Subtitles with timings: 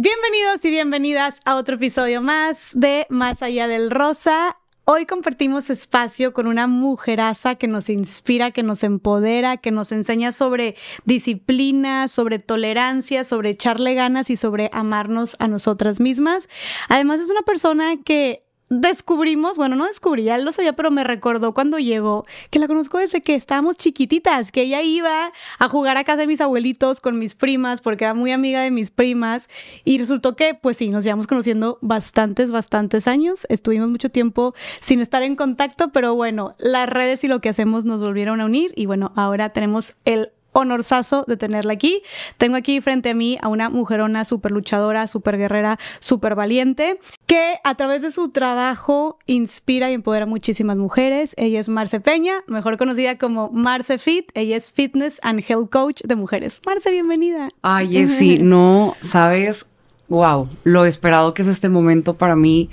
[0.00, 4.54] Bienvenidos y bienvenidas a otro episodio más de Más allá del rosa.
[4.84, 10.30] Hoy compartimos espacio con una mujeraza que nos inspira, que nos empodera, que nos enseña
[10.30, 16.48] sobre disciplina, sobre tolerancia, sobre echarle ganas y sobre amarnos a nosotras mismas.
[16.88, 21.54] Además es una persona que descubrimos, bueno, no descubrí, ya lo sabía, pero me recordó
[21.54, 26.04] cuando llegó, que la conozco desde que estábamos chiquititas, que ella iba a jugar a
[26.04, 29.48] casa de mis abuelitos con mis primas, porque era muy amiga de mis primas,
[29.84, 35.00] y resultó que, pues sí, nos llevamos conociendo bastantes, bastantes años, estuvimos mucho tiempo sin
[35.00, 38.72] estar en contacto, pero bueno, las redes y lo que hacemos nos volvieron a unir,
[38.76, 42.02] y bueno, ahora tenemos el honorazo de tenerla aquí.
[42.36, 47.56] Tengo aquí frente a mí a una mujerona súper luchadora, súper guerrera, súper valiente, que
[47.64, 51.34] a través de su trabajo inspira y empodera a muchísimas mujeres.
[51.36, 54.30] Ella es Marce Peña, mejor conocida como Marce Fit.
[54.34, 56.60] Ella es Fitness and Health Coach de mujeres.
[56.66, 57.50] Marce, bienvenida.
[57.62, 59.68] Ay, sí, no sabes,
[60.08, 62.70] wow, lo esperado que es este momento para mí.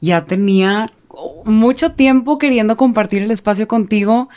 [0.00, 0.90] Ya tenía
[1.44, 4.28] mucho tiempo queriendo compartir el espacio contigo,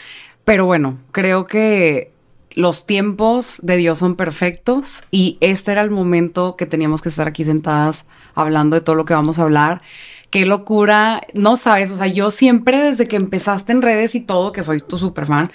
[0.46, 2.12] pero bueno, creo que
[2.58, 7.28] los tiempos de Dios son perfectos y este era el momento que teníamos que estar
[7.28, 9.84] aquí sentadas hablando de todo lo que vamos a hablar
[10.30, 14.52] qué locura, no sabes, o sea, yo siempre desde que empezaste en redes y todo,
[14.52, 15.52] que soy tu super fan,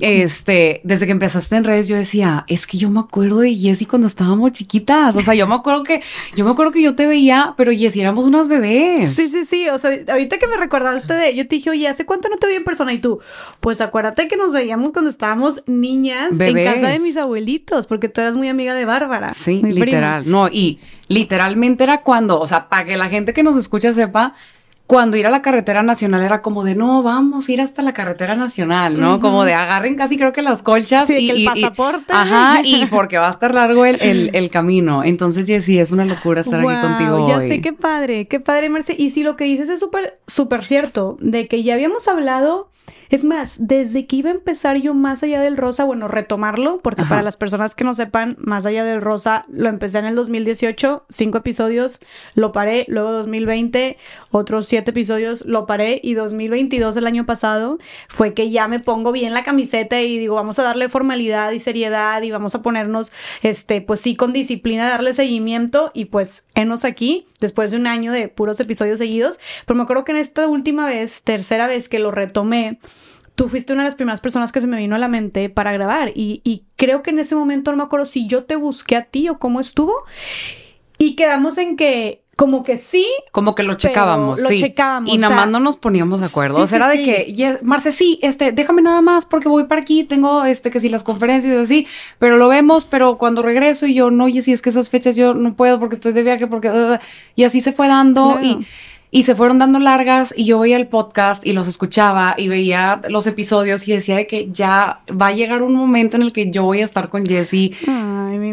[0.00, 3.86] este, desde que empezaste en redes yo decía, es que yo me acuerdo de Jessie
[3.86, 6.02] cuando estábamos chiquitas, o sea, yo me acuerdo que,
[6.36, 9.10] yo me acuerdo que yo te veía, pero Jessie éramos unas bebés.
[9.10, 12.04] Sí, sí, sí, o sea, ahorita que me recordaste de, yo te dije, oye, ¿hace
[12.04, 12.92] cuánto no te vi en persona?
[12.92, 13.20] Y tú,
[13.60, 18.20] pues acuérdate que nos veíamos cuando estábamos niñas en casa de mis abuelitos, porque tú
[18.20, 19.32] eras muy amiga de Bárbara.
[19.32, 20.78] Sí, literal, no, y
[21.10, 24.34] literalmente era cuando, o sea, para que la gente que nos escucha sepa,
[24.86, 27.92] cuando ir a la carretera nacional era como de no, vamos a ir hasta la
[27.92, 29.20] carretera nacional, ¿no?
[29.20, 32.12] Como de agarren casi creo que las colchas y, el pasaporte.
[32.12, 35.02] ajá, y porque va a estar largo el, el, camino.
[35.04, 37.26] Entonces, sí, es una locura estar aquí contigo.
[37.26, 38.94] Ya sé, qué padre, qué padre, Merce.
[38.96, 42.70] Y si lo que dices es súper, súper cierto, de que ya habíamos hablado
[43.10, 47.02] es más, desde que iba a empezar yo más allá del rosa, bueno, retomarlo, porque
[47.02, 51.06] para las personas que no sepan, más allá del rosa, lo empecé en el 2018,
[51.08, 51.98] cinco episodios,
[52.34, 53.98] lo paré, luego 2020,
[54.30, 57.78] otros siete episodios, lo paré, y 2022, el año pasado,
[58.08, 61.58] fue que ya me pongo bien la camiseta y digo, vamos a darle formalidad y
[61.58, 63.10] seriedad y vamos a ponernos,
[63.42, 68.12] este, pues sí, con disciplina, darle seguimiento y pues enos aquí, después de un año
[68.12, 71.98] de puros episodios seguidos, pero me acuerdo que en esta última vez, tercera vez que
[71.98, 72.78] lo retomé,
[73.34, 75.72] tú fuiste una de las primeras personas que se me vino a la mente para
[75.72, 79.04] grabar y, creo que en ese momento no me acuerdo si yo te busqué a
[79.04, 80.04] ti o cómo estuvo
[80.98, 83.06] y quedamos en que como que sí.
[83.32, 84.58] Como que lo checábamos, lo sí.
[84.58, 85.12] checábamos.
[85.12, 86.56] Y nada más no nos poníamos de acuerdo.
[86.56, 90.04] o sea, era de que, Marce, sí, este, déjame nada más porque voy para aquí,
[90.04, 91.86] tengo este, que sí, las conferencias y así,
[92.18, 95.16] pero lo vemos, pero cuando regreso y yo, no, oye, si es que esas fechas
[95.16, 96.98] yo no puedo porque estoy de viaje, porque,
[97.36, 98.66] y así se fue dando y
[99.10, 103.00] y se fueron dando largas y yo veía el podcast y los escuchaba y veía
[103.08, 106.50] los episodios y decía de que ya va a llegar un momento en el que
[106.50, 107.74] yo voy a estar con Jessie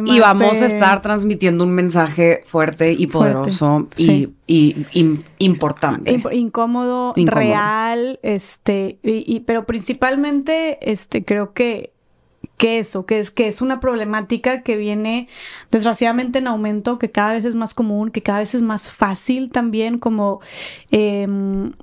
[0.06, 4.30] y vamos a estar transmitiendo un mensaje fuerte y poderoso y,
[5.40, 6.22] importante.
[6.32, 11.92] incómodo, real, este, y, pero principalmente, este, creo que
[12.58, 15.28] que eso, que es que es una problemática que viene
[15.72, 19.52] desgraciadamente en aumento, que cada vez es más común, que cada vez es más fácil
[19.52, 20.42] también como
[20.92, 21.74] em,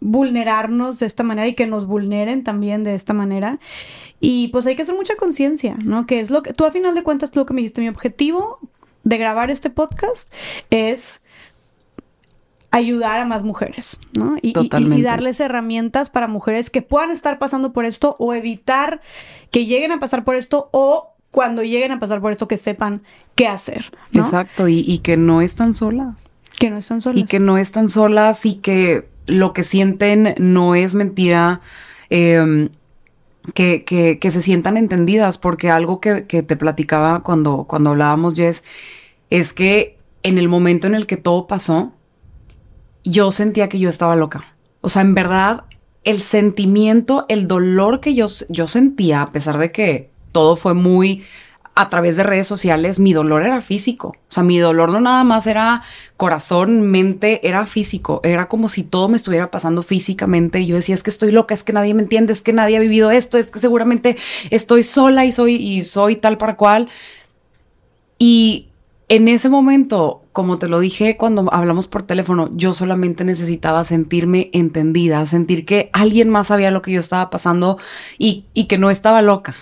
[0.00, 3.58] vulnerarnos de esta manera y que nos vulneren también de esta manera.
[4.20, 6.06] Y pues hay que hacer mucha conciencia, ¿no?
[6.06, 8.60] Que es lo que tú a final de cuentas lo que me dijiste, mi objetivo
[9.02, 10.32] de grabar este podcast
[10.70, 11.20] es
[12.70, 14.36] ayudar a más mujeres, ¿no?
[14.42, 19.00] Y, y, darles herramientas para mujeres que puedan estar pasando por esto o evitar
[19.50, 23.02] que lleguen a pasar por esto o cuando lleguen a pasar por esto que sepan
[23.34, 23.90] qué hacer.
[24.12, 26.28] Exacto, y, que no están solas.
[26.58, 27.22] Que no están solas.
[27.22, 31.60] Y que no están solas y que lo que sienten no es mentira.
[32.08, 32.70] Em,
[33.54, 38.34] que, que, que, se sientan entendidas, porque algo que, que, te platicaba cuando, cuando hablábamos,
[38.34, 38.64] Jess,
[39.30, 41.92] es que en el momento en el que todo pasó,
[43.04, 44.54] yo sentía que yo estaba loca.
[44.80, 45.64] O sea, en verdad,
[46.04, 51.24] el sentimiento, el dolor que yo, yo sentía, a pesar de que todo fue muy
[51.74, 54.08] a través de redes sociales, mi dolor era físico.
[54.08, 55.82] O sea, mi dolor no nada más era
[56.16, 58.20] corazón, mente, era físico.
[58.22, 60.60] Era como si todo me estuviera pasando físicamente.
[60.60, 62.76] Y yo decía, es que estoy loca, es que nadie me entiende, es que nadie
[62.76, 64.16] ha vivido esto, es que seguramente
[64.50, 66.88] estoy sola y soy, y soy tal para cual.
[68.18, 68.68] Y
[69.08, 74.50] en ese momento, como te lo dije cuando hablamos por teléfono, yo solamente necesitaba sentirme
[74.52, 77.78] entendida, sentir que alguien más sabía lo que yo estaba pasando
[78.18, 79.56] y, que no estaba loca.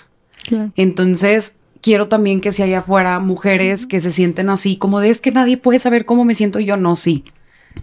[0.77, 5.21] Entonces, quiero también que si hay afuera mujeres que se sienten así, como de es
[5.21, 7.25] que nadie puede saber cómo me siento yo, no, sí.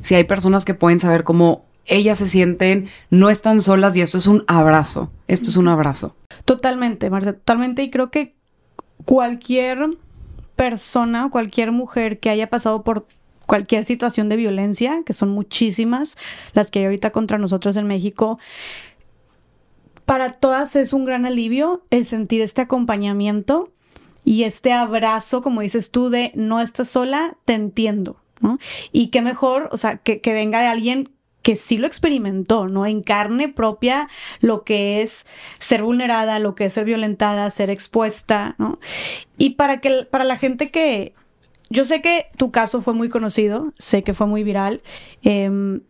[0.01, 4.17] Si hay personas que pueden saber cómo ellas se sienten, no están solas y esto
[4.17, 6.15] es un abrazo, esto es un abrazo.
[6.43, 7.83] Totalmente, Marta, totalmente.
[7.83, 8.35] Y creo que
[9.05, 9.97] cualquier
[10.55, 13.07] persona o cualquier mujer que haya pasado por
[13.45, 16.17] cualquier situación de violencia, que son muchísimas
[16.53, 18.39] las que hay ahorita contra nosotros en México,
[20.05, 23.71] para todas es un gran alivio el sentir este acompañamiento
[24.23, 28.17] y este abrazo, como dices tú, de no estás sola, te entiendo.
[28.41, 28.57] ¿no?
[28.91, 31.14] Y qué mejor, o sea, que, que venga de alguien
[31.45, 32.87] que sí lo experimentó, ¿no?
[32.87, 34.09] En carne propia
[34.41, 35.27] lo que es
[35.59, 38.79] ser vulnerada, lo que es ser violentada, ser expuesta, ¿no?
[39.37, 41.13] Y para que para la gente que
[41.69, 44.81] yo sé que tu caso fue muy conocido, sé que fue muy viral,
[45.21, 45.81] em,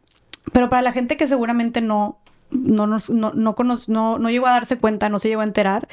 [0.52, 2.20] pero para la gente que seguramente no
[2.52, 5.88] no, no, no, no, no, llegó a darse cuenta, no se llegó a enterar,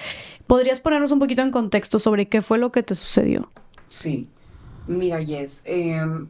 [0.49, 3.49] ¿podrías ponernos un poquito en contexto sobre qué fue lo que te sucedió?
[3.89, 4.29] Sí,
[4.89, 6.27] mira, Jess, em,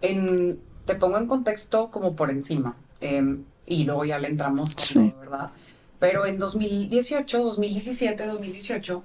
[0.00, 5.10] en, te pongo en contexto como por encima em, y luego ya le entramos con
[5.10, 5.50] todo, ¿verdad?
[5.98, 9.04] Pero en 2018, 2017, 2018,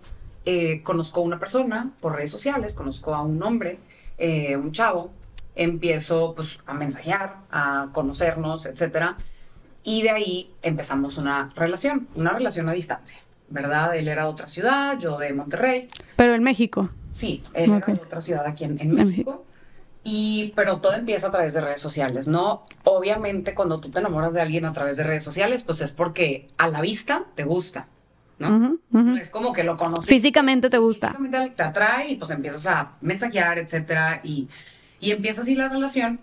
[0.83, 3.79] conozco a una persona por redes sociales, conozco a un hombre,
[4.17, 5.11] eh, un chavo,
[5.55, 9.17] empiezo pues a mensajear, a conocernos, etcétera,
[9.83, 13.95] y de ahí empezamos una relación, una relación a distancia, ¿verdad?
[13.95, 15.87] Él era de otra ciudad, yo de Monterrey.
[16.15, 16.89] Pero en México.
[17.11, 19.45] Sí, él era de otra ciudad aquí en, en México.
[20.03, 22.63] Y, pero todo empieza a través de redes sociales, ¿no?
[22.85, 26.47] Obviamente cuando tú te enamoras de alguien a través de redes sociales, pues es porque
[26.57, 27.87] a la vista te gusta,
[28.37, 28.77] ¿no?
[29.19, 30.05] Es como que lo conoces.
[30.05, 31.09] Físicamente te gusta.
[31.09, 34.47] Físicamente te atrae y pues empiezas a mensajear, etcétera, y,
[35.01, 36.21] y empieza así la relación.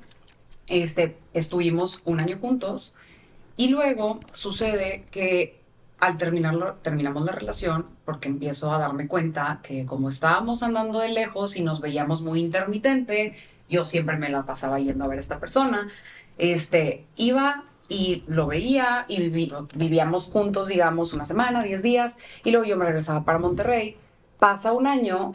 [0.69, 2.94] Este, estuvimos un año juntos
[3.56, 5.61] y luego sucede que
[5.99, 11.08] al terminarlo, terminamos la relación porque empiezo a darme cuenta que como estábamos andando de
[11.08, 13.34] lejos y nos veíamos muy intermitente,
[13.69, 15.89] yo siempre me la pasaba yendo a ver a esta persona,
[16.39, 22.67] este, iba y lo veía y vivíamos juntos, digamos, una semana, diez días, y luego
[22.67, 23.97] yo me regresaba para Monterrey.
[24.39, 25.35] Pasa un año,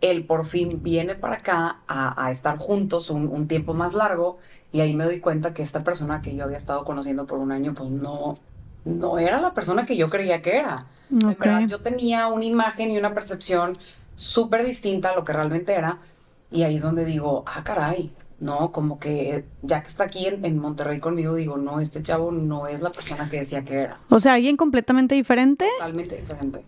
[0.00, 4.38] él por fin viene para acá a, estar juntos un, un tiempo más largo
[4.72, 7.52] y ahí me doy cuenta que esta persona que yo había estado conociendo por un
[7.52, 8.36] año, pues no,
[8.84, 10.86] no era la persona que yo creía que era.
[11.68, 13.74] yo tenía una imagen y una percepción
[14.16, 15.98] súper distinta a lo que realmente era.
[16.54, 20.44] Y ahí es donde digo, ah, caray, no, como que ya que está aquí en,
[20.44, 23.98] en, Monterrey conmigo, digo, no, este chavo no es la persona que decía que era.
[24.08, 25.66] O sea, alguien completamente diferente.
[25.78, 26.64] Totalmente diferente.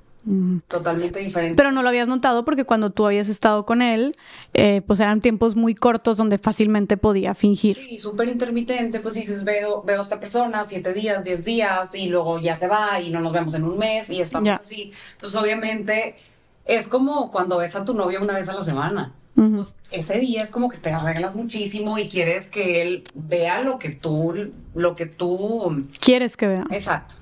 [0.66, 1.54] Totalmente diferente.
[1.54, 4.16] Pero no lo habías notado porque cuando tú habías estado con él,
[4.54, 7.76] eh, pues eran tiempos muy cortos donde fácilmente podía fingir.
[7.76, 12.08] Sí, súper intermitente, pues dices, veo, veo a esta persona siete días, diez días y
[12.08, 14.90] luego ya se va y no nos vemos en un mes y estamos así.
[15.20, 16.16] Pues obviamente
[16.64, 19.14] es como cuando ves a tu novio una vez a la semana.
[19.36, 23.78] Pues ese día es como que te arreglas muchísimo y quieres que él vea lo
[23.78, 25.86] que tú, lo que tú...
[26.00, 26.64] Quieres que vea.
[26.70, 27.14] Exacto.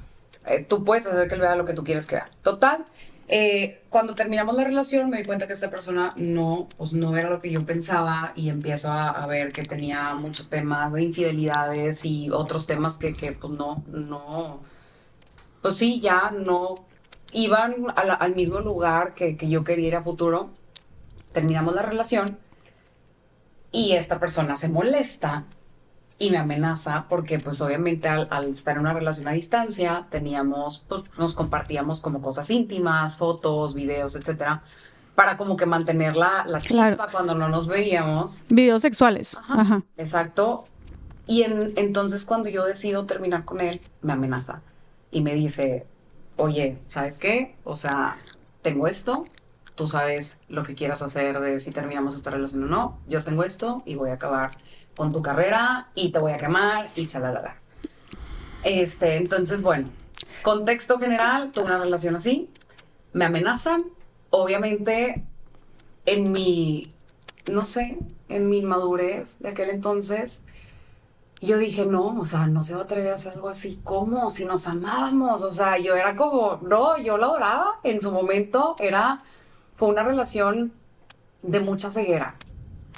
[0.46, 2.30] Eh, tú puedes hacer que él vea lo que tú quieres que vea.
[2.42, 2.84] Total,
[3.26, 7.30] eh, cuando terminamos la relación me di cuenta que esta persona no, pues no era
[7.30, 12.30] lo que yo pensaba y empiezo a, ver que tenía muchos temas de infidelidades y
[12.30, 14.60] otros temas que, que pues no, no,
[15.62, 16.74] pues sí, ya no
[17.32, 20.50] iban al mismo lugar que, que yo quería ir a futuro.
[21.34, 22.38] Terminamos la relación
[23.72, 25.44] y esta persona se molesta
[26.18, 31.02] y me amenaza porque pues obviamente al, estar en una relación a distancia teníamos, pues
[31.18, 34.62] nos compartíamos como cosas íntimas, fotos, videos, etcétera,
[35.16, 38.44] para como que mantener la, la chispa cuando no nos veíamos.
[38.48, 39.36] Videos sexuales.
[39.48, 39.82] Ajá.
[39.96, 40.66] Exacto.
[41.26, 44.62] Y en, entonces cuando yo decido terminar con él, me amenaza
[45.10, 45.84] y me dice,
[46.36, 47.56] oye, ¿sabes qué?
[47.64, 48.18] O sea,
[48.62, 49.24] tengo esto,
[49.74, 53.44] tú sabes lo que quieras hacer de si terminamos esta relación o no, yo tengo
[53.44, 54.50] esto y voy a acabar
[54.96, 57.56] con tu carrera y te voy a quemar y chalala.
[58.62, 59.88] Este, entonces, bueno,
[60.42, 62.48] contexto general, tuve una relación así,
[63.12, 63.84] me amenazan,
[64.30, 65.24] obviamente
[66.06, 66.88] en mi,
[67.50, 70.42] no sé, en mi inmadurez de aquel entonces,
[71.40, 74.30] yo dije, no, o sea, no se va a atrever a hacer algo así, ¿cómo?
[74.30, 78.76] Si nos amábamos, o sea, yo era como, no, yo lo adoraba, en su momento
[78.78, 79.18] era,
[79.74, 80.72] fue una relación
[81.42, 82.36] de mucha ceguera,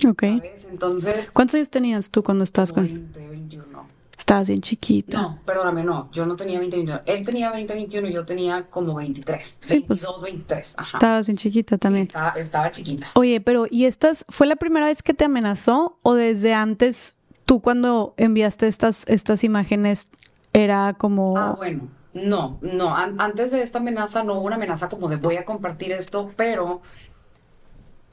[0.06, 0.22] Ok.
[0.70, 1.32] Entonces.
[1.32, 3.86] ¿Cuántos años tenías tú cuando estabas con 20, 21.
[4.18, 5.20] Estabas bien chiquita.
[5.20, 6.10] No, perdóname, no.
[6.10, 7.02] Yo no tenía 20, 21.
[7.06, 9.58] Él tenía 20, 21 y yo tenía como 23.
[9.60, 10.74] Sí, 22, pues, 23.
[10.76, 10.96] Ajá.
[10.98, 12.06] Estabas bien chiquita también.
[12.06, 13.06] estaba, estaba, chiquita.
[13.14, 17.60] Oye, pero ¿y estas fue la primera vez que te amenazó o desde antes tú
[17.60, 20.08] cuando enviaste estas, estas imágenes
[20.52, 21.38] era como.
[21.38, 21.88] Ah, bueno.
[22.16, 25.92] No, no, antes de esta amenaza no hubo una amenaza como de voy a compartir
[25.92, 26.80] esto, pero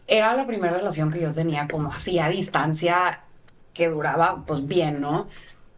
[0.07, 3.23] era la primera relación que yo tenía como así a distancia
[3.73, 5.27] que duraba pues bien, ¿no?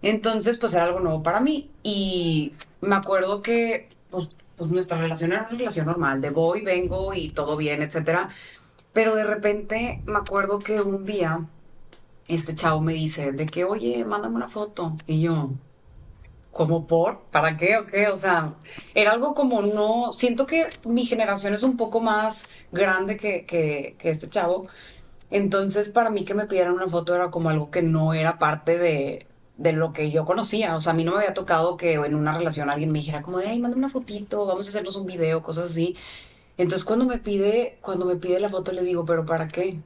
[0.01, 5.31] Entonces pues era algo nuevo para mí y me acuerdo que pues, pues nuestra relación
[5.31, 8.29] era una relación normal, de voy, vengo y todo bien, etcétera.
[8.93, 11.45] Pero de repente me acuerdo que un día
[12.27, 14.95] este chavo me dice de que, oye, mándame una foto.
[15.07, 15.51] Y yo,
[16.55, 17.19] ¿cómo por?
[17.31, 18.07] ¿Para qué o qué?
[18.07, 18.55] O sea,
[18.95, 20.13] era algo como no.
[20.13, 24.67] Siento que mi generación es un poco más grande que, que, que este chavo.
[25.31, 28.77] Entonces, para mí que me pidieran una foto era como algo que no era parte
[28.77, 30.75] de, de lo que yo conocía.
[30.77, 33.21] O sea, a mí no me había tocado que en una relación alguien me dijera
[33.21, 35.97] como de, ay, mándame una fotito, vamos a hacernos un video, cosas así.
[36.57, 39.81] Entonces, cuando me pide, cuando me pide la foto, le digo, ¿pero para qué?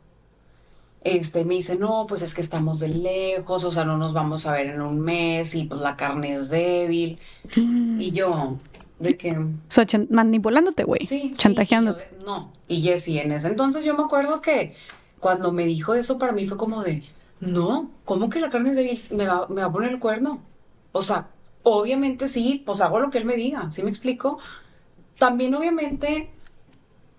[1.03, 4.45] Este, me dice, no, pues es que estamos de lejos, o sea, no nos vamos
[4.45, 7.19] a ver en un mes y pues la carne es débil.
[7.55, 8.01] Mm.
[8.01, 8.57] Y yo,
[8.99, 9.31] de que...
[9.31, 11.05] O sea, manipulándote, güey.
[11.05, 11.33] Sí.
[11.35, 12.09] Chantajeándote.
[12.25, 12.51] no.
[12.67, 14.75] Y Jessy, en ese entonces yo me acuerdo que
[15.19, 17.03] cuando me dijo eso para mí fue como de,
[17.39, 18.99] no, ¿cómo que la carne es débil?
[19.11, 20.41] ¿Me va, me va a poner el cuerno?
[20.91, 21.29] O sea,
[21.63, 24.37] obviamente sí, pues hago lo que él me diga, ¿sí me explico?
[25.17, 26.29] También obviamente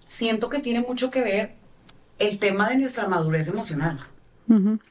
[0.07, 1.60] siento que tiene mucho que ver
[2.21, 3.99] el tema de nuestra madurez emocional.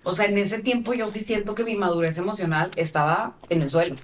[0.04, 3.70] O sea, en ese tiempo yo sí siento que mi madurez emocional estaba en el
[3.70, 3.96] suelo.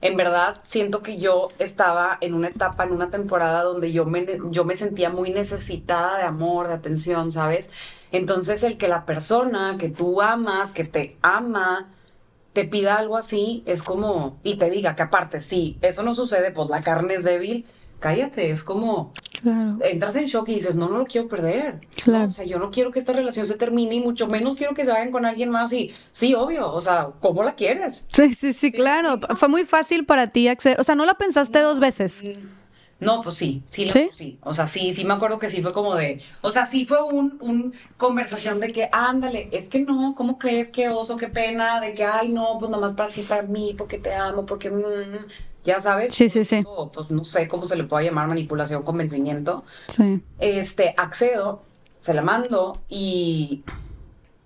[0.00, 4.24] En verdad, siento que yo estaba en una etapa, en una temporada donde yo me,
[4.50, 7.70] yo me sentía muy necesitada de amor, de atención, ¿sabes?
[8.12, 11.88] Entonces, el que la persona que tú amas, que te ama,
[12.52, 16.52] te pida algo así, es como, y te diga que aparte, sí, eso no sucede,
[16.52, 17.66] pues la carne es débil,
[18.00, 19.12] cállate, es como,
[19.80, 21.80] entras en shock y dices, no, no lo quiero perder.
[22.02, 22.26] Claro.
[22.26, 24.84] o sea, yo no quiero que esta relación se termine y mucho menos quiero que
[24.84, 28.04] se vayan con alguien más y, sí, obvio, o sea, ¿cómo la quieres?
[28.08, 29.20] Sí, sí, sí, claro.
[29.36, 32.22] Fue muy fácil para ti acceder, o sea, ¿no la pensaste dos veces?
[33.00, 34.10] No, pues sí, sí, ¿Sí?
[34.14, 34.38] sí.
[34.42, 37.02] O sea, sí, sí me acuerdo que sí fue como de, o sea, sí fue
[37.02, 40.70] un, un conversación de que, ándale, es que no, ¿cómo crees?
[40.70, 43.98] Qué oso, qué pena, de que, ay, no, pues nomás para ti, para mí, porque
[43.98, 44.70] te amo, porque...
[44.70, 45.26] Mm,
[45.64, 46.14] ya sabes.
[46.14, 46.64] Sí, sí, sí.
[46.92, 49.64] pues no sé cómo se le puede llamar manipulación, convencimiento.
[49.88, 50.22] Sí.
[50.38, 51.62] Este, accedo,
[52.00, 53.64] se la mando y,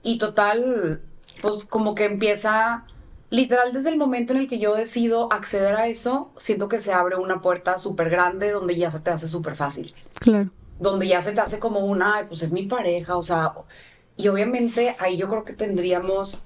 [0.02, 1.02] y total,
[1.42, 2.86] pues como que empieza,
[3.30, 6.92] literal desde el momento en el que yo decido acceder a eso, siento que se
[6.92, 9.94] abre una puerta súper grande donde ya se te hace súper fácil.
[10.20, 10.50] Claro.
[10.78, 13.54] Donde ya se te hace como una, pues es mi pareja, o sea,
[14.16, 16.38] y obviamente ahí yo creo que tendríamos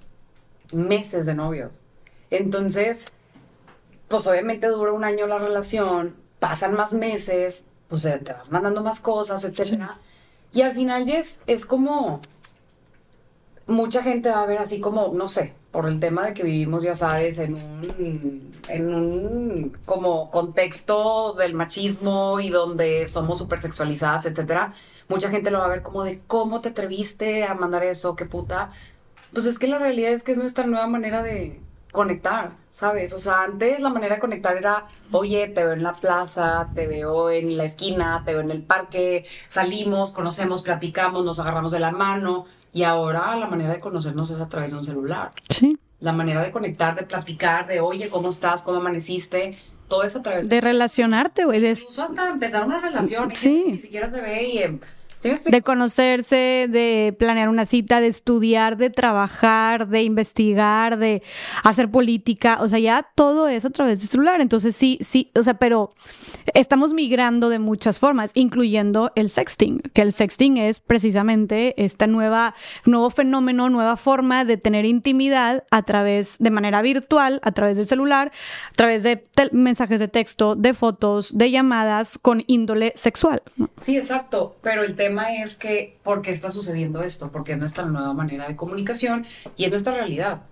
[0.73, 1.83] meses de novios.
[2.31, 3.13] Entonces,
[4.13, 8.83] pues obviamente dura un año la relación, pasan más meses, pues eh, te vas mandando
[8.83, 9.99] más cosas, etcétera.
[10.53, 12.21] Y al final ya es, como
[13.67, 16.83] mucha gente va a ver así como, no sé, por el tema de que vivimos,
[16.83, 24.27] ya sabes, en un, en un como contexto del machismo y donde somos súper sexualizadas,
[24.27, 24.75] etcétera,
[25.09, 28.27] mucha gente lo va a ver como de cómo te atreviste a mandar eso, qué
[28.27, 28.73] puta.
[29.33, 33.13] Pues es que la realidad es que es nuestra nueva manera de, conectar, ¿sabes?
[33.13, 36.87] O sea, antes la manera de conectar era, oye, te veo en la plaza, te
[36.87, 41.79] veo en la esquina, te veo en el parque, salimos, conocemos, platicamos, nos agarramos de
[41.79, 42.47] la mano.
[42.73, 45.31] Y ahora la manera de conocernos es a través de un celular.
[45.51, 45.79] Sí.
[46.01, 48.63] La manera de conectar, de platicar, de, oye, ¿cómo estás?
[48.63, 49.59] ¿Cómo amaneciste?
[49.89, 50.61] Todo eso a través de...
[50.63, 51.61] relacionarte, güey.
[51.61, 51.73] De...
[51.73, 53.37] Incluso hasta empezar una relación.
[53.37, 53.65] Sí.
[53.69, 54.81] Ni siquiera se ve y...
[55.23, 61.23] De conocerse, de planear una cita, de estudiar, de trabajar, de investigar, de
[61.63, 64.41] hacer política, o sea, ya todo es a través de celular.
[64.41, 65.91] Entonces sí, sí, o sea, pero
[66.55, 72.55] estamos migrando de muchas formas, incluyendo el sexting, que el sexting es precisamente esta nueva,
[72.85, 77.87] nuevo fenómeno, nueva forma de tener intimidad a través, de manera virtual, a través del
[77.87, 78.33] celular,
[78.71, 83.43] a través de mensajes de texto, de fotos, de llamadas con índole sexual.
[83.81, 87.31] Sí, exacto, pero el tema es que, ¿por qué está sucediendo esto?
[87.31, 89.27] Porque es nuestra nueva manera de comunicación
[89.57, 90.43] y es nuestra realidad.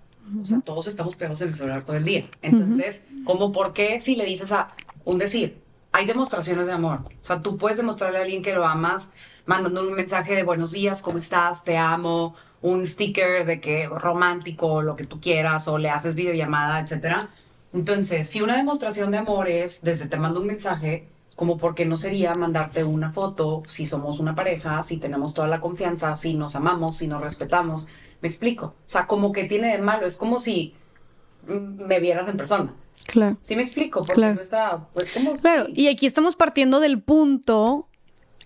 [0.41, 2.23] O sea, todos estamos pegados en el celular todo el día.
[2.41, 4.69] Entonces, ¿cómo por qué si le dices a
[5.03, 5.57] un decir,
[5.91, 7.01] hay demostraciones de amor?
[7.21, 9.11] O sea, tú puedes demostrarle a alguien que lo amas
[9.45, 11.63] mandando un mensaje de buenos días, ¿cómo estás?
[11.63, 16.79] Te amo, un sticker de que romántico, lo que tú quieras, o le haces videollamada,
[16.79, 17.29] etcétera.
[17.73, 21.07] Entonces, si una demostración de amor es desde te mando un mensaje,
[21.41, 25.59] como porque no sería mandarte una foto si somos una pareja, si tenemos toda la
[25.59, 27.87] confianza, si nos amamos, si nos respetamos.
[28.21, 28.75] Me explico.
[28.85, 30.75] O sea, como que tiene de malo, es como si
[31.47, 32.75] me vieras en persona.
[33.07, 33.37] Claro.
[33.41, 34.35] Sí me explico, porque claro.
[34.35, 35.33] nuestra, pues, ¿cómo?
[35.33, 37.87] Claro, y aquí estamos partiendo del punto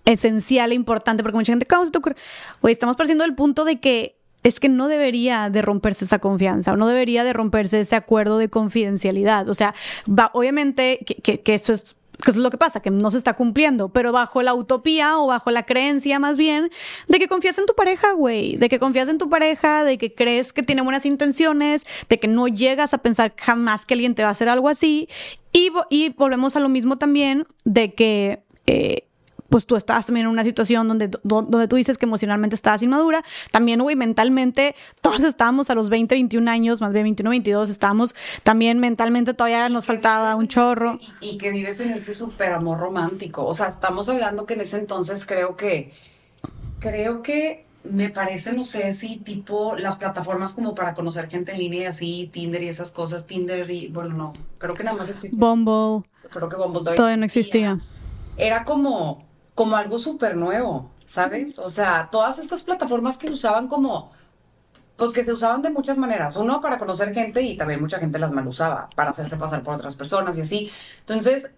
[0.06, 2.16] esencial e importante, porque mucha gente, ¿cómo se te ocurre?
[2.62, 6.72] Oye, estamos partiendo del punto de que es que no debería de romperse esa confianza
[6.72, 9.50] o no debería de romperse ese acuerdo de confidencialidad.
[9.50, 9.74] O sea,
[10.08, 13.18] va, obviamente que, que, que esto es que es lo que pasa, que no se
[13.18, 16.70] está cumpliendo, pero bajo la utopía o bajo la creencia más bien
[17.08, 20.14] de que confías en tu pareja, güey, de que confías en tu pareja, de que
[20.14, 24.22] crees que tiene buenas intenciones, de que no llegas a pensar jamás que alguien te
[24.22, 25.08] va a hacer algo así.
[25.52, 28.42] Y, y volvemos a lo mismo también de que...
[28.66, 29.06] Eh,
[29.48, 33.22] pues tú estabas también en una situación donde, donde tú dices que emocionalmente estabas inmadura.
[33.50, 38.14] También, güey, mentalmente, todos estábamos a los 20, 21 años, más bien 21, 22, estábamos
[38.42, 40.98] también mentalmente todavía nos faltaba un chorro.
[41.20, 43.44] Y, y, que vives en este súper amor romántico.
[43.44, 45.92] O sea, estamos hablando que en ese entonces creo que,
[46.80, 51.58] creo que me parece, no sé si tipo las plataformas como para conocer gente en
[51.58, 55.08] línea y así, Tinder y esas cosas, Tinder y, bueno, no, creo que nada más
[55.10, 55.38] existía.
[55.38, 56.08] Bumble.
[56.30, 57.80] Creo que Bumble todavía, todavía no existía.
[58.36, 59.25] Era como,
[59.56, 61.58] como algo súper nuevo, ¿sabes?
[61.58, 64.12] O sea, todas estas plataformas que usaban como,
[64.96, 66.36] pues que se usaban de muchas maneras.
[66.36, 69.74] Uno, para conocer gente y también mucha gente las mal usaba, para hacerse pasar por
[69.74, 70.70] otras personas y así.
[71.00, 71.52] Entonces,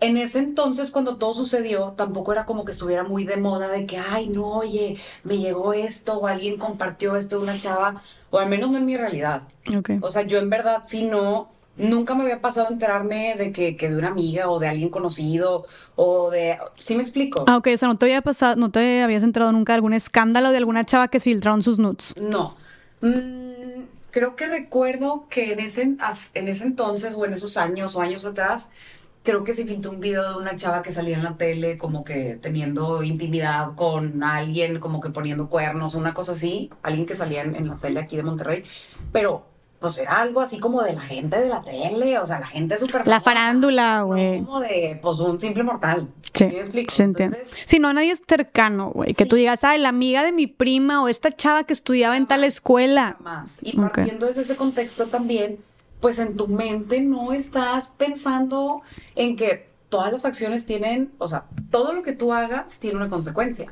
[0.00, 3.84] en ese entonces, cuando todo sucedió, tampoco era como que estuviera muy de moda de
[3.84, 8.38] que, ay, no, oye, me llegó esto o alguien compartió esto de una chava, o
[8.38, 9.42] al menos no en mi realidad.
[9.78, 9.98] Okay.
[10.00, 13.88] O sea, yo en verdad sí no nunca me había pasado enterarme de que, que,
[13.88, 16.58] de una amiga o de alguien conocido o de...
[16.76, 17.44] ¿Sí me explico?
[17.46, 19.94] Ah, ok, o sea, no te había pasado, no te habías enterado nunca de algún
[19.94, 22.14] escándalo de alguna chava que se filtraron sus nudes.
[22.20, 22.56] No.
[23.00, 28.00] Mm, creo que recuerdo que en ese, en ese entonces o en esos años o
[28.00, 28.70] años atrás,
[29.22, 32.04] creo que se filtró un video de una chava que salía en la tele como
[32.04, 37.42] que teniendo intimidad con alguien, como que poniendo cuernos, una cosa así, alguien que salía
[37.42, 38.64] en, en la tele aquí de Monterrey,
[39.12, 39.51] pero
[39.82, 42.78] pues era algo así como de la gente de la tele, o sea, la gente
[42.78, 43.06] súper...
[43.06, 44.42] La farándula, güey.
[44.42, 46.08] Como de, pues, un simple mortal.
[46.32, 46.90] Sí, ¿Me explico?
[46.90, 47.36] sí entiendo.
[47.36, 49.12] Entonces, Sí, no, nadie es cercano, güey.
[49.12, 49.28] Que Sí.
[49.28, 52.44] tú digas, ay, la amiga de mi prima o esta chava que estudiaba en tal
[52.44, 53.16] escuela.
[53.20, 53.58] más.
[53.60, 55.58] Y partiendo desde ese contexto también,
[56.00, 58.80] pues en tu mente no estás pensando
[59.14, 63.08] en que todas las acciones tienen, o sea, todo lo que tú hagas tiene una
[63.10, 63.70] consecuencia.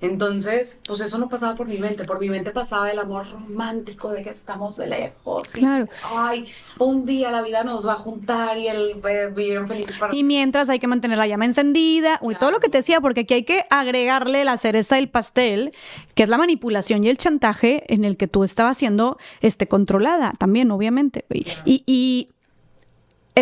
[0.00, 4.10] Entonces, pues eso no pasaba por mi mente, por mi mente pasaba el amor romántico
[4.10, 5.56] de que estamos de lejos.
[5.56, 5.88] y, Claro.
[6.04, 6.46] ay,
[6.78, 10.22] un día la vida nos va a juntar y el eh, vivieron felices para Y
[10.22, 13.34] mientras hay que mantener la llama encendida, uy, todo lo que te decía, porque aquí
[13.34, 15.72] hay que agregarle la cereza del pastel,
[16.14, 20.32] que es la manipulación y el chantaje en el que tú estabas siendo este, controlada
[20.38, 21.24] también, obviamente.
[21.64, 22.28] Y, y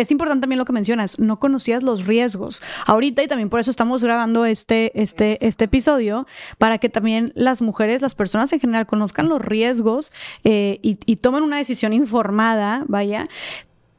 [0.01, 2.61] es importante también lo que mencionas, no conocías los riesgos.
[2.85, 6.27] Ahorita, y también por eso estamos grabando este, este, este episodio,
[6.59, 10.11] para que también las mujeres, las personas en general, conozcan los riesgos
[10.43, 13.27] eh, y, y tomen una decisión informada, vaya,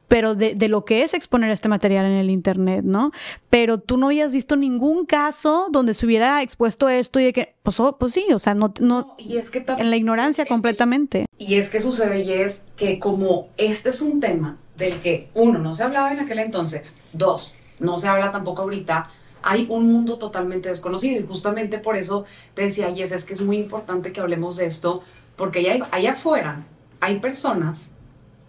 [0.06, 3.10] pero de, de lo que es exponer este material en el internet, ¿no?
[3.50, 7.54] Pero tú no habías visto ningún caso donde se hubiera expuesto esto y de que,
[7.64, 11.26] pues, oh, pues sí, o sea, no, no, y es que en la ignorancia completamente.
[11.38, 15.58] Y es que sucede y es que como este es un tema del que, uno,
[15.58, 19.10] no se hablaba en aquel entonces, dos, no se habla tampoco ahorita,
[19.42, 23.42] hay un mundo totalmente desconocido y justamente por eso te decía, Yes, es que es
[23.42, 25.02] muy importante que hablemos de esto,
[25.36, 26.64] porque allá, afuera
[27.00, 27.92] hay personas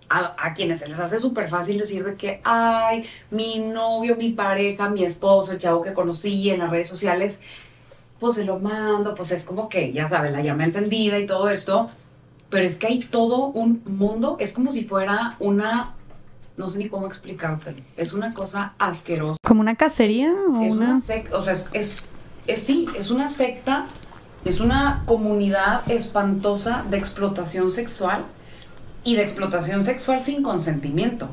[0.09, 4.31] a, a quienes se les hace súper fácil decir de que, ay, mi novio, mi
[4.31, 7.41] pareja, mi esposo, el chavo que conocí en las redes sociales,
[8.19, 11.49] pues se lo mando, pues es como que, ya sabes, la llama encendida y todo
[11.49, 11.89] esto,
[12.49, 15.95] pero es que hay todo un mundo, es como si fuera una,
[16.59, 19.37] no sé ni cómo explicártelo, es una cosa asquerosa.
[19.47, 20.99] ¿Como una cacería o Es una...?
[20.99, 21.95] secta, o sea, es, es,
[22.47, 23.87] es- sí, es una secta,
[24.45, 28.25] es una comunidad espantosa de explotación sexual
[29.05, 31.29] y de explotación sexual sin consentimiento.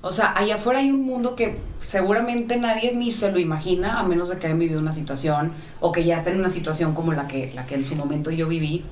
[0.00, 4.02] O sea, allá afuera hay un mundo que seguramente nadie ni se lo imagina, a
[4.02, 7.12] menos de que hayan vivido una situación o que ya estén en una situación como
[7.12, 8.84] la que, la que en su momento yo viví.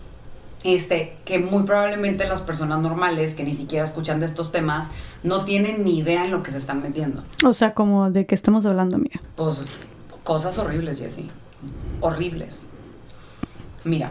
[0.63, 4.89] Este, que muy probablemente las personas normales que ni siquiera escuchan de estos temas
[5.23, 7.23] no tienen ni idea en lo que se están metiendo.
[7.45, 9.21] O sea, como de qué estamos hablando, amiga.
[9.37, 9.65] Pues
[10.23, 11.31] cosas horribles, Jessie.
[12.01, 12.65] Horribles.
[13.85, 14.11] Mira,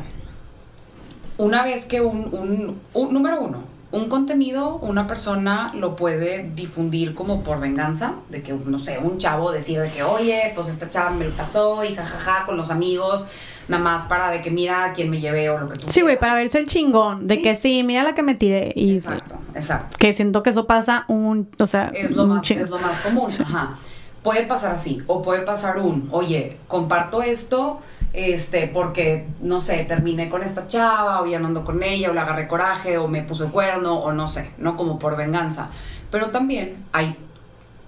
[1.38, 7.13] una vez que un, un, un- número uno, un contenido, una persona lo puede difundir
[7.15, 10.89] como por venganza, de que, no sé, un chavo decide de que, oye, pues esta
[10.89, 13.25] chava me lo pasó y jajaja con los amigos,
[13.69, 16.01] nada más para de que mira a quién me llevé o lo que tú Sí,
[16.01, 17.41] güey, para verse el chingón, de Sí.
[17.43, 18.73] que sí, mira la que me tiré.
[18.75, 19.97] Y Exacto, exacto.
[19.97, 22.63] que siento que eso pasa un, o sea, Es lo, un más, chingo.
[22.65, 23.29] es lo más común.
[23.39, 23.77] Ajá.
[24.23, 27.79] Puede pasar así, o puede pasar un, oye, comparto esto,
[28.12, 32.13] este, porque, no sé, terminé con esta chava, o ya no ando con ella, o
[32.13, 34.75] le agarré coraje, o me puso el cuerno, o no sé, ¿no?
[34.75, 35.69] Como por venganza.
[36.12, 37.15] Pero también hay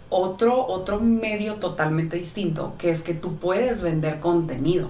[0.09, 4.89] otro, otro medio totalmente distinto, que es que tú puedes vender contenido.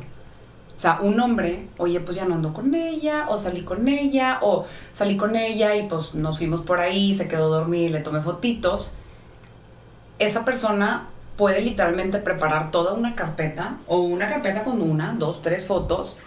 [0.82, 4.39] O sea, un hombre, oye, pues ya no ando con ella, o salí con ella,
[4.41, 8.00] o salí con ella y pues nos fuimos por ahí, se quedó dormida y le
[8.00, 8.94] tomé fotitos.
[10.17, 15.67] Esa persona puede literalmente preparar toda una carpeta, o una carpeta con una, dos, tres
[15.67, 16.17] fotos,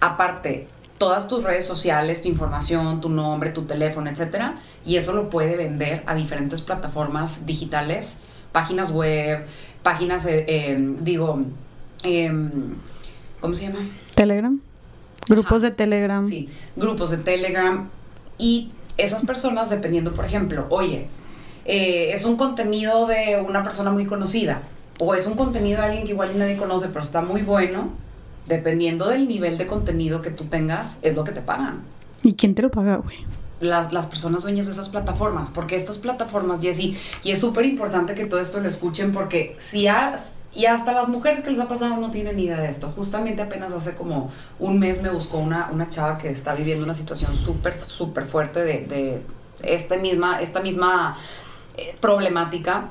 [0.00, 0.66] aparte
[0.98, 5.54] todas tus redes sociales, tu información, tu nombre, tu teléfono, etcétera, y eso lo puede
[5.54, 9.46] vender a diferentes plataformas digitales, páginas web,
[9.84, 11.44] páginas, eh, eh, digo,
[12.02, 12.74] em,
[13.40, 13.78] ¿cómo se llama?
[14.14, 14.60] Telegram.
[15.28, 16.28] Grupos de Telegram.
[16.28, 17.88] Sí, grupos de Telegram.
[18.38, 21.06] Y esas personas, dependiendo, por ejemplo, oye,
[21.64, 24.62] eh, es un contenido de una persona muy conocida,
[24.98, 27.90] o es un contenido de alguien que igual nadie conoce, pero está muy bueno,
[28.46, 31.82] dependiendo del nivel de contenido que tú tengas, es lo que te pagan.
[32.22, 33.16] ¿Y quién te lo paga, güey?
[33.60, 38.14] Las, las, personas dueñas de esas plataformas, porque estas plataformas, Jessy, y es súper importante
[38.14, 41.68] que todo esto lo escuchen, porque si has, y hasta las mujeres que les ha
[41.68, 42.92] pasado no tienen idea de esto.
[42.96, 46.94] Justamente apenas hace como un mes me buscó una, una chava que está viviendo una
[46.94, 49.22] situación súper, súper fuerte de, de
[49.62, 51.16] esta misma, esta misma
[51.76, 52.90] eh, problemática,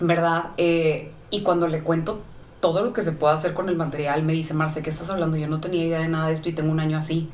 [0.00, 0.50] ¿verdad?
[0.56, 2.20] Eh, y cuando le cuento
[2.60, 5.36] todo lo que se puede hacer con el material, me dice, Marce, ¿qué estás hablando?
[5.36, 7.30] Yo no tenía idea de nada de esto y tengo un año así.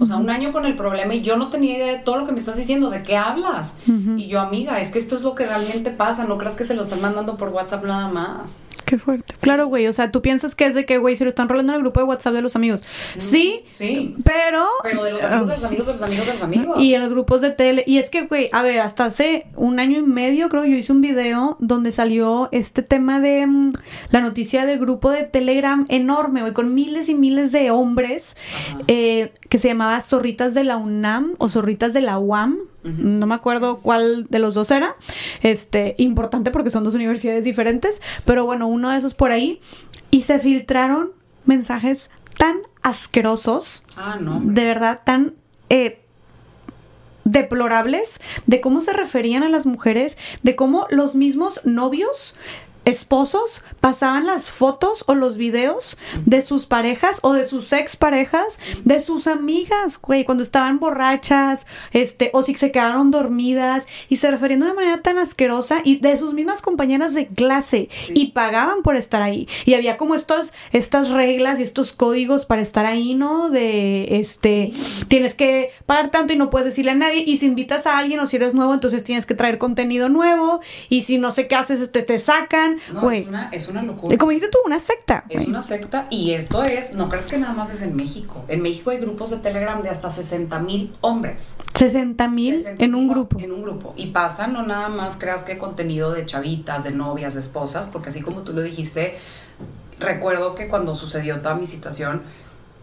[0.00, 2.26] O sea, un año con el problema y yo no tenía idea de todo lo
[2.26, 3.74] que me estás diciendo, ¿de qué hablas?
[4.16, 6.74] Y yo, amiga, es que esto es lo que realmente pasa, no creas que se
[6.74, 8.58] lo están mandando por WhatsApp nada más.
[8.90, 9.34] Qué fuerte.
[9.40, 11.72] Claro, güey, o sea, tú piensas que es de que, güey, se lo están rolando
[11.72, 12.82] en el grupo de WhatsApp de los amigos.
[13.18, 14.16] Sí, sí.
[14.24, 14.66] Pero...
[14.82, 16.82] Pero de los amigos, de los amigos, de los amigos, de los amigos.
[16.82, 17.84] Y en los grupos de tele.
[17.86, 20.90] Y es que, güey, a ver, hasta hace un año y medio, creo, yo hice
[20.90, 23.74] un video donde salió este tema de mm,
[24.10, 28.36] la noticia del grupo de Telegram enorme, güey, con miles y miles de hombres,
[28.88, 32.58] eh, que se llamaba Zorritas de la UNAM o Zorritas de la UAM.
[32.82, 34.96] No me acuerdo cuál de los dos era.
[35.42, 38.00] Este, importante porque son dos universidades diferentes.
[38.24, 39.60] Pero bueno, uno de esos por ahí.
[40.10, 41.12] Y se filtraron
[41.44, 43.84] mensajes tan asquerosos.
[43.96, 44.40] Ah, no.
[44.42, 45.34] De verdad, tan
[45.68, 46.00] eh,
[47.24, 52.34] deplorables de cómo se referían a las mujeres, de cómo los mismos novios
[52.84, 58.58] esposos pasaban las fotos o los videos de sus parejas o de sus ex parejas,
[58.84, 64.30] de sus amigas, güey, cuando estaban borrachas, este, o si se quedaron dormidas y se
[64.30, 68.82] referían de una manera tan asquerosa y de sus mismas compañeras de clase y pagaban
[68.82, 69.48] por estar ahí.
[69.64, 73.50] Y había como estos, estas reglas y estos códigos para estar ahí, ¿no?
[73.50, 74.72] De, este,
[75.08, 78.20] tienes que pagar tanto y no puedes decirle a nadie y si invitas a alguien
[78.20, 81.56] o si eres nuevo, entonces tienes que traer contenido nuevo y si no sé qué
[81.56, 84.16] haces, te, te sacan no, es, una, es una locura.
[84.16, 85.24] Como dices tú, una secta.
[85.28, 88.44] Es una secta y esto es, no crees que nada más es en México.
[88.48, 91.56] En México hay grupos de Telegram de hasta 60 mil hombres.
[91.74, 93.38] 60 mil en un grupo.
[93.38, 93.94] En un grupo.
[93.96, 98.10] Y pasa, no nada más creas que contenido de chavitas, de novias, de esposas, porque
[98.10, 99.16] así como tú lo dijiste,
[99.98, 102.22] recuerdo que cuando sucedió toda mi situación,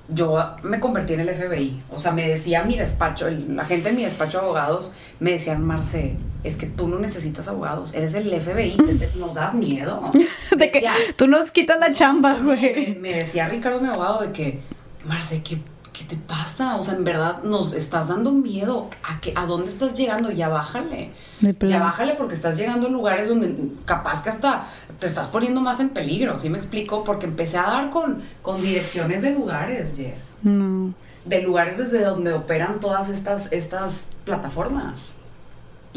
[0.09, 1.79] yo me convertí en el FBI.
[1.91, 5.65] O sea, me decía mi despacho, la gente en mi despacho de abogados, me decían,
[5.65, 6.15] Marce,
[6.47, 8.77] es que tú no necesitas abogados, eres el FBI,
[9.15, 10.01] nos das miedo.
[10.57, 12.95] de que tú nos quitas la chamba, güey.
[12.95, 14.61] Me, me, decía Ricardo, mi abogado, de que,
[15.05, 15.59] Marce, ¿qué,
[15.97, 16.75] ¿qué te pasa?
[16.75, 18.89] O sea, en verdad nos estás dando miedo.
[19.03, 20.31] ¿A, que, a dónde estás llegando?
[20.31, 21.11] Ya bájale.
[21.41, 23.55] Ya bájale porque estás llegando a lugares donde
[23.85, 24.67] capaz que hasta
[24.99, 27.03] te estás poniendo más en peligro, ¿sí me explico?
[27.03, 30.31] Porque empecé a dar con, con direcciones de lugares, Jess.
[30.41, 30.93] No.
[31.25, 35.16] De lugares desde donde operan todas estas, estas plataformas.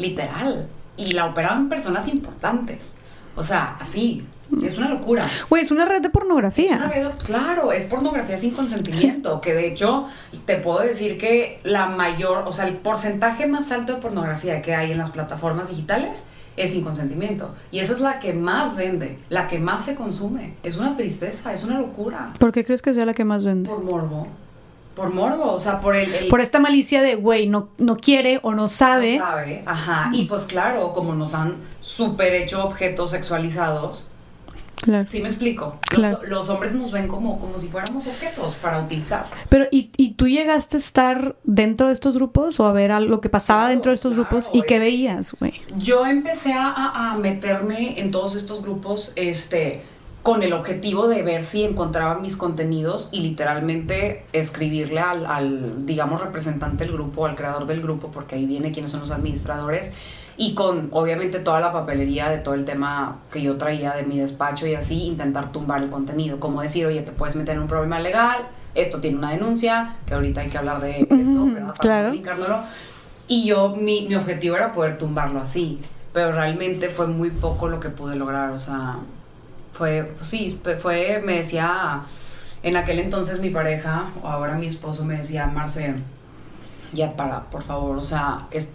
[0.01, 0.67] Literal.
[0.97, 2.93] Y la operaban personas importantes.
[3.35, 4.25] O sea, así.
[4.61, 5.25] Es una locura.
[5.49, 6.73] Güey, es una red de pornografía.
[6.73, 9.39] Es una red, claro, es pornografía sin consentimiento.
[9.39, 10.07] Que de hecho,
[10.45, 14.75] te puedo decir que la mayor, o sea, el porcentaje más alto de pornografía que
[14.75, 16.25] hay en las plataformas digitales
[16.57, 17.53] es sin consentimiento.
[17.71, 20.55] Y esa es la que más vende, la que más se consume.
[20.63, 22.33] Es una tristeza, es una locura.
[22.37, 23.69] ¿Por qué crees que sea la que más vende?
[23.69, 24.27] Por morbo.
[24.95, 26.27] Por morbo, o sea, por el...
[26.27, 29.17] Por esta malicia de, güey, no, no quiere o no sabe.
[29.17, 30.09] No sabe, ajá.
[30.13, 34.11] Y pues claro, como nos han super hecho objetos sexualizados,
[34.81, 35.07] Claro.
[35.07, 35.77] ¿Sí me explico?
[36.27, 39.27] Los, hombres nos ven como, como si fuéramos objetos para utilizar.
[39.47, 43.21] Pero, ¿y, ¿y, tú llegaste a estar dentro de estos grupos o a ver lo
[43.21, 45.53] que pasaba dentro de estos grupos y qué veías, güey?
[45.77, 49.83] Yo empecé a, a, meterme en todos estos grupos, este
[50.23, 56.21] con el objetivo de ver si encontraba mis contenidos y literalmente escribirle al, al, digamos,
[56.21, 59.93] representante del grupo, al creador del grupo, porque ahí viene quiénes son los administradores,
[60.37, 64.19] y con obviamente toda la papelería de todo el tema que yo traía de mi
[64.19, 67.67] despacho y así, intentar tumbar el contenido, como decir, oye, te puedes meter en un
[67.67, 68.37] problema legal,
[68.75, 71.73] esto tiene una denuncia, que ahorita hay que hablar de eso, ¿verdad?
[71.75, 72.63] Para claro.
[73.27, 75.79] Y yo, mi, mi objetivo era poder tumbarlo así,
[76.13, 78.99] pero realmente fue muy poco lo que pude lograr, o sea,
[79.73, 82.03] fue, pues sí, fue, me decía
[82.63, 85.95] en aquel entonces mi pareja, o ahora mi esposo, me decía, Marce,
[86.93, 88.69] ya para, por favor, o sea, es,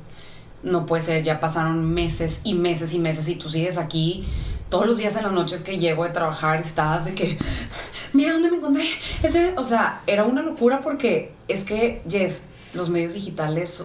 [0.62, 4.26] no puede ser, ya pasaron meses y meses y meses y tú sigues aquí.
[4.68, 7.38] Todos los días en las noches que llego de trabajar estás de que,
[8.12, 8.88] mira dónde me encontré.
[9.22, 13.84] Ese, o sea, era una locura porque es que, Jess, los medios digitales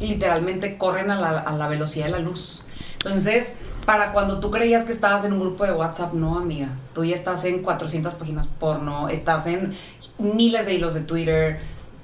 [0.00, 2.66] literalmente corren a la, a la velocidad de la luz.
[2.94, 3.54] Entonces,
[3.84, 6.68] para cuando tú creías que estabas en un grupo de WhatsApp, no, amiga.
[6.94, 9.74] Tú ya estás en 400 páginas porno, estás en
[10.18, 11.60] miles de hilos de Twitter,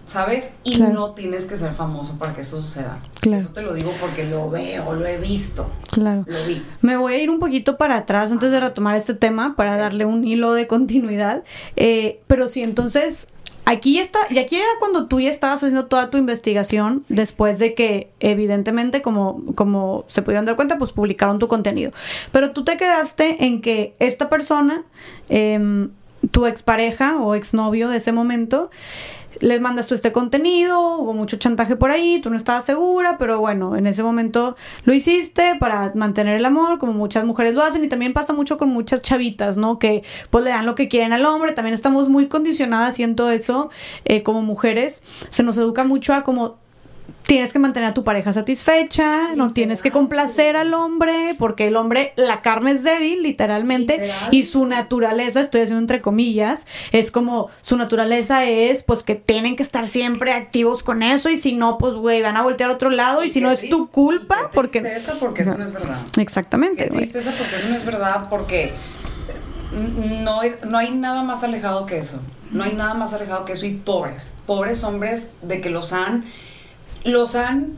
[0.07, 0.53] ¿sabes?
[0.65, 2.99] Y no tienes que ser famoso para que eso suceda.
[3.23, 5.71] Eso te lo digo porque lo veo, lo he visto.
[5.93, 6.25] Claro.
[6.27, 6.65] Lo vi.
[6.83, 10.05] Me voy a ir un poquito para atrás antes de retomar este tema para darle
[10.05, 11.45] un hilo de continuidad.
[11.77, 13.29] Eh, pero sí, entonces
[13.65, 17.75] Aquí está, y aquí era cuando tú ya estabas haciendo toda tu investigación, después de
[17.75, 21.93] que, evidentemente, como, como se pudieron dar cuenta, pues publicaron tu contenido.
[22.33, 24.85] Pero tú te quedaste en que esta persona,
[25.29, 25.91] em,
[26.31, 28.71] tu expareja o exnovio de ese momento,
[29.41, 33.41] les mandas tú este contenido, hubo mucho chantaje por ahí, tú no estabas segura, pero
[33.41, 37.85] bueno, en ese momento lo hiciste para mantener el amor, como muchas mujeres lo hacen,
[37.85, 39.79] y también pasa mucho con muchas chavitas, ¿no?
[39.79, 43.71] Que pues le dan lo que quieren al hombre, también estamos muy condicionadas siento eso
[44.05, 46.59] eh, como mujeres, se nos educa mucho a como
[47.23, 51.77] tienes que mantener a tu pareja satisfecha, no tienes que complacer al hombre, porque el
[51.77, 57.49] hombre, la carne es débil, literalmente, y su naturaleza, estoy haciendo entre comillas, es como,
[57.61, 61.79] su naturaleza es, pues, que tienen que estar siempre activos con eso, y si no,
[61.79, 64.81] pues, güey, van a voltear a otro lado, y, si no es tu culpa, porque...
[64.81, 65.99] Tristeza porque eso no es verdad.
[66.19, 66.85] Exactamente.
[66.85, 68.73] Qué tristeza porque eso no es verdad, porque
[70.23, 72.21] no, no hay nada más alejado que eso.
[72.51, 76.25] No hay nada más alejado que eso, y pobres, pobres hombres de que los han
[77.05, 77.77] los han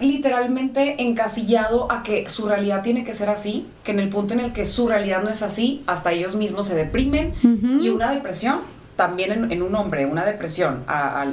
[0.00, 4.40] literalmente encasillado a que su realidad tiene que ser así, que en el punto en
[4.40, 7.34] el que su realidad no es así, hasta ellos mismos se deprimen.
[7.80, 8.60] Y una depresión,
[8.96, 10.84] también en, un hombre, una depresión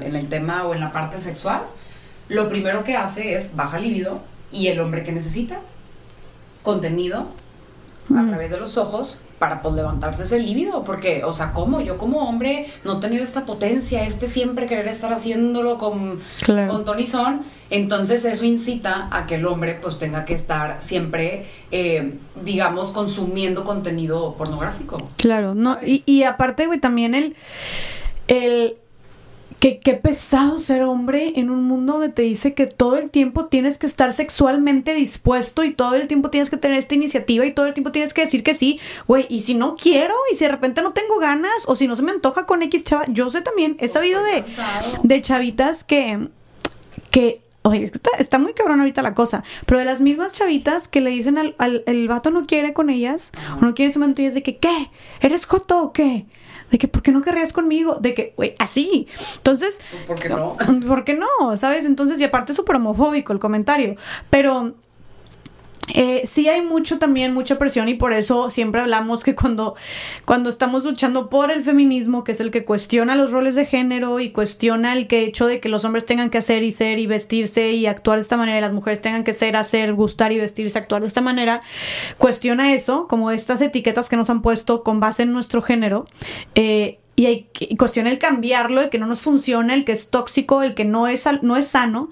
[0.02, 1.62] en el tema o en la parte sexual,
[2.30, 5.60] lo primero que hace es baja libido y el hombre que necesita
[6.64, 7.28] contenido
[8.16, 11.82] a través de los ojos para pues, levantarse ese líbido, porque, o sea, ¿cómo?
[11.82, 17.08] Yo como hombre no tener esta potencia, este siempre querer estar haciéndolo con, con Tony
[17.08, 22.92] Son, entonces eso incita a que el hombre pues tenga que estar siempre, eh, digamos,
[22.92, 25.00] consumiendo contenido pornográfico.
[25.18, 27.36] Claro, no, y, y aparte, güey, también el,
[28.28, 28.78] el
[29.62, 33.46] Qué, qué, pesado ser hombre en un mundo donde te dice que todo el tiempo
[33.46, 37.54] tienes que estar sexualmente dispuesto y todo el tiempo tienes que tener esta iniciativa y
[37.54, 40.46] todo el tiempo tienes que decir que sí, güey, y si no quiero y si
[40.46, 43.30] de repente no tengo ganas o si no se me antoja con X chava, yo
[43.30, 44.44] sé también, he sabido de,
[45.04, 46.28] de chavitas que,
[47.12, 49.44] que Oye, está, muy cabrón ahorita la cosa.
[49.68, 52.90] Pero de las mismas chavitas que le dicen al, al el vato no quiere con
[52.90, 54.90] ellas, o no quiere ese momento y es de que, ¿qué?
[55.20, 56.26] ¿Eres joto o qué?
[56.72, 57.98] De que, ¿por qué no querrías conmigo?
[58.00, 59.08] De que, güey, así.
[59.36, 60.58] Entonces, ¿por qué no?
[60.88, 61.58] ¿Por qué no?
[61.58, 61.86] ¿Sabes?
[61.86, 63.96] Entonces, y aparte es súper homofóbico el comentario.
[64.30, 64.76] Pero
[65.94, 69.76] eh, sí hay mucho también, mucha presión y por eso siempre hablamos que cuando,
[70.26, 74.20] cuando estamos luchando por el feminismo, que es el que cuestiona los roles de género
[74.20, 77.08] y cuestiona el que hecho de que los hombres tengan que hacer y ser y
[77.08, 80.40] vestirse y actuar de esta manera y las mujeres tengan que ser, hacer, gustar y
[80.40, 81.62] vestirse, actuar de esta manera,
[82.18, 86.06] cuestiona eso, como estas etiquetas que nos han puesto con base en nuestro género,
[86.56, 90.10] eh, y hay que, cuestiona el cambiarlo, el que no nos funciona, el que es
[90.10, 92.10] tóxico, el que no es, no es sano.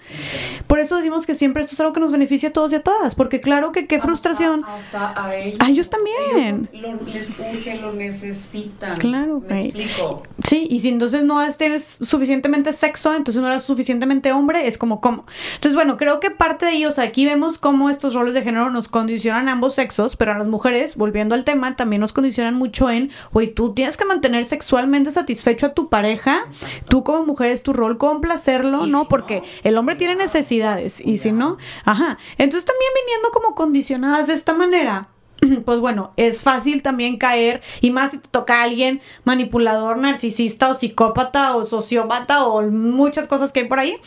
[0.67, 2.83] Por eso decimos que siempre esto es algo que nos beneficia a todos y a
[2.83, 4.63] todas, porque claro que qué frustración.
[4.65, 5.59] Hasta, a ellos.
[5.61, 6.69] A ellos también.
[6.73, 8.97] lo, les urge, lo necesitan.
[8.97, 9.41] Claro.
[9.47, 10.21] Me explico.
[10.43, 14.99] Sí, y si entonces no tienes suficientemente sexo, entonces no eres suficientemente hombre, es como
[15.01, 15.25] cómo.
[15.55, 18.89] Entonces, bueno, creo que parte de ellos, aquí vemos cómo estos roles de género nos
[18.89, 22.89] condicionan a ambos sexos, pero a las mujeres, volviendo al tema, también nos condicionan mucho
[22.89, 26.45] en, oye, tú tienes que mantener sexualmente satisfecho a tu pareja,
[26.87, 29.07] tú como mujer es tu rol complacerlo, ¿no?
[29.07, 32.17] Porque el hombre tiene necesidades y si no, ajá.
[32.37, 35.09] Entonces también viniendo como condicionadas de esta manera,
[35.65, 40.69] pues bueno, es fácil también caer, y más si te toca a alguien manipulador, narcisista
[40.69, 43.97] o psicópata o sociópata o muchas cosas que hay por ahí.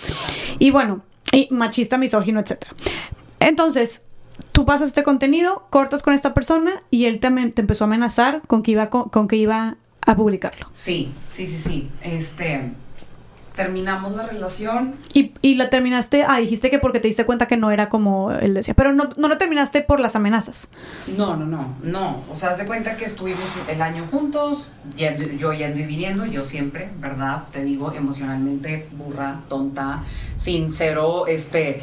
[0.59, 2.75] Y bueno, y machista, misógino, etcétera.
[3.41, 4.03] Entonces,
[4.53, 8.43] tú pasas este contenido, cortas con esta persona y él también te empezó a amenazar
[8.47, 10.67] con que iba, con que iba a publicarlo.
[10.75, 11.91] Sí, sí, sí, sí.
[12.03, 12.73] Este,
[13.55, 14.95] terminamos la relación.
[15.13, 18.31] Y, y, la terminaste, ah, dijiste que porque te diste cuenta que no era como
[18.33, 20.69] él decía, pero no, no lo terminaste por las amenazas.
[21.17, 22.23] No, no, no, no.
[22.31, 24.73] O sea, haz de cuenta que estuvimos el año juntos,
[25.39, 27.45] yo yendo y viniendo, yo siempre, ¿verdad?
[27.53, 30.05] Te digo, emocionalmente burra, tonta,
[30.37, 31.83] sincero, este...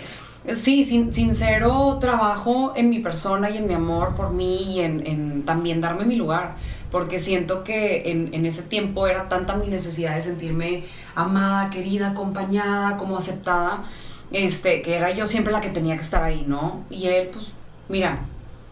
[0.56, 5.06] Sí, sin, sincero trabajo en mi persona y en mi amor por mí y en,
[5.06, 6.56] en también darme mi lugar
[6.92, 10.84] porque siento que en, en, ese tiempo era tanta mi necesidad de sentirme
[11.16, 13.84] amada, querida, acompañada, como aceptada,
[14.32, 16.84] este, que era yo siempre la que tenía que estar ahí, ¿no?
[16.90, 17.46] Y él, pues,
[17.90, 18.20] mira,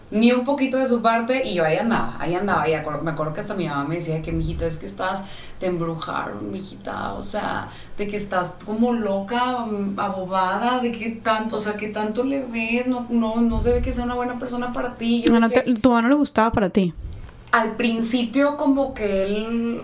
[0.10, 2.67] ni un poquito de su parte y yo ahí andaba, ahí andaba.
[2.67, 2.71] Y
[3.03, 5.25] me acuerdo que hasta mi mamá me decía que, mijita, es que estás,
[5.60, 11.58] te embrujaron, mijita, o sea, de que estás como loca, mm, abobada, de que tanto,
[11.58, 14.39] o sea, que tanto le ves, no, no, no se ve que sea una buena
[14.39, 15.23] persona para ti.
[15.82, 16.93] tu mamá no le gustaba para ti.
[17.51, 19.81] Al principio como que él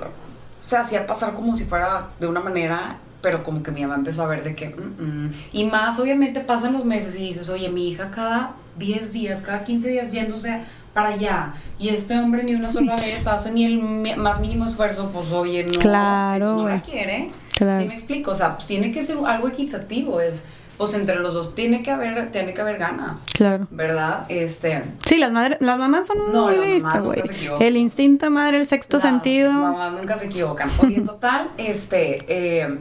[0.64, 4.22] se hacía pasar como si fuera de una manera pero como que mi mamá empezó
[4.24, 5.34] a ver de que, mm, mm".
[5.54, 9.64] y más obviamente pasan los meses y dices, oye, mi hija cada 10 días, cada
[9.64, 10.62] 15 días yéndose
[10.94, 13.80] para allá, y este hombre ni una sola vez hace ni el
[14.18, 17.32] más mínimo esfuerzo, pues oye, no, claro, no la quiere.
[17.58, 17.82] Claro.
[17.82, 18.32] ¿Sí me explico?
[18.32, 20.44] O sea, pues, tiene que ser algo equitativo, es
[20.78, 23.26] pues entre los dos tiene que haber tiene que haber ganas.
[23.34, 23.68] Claro.
[23.70, 24.26] ¿Verdad?
[24.30, 27.22] Este Sí, las madres las mamás son muy listas, güey.
[27.60, 29.52] El instinto madre, el sexto sentido.
[29.52, 30.70] Las mamás nunca se equivocan.
[30.80, 32.80] Oye, en total, este eh,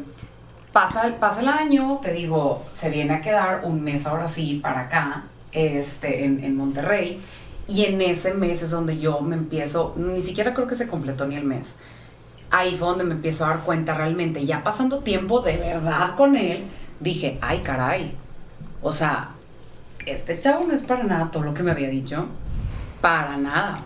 [0.72, 4.81] pasa, pasa el año, te digo, se viene a quedar un mes ahora sí para
[4.83, 7.20] acá, este, en, en Monterrey.
[7.68, 11.26] Y en ese mes es donde yo me empiezo, ni siquiera creo que se completó
[11.26, 11.76] ni el mes.
[12.50, 16.37] Ahí fue donde me empiezo a dar cuenta realmente, ya pasando tiempo de verdad con
[16.37, 16.64] él,
[17.03, 18.15] dije, ay caray,
[18.81, 19.31] o sea,
[20.07, 22.27] este chavo no es para nada todo lo que me había dicho,
[23.01, 23.85] para nada.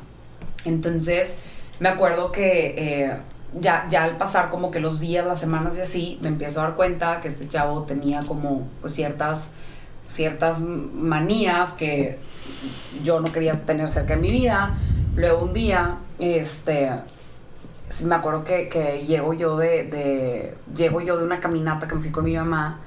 [0.64, 1.37] Entonces,
[1.81, 3.16] me acuerdo que eh,
[3.59, 6.64] ya, ya al pasar como que los días, las semanas y así, me empiezo a
[6.64, 9.50] dar cuenta que este chavo tenía como pues ciertas,
[10.09, 12.18] ciertas manías que
[13.02, 14.74] yo no quería tener cerca de mi vida.
[15.14, 16.90] Luego un día, este,
[18.05, 22.02] me acuerdo que, que llego yo de, de, llego yo de una caminata que me
[22.02, 22.81] fui con mi mamá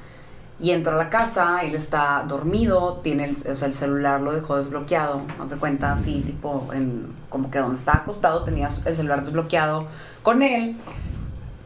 [0.59, 4.33] y entro a la casa, él está dormido, tiene el, o sea, el celular lo
[4.33, 8.95] dejó desbloqueado, haz de cuenta así, tipo, en, como que donde estaba acostado tenía el
[8.95, 9.87] celular desbloqueado
[10.21, 10.75] con él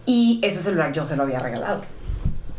[0.05, 1.81] y ese celular yo se lo había regalado.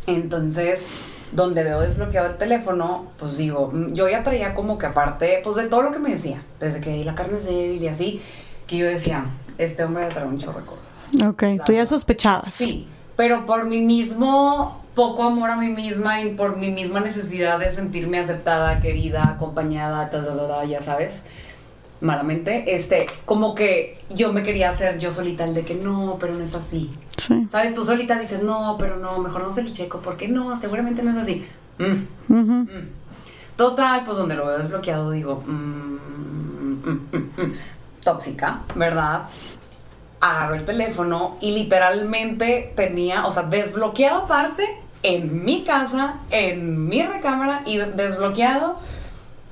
[0.07, 0.87] Entonces,
[1.31, 5.55] donde veo desbloqueado el teléfono, pues digo, mm, yo ya traía como que aparte, pues
[5.55, 8.21] de todo lo que me decía, desde que la carne es débil y así,
[8.67, 9.25] que yo decía,
[9.57, 10.89] este hombre trae un chorro de cosas.
[11.25, 12.53] Ok, tú ya sospechabas.
[12.53, 17.59] Sí, pero por mi mismo poco amor a mí misma y por mi misma necesidad
[17.59, 20.09] de sentirme aceptada, querida, acompañada,
[20.65, 21.23] ya sabes,
[22.01, 26.33] malamente, este, como que yo me quería hacer yo solita el de que no, pero
[26.33, 26.91] no es así.
[27.49, 27.73] ¿Sabes?
[27.73, 31.11] Tú solita dices, no, pero no, mejor no se lo checo, porque no, seguramente no
[31.11, 31.45] es así.
[31.77, 32.67] Mm, mm.
[33.57, 35.97] Total, pues donde lo veo desbloqueado digo, mm,
[38.03, 39.23] tóxica, ¿verdad?
[40.21, 47.03] Agarro el teléfono y literalmente tenía, o sea, desbloqueado aparte en mi casa, en mi
[47.03, 48.77] recámara y desbloqueado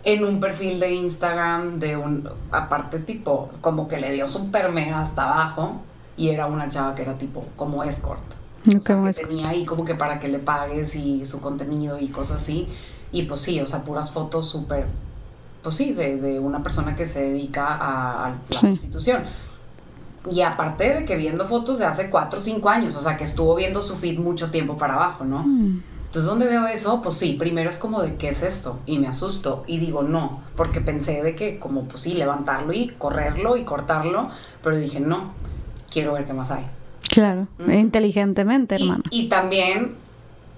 [0.04, 5.02] en un perfil de Instagram de un, aparte tipo, como que le dio super mega
[5.02, 5.82] hasta abajo
[6.18, 8.22] y era una chava que era tipo como escort.
[8.68, 12.08] o sea, que tenía ahí como que para que le pagues y su contenido y
[12.10, 12.68] cosas así.
[13.12, 14.88] Y pues sí, o sea, puras fotos súper,
[15.62, 19.24] pues sí, de, de, una persona que se dedica a, la prostitución.
[20.32, 23.24] Y aparte de que viendo fotos de hace 4 o 5 años, o sea, que
[23.24, 25.40] estuvo viendo su feed mucho tiempo para abajo, ¿no?
[25.40, 25.82] Mm.
[26.14, 27.02] Entonces, ¿dónde veo eso?
[27.02, 30.44] Pues sí, primero es como de qué es esto y me asusto y digo no,
[30.56, 34.30] porque pensé de que como pues sí, levantarlo y correrlo y cortarlo,
[34.62, 35.34] pero dije no,
[35.90, 36.68] quiero ver qué más hay.
[37.10, 39.04] Claro, inteligentemente, hermano.
[39.10, 39.96] Y, también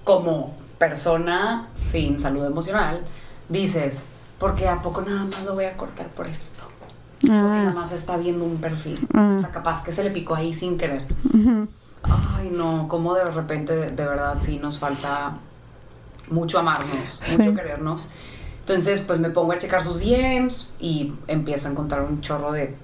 [0.04, 3.00] como persona sin salud emocional,
[3.48, 4.04] dices,
[4.40, 6.55] porque a poco nada más lo voy a cortar por esto.
[7.26, 7.64] Porque ah.
[7.64, 9.08] nada más está viendo un perfil.
[9.14, 9.36] Ah.
[9.38, 11.06] O sea, capaz que se le picó ahí sin querer.
[12.04, 15.38] Ay, no, como de repente, de, verdad, sí nos falta
[16.30, 18.10] mucho amarnos, mucho querernos.
[18.60, 22.76] Entonces, pues me pongo a checar sus DMs y empiezo a encontrar un chorro de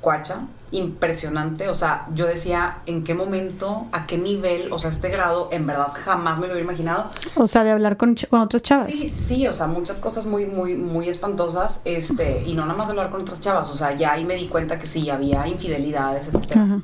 [0.00, 1.68] cuacha impresionante.
[1.68, 5.66] O sea, yo decía en qué momento, a qué nivel, o sea, este grado, en
[5.66, 7.10] verdad jamás me lo hubiera imaginado.
[7.36, 8.86] O sea, de hablar con, con otras chavas.
[8.86, 11.80] Sí, sí, o sea, muchas cosas muy, muy, muy espantosas.
[11.84, 13.68] Este, y no nada más de hablar con otras chavas.
[13.70, 16.80] O sea, ya ahí me di cuenta que sí, había infidelidades, etc.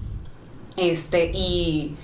[0.77, 1.97] Este, y,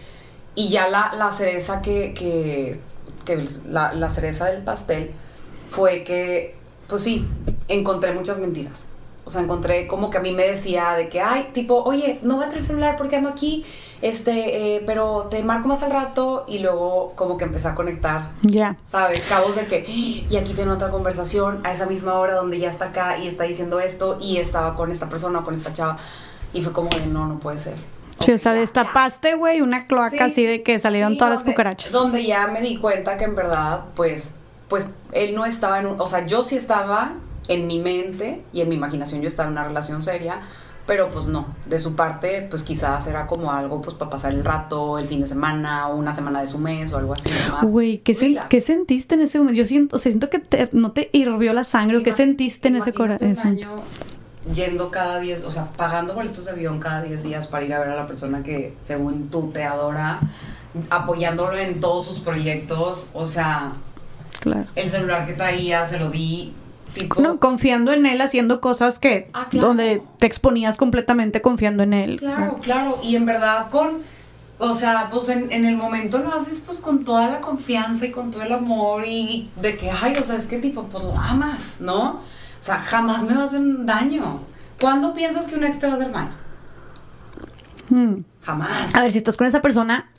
[0.55, 2.81] y ya la, la cereza que, que,
[3.25, 5.13] que la, la cereza del pastel
[5.69, 6.57] fue que,
[6.89, 7.27] pues sí,
[7.69, 8.85] encontré muchas mentiras.
[9.25, 12.39] O sea, encontré como que a mí me decía de que, ay, tipo, oye, no
[12.39, 13.65] va a traer celular porque ando aquí,
[14.03, 18.31] este, eh, pero te marco más al rato y luego como que empecé a conectar.
[18.43, 18.77] Ya.
[18.89, 19.21] ¿Sabes?
[19.29, 22.87] Cabos de que, y aquí tiene otra conversación a esa misma hora donde ya está
[22.87, 25.99] acá y está diciendo esto y estaba con esta persona o con esta chava.
[26.53, 27.77] Y fue como de, no, no puede ser.
[28.21, 31.91] Sí, o sea, destapaste, güey, una cloaca así de que salieron todas las cucarachas.
[31.91, 34.35] Donde ya me di cuenta que en verdad, pues,
[34.69, 37.15] pues él no estaba en un, o sea, yo sí estaba
[37.51, 40.41] en mi mente y en mi imaginación yo estaba en una relación seria,
[40.87, 44.45] pero pues no, de su parte, pues quizás era como algo pues para pasar el
[44.45, 47.29] rato, el fin de semana, o una semana de su mes o algo así.
[47.63, 49.59] Güey, ¿qué, ¿qué, sentiste en ese momento?
[49.59, 50.43] Yo siento, o sea, siento que
[50.73, 53.59] no te hirvió la sangre, ¿o qué sentiste en ese corazón?
[54.55, 57.79] yendo cada 10, o sea, pagando boletos de avión cada 10 días para ir a
[57.79, 60.21] ver a la persona que según tú te adora,
[60.89, 63.73] apoyándolo en todos sus proyectos, o sea,
[64.41, 64.67] claro.
[64.75, 66.55] el celular que traía se lo di
[67.19, 72.19] no, confiando en él, haciendo cosas que ah, donde te exponías completamente confiando en él.
[72.19, 73.99] Claro, claro, y en verdad con,
[74.59, 78.31] o sea, pues en, el momento lo haces pues con toda la confianza y con
[78.31, 81.77] todo el amor y de que, ay, o sea, es que tipo, pues lo amas,
[81.81, 82.13] ¿no?
[82.13, 84.41] O sea, jamás me va a hacer daño.
[84.81, 86.33] ¿Cuándo piensas que un ex te va a hacer daño?
[87.89, 88.25] Hmm.
[88.43, 88.95] Jamás.
[88.95, 90.11] A ver, si estás con esa persona,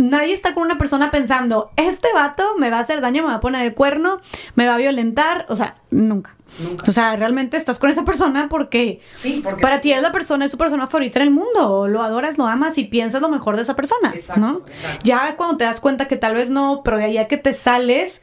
[0.00, 3.36] nadie está con una persona pensando, este vato me va a hacer daño, me va
[3.36, 4.20] a poner el cuerno,
[4.54, 5.46] me va a violentar.
[5.48, 6.36] O sea, nunca.
[6.58, 6.84] Nunca.
[6.88, 10.44] O sea, realmente estás con esa persona porque, sí, porque para ti es la persona,
[10.44, 11.86] es tu persona favorita en el mundo.
[11.86, 14.12] Lo adoras, lo amas y piensas lo mejor de esa persona.
[14.36, 14.62] ¿no?
[15.04, 18.20] Ya cuando te das cuenta que tal vez no, pero de allá que te sales,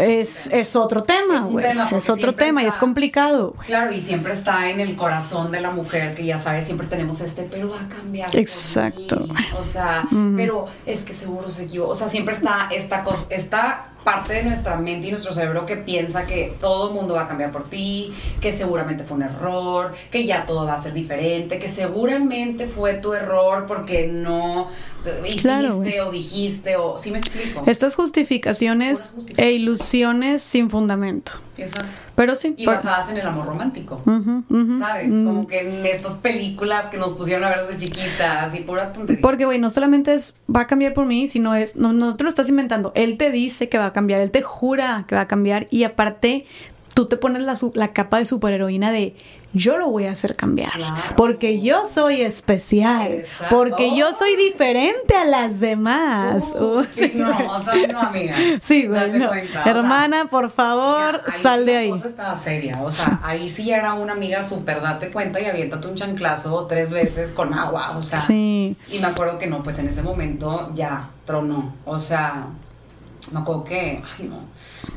[0.00, 1.66] es, es, otro tema, güey.
[1.92, 3.54] Es, otro tema y es complicado.
[3.66, 7.20] Claro, y siempre está en el corazón de la mujer que ya sabes, siempre tenemos
[7.20, 8.34] este, pero va a cambiar.
[8.34, 9.26] Exacto.
[9.58, 10.04] O sea,
[10.36, 11.92] pero es que seguro se equivocó.
[11.92, 15.76] O sea, siempre está esta cosa, esta parte de nuestra mente y nuestro cerebro que
[15.76, 19.92] piensa que todo el mundo va a cambiar por ti, que seguramente fue un error,
[20.10, 24.68] que ya todo va a ser diferente, que seguramente fue tu error porque no
[25.24, 27.62] hiciste o dijiste o ¿sí me explico?
[27.66, 31.32] Estas justificaciones, e ilusiones sin fundamento.
[31.56, 31.90] Exacto.
[32.14, 32.54] Pero sí.
[32.56, 34.02] Y basadas en el amor romántico.
[34.78, 35.08] ¿Sabes?
[35.08, 39.20] Como que en estas películas que nos pusieron a ver desde chiquitas y pura tontería.
[39.20, 42.24] Porque, güey, no solamente es va a cambiar por mí, sino es, no, no te
[42.24, 42.92] lo estás inventando.
[42.94, 45.84] Él te dice que va a cambiar, él te jura que va a cambiar y
[45.84, 46.46] aparte
[46.94, 49.14] tú te pones la, la capa de superheroína de
[49.54, 50.72] yo lo voy a hacer cambiar.
[51.16, 53.24] Porque yo soy especial.
[53.50, 56.54] Porque yo soy diferente a las demás.
[56.54, 58.34] Uh, sí, no, o sea, no, amiga.
[58.62, 59.12] Sí, güey.
[59.64, 61.88] Hermana, por favor, sal de ahí.
[61.90, 62.82] La cosa estaba seria.
[62.82, 66.90] O sea, ahí sí era una amiga súper, date cuenta y aviéntate un chanclazo tres
[66.90, 67.96] veces con agua.
[67.96, 68.18] O sea.
[68.18, 68.76] Sí.
[68.90, 71.74] Y me acuerdo que no, pues en ese momento ya tronó.
[71.84, 72.40] O sea,
[73.32, 74.02] me acuerdo que.
[74.18, 74.36] Ay, no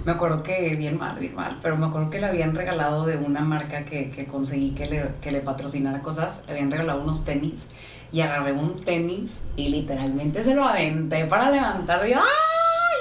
[0.03, 3.17] me acuerdo que bien mal, bien mal, pero me acuerdo que le habían regalado de
[3.17, 7.25] una marca que, que conseguí que le, que le patrocinara cosas, le habían regalado unos
[7.25, 7.67] tenis
[8.11, 12.21] y agarré un tenis y literalmente se lo aventé para levantar y ¡ay!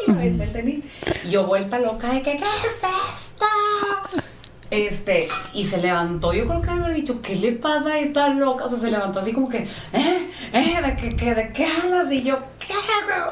[0.06, 0.84] Y aventé el tenis
[1.24, 3.46] y yo vuelta loca de que ¿qué es esto?
[4.74, 8.64] Este, y se levantó, yo creo que haber dicho, ¿qué le pasa a esta loca?
[8.64, 10.28] O sea, se levantó así como que, ¿eh?
[10.52, 10.80] ¿eh?
[10.84, 12.10] ¿De qué, qué, de qué hablas?
[12.10, 12.74] Y yo, ¿qué?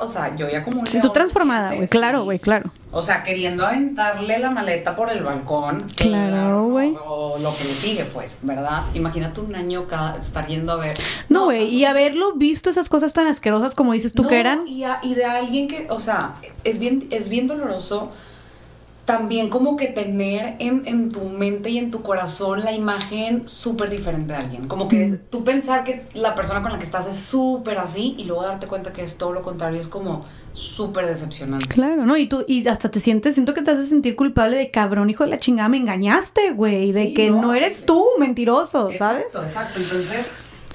[0.01, 2.70] O sea, yo ya como un Sí, tú transformada, güey, claro, güey, claro.
[2.93, 5.78] O sea, queriendo aventarle la maleta por el balcón.
[5.97, 6.95] Claro, güey.
[7.05, 8.84] O, lo que le sigue, pues, ¿verdad?
[8.95, 10.95] Imagínate un año cada, estar yendo a ver.
[11.28, 14.68] No, güey, y haberlo visto esas cosas tan asquerosas como dices tú que eran.
[14.68, 18.12] Y, y de alguien que, o sea, es bien, es bien doloroso
[19.13, 23.91] también como que tener en, en, tu mente y en tu corazón la imagen súper
[23.91, 24.69] diferente de alguien.
[24.69, 28.25] Como que tú pensar que la persona con la que estás es súper así y
[28.25, 31.67] luego darte cuenta que es todo lo contrario, es como súper decepcionante.
[31.67, 32.17] Claro, ¿no?
[32.17, 35.25] Y tú, y hasta te sientes, siento que te hace sentir culpable de cabrón, hijo
[35.25, 39.27] de la chingada, me engañaste, güey, de que no, eres tú, mentiroso, ¿sabes?
[39.27, 39.79] Exacto, exacto.
[39.79, 40.31] Entonces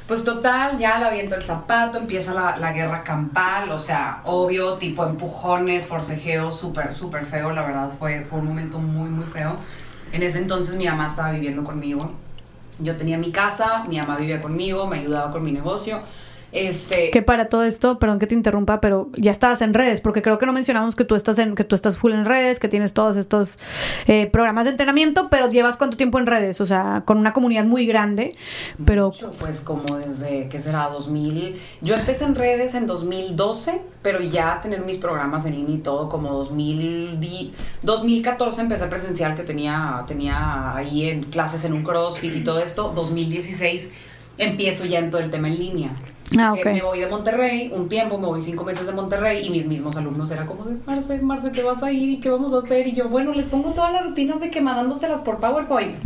[0.07, 5.05] pues total, ya le aviento el zapato, empieza la, guerra campal, o sea, obvio, tipo
[5.05, 9.57] empujones, forcejeo, súper, súper feo, la verdad fue, fue un momento muy, muy feo.
[10.13, 12.13] En ese entonces mi mamá estaba viviendo conmigo.
[12.79, 16.01] Yo tenía mi casa, mi mamá vivía conmigo, me ayudaba con mi negocio.
[16.51, 17.11] Este...
[17.11, 20.37] Que para todo esto, perdón que te interrumpa, pero ya estabas en redes, porque creo
[20.37, 22.93] que no mencionamos que tú estás en, que tú estás full en redes, que tienes
[22.93, 23.57] todos estos
[24.07, 27.65] eh, programas de entrenamiento, pero llevas cuánto tiempo en redes, o sea, con una comunidad
[27.65, 28.35] muy grande,
[28.85, 29.13] pero...
[29.39, 30.87] pues como desde, ¿qué será?
[30.87, 31.59] 2000...
[31.81, 36.07] Yo empecé en redes en 2012, pero ya tener mis programas en línea y todo,
[36.07, 37.51] como 2000,
[37.83, 42.93] 2014 empecé presencial, que tenía, tenía ahí en clases en un CrossFit y todo esto,
[42.95, 43.91] 2016
[44.37, 45.95] empiezo ya en todo el tema en línea.
[46.37, 46.73] Ah, okay.
[46.75, 49.95] me voy de Monterrey, un tiempo, me voy cinco meses de Monterrey y mis mismos
[49.95, 52.87] alumnos era como de, Marce, Marce, te vas a ir y qué vamos a hacer.
[52.87, 55.97] Y yo, bueno, les pongo todas las rutinas de que mandándoselas por PowerPoint.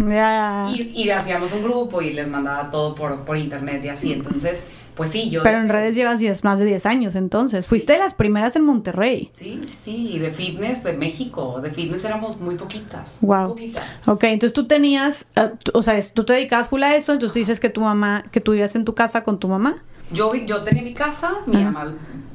[0.70, 4.14] Y, y hacíamos un grupo y les mandaba todo por, por internet y así.
[4.14, 5.42] Entonces, pues sí, yo...
[5.42, 7.66] Pero en redes llevas diez, más de 10 años, entonces.
[7.66, 9.32] Fuiste de las primeras en Monterrey.
[9.34, 10.10] Sí, sí, sí.
[10.14, 11.60] Y de fitness de México.
[11.62, 13.12] De fitness éramos muy poquitas.
[13.22, 13.48] Wow.
[13.48, 13.86] Muy poquitas.
[14.06, 17.60] Ok, entonces tú tenías, eh, o sea, tú te dedicabas full a eso, entonces dices
[17.60, 19.84] que tu mamá, que tú vivías en tu casa con tu mamá.
[20.14, 21.94] Yo, yo tenía mi casa, mi mamá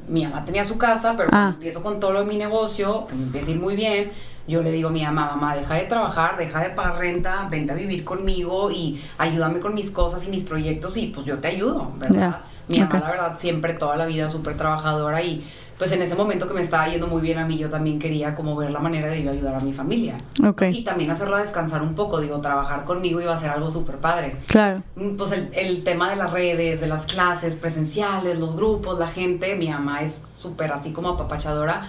[0.09, 1.31] mi mamá tenía su casa, pero Ah.
[1.31, 4.11] cuando empiezo con todo lo de mi negocio, que me empieza a ir muy bien,
[4.47, 7.73] yo le digo a mi mamá, mamá, deja de trabajar, deja de pagar renta, vente
[7.73, 11.49] a vivir conmigo y ayúdame con mis cosas y mis proyectos y pues yo te
[11.49, 12.37] ayudo, ¿verdad?
[12.69, 13.01] Mi mamá, ok.
[13.03, 15.43] la verdad, siempre toda la vida súper trabajadora y
[15.77, 18.33] pues en ese momento que me estaba yendo muy bien a mí, yo también quería
[18.35, 20.15] como ver la manera de yo ayudar a mi familia.
[20.43, 20.63] Ok.
[20.71, 24.37] Y también hacerla descansar un poco, digo, trabajar conmigo iba a ser algo súper padre.
[24.47, 24.81] Claro.
[24.95, 29.07] Mm, Pues el, el tema de las redes, de las clases presenciales, los grupos, la
[29.07, 31.83] gente, mi mamá es súper así como apapachadora.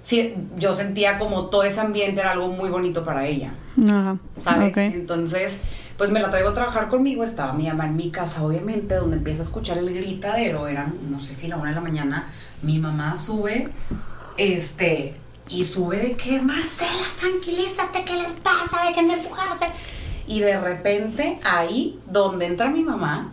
[0.00, 4.16] Sí, yo sentía como todo ese ambiente era algo muy bonito para ella, Ajá.
[4.38, 4.70] ¿sabes?
[4.70, 4.76] Ok.
[4.78, 5.58] Entonces,
[5.98, 9.16] pues me la traigo a trabajar conmigo, estaba mi mamá en mi casa, obviamente, donde
[9.16, 12.28] empieza a escuchar el gritadero, eran, no sé si la una de la mañana,
[12.62, 13.68] mi mamá sube,
[14.36, 15.14] este,
[15.48, 18.90] y sube de que, Marcela, tranquilízate, ¿qué les pasa?
[18.90, 19.66] De empujarse.
[20.26, 23.30] Y de repente, ahí donde entra mi mamá,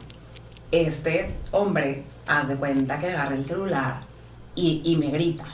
[0.72, 4.02] este hombre, haz de cuenta que agarra el celular
[4.56, 5.46] y, me grita,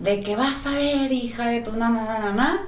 [0.00, 2.66] de que vas a ver, hija de tu nana, nana, nana,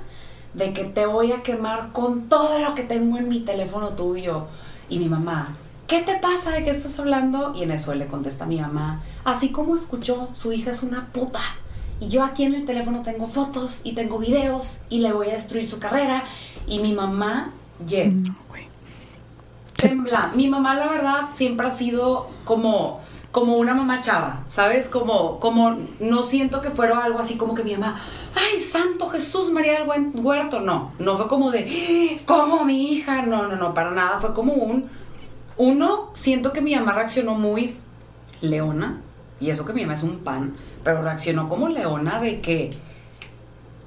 [0.55, 4.47] de que te voy a quemar con todo lo que tengo en mi teléfono tuyo.
[4.89, 5.57] Y mi mamá,
[5.89, 6.53] ¿qué te pasa?
[6.53, 7.53] ¿De qué estás hablando?
[7.57, 11.09] Y en eso le contesta a mi mamá, así como escuchó, su hija es una
[11.12, 11.41] puta.
[12.01, 15.33] Y yo aquí en el teléfono tengo fotos y tengo videos y le voy a
[15.33, 16.24] destruir su carrera.
[16.66, 17.53] Y mi mamá,
[17.87, 18.37] yes, No,
[19.77, 20.31] tembla.
[20.35, 23.01] Mi mamá, la verdad, siempre ha sido como,
[23.33, 24.89] como una mamá chava, ¿sabes?
[24.89, 28.01] Como, como no siento que fuera algo así como que mi mamá,
[28.35, 30.61] ay, santo Jesús María del Buen Huerto.
[30.61, 33.22] No, no fue como de, "Eh, ¿cómo mi hija?
[33.22, 34.20] No, no, no, para nada.
[34.20, 34.89] Fue como un,
[35.57, 37.77] uno, siento que mi mamá reaccionó muy
[38.41, 39.01] leona,
[39.41, 42.70] y eso que mi mamá es un pan, pero reaccionó como leona de que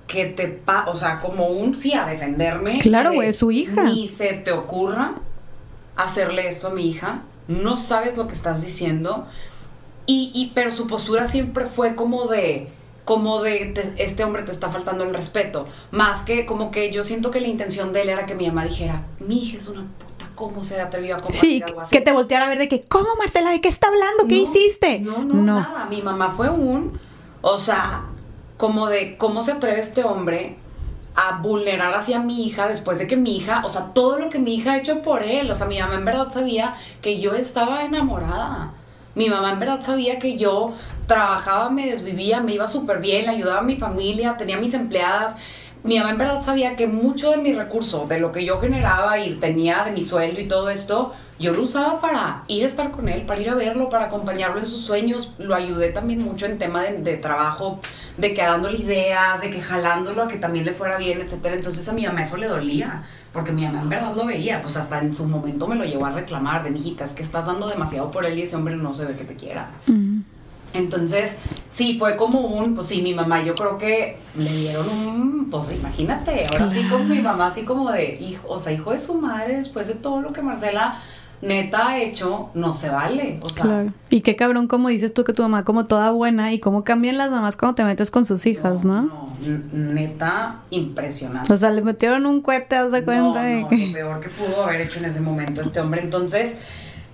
[0.07, 2.79] que te pa, o sea, como un sí a defenderme.
[2.79, 3.83] Claro, de, güey, es su hija.
[3.83, 5.13] Ni se te ocurra
[5.95, 7.21] hacerle esto a mi hija.
[7.47, 9.27] No sabes lo que estás diciendo.
[10.07, 12.69] Y, y pero su postura siempre fue como de
[13.05, 17.03] como de te- este hombre te está faltando el respeto, más que como que yo
[17.03, 19.81] siento que la intención de él era que mi mamá dijera, mi hija es una
[19.81, 21.91] puta, ¿cómo se atrevió a compartir Sí, algo así?
[21.91, 23.51] que te volteara a ver de que, ¿cómo Marcela?
[23.51, 24.25] ¿De qué está hablando?
[24.29, 24.99] ¿Qué No, hiciste?
[25.01, 25.85] No, no, nada.
[25.89, 26.97] Mi mamá fue un,
[27.41, 28.03] o sea,
[28.55, 30.55] como de cómo se atreve este hombre
[31.15, 34.39] a vulnerar hacia mi hija después de que mi hija, o sea, todo lo que
[34.39, 37.33] mi hija ha hecho por él, o sea, mi mamá en verdad sabía que yo
[37.33, 38.71] estaba enamorada.
[39.15, 40.71] Mi mamá en verdad sabía que yo
[41.05, 45.35] trabajaba, me desvivía, me iba súper bien, ayudaba a mi familia, tenía mis empleadas.
[45.83, 49.17] Mi mamá en verdad sabía que mucho de mi recurso, de lo que yo generaba
[49.19, 52.91] y tenía de mi sueldo y todo esto, yo lo usaba para ir a estar
[52.91, 55.33] con él, para ir a verlo, para acompañarlo en sus sueños.
[55.37, 57.79] Lo ayudé también mucho en tema de, trabajo,
[58.17, 61.55] de que dándole ideas, de que jalándolo a que también le fuera bien, etcétera.
[61.55, 64.75] Entonces a mi mamá eso le dolía, porque mi mamá en verdad lo veía, pues
[64.75, 67.69] hasta en su momento me lo llevó a reclamar de mijita, es que estás dando
[67.69, 69.69] demasiado por él y ese hombre no se ve que te quiera.
[70.73, 71.37] Entonces,
[71.69, 75.71] sí, fue como un, pues sí, mi mamá, yo creo que le dieron un, pues
[75.71, 79.15] imagínate, ahora sí con mi mamá, así como de, hijo, o sea, hijo de su
[79.15, 80.99] madre, después de todo lo que Marcela
[81.41, 83.93] neta ha hecho, no se vale, o sea, Claro.
[84.09, 87.17] Y qué cabrón, como dices tú que tu mamá como toda buena y cómo cambian
[87.17, 89.29] las mamás cuando te metes con sus hijas, ¿no?
[89.71, 91.51] Neta, impresionante.
[91.53, 93.87] O sea, le metieron un cohete, haz de cuenta No, no, que...
[93.87, 96.01] lo peor que pudo haber hecho en ese momento este hombre.
[96.01, 96.57] Entonces,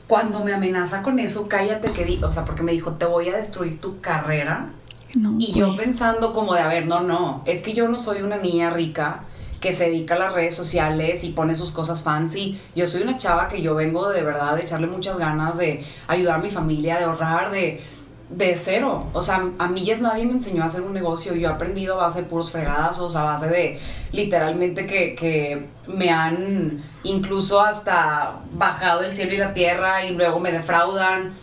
[0.07, 3.29] cuando me amenaza con eso, cállate que di, o sea, porque me dijo, te voy
[3.29, 4.69] a destruir tu carrera.
[5.15, 8.21] No, Y yo pensando como de, a ver, no, no, es que yo no soy
[8.21, 9.23] una niña rica
[9.61, 12.59] que se dedica a las redes sociales y pone sus cosas fancy.
[12.75, 16.39] Yo soy una chava que yo vengo de verdad de echarle muchas ganas de ayudar
[16.39, 17.81] a mi familia, de ahorrar, de,
[18.29, 19.05] de cero.
[19.13, 21.35] O sea, a mí ya nadie me enseñó a hacer un negocio.
[21.35, 23.79] Yo he aprendido a base de puros fregadazos, a base de
[24.11, 30.39] literalmente que, que me han incluso hasta bajado el cielo y la tierra y luego
[30.39, 31.33] me defraudan.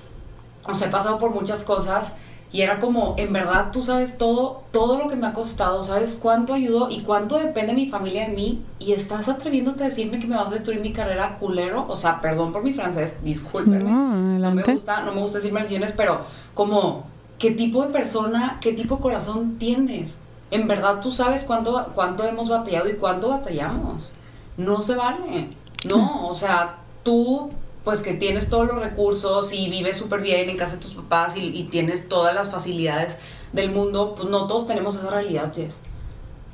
[0.64, 2.14] O sea, he pasado por muchas cosas
[2.52, 6.18] y era como, en verdad, tú sabes todo, todo lo que me ha costado, sabes
[6.20, 10.26] cuánto ayudó y cuánto depende mi familia de mí y estás atreviéndote a decirme que
[10.26, 13.90] me vas a destruir mi carrera culero, o sea, perdón por mi francés, discúlpenme.
[13.90, 16.20] No, No me gusta, no me gusta decir maldiciones, pero
[16.54, 17.04] como,
[17.38, 20.18] ¿qué tipo de persona, qué tipo de corazón tienes?
[20.50, 24.14] En verdad tú sabes cuánto, cuánto hemos batallado y cuánto batallamos.
[24.56, 25.56] No se vale.
[25.88, 27.50] No, o sea, tú
[27.84, 31.36] pues que tienes todos los recursos y vives súper bien en casa de tus papás
[31.36, 33.18] y, y tienes todas las facilidades
[33.52, 35.80] del mundo, pues no todos tenemos esa realidad, Jess.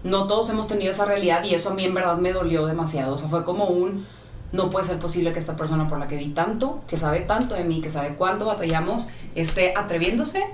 [0.04, 3.14] No todos hemos tenido esa realidad y eso a mí en verdad me dolió demasiado.
[3.14, 4.06] O sea, fue como un,
[4.52, 7.54] no puede ser posible que esta persona por la que di tanto, que sabe tanto
[7.54, 10.44] de mí, que sabe cuánto batallamos, esté atreviéndose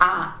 [0.00, 0.38] a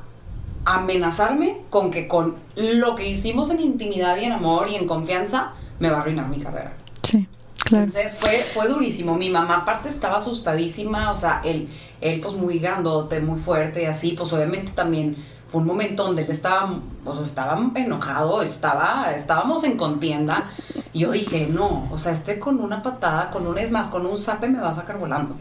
[0.64, 5.52] amenazarme con que con lo que hicimos en intimidad y en amor y en confianza
[5.78, 6.72] me va a arruinar mi carrera.
[7.02, 7.26] Sí,
[7.66, 9.16] Entonces fue, fue durísimo.
[9.16, 11.68] Mi mamá aparte estaba asustadísima, o sea, él,
[12.00, 15.16] él pues muy grandote, muy fuerte y así, pues obviamente también
[15.48, 20.50] fue un momento donde él estaba, pues estaba enojado, estaba, estábamos en contienda.
[20.92, 24.06] Y yo dije, no, o sea, este con una patada, con un, es más, con
[24.06, 25.36] un zape me va a sacar volando.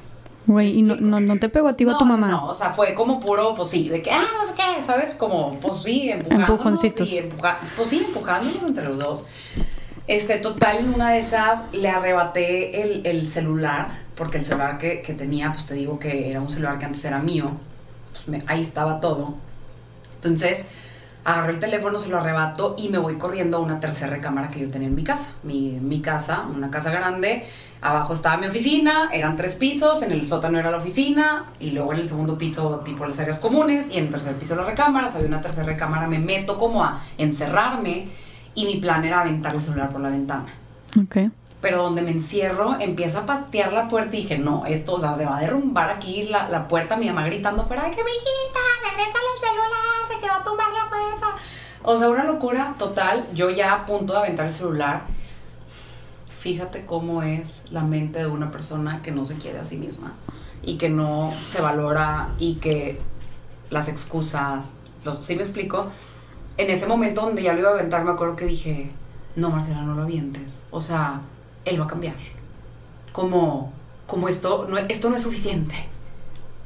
[0.45, 2.29] Güey, ¿y no, no, te pegó a ti o a tu mamá?
[2.29, 5.13] No, o sea, fue como puro, pues sí, de que, ah, no sé qué, ¿sabes?
[5.13, 6.49] Como, pues sí, empujándonos.
[6.49, 7.09] Empujoncitos.
[7.75, 9.25] pues sí, empujándonos entre los dos.
[10.07, 15.03] Este, total, en una de esas le arrebaté el, el celular, porque el celular que,
[15.03, 17.51] que, tenía, pues te digo que era un celular que antes era mío,
[18.11, 19.35] pues ahí estaba todo.
[20.15, 20.65] Entonces,
[21.29, 24.59] agarré el teléfono, se lo arrebato y me voy corriendo a una tercera recámara que
[24.59, 25.31] yo tenía en mi casa.
[25.43, 27.45] Mi, mi casa, una casa grande,
[27.81, 31.93] abajo estaba mi oficina, eran tres pisos, en el sótano era la oficina y luego
[31.93, 35.15] en el segundo piso tipo las áreas comunes y en el tercer piso las recámaras,
[35.15, 38.09] había una tercera recámara, me meto como a encerrarme
[38.55, 40.47] y mi plan era aventar el celular por la ventana.
[40.99, 41.31] Ok.
[41.61, 45.15] Pero donde me encierro, empieza a patear la puerta y dije, no, esto, o sea,
[45.17, 48.59] se va a derrumbar aquí la, la puerta, mi mamá gritando fuera de que, mijita,
[48.89, 50.98] regresa el celular, de que va a tumbar la puerta.
[51.83, 53.27] O sea, una locura total.
[53.33, 55.03] Yo ya a punto de aventar el celular.
[56.39, 60.13] Fíjate cómo es la mente de una persona que no se quiere a sí misma
[60.63, 62.99] y que no se valora y que
[63.69, 64.73] las excusas,
[65.03, 65.89] los, ¿sí me explico?
[66.59, 68.91] en ese momento donde ya lo iba a aventar, me acuerdo que dije,
[69.37, 70.65] no, Marcela, no lo avientes.
[70.71, 71.21] O sea,
[71.63, 72.15] él va a cambiar.
[73.13, 73.71] Como,
[74.05, 75.75] como esto, no, esto no es suficiente.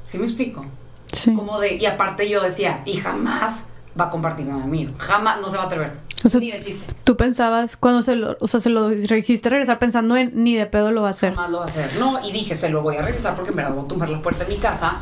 [0.07, 0.65] ¿Sí me explico?
[1.11, 1.35] Sí.
[1.35, 3.65] Como de, y aparte yo decía, y jamás
[3.99, 4.89] va a compartir nada mío.
[4.97, 5.91] Jamás, no se va a atrever.
[6.39, 6.93] ni de chiste.
[7.03, 10.65] Tú pensabas, cuando se lo, o sea, se lo registra regresar pensando en ni de
[10.65, 11.33] pedo lo va a hacer.
[11.33, 11.95] Jamás lo va a hacer.
[11.97, 14.21] No, y dije, se lo voy a regresar porque en verdad voy a tumbar la
[14.21, 15.01] puerta de mi casa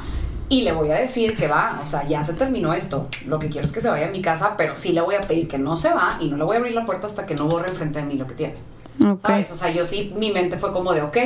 [0.50, 3.08] y le voy a decir que va, o sea, ya se terminó esto.
[3.26, 5.22] Lo que quiero es que se vaya a mi casa, pero sí le voy a
[5.22, 7.36] pedir que no se va y no le voy a abrir la puerta hasta que
[7.36, 8.56] no borre enfrente de mí lo que tiene.
[9.22, 9.50] ¿Sabes?
[9.52, 11.18] O sea, yo sí, mi mente fue como de, ok,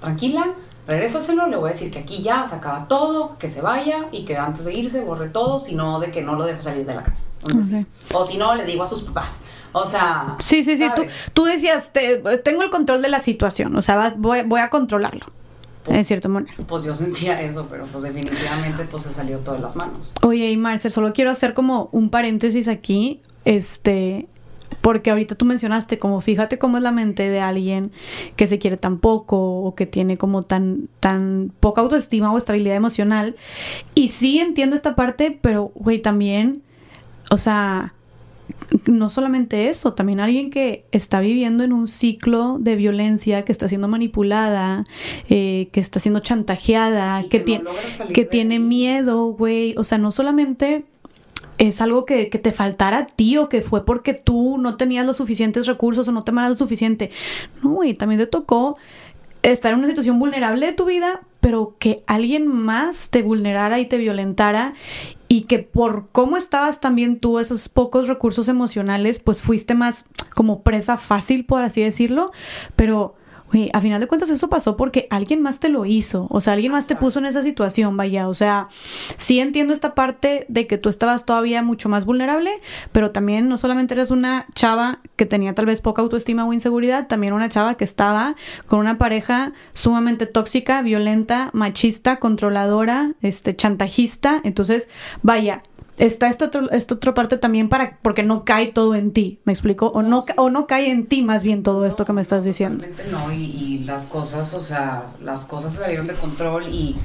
[0.00, 0.54] tranquila,
[0.86, 4.24] regrésaselo, le voy a decir que aquí ya se acaba todo, que se vaya y
[4.24, 7.02] que antes de irse borre todo, sino de que no lo dejo salir de la
[7.02, 7.22] casa.
[8.14, 9.38] O si no, le digo a sus papás.
[9.72, 10.36] O sea.
[10.38, 10.84] Sí, sí, sí.
[10.94, 11.02] Tú,
[11.32, 11.92] tú, decías,
[12.44, 13.74] tengo el control de la situación.
[13.76, 15.26] O sea, voy, voy a controlarlo
[15.86, 16.54] en cierta manera.
[16.66, 20.12] Pues yo sentía eso, pero pues definitivamente pues se salió todo de las manos.
[20.22, 24.28] Oye, y Marcel, solo quiero hacer como un paréntesis aquí, este,
[24.82, 27.92] porque ahorita tú mencionaste como fíjate cómo es la mente de alguien
[28.36, 32.76] que se quiere tan poco o que tiene como tan tan poca autoestima o estabilidad
[32.76, 33.36] emocional.
[33.94, 36.62] Y sí entiendo esta parte, pero güey, también
[37.32, 37.94] o sea,
[38.86, 43.68] no solamente eso, también alguien que está viviendo en un ciclo de violencia, que está
[43.68, 44.84] siendo manipulada,
[45.30, 47.64] eh, que está siendo chantajeada, que, tiene,
[48.12, 49.74] que tiene miedo, güey.
[49.78, 50.84] O sea, no solamente
[51.68, 55.06] es algo que, que, te faltara a ti o que fue porque tú no tenías
[55.06, 57.10] los suficientes recursos o no te lo suficiente.
[57.62, 58.76] No, güey, también te tocó
[59.42, 63.86] estar en una situación vulnerable de tu vida, pero que alguien más te vulnerara y
[63.86, 64.74] te violentara
[65.28, 70.04] y que por cómo estabas también tú, esos pocos recursos emocionales, pues fuiste más
[70.34, 72.32] como presa fácil, por así decirlo,
[72.74, 73.14] pero
[73.72, 76.72] a final de cuentas eso pasó porque alguien más te lo hizo, o sea, alguien
[76.72, 78.68] más te puso en esa situación, vaya, o sea,
[79.16, 82.50] sí entiendo esta parte de que tú estabas todavía mucho más vulnerable,
[82.92, 87.06] pero también no solamente eres una chava que tenía tal vez poca autoestima o inseguridad,
[87.08, 88.36] también una chava que estaba
[88.66, 94.88] con una pareja sumamente tóxica, violenta, machista, controladora, este, chantajista, entonces,
[95.22, 95.62] vaya,
[95.98, 99.88] está esta, esta otra parte también para porque no cae todo en ti, ¿me explico?
[99.88, 102.84] O no, o no cae en ti más bien todo esto que me estás diciendo.
[103.10, 106.96] No, y, y, las cosas, o sea, las cosas salieron de control y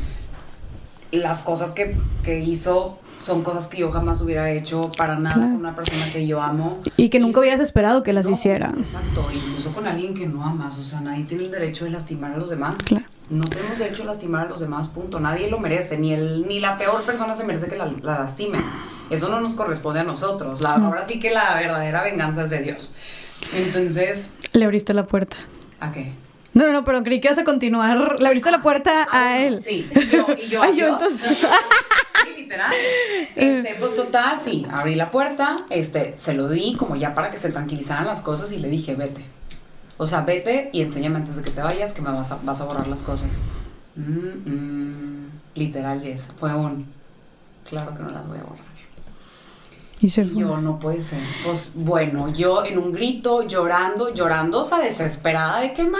[1.11, 5.55] las cosas que, que hizo son cosas que yo jamás hubiera hecho para nada con
[5.55, 6.79] una persona que yo amo.
[6.95, 8.73] Y que nunca hubieras esperado que las hiciera.
[8.77, 12.31] Exacto, incluso con alguien que no amas, o sea, nadie tiene el derecho de lastimar
[12.31, 12.75] a los demás.
[12.77, 13.05] Claro.
[13.29, 15.19] No tenemos derecho a lastimar a los demás, punto.
[15.19, 18.63] Nadie lo merece, ni el ni la peor persona se merece que la, la lastimen.
[19.09, 20.61] Eso no nos corresponde a nosotros.
[20.63, 22.95] La, Ahora sí que la verdadera venganza es de Dios.
[23.53, 24.29] Entonces...
[24.53, 25.35] Le abriste la puerta.
[25.81, 26.13] ¿A qué?
[26.53, 28.21] No, no, no, pero creí que ibas a continuar.
[28.21, 29.61] Le abriste la puerta ah, a él.
[29.61, 30.61] Sí, yo, y yo.
[30.63, 31.37] Ay, yo entonces.
[32.37, 32.71] literal.
[33.35, 37.37] Este, pues total, sí, abrí la puerta, este, se lo di como ya para que
[37.37, 39.23] se tranquilizaran las cosas y le dije, vete.
[39.97, 42.61] O sea, vete y enséñame antes de que te vayas que me vas a, vas
[42.61, 43.29] a borrar las cosas.
[43.95, 46.27] Mm, mm, literal, Yes.
[46.39, 46.85] Fue un.
[47.67, 48.67] Claro que no las voy a borrar.
[49.99, 51.23] Y, yo, no puede ser.
[51.43, 55.97] Pues bueno, yo en un grito, llorando, llorando, o sea, desesperada de que mamá.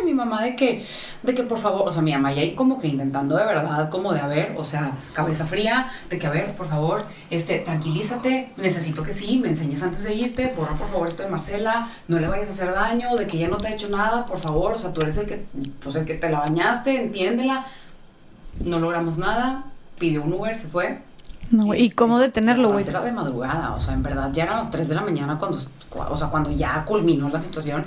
[0.00, 0.86] Y mi mamá de que,
[1.22, 3.90] de que por favor, o sea, mi mamá ya ahí como que intentando de verdad,
[3.90, 7.58] como de a ver, o sea, cabeza fría, de que a ver, por favor, este,
[7.58, 11.88] tranquilízate, necesito que sí, me enseñes antes de irte, borra por favor esto de Marcela,
[12.08, 14.38] no le vayas a hacer daño, de que ya no te ha hecho nada, por
[14.38, 15.44] favor, o sea, tú eres el que,
[15.82, 17.66] pues el que te la bañaste, entiéndela.
[18.64, 19.64] No logramos nada,
[19.98, 21.00] pidió un Uber, se fue.
[21.50, 21.74] No.
[21.74, 22.86] ¿Y Este, cómo detenerlo, güey?
[22.86, 25.58] Era de madrugada, o sea, en verdad ya eran las 3 de la mañana cuando,
[25.90, 27.86] o sea, cuando ya culminó la situación.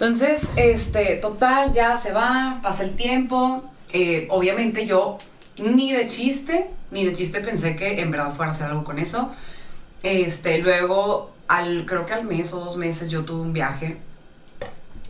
[0.00, 3.62] Entonces, este, total, ya se va, pasa el tiempo.
[3.92, 5.18] eh, obviamente yo
[5.58, 8.98] ni de chiste, ni de chiste pensé que en verdad fuera a hacer algo con
[8.98, 9.30] eso.
[10.02, 13.98] Este, luego, al, creo que al mes o dos meses yo tuve un viaje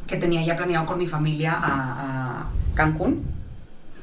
[0.08, 3.22] que tenía ya planeado con mi familia a, Cancún,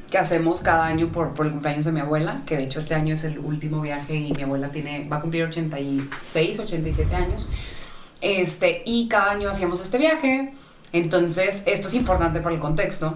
[0.10, 2.96] que hacemos cada año por, por el cumpleaños de mi abuela, que de hecho este
[2.96, 7.50] año es el último viaje y mi abuela tiene, va a cumplir 86, 87 años.
[8.22, 10.54] Este, y cada año hacíamos este viaje.
[10.94, 13.16] Entonces, esto es importante para el contexto.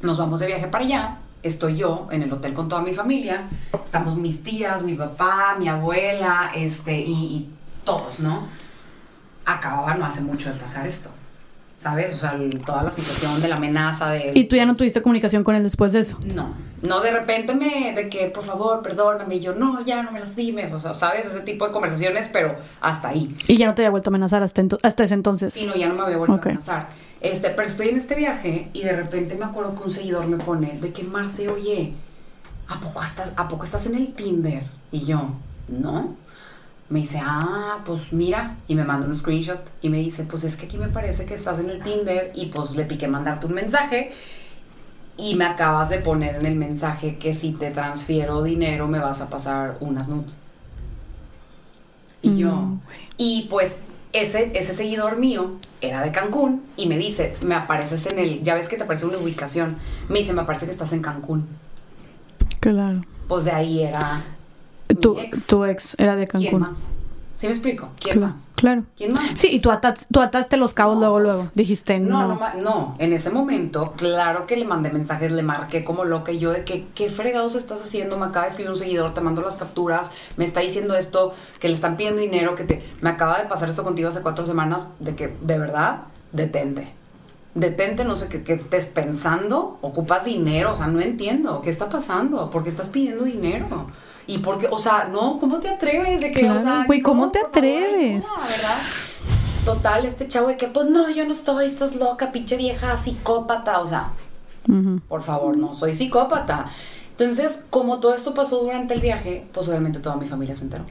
[0.00, 1.18] Nos vamos de viaje para allá.
[1.42, 3.48] Estoy yo en el hotel con toda mi familia.
[3.84, 7.50] Estamos mis tías, mi papá, mi abuela, este, y,
[7.84, 8.48] todos, ¿no?
[9.44, 11.10] Acababa no hace mucho de pasar esto.
[11.84, 12.14] ¿Sabes?
[12.14, 14.32] O sea, el- toda la situación de la amenaza de...
[14.34, 16.18] ¿Y tú ya no tuviste comunicación con él después de eso?
[16.24, 20.10] No, no de repente me, de que por favor, perdóname, y yo no, ya no
[20.10, 23.36] me lastimes, o sea, sabes, ese tipo de conversaciones, pero hasta ahí.
[23.48, 25.52] Y ya no te había vuelto a amenazar hasta, hasta ese entonces.
[25.52, 26.88] Sí, no, ya no me había vuelto a amenazar.
[27.20, 30.38] Este, pero estoy en este viaje y de repente me acuerdo que un seguidor me
[30.38, 31.92] pone de que Marce, oye,
[32.66, 34.62] ¿a poco estás, ¿a poco estás en el Tinder?
[34.90, 35.34] Y yo,
[35.68, 36.16] no.
[36.94, 40.54] Me dice, ah, pues mira, y me manda un screenshot y me dice, pues es
[40.54, 43.54] que aquí me parece que estás en el Tinder y pues le piqué mandarte un
[43.54, 44.12] mensaje
[45.16, 49.20] y me acabas de poner en el mensaje que si te transfiero dinero me vas
[49.20, 50.40] a pasar unas nudes.
[52.22, 52.76] Y yo,
[53.16, 53.74] y pues
[54.12, 58.54] ese, ese seguidor mío era de Cancún y me dice, me apareces en el, ya
[58.54, 59.78] ves que te aparece una ubicación,
[60.08, 61.44] me dice, me parece que estás en Cancún.
[62.60, 63.02] Claro.
[63.26, 64.33] Pues de ahí era
[65.00, 65.46] Tu ex.
[65.46, 66.60] tu ex era de ¿Quién Cancún.
[66.60, 66.86] más?
[67.36, 67.88] ¿Sí me explico?
[68.00, 68.46] ¿Quién Claro, más?
[68.54, 68.84] claro.
[68.96, 69.24] ¿Quién más?
[69.34, 71.48] Sí, y tú, atas- tú ataste los cabos No, luego, luego.
[71.54, 72.28] Dijiste, no.
[72.28, 76.30] No, no, no, en ese momento, claro que le mandé mensajes, le marqué como loca
[76.32, 78.16] y yo de que, ¿qué fregados estás haciendo?
[78.18, 81.68] Me acaba de escribir un seguidor, te mando las capturas, me está diciendo esto, que
[81.68, 84.86] le están pidiendo dinero, que te, me acaba de pasar esto contigo hace cuatro semanas,
[85.00, 86.94] de que, de verdad, detente.
[87.56, 91.88] Detente, no sé qué, qué estés pensando, ocupas dinero, o sea, no entiendo, ¿qué está
[91.88, 92.48] pasando?
[92.50, 93.86] ¿Por qué estás pidiendo dinero?
[94.26, 96.20] Y porque, o sea, no, ¿cómo te atreves?
[96.20, 98.24] De que, Claro, o sea, güey, ¿cómo no, te por favor, atreves?
[98.26, 98.78] ayuda, ¿verdad?
[99.64, 103.80] Total, este chavo de que, pues no, yo no estoy, estás loca, pinche vieja psicópata,
[103.80, 104.12] o sea,
[105.08, 106.66] por favor, no soy psicópata.
[107.10, 110.84] Entonces, como todo esto pasó durante el viaje, pues obviamente toda mi familia se enteró.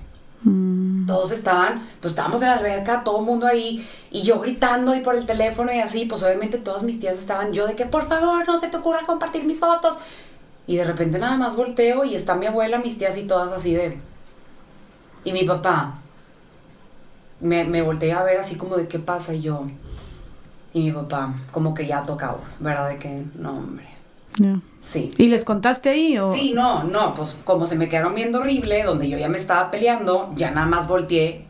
[0.43, 1.05] Mm.
[1.05, 5.01] Todos estaban, pues estábamos en la alberca, todo el mundo ahí, y yo gritando y
[5.01, 8.07] por el teléfono y así, pues obviamente todas mis tías estaban, yo de que por
[8.07, 9.95] favor no se te ocurra compartir mis fotos.
[10.65, 13.73] Y de repente nada más volteo y está mi abuela, mis tías y todas así
[13.73, 13.99] de...
[15.25, 15.99] Y mi papá,
[17.39, 19.65] me, me volteé a ver así como de qué pasa y yo.
[20.73, 22.89] Y mi papá, como que ya tocado, ¿verdad?
[22.89, 23.87] De que, no, hombre.
[24.81, 25.13] Sí.
[25.17, 26.33] ¿Y les contaste ahí o...?
[26.33, 29.69] Sí, no, no, pues como se me quedaron viendo horrible, donde yo ya me estaba
[29.69, 31.45] peleando, ya nada más volteé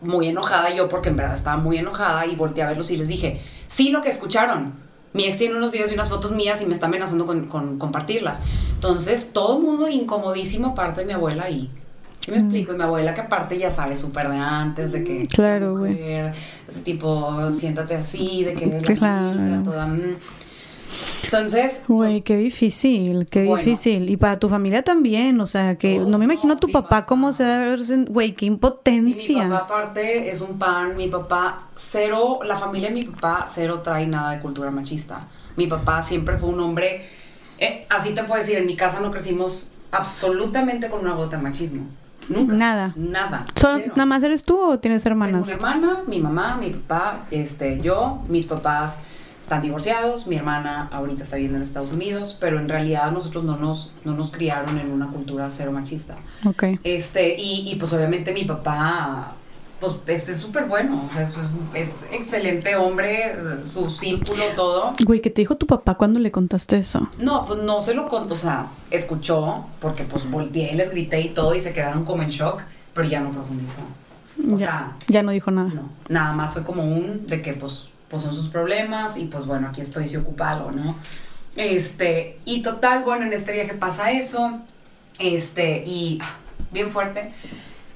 [0.00, 3.08] muy enojada yo, porque en verdad estaba muy enojada, y volteé a verlos y les
[3.08, 4.74] dije, sí, lo que escucharon.
[5.12, 7.78] Mi ex tiene unos videos y unas fotos mías y me está amenazando con, con
[7.78, 8.42] compartirlas.
[8.74, 11.70] Entonces, todo el mundo incomodísimo, aparte de mi abuela y...
[12.20, 12.74] ¿Sí me explico?
[12.74, 15.26] Y mi abuela que aparte ya sabe súper de antes, de que...
[15.26, 15.98] Claro, güey.
[16.68, 18.66] Ese tipo, siéntate así, de que...
[18.66, 19.62] la Claro.
[19.64, 20.16] toda, mm.
[21.24, 23.62] Entonces, Güey, qué difícil, qué Bueno.
[23.64, 24.10] difícil.
[24.10, 26.88] Y para tu familia también, o sea, que Oh, no me imagino no, tu papá
[26.88, 27.06] papá.
[27.06, 29.48] cómo se debe haber Güey, qué Y mi impotencia.
[29.48, 34.06] papá aparte es un pan, mi papá cero, la familia de mi papá cero trae
[34.06, 35.28] nada de cultura machista.
[35.56, 37.06] Mi papá siempre fue un hombre,
[37.58, 41.42] eh, así te puedo decir, en mi casa no crecimos absolutamente con una gota de
[41.42, 41.82] machismo.
[42.28, 42.54] Nunca.
[42.54, 42.92] Nada.
[42.96, 43.44] Nada.
[43.56, 43.84] ¿Solo.
[43.88, 45.46] ¿Nada más eres tú o tienes Tengo hermanas?
[45.48, 48.98] una hermana, mi mamá, mi papá, este, yo, mis papás
[49.50, 53.56] están divorciados, mi hermana ahorita está viviendo en Estados Unidos, pero en realidad nosotros no
[53.56, 56.14] nos, no nos criaron en una cultura cero machista.
[56.44, 56.78] Ok.
[56.84, 59.32] Este, y, y pues obviamente mi papá,
[59.80, 61.34] pues este es súper bueno, o sea, es,
[61.74, 63.34] es excelente hombre,
[63.66, 64.92] su círculo, todo.
[65.04, 67.08] Güey, ¿qué te dijo tu papá cuando le contaste eso?
[67.18, 71.22] No, pues no se lo contó, o sea, escuchó, porque pues volteé y les grité
[71.22, 72.62] y todo y se quedaron como en shock,
[72.94, 73.80] pero ya no profundizó.
[74.48, 75.70] O ya, sea, ya no dijo nada.
[75.74, 79.46] no, nada más fue como un de que pues, pues son sus problemas y pues
[79.46, 80.96] bueno, aquí estoy si ocupado, ¿no?
[81.56, 84.60] Este, y total, bueno, en este viaje pasa eso,
[85.18, 86.36] este, y ah,
[86.72, 87.32] bien fuerte,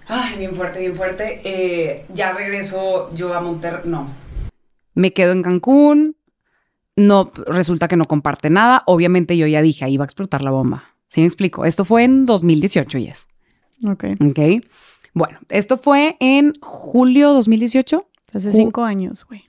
[0.07, 4.09] ay, bien fuerte, bien fuerte, eh, ya regreso yo a Monterrey, no.
[4.95, 6.17] Me quedo en Cancún,
[6.97, 8.83] no, resulta que no comparte nada.
[8.87, 10.85] Obviamente yo ya dije, ahí va a explotar la bomba.
[11.09, 11.65] ¿Sí me explico?
[11.65, 13.27] Esto fue en 2018, yes.
[13.87, 14.05] Ok.
[14.21, 14.65] Ok.
[15.13, 18.09] Bueno, esto fue en julio 2018.
[18.33, 19.45] Hace cinco años, güey.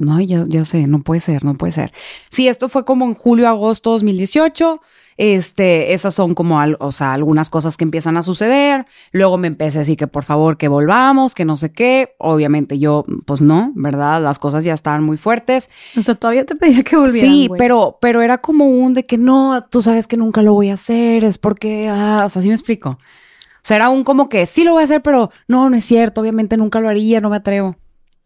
[0.00, 1.92] No, ya, ya sé, no puede ser, no puede ser.
[2.30, 4.80] Sí, esto fue como en julio, agosto 2018.
[5.16, 8.86] Este, esas son como, al- o sea, algunas cosas que empiezan a suceder.
[9.12, 12.14] Luego me empecé a decir que por favor que volvamos, que no sé qué.
[12.18, 14.22] Obviamente yo, pues no, ¿verdad?
[14.22, 15.68] Las cosas ya estaban muy fuertes.
[15.98, 19.18] O sea, todavía te pedía que volvieran, Sí, pero, pero era como un de que
[19.18, 22.48] no, tú sabes que nunca lo voy a hacer, es porque, ah, o sea, ¿sí
[22.48, 22.90] me explico?
[22.92, 22.98] O
[23.62, 26.22] sea, era un como que sí lo voy a hacer, pero no, no es cierto,
[26.22, 27.76] obviamente nunca lo haría, no me atrevo.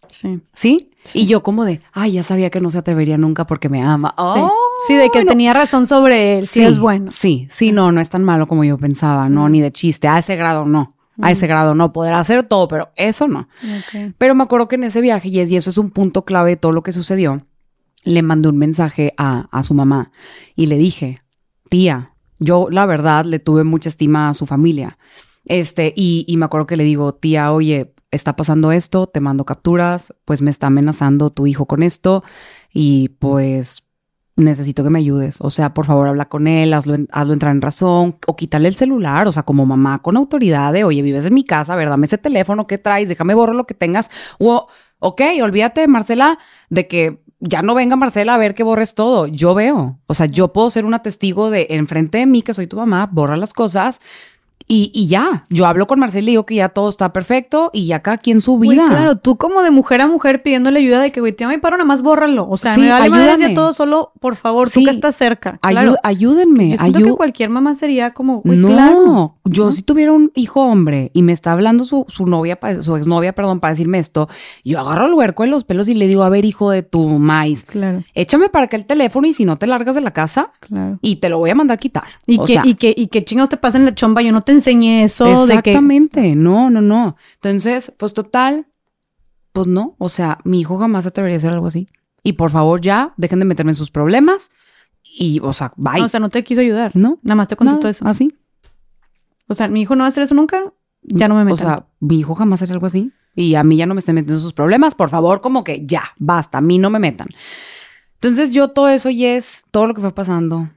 [0.09, 0.41] Sí.
[0.53, 0.91] ¿Sí?
[1.05, 1.21] Sí.
[1.21, 4.11] Y yo como de, ay, ya sabía que no se atrevería nunca porque me ama.
[4.11, 4.15] Sí.
[4.19, 4.51] Oh,
[4.87, 6.47] Sí, de que tenía razón sobre él.
[6.47, 7.11] Sí, es bueno.
[7.11, 10.09] Sí, sí, no, no es tan malo como yo pensaba, no, ni de chiste.
[10.09, 10.95] A ese grado no.
[11.23, 11.93] A ese grado no.
[11.93, 13.49] Podrá hacer todo, pero eso no.
[14.19, 16.73] Pero me acuerdo que en ese viaje, y eso es un punto clave de todo
[16.73, 17.43] lo que sucedió,
[18.03, 20.11] le mandé un mensaje a, a su mamá
[20.57, 21.23] y le dije,
[21.71, 24.99] tía, yo la verdad le tuve mucha estima a su familia.
[25.47, 29.45] Este, y, y me acuerdo que le digo, tía, oye, está pasando esto, te mando
[29.45, 32.25] capturas, pues me está amenazando tu hijo con esto
[32.73, 33.85] y pues
[34.37, 35.41] necesito que me ayudes.
[35.41, 38.75] O sea, por favor, habla con él, hazlo, hazlo entrar en razón o quítale el
[38.75, 39.29] celular.
[39.29, 42.07] O sea, como mamá con autoridad de, oye, vives en mi casa, a ver, dame
[42.07, 43.09] ese teléfono, ¿qué traes?
[43.09, 44.11] Déjame borrar lo que tengas.
[44.39, 44.67] O,
[44.99, 46.39] ok, olvídate, Marcela,
[46.71, 49.27] de que ya no venga Marcela a ver que borres todo.
[49.27, 49.99] Yo veo.
[50.07, 53.09] O sea, yo puedo ser una testigo de enfrente de mí, que soy tu mamá,
[53.11, 54.01] borra las cosas.
[54.67, 57.87] Y, y ya, yo hablo con Marcela y digo que ya todo está perfecto y
[57.87, 58.87] ya cada quien su vida.
[58.89, 61.59] claro, tú como de mujer a mujer pidiéndole ayuda de que, güey, te llama y
[61.59, 62.49] paro, nada más bórralo.
[62.49, 64.81] O sea, Sí, me vale de todo, solo, por favor, Sí.
[64.81, 65.59] tú que estás cerca.
[65.61, 65.97] Ayú- Claro.
[66.03, 69.35] ayúdenme, Yo siento ayú- que cualquier mamá sería como, güey, no, claro.
[69.45, 69.73] yo ¿no?
[69.73, 73.61] si tuviera un hijo hombre y me está hablando su, su novia, su exnovia, perdón,
[73.61, 74.29] para decirme esto,
[74.65, 77.07] yo agarro el huerco de los pelos y le digo, a ver, hijo de tu
[77.19, 80.51] maíz, Claro, échame para acá el teléfono y si no te largas de la casa
[80.61, 80.99] claro.
[81.03, 82.05] y te lo voy a mandar a quitar.
[82.27, 84.41] Y O que, sea, y que, y que chingados te pasen la chomba, yo no
[84.41, 85.71] te enseñé eso de que.
[85.71, 87.17] Exactamente, no, no, no.
[87.35, 88.67] Entonces, pues total,
[89.53, 91.89] pues no, o sea, mi hijo jamás atrevería a hacer algo así.
[92.23, 94.51] Y por favor, ya, dejen de meterme en sus problemas
[95.03, 96.03] y, o sea, bye.
[96.03, 96.97] O sea, no te quiso ayudar.
[96.97, 98.07] no, Nada más te contestó eso.
[98.07, 98.35] Así.
[99.47, 101.55] O sea, mi hijo no va a hacer eso nunca, ya no me metan.
[101.55, 103.11] O sea, mi hijo jamás haría algo así.
[103.37, 104.95] Y a mí ya no me estén metiendo en sus problemas.
[104.95, 107.29] Por favor, como que ya, basta, a mí no me metan.
[108.15, 110.71] Entonces yo todo eso y es, todo lo que fue pasando,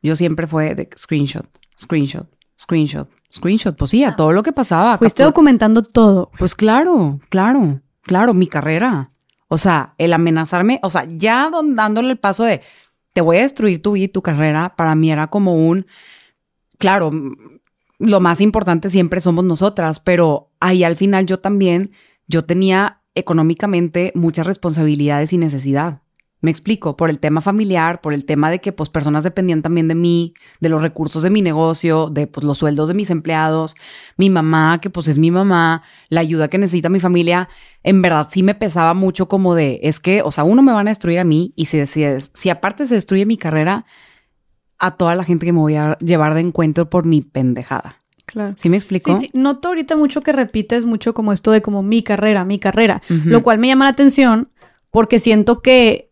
[0.00, 1.46] yo siempre fue de screenshot,
[1.80, 2.28] screenshot,
[2.64, 3.76] screenshot, screenshot.
[3.76, 4.98] Pues sí, a todo lo que pasaba.
[4.98, 6.30] Fuiste captura- documentando todo.
[6.38, 9.10] Pues claro, claro, claro, mi carrera.
[9.48, 12.62] O sea, el amenazarme, o sea, ya don- dándole el paso de
[13.12, 15.86] te voy a destruir tu vida y tu carrera, para mí era como un,
[16.78, 17.36] claro, mm,
[18.00, 21.92] lo más importante siempre somos nosotras, pero ahí al final yo también,
[22.26, 26.00] yo tenía económicamente muchas responsabilidades y necesidad.
[26.44, 29.88] Me explico, por el tema familiar, por el tema de que pues personas dependían también
[29.88, 33.76] de mí, de los recursos de mi negocio, de pues los sueldos de mis empleados,
[34.18, 37.48] mi mamá, que pues es mi mamá, la ayuda que necesita mi familia,
[37.82, 40.86] en verdad sí me pesaba mucho como de, es que, o sea, uno me van
[40.86, 43.86] a destruir a mí y si, si, si aparte se destruye mi carrera,
[44.78, 48.02] a toda la gente que me voy a llevar de encuentro por mi pendejada.
[48.26, 48.54] Claro.
[48.58, 49.14] ¿Sí me explico?
[49.14, 49.30] Sí, sí.
[49.32, 53.00] Noto ahorita mucho que repites mucho como esto de como mi carrera, mi carrera.
[53.08, 54.50] Lo cual me llama la atención
[54.90, 56.10] porque siento que,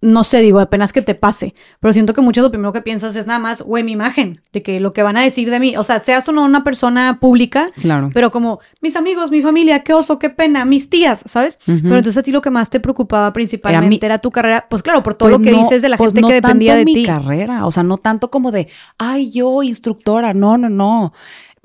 [0.00, 3.16] no sé, digo, apenas que te pase, pero siento que mucho lo primero que piensas
[3.16, 5.76] es nada más, güey, mi imagen, de que lo que van a decir de mí,
[5.76, 8.10] o sea, seas o no una persona pública, Claro.
[8.14, 11.58] pero como mis amigos, mi familia, qué oso, qué pena, mis tías, ¿sabes?
[11.66, 14.82] Pero entonces a ti lo que más te preocupaba principalmente era, mi- tu carrera, pues
[14.82, 16.74] claro, por todo Pues lo que no, dices de la pues gente no que dependía
[16.74, 17.04] tanto de mi ti.
[17.04, 18.68] carrera, o sea, no tanto como de,
[18.98, 21.12] ay, yo instructora, no, no, no.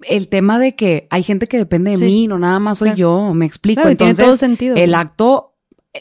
[0.10, 2.04] El tema de que hay gente que depende de Sí.
[2.06, 2.98] mí, no nada más soy Claro.
[2.98, 3.82] yo, me explico.
[3.84, 4.76] Claro, tiene Entonces, todo sentido.
[4.76, 5.53] el acto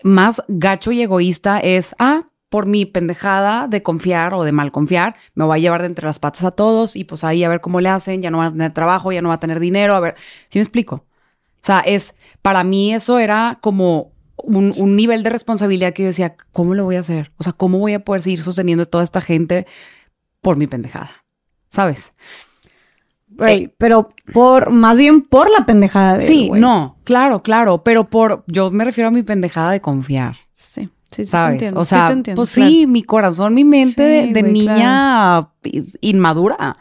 [0.03, 5.17] más gacho y egoísta es, ah, por mi pendejada de confiar o de mal confiar,
[5.35, 7.61] me voy a llevar de entre las patas a todos y pues ahí a ver
[7.63, 9.95] cómo le hacen, ya no va a tener trabajo, ya no va a tener dinero,
[9.95, 10.17] a ver,
[10.49, 10.97] ¿sí me explico?
[10.97, 16.09] O sea, es, para mí eso era como un, un nivel de responsabilidad que yo
[16.09, 17.33] decía, ¿cómo lo voy a hacer?
[17.39, 19.67] O sea, ¿cómo voy a poder seguir sosteniendo a toda esta gente
[20.43, 21.25] por mi pendejada?
[21.71, 22.13] ¿Sabes?
[23.37, 28.45] Güey, pero por, más bien por la pendejada de Sí, no, claro, claro, pero por,
[28.47, 30.37] yo me refiero a mi pendejada de confiar.
[30.53, 31.73] Sí, sí, sí, ¿Sabes?
[31.75, 32.71] o sí sea, te entiendo, pues claro.
[32.71, 34.03] sí, mi corazón, mi mente
[34.33, 35.49] de, niña
[36.01, 36.75] inmadura.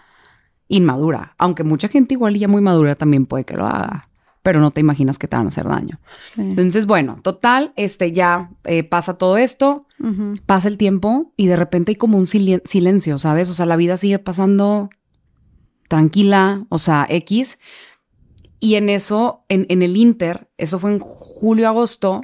[0.68, 1.36] Inmadura.
[1.38, 4.08] Aunque mucha gente igual y ya muy madura también puede que lo haga.
[4.44, 6.00] Pero no te imaginas que te van a hacer daño.
[6.38, 9.86] Entonces, bueno, total, este ya eh, pasa todo esto,
[10.48, 13.50] pasa el tiempo y de repente hay como un silen- silencio, ¿sabes?
[13.50, 14.90] O sea, la vida sigue pasando
[15.92, 17.60] tranquila, o sea, X.
[18.62, 22.22] Y en eso, en, en el Inter, eso fue en julio, agosto,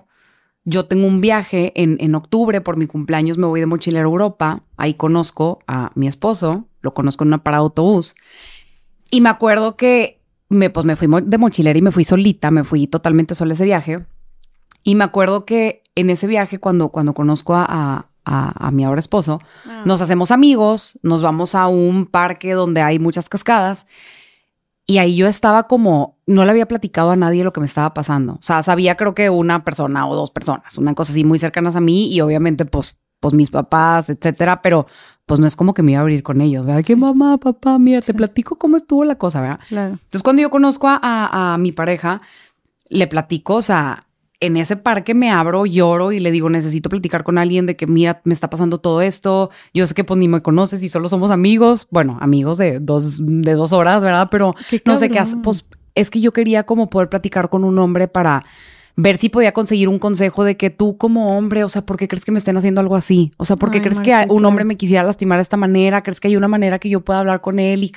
[0.63, 4.09] yo tengo un viaje en, en octubre por mi cumpleaños, me voy de mochilera a
[4.09, 8.15] Europa, ahí conozco a mi esposo, lo conozco en una parada de autobús,
[9.11, 12.63] y me acuerdo que me, pues me fui de mochilera y me fui solita, me
[12.63, 14.05] fui totalmente sola ese viaje,
[14.83, 18.06] y me acuerdo que en ese viaje, cuando, cuando conozco a, a,
[18.71, 19.83] mi ahora esposo, ah.
[19.85, 23.85] nos hacemos amigos, nos vamos a un parque donde hay muchas cascadas,
[24.89, 27.93] y ahí yo estaba como, no le había platicado a nadie lo que me estaba
[27.93, 28.35] pasando.
[28.35, 31.75] O sea, sabía creo que una persona o dos personas, una cosa así muy cercanas
[31.75, 34.87] a mí y obviamente pues, pues mis papás, etcétera, pero
[35.25, 36.85] pues no es como que me iba a abrir con ellos, ¿verdad?
[36.85, 39.59] Que mamá, papá, mira, te platico cómo estuvo la cosa, ¿verdad?
[39.67, 39.91] Claro.
[39.91, 42.21] Entonces cuando yo conozco a, a mi pareja,
[42.87, 44.06] le platico, o sea,
[44.39, 47.87] en ese parque me abro, lloro y le digo, necesito platicar con alguien de que,
[47.87, 49.49] mira, me está pasando todo esto.
[49.73, 51.87] Yo sé que pues ni me conoces y solo somos amigos.
[51.89, 54.27] Bueno, amigos de dos, de dos horas, ¿verdad?
[54.29, 54.53] Pero
[54.85, 55.39] no sé qué hacer.
[55.41, 55.65] Pues
[55.95, 58.43] es que yo quería como poder platicar con un hombre para
[58.99, 62.07] ver si podía conseguir un consejo de que tú como hombre, o sea, ¿por qué
[62.07, 63.31] crees que me estén haciendo algo así?
[63.37, 66.01] O sea, ¿por qué crees que un hombre me quisiera lastimar de esta manera?
[66.01, 67.91] ¿Crees que hay una manera que yo pueda hablar con él y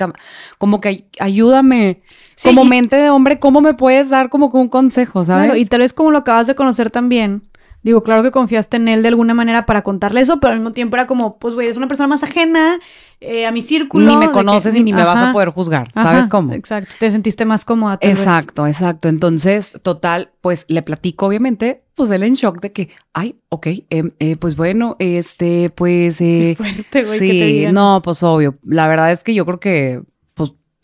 [0.58, 2.02] como que ayúdame?
[2.42, 5.44] como mente de hombre, ¿cómo me puedes dar como un consejo, sabes?
[5.44, 7.42] Claro, y tal vez como lo acabas de conocer también,
[7.82, 10.72] Digo, claro que confiaste en él de alguna manera para contarle eso, pero al mismo
[10.72, 12.78] tiempo era como, pues, güey, eres una persona más ajena
[13.20, 14.06] eh, a mi círculo.
[14.06, 16.52] Ni me conoces y ni me vas a poder juzgar, ¿sabes cómo?
[16.52, 17.98] Exacto, te sentiste más cómoda.
[18.00, 19.08] Exacto, exacto.
[19.08, 24.12] Entonces, total, pues le platico, obviamente, pues él en shock de que, ay, ok, em,
[24.18, 26.20] eh, pues bueno, este, pues...
[26.20, 28.54] Eh, fuerte, güey, sí, no, pues obvio.
[28.64, 30.02] La verdad es que yo creo que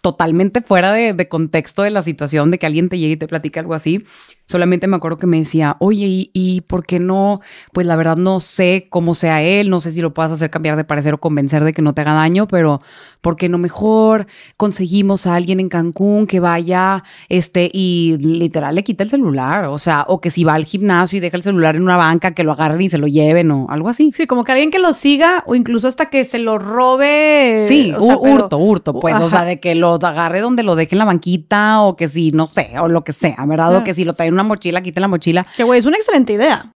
[0.07, 3.59] totalmente fuera de, contexto de la situación de que alguien te llegue y te platique
[3.59, 4.05] algo así.
[4.47, 7.40] Solamente me acuerdo que me decía, oye, ¿y, ¿y, por qué no?
[7.72, 10.76] Pues la verdad no sé cómo sea él, no sé si lo puedas hacer cambiar
[10.76, 12.80] de parecer o convencer de que no te haga daño, pero
[13.20, 14.26] ¿por qué no mejor
[14.57, 19.64] conseguimos a alguien en Cancún que vaya, este, y literal le quita el celular?
[19.64, 22.30] O sea, o que si va al gimnasio y deja el celular en una banca,
[22.30, 24.12] que lo agarren y se lo lleven o algo así.
[24.14, 27.57] Sí, como que alguien que lo siga o incluso hasta que se lo robe.
[27.66, 31.05] Sí, hurto, hurto, pues, o sea, de que lo agarre donde lo deje en la
[31.05, 33.74] banquita o que si, no sé, o lo que sea, ¿verdad?
[33.74, 35.47] O que si lo trae en una mochila, quite la mochila.
[35.57, 36.72] Que güey, es una excelente idea.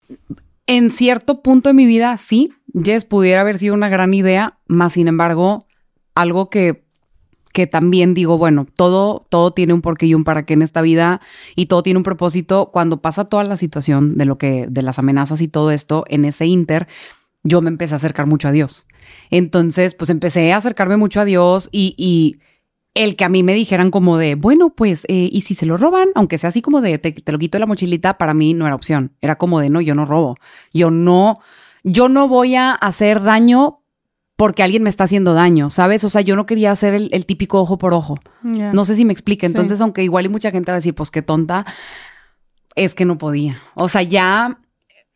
[0.67, 4.93] En cierto punto de mi vida, sí, Jess pudiera haber sido una gran idea, más
[4.95, 5.67] sin embargo,
[6.15, 6.85] algo que,
[7.53, 10.83] que también digo, bueno, todo, todo tiene un porqué y un para qué en esta
[10.83, 11.21] vida
[11.57, 12.71] y todo tiene un propósito.
[12.73, 16.25] Cuando pasa toda la situación de lo que, de las amenazas y todo esto, en
[16.25, 16.87] ese inter,
[17.43, 18.87] yo me empecé a acercar mucho a Dios.
[19.31, 22.39] Entonces, pues empecé a acercarme mucho a Dios y, y
[22.95, 25.77] el que a mí me dijeran como de, bueno, pues, eh, y si se lo
[25.77, 28.55] roban, aunque sea así como de, te, te, lo quito de la mochilita, para mí
[28.55, 29.13] no era opción.
[29.21, 30.37] Era como de, no, yo no robo.
[30.73, 31.39] Yo no,
[31.85, 33.81] yo no voy a hacer daño
[34.41, 36.03] porque alguien me está haciendo daño, ¿sabes?
[36.05, 38.15] O sea, yo no quería hacer el, típico ojo por ojo.
[38.43, 39.47] No sé si me explica.
[39.47, 41.67] Entonces, aunque igual y mucha gente va a decir, pues qué tonta,
[42.75, 43.61] es que no podía.
[43.75, 44.59] O sea, ya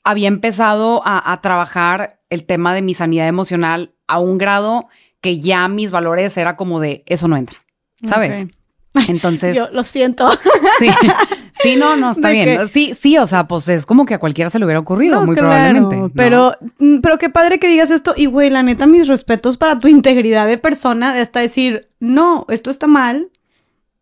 [0.04, 4.88] había empezado a, trabajar el tema de mi sanidad emocional a un grado
[5.22, 7.63] que ya mis valores era como de, eso no entra,
[8.02, 8.46] ¿sabes?
[9.08, 9.56] Entonces.
[9.56, 10.30] Yo lo siento.
[10.78, 10.88] Sí.
[11.62, 12.68] Sí, no, no, está bien.
[12.68, 15.36] Sí, sí, o sea, pues es como que a cualquiera se le hubiera ocurrido, muy
[15.36, 16.12] probablemente.
[16.14, 18.12] Pero, mm, pero qué padre que digas esto.
[18.16, 22.44] Y güey, la neta, mis respetos para tu integridad de persona, de hasta decir, no,
[22.48, 23.30] esto está mal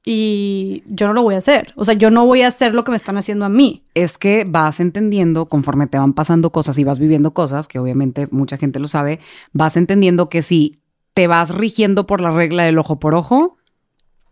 [0.05, 1.73] y yo no lo voy a hacer.
[1.77, 3.85] O sea, yo no voy a hacer lo que me están haciendo a mí.
[3.95, 8.29] Es que vas entendiendo conforme te van pasando cosas y vas viviendo cosas, que obviamente
[8.31, 9.21] mucha gente lo sabe,
[9.53, 10.81] vas entendiendo que si
[11.15, 13.59] te vas rigiendo por la regla del ojo por ojo,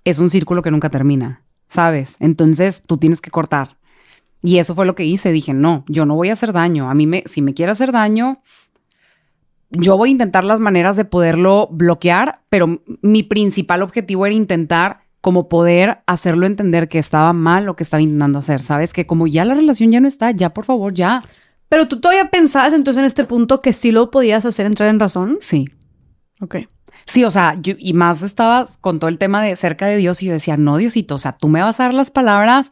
[0.05, 1.44] es un círculo que nunca termina.
[1.70, 2.16] ¿sabes?
[2.18, 3.78] Entonces tú tienes que cortar.
[4.42, 5.32] Y eso fue lo que hice.
[5.32, 6.90] Dije, no, yo no voy a hacer daño.
[6.90, 8.42] A mí, me, si me quiere hacer daño,
[9.70, 15.03] yo voy a intentar las maneras de poderlo bloquear, pero mi principal objetivo era intentar
[15.20, 18.92] como poder hacerlo entender que estaba mal lo que estaba intentando hacer, ¿sabes?
[18.92, 21.22] Que como ya la relación ya no está, ya por favor, ya.
[21.68, 24.98] Pero tú todavía pensabas entonces en este punto que sí lo podías hacer entrar en
[24.98, 25.36] razón?
[25.40, 25.68] Sí.
[26.40, 26.57] Ok.
[27.11, 30.26] Sí, o sea, y más estabas con todo el tema de cerca de Dios y
[30.26, 32.70] yo decía, no, Diosito, o sea, tú me vas a dar las palabras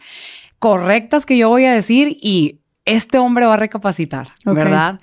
[0.61, 5.01] correctas que yo voy a decir y este hombre va a recapacitar, ¿verdad?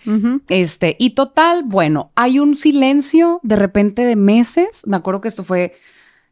[0.47, 4.83] Este, y total, bueno, hay un silencio de repente de meses.
[4.85, 5.75] Me acuerdo que esto fue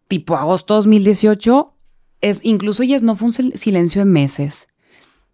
[0.08, 1.74] tipo agosto 2018.
[2.22, 4.70] Es, incluso yes, no fue un silencio de meses.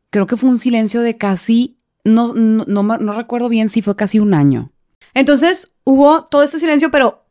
[0.09, 3.95] Creo que fue un silencio de casi, no, no, no, no recuerdo bien si fue
[3.95, 4.71] casi un año.
[5.13, 7.28] Entonces hubo todo ese silencio, pero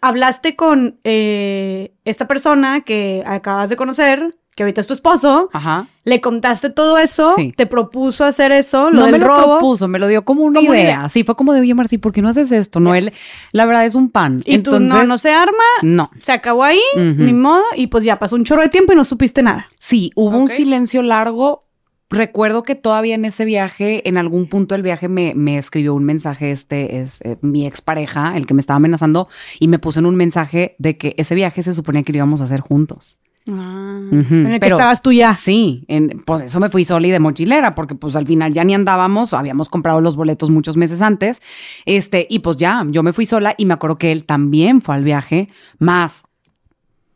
[0.00, 5.88] hablaste con eh, esta persona que acabas de conocer, que ahorita es tu esposo, Ajá.
[6.04, 10.06] le contaste todo eso, te propuso hacer eso, lo no me lo propuso, me lo
[10.08, 11.08] dio como una idea.
[11.08, 12.80] Sí, fue como de, oye, Marci, ¿por qué no haces esto?
[12.80, 13.12] No, él,
[13.52, 14.40] la verdad es un pan.
[14.44, 15.52] Y tú, no, no se arma,
[15.82, 16.10] no.
[16.20, 19.04] se acabó ahí, ni modo, y pues ya pasó un chorro de tiempo y no
[19.04, 19.68] supiste nada.
[19.78, 21.62] Sí, hubo un silencio largo
[22.10, 26.04] recuerdo que todavía en ese viaje, en algún punto del viaje, me, me escribió un
[26.04, 30.06] mensaje, este es eh, mi expareja, el que me estaba amenazando, y me puso en
[30.06, 33.18] un mensaje de que ese viaje se suponía que lo íbamos a hacer juntos.
[33.48, 35.34] Ah, en el que pero- estabas tú ya.
[35.34, 38.64] Sí, en, pues eso me fui sola y de mochilera, porque pues al final ya
[38.64, 41.40] ni andábamos, habíamos comprado los boletos muchos meses antes,
[41.86, 44.94] este, y pues ya, yo me fui sola y me acuerdo que él también fue
[44.94, 45.48] al viaje,
[45.78, 46.24] más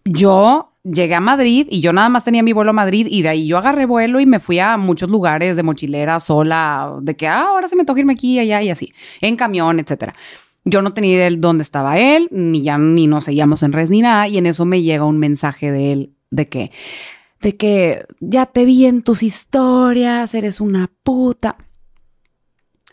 [0.05, 3.31] yo llegué a Madrid y yo nada más tenía mi vuelo a Madrid y de
[3.31, 7.27] ahí yo agarré vuelo y me fui a muchos lugares de mochilera sola, de que
[7.27, 10.15] ah, ahora se me antoja irme aquí y allá y así, en camión, etcétera.
[10.67, 13.91] Yo no tenía idea de dónde estaba él, ni ya ni nos seguíamos en redes
[13.91, 16.71] ni nada, y en eso me llega un mensaje de él de que,
[17.41, 21.57] de que ya te vi en tus historias, eres una puta.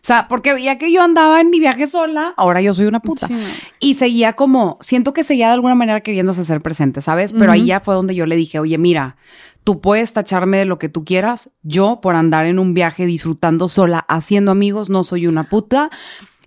[0.02, 3.02] O sea, porque veía que yo andaba en mi viaje sola, ahora yo soy una
[3.02, 3.28] puta.
[3.28, 3.36] Sí.
[3.80, 7.34] Y seguía como, siento que seguía de alguna manera queriéndose hacer presente, ¿sabes?
[7.34, 9.16] Pero ahí ya fue donde yo le dije, oye, mira,
[9.64, 11.52] tú puedes tacharme de lo que tú quieras.
[11.62, 15.92] Yo, por andar en un viaje disfrutando sola, haciendo amigos, no soy una puta.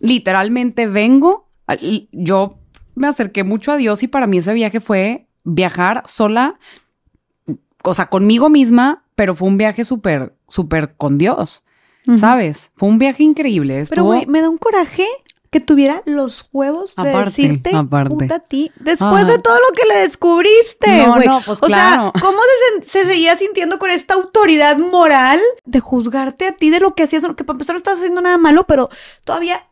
[0.00, 1.48] Literalmente vengo,
[2.10, 2.58] yo
[2.96, 6.58] me acerqué mucho a Dios y para mí ese viaje fue viajar sola,
[7.84, 11.64] o sea, conmigo misma, pero fue un viaje súper, súper con Dios,
[12.16, 12.70] ¿sabes?
[12.76, 13.74] Fue un viaje increíble.
[13.74, 15.06] Pero, Estuvo- güey, me da un coraje
[15.50, 18.10] que tuviera los huevos de Aparte, decirte aparte.
[18.14, 19.32] puta a ti después Ajá.
[19.32, 21.28] de todo lo que le descubriste, No, güey.
[21.28, 22.10] no, pues o claro.
[22.12, 22.38] sea, ¿cómo
[22.88, 27.22] se, seguía sintiendo con esta autoridad moral de juzgarte a ti de lo que hacías?
[27.36, 28.88] Que para empezar no estás haciendo nada malo, pero
[29.22, 29.64] todavía,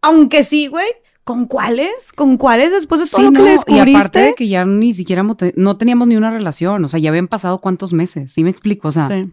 [0.00, 0.86] aunque sí, güey,
[1.22, 2.12] ¿con cuáles?
[2.16, 3.96] ¿Con cuáles después de todo Sí, lo que no, le y descubriste?
[3.98, 7.28] aparte de que ya ni siquiera no teníamos ni una relación, o sea, ya habían
[7.28, 8.88] pasado cuántos meses, ¿sí me explico?
[8.88, 9.30] O sea, Sí.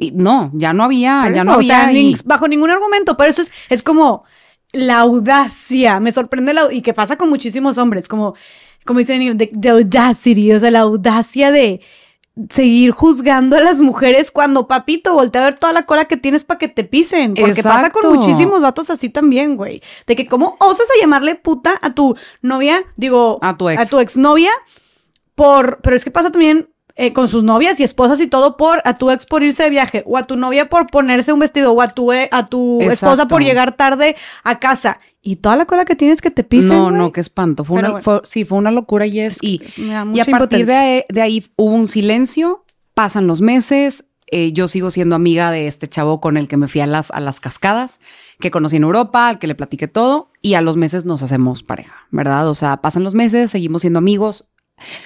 [0.00, 1.82] Y no, ya no había, ya no o había.
[1.82, 4.24] sea, y- ni- bajo ningún argumento, pero eso es, es como
[4.72, 8.34] la audacia, me sorprende la, y que pasa con muchísimos hombres, como,
[8.86, 11.80] como dicen, the, the audacity, o sea, la audacia de
[12.48, 16.44] seguir juzgando a las mujeres cuando, papito, voltea a ver toda la cola que tienes
[16.44, 18.14] para que te pisen, porque pasa con Exacto.
[18.14, 22.82] muchísimos vatos así también, güey, de que cómo osas a llamarle puta a tu novia,
[22.96, 23.80] digo, A tu ex.
[23.82, 24.52] a tu exnovia,
[25.34, 26.68] por, pero es que pasa también
[27.00, 29.70] eh, con sus novias y esposas y todo por a tu ex por irse de
[29.70, 32.78] viaje o a tu novia por ponerse un vestido o a tu, e- a tu
[32.82, 36.76] esposa por llegar tarde a casa y toda la cola que tienes que te pisen.
[36.76, 37.64] no, no, qué espanto.
[37.64, 38.02] Fue una, bueno.
[38.02, 39.38] fue- sí, fue una locura, Jess.
[39.42, 39.90] y, y
[40.20, 44.04] a partir de ahí, de ahí hubo un silencio, pasan los meses.
[44.32, 47.10] eh, yo sigo siendo amiga de este chavo con el que me fui a las,
[47.10, 47.98] a las cascadas,
[48.38, 51.62] que conocí en Europa, al que le platiqué todo, y a los meses nos hacemos
[51.64, 52.48] pareja, ¿verdad?
[52.48, 54.48] O sea, pasan los meses, seguimos siendo amigos.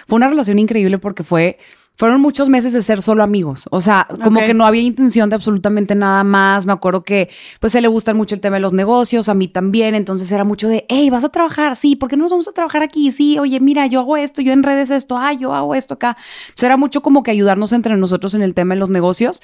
[0.06, 1.58] Fue una relación increíble porque fue,
[1.96, 3.66] fueron muchos meses de ser solo amigos.
[3.70, 6.66] O sea, como que no había intención de absolutamente nada más.
[6.66, 7.30] Me acuerdo que,
[7.60, 9.94] pues, a él le gustan mucho el tema de los negocios, a mí también.
[9.94, 12.52] Entonces era mucho de, hey, vas a trabajar, sí, ¿por qué no nos vamos a
[12.52, 13.12] trabajar aquí?
[13.12, 16.16] Sí, oye, mira, yo hago esto, yo en redes esto, ah, yo hago esto acá.
[16.46, 19.40] Entonces era mucho como que ayudarnos entre nosotros en el tema de los negocios.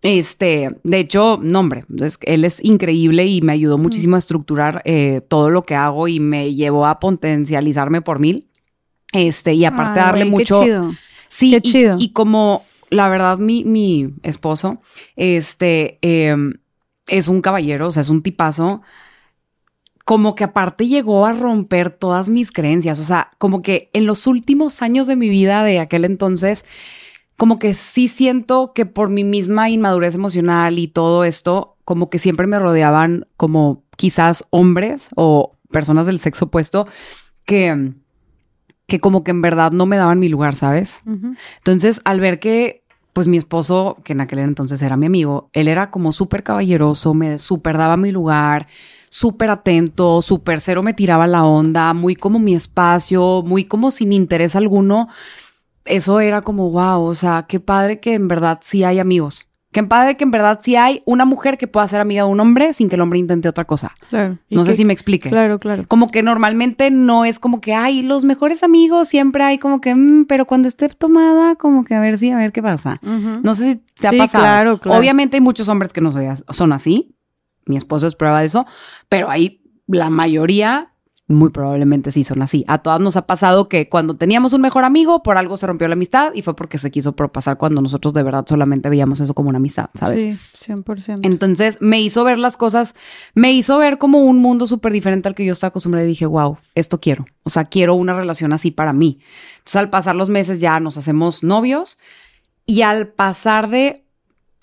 [0.00, 4.82] Este, de hecho, no, hombre, es- él es increíble y me ayudó muchísimo a estructurar
[4.84, 8.46] eh, todo lo que hago y me llevó a potencializarme por mil.
[9.12, 10.62] Este, y aparte Ay, darle mucho.
[10.62, 10.92] chido.
[11.28, 11.96] Sí, Qué y, chido.
[11.98, 14.80] y como la verdad, mi, mi esposo,
[15.16, 16.54] este, em,
[17.06, 18.82] es un caballero, o sea, es un tipazo.
[20.04, 22.98] Como que aparte llegó a romper todas mis creencias.
[22.98, 26.64] O sea, como que en los últimos años de mi vida de aquel entonces,
[27.36, 32.18] como que sí siento que por mi misma inmadurez emocional y todo esto, como que
[32.18, 36.86] siempre me rodeaban como quizás hombres o personas del sexo opuesto
[37.44, 37.92] que,
[38.88, 41.02] que como que en verdad no me daban mi lugar, ¿sabes?
[41.58, 42.82] Entonces, al ver que,
[43.12, 47.12] pues mi esposo, que en aquel entonces era mi amigo, él era como súper caballeroso,
[47.12, 48.66] me súper daba mi lugar,
[49.10, 54.10] súper atento, súper cero me tiraba la onda, muy como mi espacio, muy como sin
[54.10, 55.08] interés alguno.
[55.84, 59.47] Eso era como, wow, o sea, qué padre que en verdad sí hay amigos.
[59.70, 62.40] Qué padre que en verdad sí hay una mujer que pueda ser amiga de un
[62.40, 63.94] hombre sin que el hombre intente otra cosa.
[64.08, 64.38] Claro.
[64.50, 65.28] No sé que- si me explique.
[65.28, 65.84] Claro, claro.
[65.86, 69.94] Como que normalmente no es como que, ay, los mejores amigos siempre hay como que,
[69.94, 72.98] "Mm", pero cuando esté tomada, como que a ver si, a ver qué pasa.
[73.02, 74.44] No sé si te ha Sí, pasado.
[74.44, 74.98] claro, claro.
[74.98, 77.14] Obviamente hay muchos hombres que no son así.
[77.66, 78.64] Mi esposo es prueba de eso,
[79.10, 80.92] pero hay la mayoría,
[81.28, 82.64] muy probablemente sí son así.
[82.68, 85.86] A todas nos ha pasado que cuando teníamos un mejor amigo, por algo se rompió
[85.86, 89.34] la amistad y fue porque se quiso propasar cuando nosotros de verdad solamente veíamos eso
[89.34, 90.38] como una amistad, ¿sabes?
[90.52, 91.20] Sí, 100%.
[91.22, 92.94] Entonces me hizo ver las cosas,
[93.34, 96.24] me hizo ver como un mundo súper diferente al que yo estaba acostumbrada y dije,
[96.24, 97.26] wow, esto quiero.
[97.42, 99.20] O sea, quiero una relación así para mí.
[99.58, 101.98] Entonces al pasar los meses ya nos hacemos novios
[102.64, 104.02] y al pasar de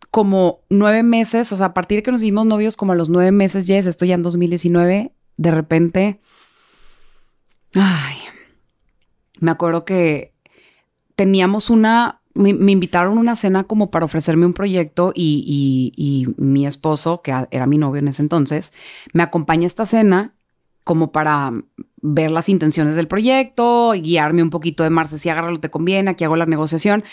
[0.10, 3.10] como nueve meses, o sea, a partir de que nos hicimos novios como a los
[3.10, 6.22] nueve meses, Jess, esto ya en 2019, de repente,
[7.76, 8.18] ay,
[9.40, 10.34] me acuerdo que
[11.16, 16.68] teníamos una me, invitaron a una cena como para ofrecerme un proyecto y, y, mi
[16.68, 18.74] esposo, que era mi novio en ese entonces,
[19.14, 20.36] me acompaña a esta cena
[20.84, 21.52] como para
[22.02, 25.72] ver las intenciones del proyecto y guiarme un poquito de Marce, si agarra lo te
[25.72, 27.04] conviene, aquí hago la negociación.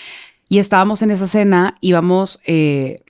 [0.48, 3.05] Y estábamos en esa cena, íbamos, eh,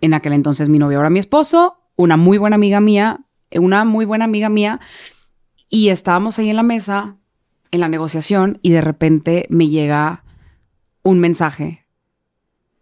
[0.00, 3.20] en aquel entonces mi novio, ahora mi esposo, una muy buena amiga mía,
[3.52, 4.80] una muy buena amiga mía,
[5.70, 7.16] y estábamos ahí en la mesa,
[7.70, 10.24] en la negociación, y de repente me llega
[11.02, 11.86] un mensaje,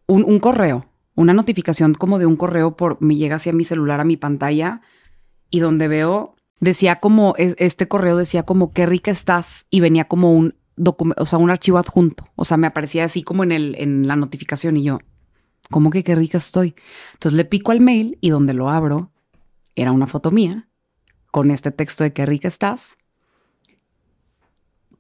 [0.07, 4.01] un, un correo, una notificación como de un correo por, me llega hacia mi celular,
[4.01, 4.81] a mi pantalla,
[5.51, 10.33] y donde veo decía como, este correo decía como, qué rica estás, y venía como
[10.33, 12.29] un documento, o sea, un archivo adjunto.
[12.37, 15.01] O sea, me aparecía así como en, el, en la notificación y yo,
[15.71, 16.75] ¿cómo que qué rica estoy?
[17.15, 19.13] Entonces le pico al mail y donde lo abro
[19.75, 20.68] era una foto mía
[21.31, 22.99] con este texto de qué rica estás.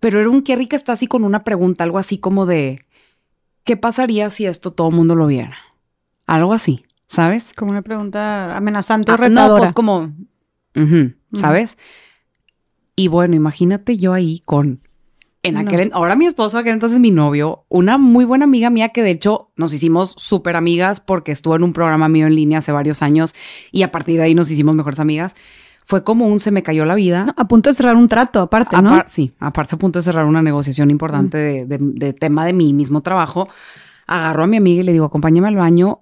[0.00, 2.84] Pero era un qué rica estás y con una pregunta, algo así como de,
[3.64, 5.56] ¿qué pasaría si esto todo el mundo lo viera?
[6.26, 7.52] Algo así, ¿sabes?
[7.55, 9.55] Como una pregunta amenazante o ah, retadora.
[9.55, 10.12] No, pues como,
[11.34, 11.78] ¿sabes?
[12.94, 14.82] Y bueno, imagínate yo ahí con
[15.44, 19.02] en aquel, ahora mi esposo, aquel entonces mi novio, una muy buena amiga mía que
[19.02, 22.72] de hecho nos hicimos súper amigas porque estuvo en un programa mío en línea hace
[22.72, 23.34] varios años
[23.70, 25.34] y a partir de ahí nos hicimos mejores amigas.
[25.89, 27.35] Fue como un se me cayó la vida.
[27.35, 29.02] a punto de cerrar un trato, aparte, ¿no?
[29.06, 33.01] sí, aparte a punto de cerrar una negociación importante de, de, tema de mi mismo
[33.01, 33.48] trabajo.
[34.06, 36.01] Agarro a mi amiga y le digo, acompáñame al baño.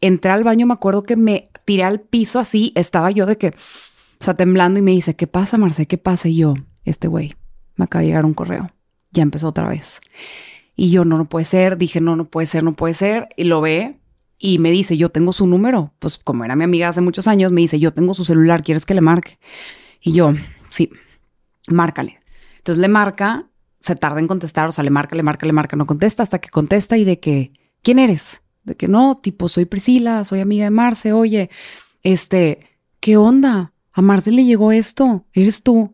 [0.00, 3.54] Entré al baño, me acuerdo que me tiré al piso así, estaba yo de que
[4.20, 5.86] o sea, temblando y me dice, ¿qué pasa, Marce?
[5.86, 6.28] ¿Qué pasa?
[6.28, 6.54] Y yo,
[6.84, 7.36] este güey,
[7.76, 8.68] me acaba de llegar un correo.
[9.12, 10.00] Ya empezó otra vez.
[10.74, 11.78] Y yo, no, no puede ser.
[11.78, 13.28] Dije, no, no puede ser, no puede ser.
[13.36, 13.96] Y lo ve
[14.38, 15.92] y me dice, yo tengo su número.
[15.98, 18.86] Pues como era mi amiga hace muchos años, me dice, yo tengo su celular, ¿quieres
[18.86, 19.38] que le marque?
[20.00, 20.34] Y yo,
[20.68, 20.90] sí,
[21.68, 22.20] márcale.
[22.58, 23.48] Entonces le marca,
[23.80, 26.38] se tarda en contestar, o sea, le marca, le marca, le marca, no contesta hasta
[26.38, 27.52] que contesta y de que,
[27.82, 28.42] ¿quién eres?
[28.64, 31.50] De que no, tipo, soy Priscila, soy amiga de Marce, oye,
[32.02, 32.60] este,
[33.00, 33.72] ¿qué onda?
[33.98, 35.92] a Marce le llegó esto, eres tú.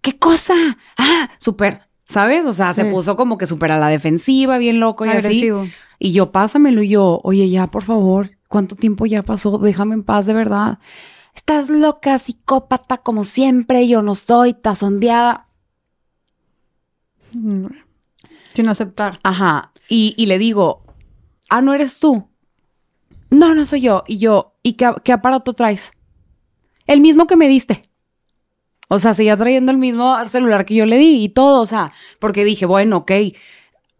[0.00, 0.54] ¿Qué cosa?
[0.96, 2.46] Ah, súper, ¿sabes?
[2.46, 5.62] O sea, se puso como que súper a la defensiva, bien loco y Agresivo.
[5.62, 5.72] así.
[5.98, 9.58] Y yo, pásamelo y yo, oye, ya, por favor, ¿cuánto tiempo ya pasó?
[9.58, 10.78] Déjame en paz, de verdad.
[11.34, 15.48] Estás loca, psicópata, como siempre, yo no soy, tazondeada.
[18.54, 19.18] Sin aceptar.
[19.22, 19.72] Ajá.
[19.88, 20.84] Y, y, le digo,
[21.48, 22.28] ah, no eres tú.
[23.30, 24.04] No, no soy yo.
[24.06, 25.92] Y yo, ¿y qué, qué aparato traes?
[26.86, 27.82] El mismo que me diste.
[28.88, 31.92] O sea, seguía trayendo el mismo celular que yo le di y todo, o sea,
[32.20, 33.12] porque dije, bueno, ok,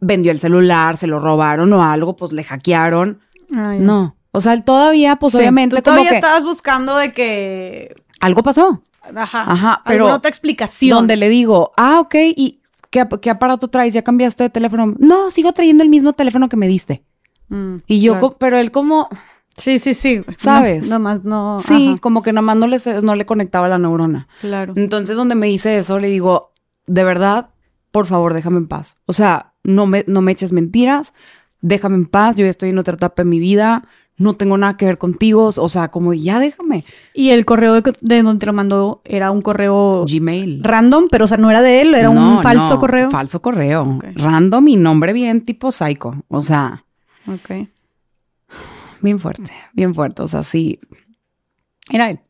[0.00, 3.20] vendió el celular, se lo robaron o algo, pues le hackearon.
[3.50, 4.16] no.
[4.32, 5.76] O sea, él todavía, pues obviamente.
[5.76, 7.96] Tú todavía estabas buscando de que.
[8.20, 8.82] Algo pasó.
[9.14, 9.50] Ajá.
[9.50, 9.82] Ajá.
[9.86, 10.12] Pero.
[10.12, 10.94] otra explicación.
[10.94, 12.60] Donde le digo, ah, ok, ¿y
[12.90, 13.94] qué, qué, aparato traes?
[13.94, 14.94] ¿Ya cambiaste de teléfono?
[14.98, 17.02] No, sigo trayendo el mismo teléfono que me diste.
[17.48, 19.08] Mm, y yo, pero él como.
[19.56, 20.22] Sí, sí, sí.
[20.36, 20.88] ¿Sabes?
[20.90, 21.58] No, más no.
[21.60, 24.28] Sí, como que nomás no le, no le conectaba la neurona.
[24.40, 24.74] Claro.
[24.76, 26.52] Entonces, donde me dice eso, le digo,
[26.86, 27.48] de verdad,
[27.90, 28.96] por favor, déjame en paz.
[29.06, 31.14] O sea, no me, no me eches mentiras,
[31.62, 33.84] déjame en paz, yo ya estoy en otra etapa de mi vida,
[34.18, 36.84] no tengo nada que ver contigo, o sea, como ya déjame.
[37.14, 40.62] Y el correo de, donde te lo mandó era un correo Gmail.
[40.62, 43.10] Random, pero o sea, no era de él, era un falso correo.
[43.10, 43.98] Falso correo.
[44.14, 46.14] Random y nombre bien tipo psycho.
[46.28, 46.84] O sea.
[47.26, 47.68] Ok
[49.00, 50.22] bien fuerte, bien fuerte.
[50.22, 50.80] O sea, sí.
[51.90, 52.20] Era él.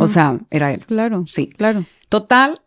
[0.00, 0.84] O sea, era él.
[0.84, 1.24] Claro.
[1.28, 1.48] Sí.
[1.48, 1.84] Claro.
[2.08, 2.60] Total,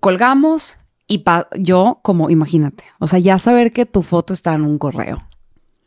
[0.00, 0.76] colgamos
[1.06, 1.24] y
[1.58, 5.26] yo, como, imagínate, o sea, ya saber que tu foto está en un correo.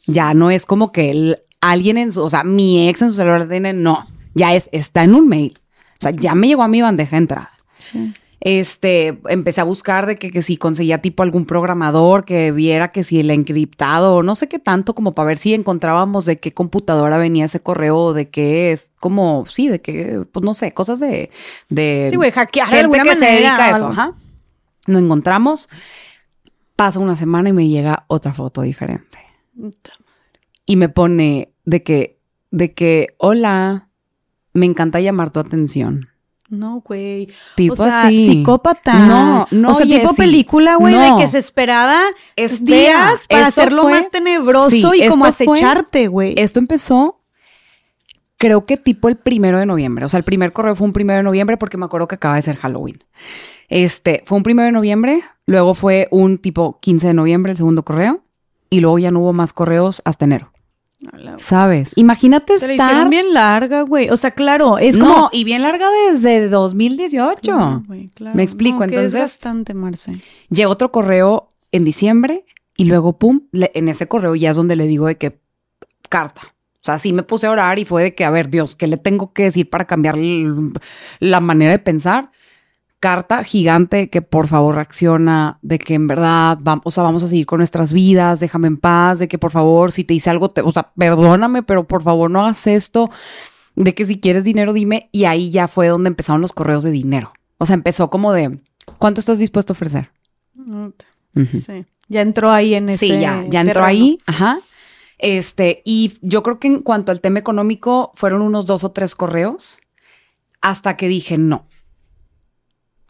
[0.06, 3.16] Ya no es como que él, alguien en su, o sea, mi ex en su
[3.16, 5.58] celular tiene, no, ya es, está en un mail.
[5.94, 7.52] O sea, ya me llegó a mi bandeja de entrada.
[7.78, 8.14] Sí
[8.46, 13.22] este, empecé a buscar de que, si conseguía tipo algún programador que viera que si
[13.22, 17.46] el encriptado, no sé qué tanto, como para ver si encontrábamos de qué computadora venía
[17.46, 21.32] ese correo, o de qué es, como, sí, de qué, pues no sé, cosas de...
[21.70, 24.14] de sí, güey, hackear de alguna que se dedica a eso, ajá.
[24.88, 25.70] Nos encontramos,
[26.76, 29.20] pasa una semana y me llega otra foto diferente.
[30.66, 32.20] Y me pone de que,
[32.52, 33.88] de que, hola,
[34.52, 36.10] me encanta llamar tu atención.
[36.54, 37.30] No, güey.
[37.56, 38.94] Tipo o sea, psicópata.
[38.94, 39.72] No, no.
[39.72, 42.00] O sea, tipo película, güey, de que se esperaba
[42.60, 46.36] días para hacerlo más tenebroso y como acecharte, güey.
[46.38, 47.20] Esto empezó,
[48.38, 50.06] creo que tipo el primero de noviembre.
[50.06, 52.36] O sea, el primer correo fue un primero de noviembre porque me acuerdo que acaba
[52.36, 53.04] de ser Halloween.
[53.68, 57.84] Este, fue un primero de noviembre, luego fue un tipo 15 de noviembre el segundo
[57.84, 58.22] correo
[58.70, 60.53] y luego ya no hubo más correos hasta enero.
[61.40, 61.92] ¿Sabes?
[61.96, 63.10] Imagínate estar.
[63.10, 64.10] bien larga, güey.
[64.10, 65.14] O sea, claro, es como.
[65.14, 67.84] No, y bien larga desde 2018.
[68.34, 69.16] Me explico, entonces.
[69.16, 70.22] Es bastante, Marce.
[70.50, 74.76] Llegó otro correo en diciembre Y luego, pum, le- en ese correo ya es donde
[74.76, 75.40] le digo de que
[76.10, 76.42] carta.
[76.76, 78.88] O sea, sí me puse a orar y fue de que, a ver, Dios, ¿qué
[78.88, 80.18] le tengo que decir para cambiar
[81.20, 82.32] la manera de pensar?
[83.04, 87.28] Carta gigante que por favor reacciona, de que en verdad vamos, o sea, vamos a
[87.28, 90.52] seguir con nuestras vidas, déjame en paz, de que por favor, si te hice algo,
[90.52, 93.10] te, o sea, perdóname, pero por favor no hagas esto,
[93.76, 95.10] de que si quieres dinero, dime.
[95.12, 97.34] Y ahí ya fue donde empezaron los correos de dinero.
[97.58, 98.58] O sea, empezó como de,
[99.00, 100.10] ¿cuánto estás dispuesto a ofrecer?
[101.36, 101.86] Sí.
[102.08, 103.00] Ya entró ahí en ese.
[103.06, 103.86] Sí, ya, ya entró terreno.
[103.86, 104.18] ahí.
[104.28, 104.62] Ajá.
[105.18, 109.14] Este, y yo creo que en cuanto al tema económico, fueron unos dos o tres
[109.14, 109.82] correos
[110.62, 111.68] hasta que dije no.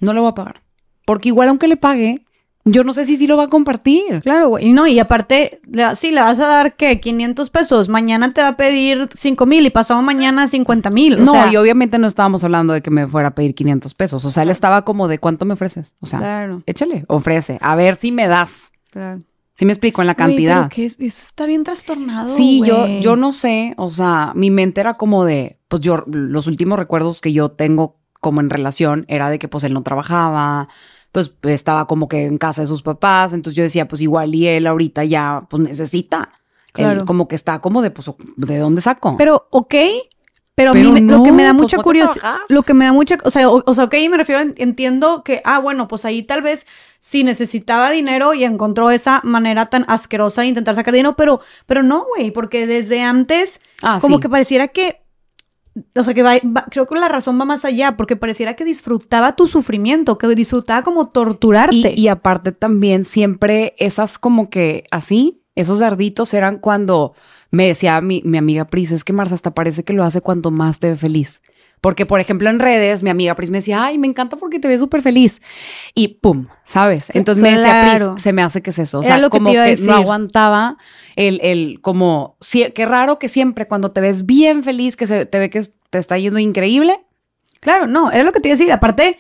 [0.04, 0.62] No le voy a pagar.
[1.06, 2.24] Porque igual, aunque le pague,
[2.66, 4.22] yo no sé si sí lo va a compartir.
[4.22, 4.68] Claro, güey.
[4.68, 7.90] Y no, y aparte, le- sí, le vas a dar que 500 pesos.
[7.90, 11.22] Mañana te va a pedir 5 mil y pasado mañana 50 mil.
[11.24, 14.24] No, sea, y obviamente no estábamos hablando de que me fuera a pedir 500 pesos.
[14.24, 15.96] O sea, él estaba como de cuánto me ofreces.
[16.02, 17.58] O sea, Claro, échale, ofrece.
[17.62, 18.72] A ver si me das.
[18.92, 19.22] claro.
[19.56, 20.58] Si me explico en la cantidad.
[20.64, 22.36] pero que es- eso está bien trastornado.
[22.36, 26.48] Sí, yo, yo no sé, o sea, mi mente era como de, pues yo, los
[26.48, 30.68] últimos recuerdos que yo tengo como en relación era de que pues él no trabajaba,
[31.12, 34.48] pues estaba como que en casa de sus papás, entonces yo decía, pues igual y
[34.48, 36.30] él ahorita ya pues necesita,
[36.76, 37.06] Él Claro.
[37.06, 39.16] como que está como de, pues, ¿de dónde saco?
[39.16, 39.76] Pero, ok.
[40.56, 42.74] Pero, a mí me- lo que me da mucha pues, ponte a curiosidad, lo que
[42.74, 45.60] me da mucha, o sea, o, o sea, ok, me refiero, en- entiendo que, ah,
[45.60, 46.66] bueno, pues ahí tal vez
[47.00, 51.84] sí necesitaba dinero y encontró esa manera tan asquerosa de intentar sacar dinero, pero, pero
[51.84, 54.22] no, güey, porque desde antes, ah, como sí.
[54.22, 55.03] que pareciera que,
[55.96, 56.40] o sea, que va,
[56.70, 60.84] creo que la razón va más allá, porque pareciera que disfrutaba tu sufrimiento, que disfrutaba
[60.84, 61.94] como torturarte.
[61.96, 67.14] Y, aparte también siempre esas como que así, esos darditos eran cuando
[67.52, 70.52] me decía mi, mi amiga Pris, es que Marza hasta parece que lo hace cuando
[70.52, 71.42] más te ve feliz.
[71.84, 74.70] Porque, por ejemplo, en redes, mi amiga Pris me decía, ay, me encanta porque te
[74.70, 75.42] ves súper feliz.
[75.94, 77.12] Y pum, ¿sabes?
[77.14, 78.14] Entonces me decía, Claro.
[78.14, 79.00] Pris, se me hace que es eso.
[79.00, 80.78] O sea, que como que no aguantaba
[81.18, 82.38] el, el como,
[82.74, 85.98] qué raro que siempre cuando te ves bien feliz, que se te ve que te
[85.98, 87.02] está yendo increíble,
[87.64, 88.72] Claro, no, era lo que te iba a decir.
[88.74, 89.18] Aparte,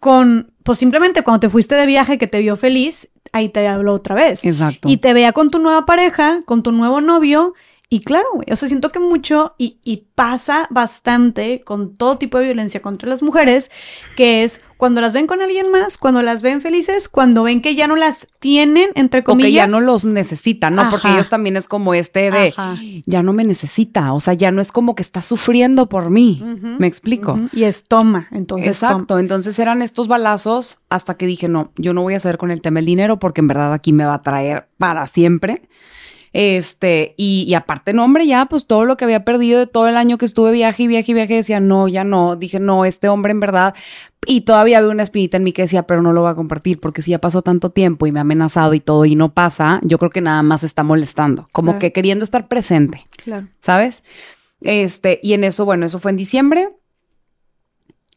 [0.00, 3.94] con, pues simplemente cuando te fuiste de viaje que te vio feliz, ahí te habló
[3.94, 4.44] otra vez.
[4.44, 4.88] Exacto.
[4.88, 7.54] Y te veía con tu nueva pareja, con tu nuevo novio.
[7.92, 12.38] Y claro, güey, o sea, siento que mucho y, y pasa bastante con todo tipo
[12.38, 13.68] de violencia contra las mujeres,
[14.16, 17.74] que es cuando las ven con alguien más, cuando las ven felices, cuando ven que
[17.74, 19.48] ya no las tienen, entre o comillas.
[19.48, 20.88] que ya no los necesitan, ¿no?
[20.88, 22.76] Porque ellos también es como este de, Ajá.
[23.06, 26.40] ya no me necesita, o sea, ya no es como que está sufriendo por mí.
[26.78, 27.40] ¿Me explico?
[27.52, 29.20] Y es toma, entonces Exacto, toma.
[29.20, 32.60] entonces eran estos balazos hasta que dije, no, yo no voy a hacer con el
[32.60, 35.68] tema del dinero porque en verdad aquí me va a traer para siempre.
[36.32, 39.88] Este, y, y aparte, no, hombre, ya, pues todo lo que había perdido de todo
[39.88, 42.36] el año que estuve viaje y viaje y viaje, decía, no, ya no.
[42.36, 43.74] Dije, no, este hombre en verdad.
[44.26, 46.78] Y todavía había una espinita en mí que decía, pero no lo voy a compartir
[46.78, 49.80] porque si ya pasó tanto tiempo y me ha amenazado y todo y no pasa,
[49.82, 51.78] yo creo que nada más está molestando, como Claro.
[51.80, 53.06] que queriendo estar presente.
[53.16, 53.48] Claro.
[53.60, 54.04] ¿sabes?
[54.60, 56.68] Este, y en eso, bueno, eso fue en diciembre,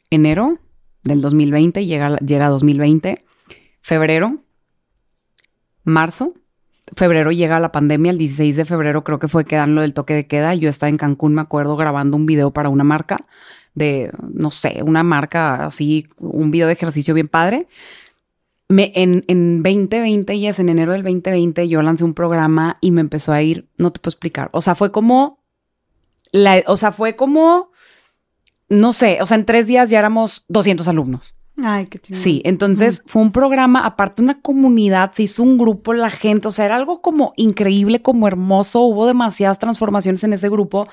[0.09, 0.59] enero
[1.03, 3.23] del 2020, llega, llega 2020,
[3.81, 4.41] febrero,
[5.83, 6.33] marzo,
[6.95, 9.93] febrero llega la pandemia, el 16 de febrero creo que fue que dan lo del
[9.93, 13.25] toque de queda, yo estaba en Cancún, me acuerdo, grabando un video para una marca
[13.73, 17.67] de, no sé, una marca así, un video de ejercicio bien padre.
[18.69, 23.01] En, en 2020, y es en enero del 2020, yo lancé un programa y me
[23.01, 24.49] empezó a ir, no te puedo explicar.
[24.51, 25.43] O sea, fue como,
[26.65, 27.71] o sea, fue como,
[28.69, 31.35] no sé, o sea, en tres días ya éramos 200 alumnos.
[31.57, 32.21] Ay, qué chingón.
[32.21, 36.51] Sí, entonces fue un programa, aparte una comunidad, se hizo un grupo, la gente, o
[36.51, 40.87] sea, era algo como increíble, como hermoso, hubo demasiadas transformaciones en ese grupo.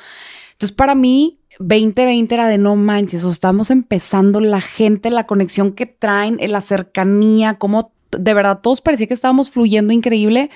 [0.53, 5.73] Entonces, para mí, 2020 era de no manches, o estamos empezando la gente, la conexión
[5.73, 10.51] que traen, eh, la cercanía, como de verdad todos parecía que estábamos fluyendo increíble.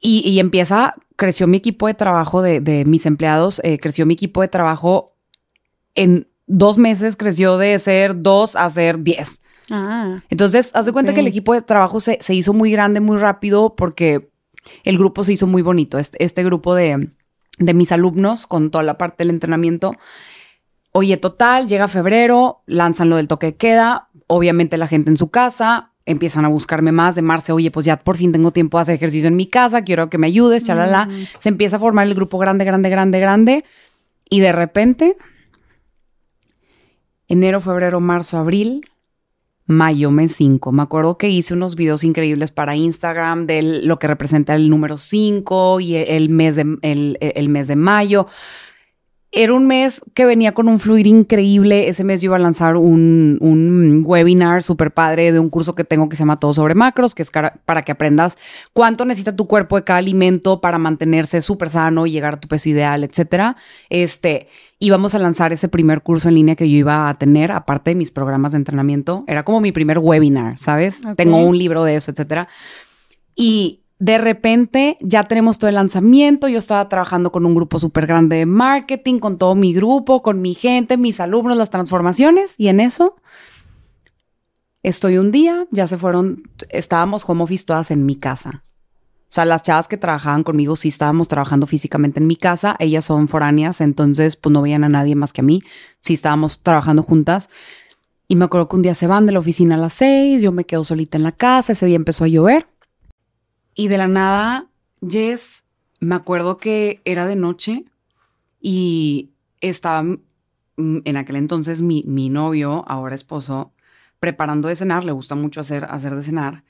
[0.00, 4.14] Y, y empieza, creció mi equipo de trabajo de, de mis empleados, eh, creció mi
[4.14, 5.14] equipo de trabajo
[5.94, 9.40] en dos meses, creció de ser dos a ser diez.
[9.70, 13.00] Ah, Entonces, haz de cuenta que el equipo de trabajo se, se hizo muy grande
[13.00, 14.30] muy rápido porque
[14.84, 15.98] el grupo se hizo muy bonito.
[15.98, 17.08] Este, este grupo de,
[17.58, 19.94] de mis alumnos con toda la parte del entrenamiento.
[20.92, 25.30] Oye, total, llega febrero, lanzan lo del toque de queda, obviamente la gente en su
[25.30, 28.82] casa, empiezan a buscarme más de Marce, oye, pues ya por fin tengo tiempo de
[28.82, 31.06] hacer ejercicio en mi casa, quiero que me ayudes, chalala.
[31.06, 31.26] Mm.
[31.40, 33.64] Se empieza a formar el grupo grande, grande, grande, grande.
[34.30, 35.16] Y de repente,
[37.28, 38.82] enero, febrero, marzo, abril,
[39.66, 40.72] mayo, mes 5.
[40.72, 44.98] Me acuerdo que hice unos videos increíbles para Instagram de lo que representa el número
[44.98, 48.26] 5 y el mes de, el, el mes de mayo.
[49.36, 51.88] Era un mes que venía con un fluir increíble.
[51.88, 55.84] Ese mes yo iba a lanzar un, un webinar súper padre de un curso que
[55.84, 58.38] tengo que se llama Todo sobre Macros, que es para que aprendas
[58.72, 62.48] cuánto necesita tu cuerpo de cada alimento para mantenerse súper sano y llegar a tu
[62.48, 63.56] peso ideal, etcétera.
[63.90, 64.48] Este,
[64.78, 67.94] íbamos a lanzar ese primer curso en línea que yo iba a tener, aparte de
[67.94, 69.22] mis programas de entrenamiento.
[69.26, 71.02] Era como mi primer webinar, ¿sabes?
[71.14, 72.48] Tengo un libro de eso, etcétera.
[73.34, 78.06] Y de repente ya tenemos todo el lanzamiento, yo estaba trabajando con un grupo súper
[78.06, 82.68] grande de marketing, con todo mi grupo, con mi gente, mis alumnos, las transformaciones, y
[82.68, 83.16] en eso
[84.82, 88.62] estoy un día, ya se fueron, estábamos home office todas en mi casa.
[89.28, 93.06] O sea, las chavas que trabajaban conmigo sí estábamos trabajando físicamente en mi casa, ellas
[93.06, 95.62] son foráneas, entonces pues no veían a nadie más que a mí,
[96.00, 97.48] sí estábamos trabajando juntas.
[98.28, 100.52] Y me acuerdo que un día se van de la oficina a las seis, yo
[100.52, 102.66] me quedo solita en la casa, ese día empezó a llover
[103.76, 104.68] y de la nada,
[105.06, 105.64] Jess,
[106.00, 107.84] me acuerdo que era de noche
[108.60, 109.30] y
[109.60, 110.16] estaba
[110.78, 113.72] en aquel entonces mi, mi novio, ahora esposo,
[114.18, 116.64] preparando de cenar, le gusta mucho hacer, hacer de cenar,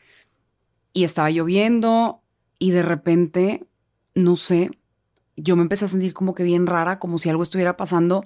[0.93, 2.23] y estaba lloviendo
[2.59, 3.67] y de repente,
[4.15, 4.71] no sé,
[5.37, 8.25] yo me empecé a sentir como que bien rara, como si algo estuviera pasando.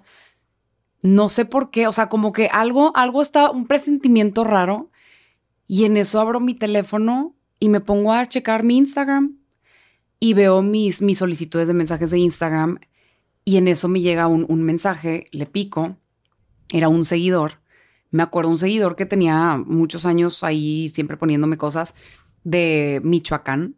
[1.03, 4.91] No sé por qué, o sea, como que algo, algo está, un presentimiento raro.
[5.67, 9.37] Y en eso abro mi teléfono y me pongo a checar mi Instagram
[10.19, 12.81] y veo mis, mis solicitudes de mensajes de Instagram
[13.45, 15.97] y en eso me llega un, un mensaje, le pico,
[16.71, 17.61] era un seguidor.
[18.11, 21.95] Me acuerdo un seguidor que tenía muchos años ahí siempre poniéndome cosas
[22.43, 23.77] de Michoacán.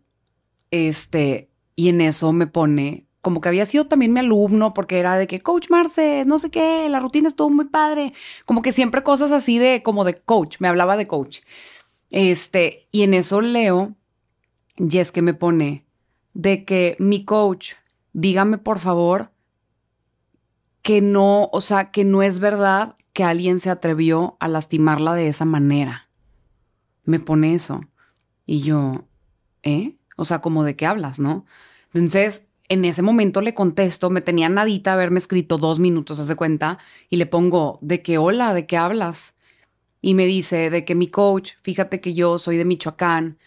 [0.70, 5.16] Este, y en eso me pone como que había sido también mi alumno porque era
[5.16, 8.12] de que coach Marce, no sé qué, la rutina estuvo muy padre,
[8.44, 11.38] como que siempre cosas así de como de coach, me hablaba de coach.
[12.12, 13.96] Este, y en eso leo,
[14.76, 15.84] y es que me pone
[16.34, 17.72] de que mi coach,
[18.12, 19.32] dígame por favor
[20.82, 25.28] que no, o sea, que no es verdad que alguien se atrevió a lastimarla de
[25.28, 26.08] esa manera.
[27.04, 27.82] Me pone eso.
[28.46, 29.06] Y yo,
[29.62, 29.96] ¿eh?
[30.16, 31.46] O sea, como de qué hablas, ¿no?
[31.94, 36.78] Entonces, en ese momento le contesto, me tenía nadita haberme escrito dos minutos, hace cuenta,
[37.08, 38.52] y le pongo, ¿de qué hola?
[38.54, 39.34] ¿De qué hablas?
[40.02, 43.38] Y me dice de que mi coach, fíjate que yo soy de Michoacán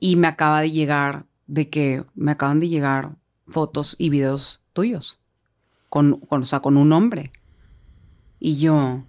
[0.00, 3.16] y me acaba de llegar, de que me acaban de llegar
[3.46, 5.20] fotos y videos tuyos,
[5.90, 7.30] con, con o sea, con un hombre.
[8.40, 9.04] Y yo,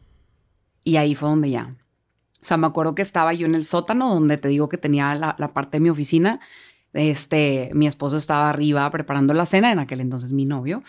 [0.84, 1.78] y ahí fue donde ya.
[2.42, 5.16] O sea, me acuerdo que estaba yo en el sótano donde te digo que tenía
[5.16, 6.42] la, parte de mi oficina.
[6.92, 10.84] Este, mi esposo estaba arriba preparando la cena, en aquel entonces mi novio.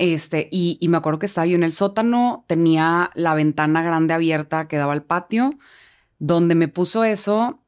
[0.00, 4.66] Este, y, me acuerdo que estaba yo en el sótano, tenía la ventana grande abierta
[4.66, 5.58] que daba al patio,
[6.18, 7.60] donde me puso eso,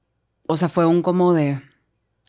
[0.46, 1.60] o sea, fue un como de,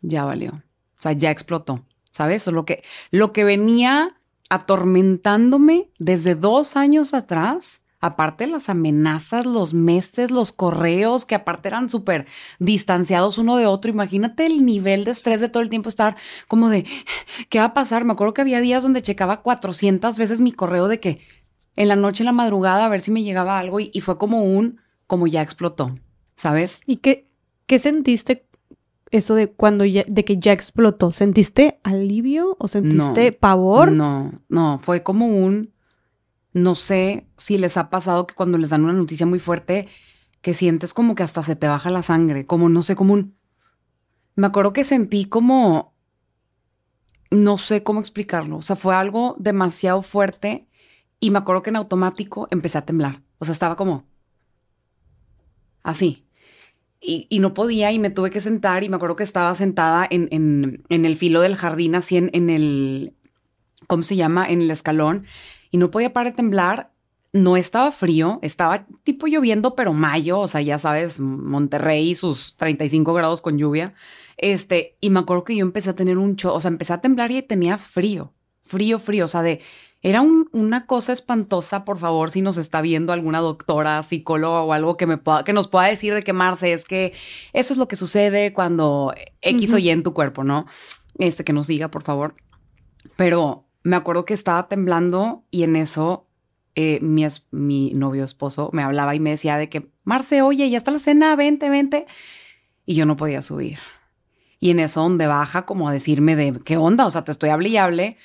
[0.01, 0.61] ya valió, o
[1.01, 2.45] sea, ya explotó, ¿sabes?
[2.49, 4.19] O lo que, lo que venía
[4.49, 11.89] atormentándome desde dos años atrás, aparte las amenazas, los meses, los correos, que aparte eran
[11.89, 12.27] súper
[12.59, 13.89] distanciados uno de otro.
[13.89, 16.17] Imagínate el nivel de estrés de todo el tiempo estar
[16.49, 16.85] como de,
[17.49, 18.03] ¿qué va a pasar?
[18.03, 21.21] Me acuerdo que había días donde checaba 400 veces mi correo de que
[21.77, 24.43] en la noche, en la madrugada, a ver si me llegaba algo y, fue como
[24.43, 25.97] un, como ya explotó,
[26.35, 26.81] ¿sabes?
[26.85, 27.29] ¿Y qué,
[27.67, 28.45] qué sentiste
[29.11, 31.13] eso de cuando ya, de que ya explotó?
[31.13, 33.93] ¿Sentiste alivio o sentiste pavor?
[33.93, 35.72] No, no, fue como un
[36.53, 39.87] no sé si les ha pasado que cuando les dan una noticia muy fuerte,
[40.41, 43.35] que sientes como que hasta se te baja la sangre, como no sé, como un...
[44.35, 45.93] Me acuerdo que sentí como...
[47.31, 48.57] No sé cómo explicarlo.
[48.57, 50.67] O sea, fue algo demasiado fuerte
[51.19, 53.23] y me acuerdo que en automático empecé a temblar.
[53.39, 54.05] O sea, estaba como...
[55.81, 56.27] Así.
[57.01, 60.29] Y, no podía y me tuve que sentar y me acuerdo que estaba sentada en,
[60.31, 63.15] en, el filo del jardín, así en, en el...
[63.87, 64.47] ¿Cómo se llama?
[64.47, 65.25] En el escalón
[65.73, 66.91] y no podía parar de temblar.
[67.33, 73.11] No estaba frío, estaba tipo lloviendo, pero mayo, o sea, ya sabes, Monterrey, sus 35
[73.15, 73.95] grados con lluvia.
[74.37, 77.01] Este, y me acuerdo que yo empecé a tener un cho, o sea, empecé a
[77.01, 79.61] temblar y tenía frío, frío, frío, o sea, de,
[80.03, 84.95] era una cosa espantosa, por favor, si nos está viendo alguna doctora, psicóloga o algo
[84.95, 87.13] que, me pueda, que nos pueda decir de que, Marce, es que
[87.53, 90.67] eso es lo que sucede cuando X o Y en tu cuerpo, ¿no?
[91.17, 92.35] Este, que nos diga, por favor.
[93.15, 96.25] Pero me acuerdo que estaba temblando y en eso
[96.75, 100.77] eh, mi, mi novio esposo me hablaba y me decía de que, Marce, oye, ya
[100.77, 102.07] está la cena, vente, vente.
[102.85, 103.79] Y yo no podía subir.
[104.59, 107.05] Y en eso donde baja como a decirme de, ¿qué onda?
[107.05, 108.17] O sea, te estoy hable y hable.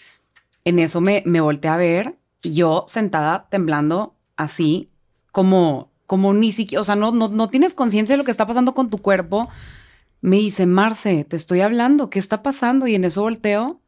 [0.64, 4.90] En eso me, me volteé a ver y yo sentada temblando así,
[5.32, 8.46] como, como ni siquiera, o sea, no, no, no tienes conciencia de lo que está
[8.46, 9.48] pasando con tu cuerpo.
[10.20, 12.86] Me dice, Marce, te estoy hablando, ¿qué está pasando?
[12.86, 13.80] Y en eso volteo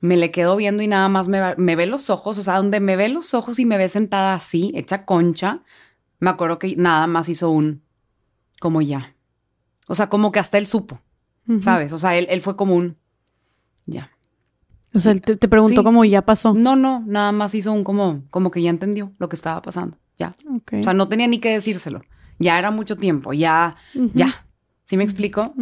[0.00, 2.78] Me le quedo viendo y nada más me, me ve los ojos, o sea, donde
[2.80, 5.62] me ve los ojos y me ve sentada así, hecha concha,
[6.20, 7.82] me acuerdo que nada más hizo un,
[8.60, 9.14] como ya.
[9.88, 11.00] O sea, como que hasta él supo,
[11.60, 11.92] ¿sabes?
[11.92, 12.96] O sea, él, él fue como un,
[13.86, 14.10] ya.
[14.94, 15.84] O sea, él te, te preguntó Sí.
[15.84, 16.54] como ya pasó.
[16.54, 19.98] No, no, nada más hizo un como, como que ya entendió lo que estaba pasando,
[20.16, 20.36] ya.
[20.80, 22.02] O sea, no tenía ni que decírselo.
[22.38, 23.74] Ya era mucho tiempo, ya,
[24.14, 24.46] ya.
[24.84, 25.54] ¿Sí me explico?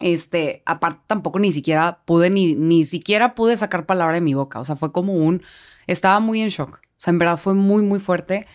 [0.00, 4.60] Este, aparte tampoco ni siquiera pude, ni, ni siquiera pude sacar palabra de mi boca.
[4.60, 5.42] O sea, fue como un,
[5.86, 6.80] estaba muy en shock.
[6.82, 8.46] O sea, en verdad fue muy, muy fuerte.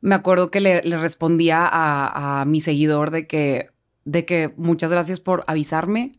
[0.00, 3.70] Me acuerdo que le, respondía a, a mi seguidor de que,
[4.04, 6.18] de que muchas gracias por avisarme.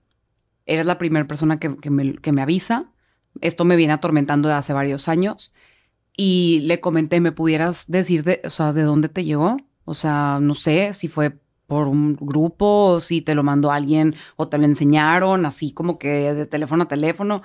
[0.65, 2.91] Eres la primera persona que, que me, que me avisa.
[3.41, 5.53] Esto me viene atormentando de hace varios años.
[6.15, 9.57] Y le comenté, ¿me pudieras decir de, o sea, de dónde te llegó?
[9.85, 14.15] O sea, no sé si fue por un grupo o si te lo mandó alguien
[14.35, 17.41] o te lo enseñaron, así como que de teléfono a teléfono.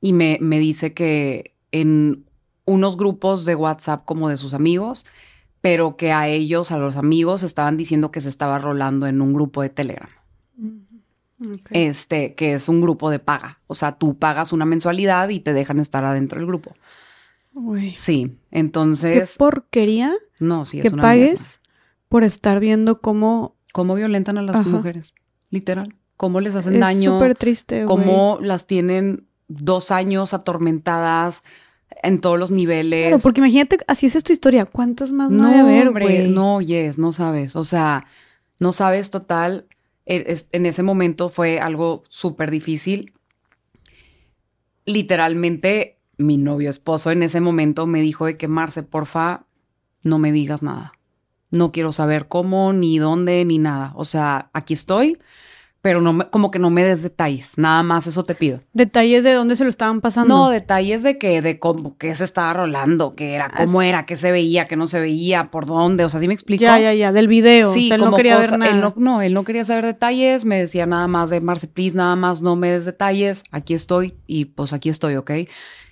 [0.00, 2.24] Y me, me dice que en
[2.64, 5.06] unos grupos de WhatsApp como de sus amigos,
[5.60, 9.32] pero que a ellos, a los amigos, estaban diciendo que se estaba rolando en un
[9.32, 10.10] grupo de Telegram.
[11.40, 11.70] Ok.
[11.70, 13.60] Este, que es un grupo de paga.
[13.66, 16.74] O sea, tú pagas una mensualidad y te dejan estar adentro del grupo.
[17.94, 21.61] Sí, Qué entonces, porquería no, sí, es que una pagues mierda.
[22.12, 24.68] Por estar viendo cómo cómo violentan a las Ajá.
[24.68, 25.14] mujeres,
[25.50, 25.94] literal.
[26.16, 27.86] Cómo les hacen es daño, súper triste, güey.
[27.86, 31.42] cómo las tienen dos años atormentadas
[32.02, 33.08] en todos los niveles.
[33.08, 34.64] Claro, porque imagínate, así es tu historia.
[34.66, 36.28] ¿Cuántas más no, no, haber, güey?
[36.28, 37.56] no, yes, no sabes.
[37.56, 38.06] O sea,
[38.58, 39.66] no sabes total.
[40.06, 43.12] E- En ese momento fue algo súper difícil.
[44.84, 49.46] Literalmente, mi novio esposo en ese momento me dijo de que Marce, porfa,
[50.02, 50.92] no me digas nada.
[51.52, 53.92] No quiero saber cómo, ni dónde, ni nada.
[53.94, 55.18] O sea, aquí estoy,
[55.82, 57.58] pero no me- como que no me des detalles.
[57.58, 58.60] Nada más eso te pido.
[58.72, 60.34] Detalles de dónde se lo estaban pasando.
[60.36, 64.16] No, detalles de que, de cómo, qué se estaba rolando, qué era, cómo era, qué
[64.16, 66.04] se veía, qué no se veía, por dónde.
[66.04, 66.62] O sea, ¿sí me explico?
[66.62, 67.72] ya, ya, ya, del video.
[67.72, 68.72] Sí, o sea, él no quería cosa- ver nada.
[68.72, 70.44] Él no, no, él no quería saber detalles.
[70.44, 73.42] Me decía nada más de Marce, please, nada más no me des detalles.
[73.50, 75.32] Aquí estoy y pues aquí estoy, ¿ok?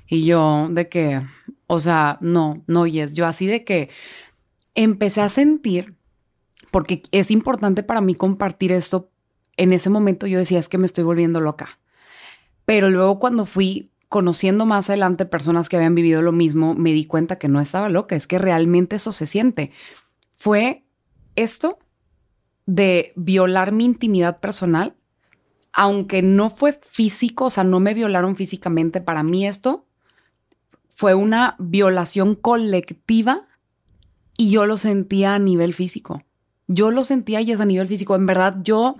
[0.07, 1.21] Y yo de que,
[1.67, 3.13] o sea, no, no, yes.
[3.15, 3.91] Yo así de que
[4.75, 5.97] empecé a sentir,
[6.71, 9.11] porque es importante para mí compartir esto.
[9.57, 11.81] En ese momento yo decía, es que me estoy volviendo loca.
[12.65, 17.05] Pero luego cuando fui conociendo más adelante personas que habían vivido lo mismo, me di
[17.07, 19.71] cuenta que no estaba loca, es que realmente eso se siente.
[20.35, 20.85] Fue
[21.37, 21.79] esto
[22.67, 24.97] de violar mi intimidad personal,
[25.73, 29.87] aunque no fue físico, o sea, no me violaron físicamente, para mí esto
[30.89, 33.47] fue una violación colectiva
[34.41, 36.23] y yo lo sentía a nivel físico.
[36.67, 38.15] Yo lo sentía y es a nivel físico.
[38.15, 38.97] En verdad, yo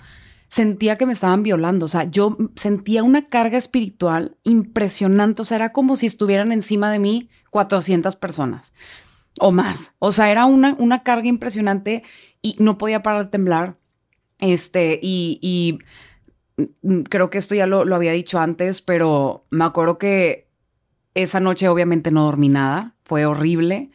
[0.51, 1.87] sentía que me estaban violando.
[1.87, 5.41] O sea, yo sentía una carga espiritual impresionante.
[5.41, 8.75] O sea, era como si estuvieran encima de mí 400 personas
[9.41, 9.95] o más.
[9.99, 12.03] O sea, era una, una carga impresionante
[12.43, 13.79] y no podía parar de temblar.
[14.41, 15.79] Este, y, y
[16.83, 20.51] mm, creo que esto ya lo, lo había dicho antes, pero me acuerdo que
[21.15, 22.95] esa noche obviamente no dormí nada.
[23.05, 23.91] Fue horrible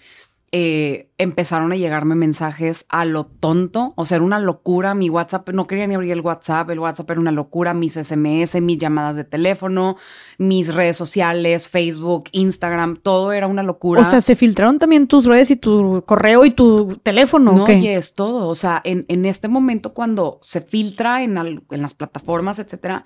[0.57, 5.49] eh, empezaron a llegarme mensajes a lo tonto, o sea, era una locura, mi WhatsApp,
[5.49, 9.17] no quería ni abrir el WhatsApp, el WhatsApp era una locura, mis SMS, mis llamadas
[9.17, 9.97] de teléfono,
[10.37, 13.99] mis redes sociales, Facebook, Instagram, todo era una locura.
[13.99, 17.51] O sea, se filtraron también tus redes y tu correo y tu teléfono.
[17.51, 18.47] ¿o No, y es todo.
[18.47, 23.05] O sea, en, en este momento cuando se filtra en, al- en las plataformas, etcétera,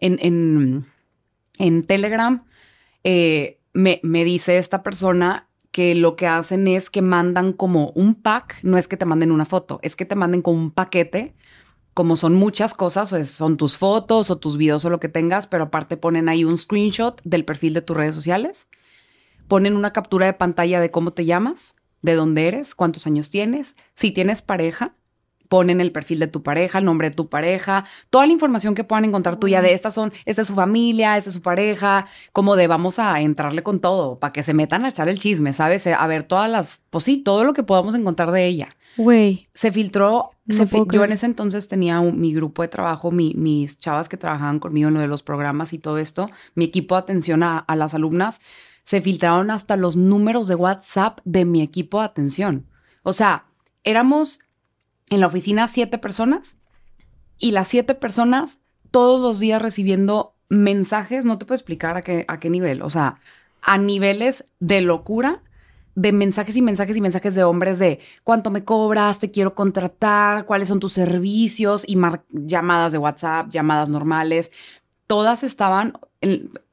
[0.00, 0.84] en, en,
[1.58, 2.42] en Telegram,
[3.04, 5.44] eh, me, me dice esta persona
[5.78, 9.30] que lo que hacen es que mandan como un pack, no es que te manden
[9.30, 11.36] una foto, es que te manden como un paquete,
[11.94, 15.08] como son muchas cosas, o es- son tus fotos o tus videos o lo que
[15.08, 18.66] tengas, pero aparte ponen ahí un screenshot del perfil de tus redes sociales,
[19.46, 23.76] ponen una captura de pantalla de cómo te llamas, de dónde eres, cuántos años tienes,
[23.94, 24.96] si tienes pareja,
[25.48, 28.84] ponen el perfil de tu pareja, el nombre de tu pareja, toda la información que
[28.84, 32.56] puedan encontrar tuya de estas son, esta es su familia, esta es su pareja, como
[32.56, 35.86] de vamos a entrarle con todo, para que se metan a echar el chisme, ¿sabes?
[35.86, 39.46] A ver todas las, pues sí, todo lo que podamos encontrar de ella Güey.
[39.54, 43.10] se filtró, No se fi- yo en ese entonces tenía un- mi grupo de trabajo,
[43.10, 46.64] mi- mis chavas que trabajaban conmigo en lo de los programas y todo esto, mi
[46.64, 48.40] equipo de atención a, a las alumnas,
[48.82, 52.66] se filtraron hasta los números de WhatsApp de mi equipo de atención.
[53.02, 53.44] O sea,
[53.84, 54.40] éramos
[55.10, 56.56] en la oficina siete personas
[57.38, 58.58] y las siete personas
[58.90, 62.90] todos los días recibiendo mensajes, no te puedo explicar a qué, a qué nivel, o
[62.90, 63.20] sea,
[63.62, 65.42] a niveles de locura
[65.98, 70.46] de mensajes y mensajes y mensajes de hombres de cuánto me cobras, te quiero contratar,
[70.46, 71.98] cuáles son tus servicios y
[72.30, 74.52] llamadas de WhatsApp, llamadas normales.
[75.08, 75.94] todas estaban,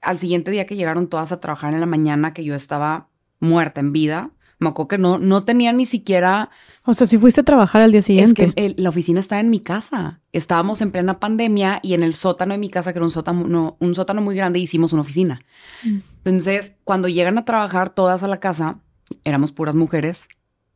[0.02, 3.07] al siguiente día que llegaron todas a trabajar en la mañana, que yo estaba
[3.40, 4.30] muerta en vida,
[4.60, 6.49] me acuerdo que no, no tenía ni siquiera...
[6.86, 8.45] O sea, si fuiste a trabajar al día siguiente.
[8.45, 10.22] Es que la oficina estaba en mi casa.
[10.32, 13.76] Estábamos en plena pandemia y en el sótano de mi casa, que era un sótano,
[13.80, 15.41] un sótano muy grande, hicimos una oficina.
[15.84, 15.98] Mm.
[16.26, 18.80] Entonces, cuando llegan a trabajar todas a la casa,
[19.23, 20.27] éramos puras mujeres,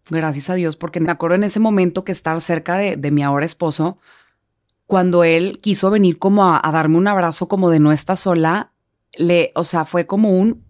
[0.10, 3.24] gracias a Dios, porque me acuerdo en ese momento que estar cerca de, de mi
[3.24, 3.98] ahora esposo,
[4.88, 8.72] cuando él quiso venir como a, a, darme un abrazo como de no está sola,
[9.18, 10.64] le, o sea, fue como un,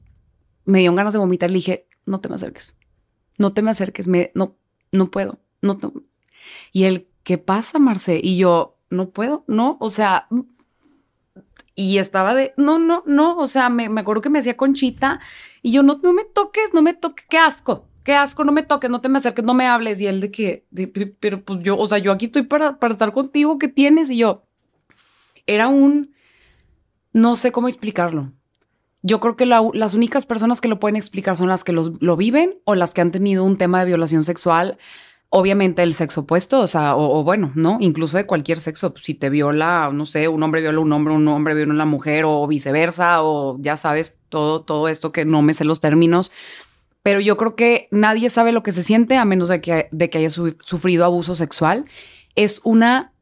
[0.66, 2.76] me dio ganas de vomitar, le dije, no te me acerques
[3.40, 4.56] no te me acerques, me, no,
[4.92, 5.80] no puedo, no,
[6.72, 8.20] Y él, ¿qué pasa, Marce?
[8.22, 10.28] Y yo, no puedo, no, o sea,
[11.74, 15.22] y estaba de, no, no, no, o sea, me, me acuerdo que me hacía conchita
[15.62, 18.64] y yo, no, no me toques, no me toques, qué asco, qué asco, no me
[18.64, 20.02] toques, no te me acerques, no me hables.
[20.02, 20.66] Y él de que,
[21.20, 24.10] pero pues yo, o sea, yo aquí estoy para, para estar contigo, ¿qué tienes?
[24.12, 24.44] Y yo,
[25.48, 26.14] era un,
[27.14, 28.34] no sé cómo explicarlo.
[29.02, 32.60] Yo creo que las únicas personas que lo pueden explicar son las que lo viven
[32.66, 34.78] o las que han tenido un tema de violación sexual.
[35.32, 37.78] Obviamente el sexo opuesto, o sea, o, bueno, ¿no?
[37.80, 41.14] Incluso de cualquier sexo, si te viola, no sé, un hombre viola a un hombre,
[41.14, 45.26] un hombre viola a una mujer o viceversa, o ya sabes, todo, todo esto que
[45.26, 46.32] no me sé los términos.
[47.04, 50.30] Pero yo creo que nadie sabe lo que se siente a menos de que haya
[50.30, 51.86] sufrido abuso sexual.
[52.36, 53.14] Es una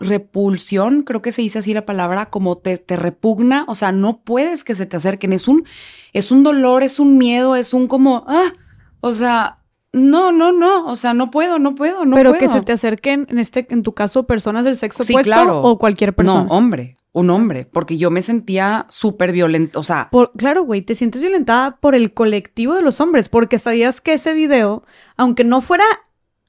[0.00, 4.20] repulsión, creo que se dice así la palabra, como te, te, repugna, o sea, no
[4.22, 5.64] puedes que se te acerquen, es un,
[6.12, 8.52] es un dolor, es un miedo, es un como, ah,
[9.00, 9.58] o sea,
[9.92, 12.40] no, no, no, o sea, no puedo, no puedo, no Pero puedo.
[12.40, 16.14] que se te acerquen, en este, en tu caso, personas del sexo opuesto o cualquier
[16.14, 16.44] persona.
[16.44, 20.08] No, hombre, un hombre, porque yo me sentía súper violenta, o sea.
[20.10, 24.12] Por, claro, güey, te sientes violentada por el colectivo de los hombres, porque sabías que
[24.12, 24.84] ese video,
[25.16, 25.84] aunque no fuera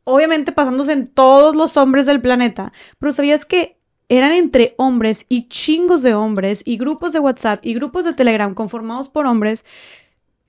[0.03, 3.77] obviamente pasándose en todos los hombres del planeta, pero sabías que
[4.09, 8.53] eran entre hombres y chingos de hombres y grupos de WhatsApp y grupos de Telegram
[8.53, 9.63] conformados por hombres,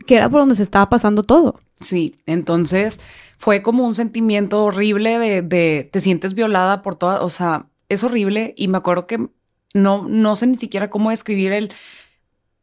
[0.04, 1.60] que era por donde se estaba pasando todo.
[1.80, 3.00] Sí, entonces
[3.38, 8.52] fue como un sentimiento horrible de, te sientes violada por toda, o sea, es horrible
[8.56, 9.28] y me acuerdo que
[9.74, 11.72] no, no sé ni siquiera cómo describir el,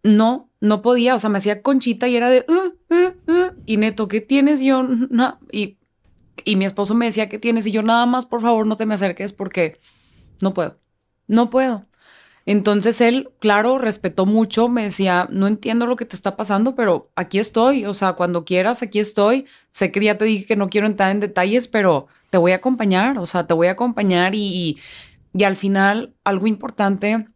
[0.03, 3.77] no, no podía, o sea, me hacía conchita y era de, uh, uh, uh", y
[3.77, 4.59] neto, ¿qué tienes?
[4.59, 5.78] yo, no, y
[6.45, 7.65] y mi esposo me decía, ¿qué tienes?
[7.67, 9.79] Y yo, nada más, por favor, no te me acerques porque
[10.41, 10.77] no puedo,
[11.27, 11.85] no puedo.
[12.45, 17.11] Entonces él, claro, respetó mucho, me decía, no entiendo lo que te está pasando, pero
[17.15, 19.45] aquí estoy, o sea, cuando quieras, aquí estoy.
[19.71, 22.55] Sé que ya te dije que no quiero entrar en detalles, pero te voy a
[22.55, 24.79] acompañar, o sea, te voy a acompañar y,
[25.33, 27.27] y, al final algo importante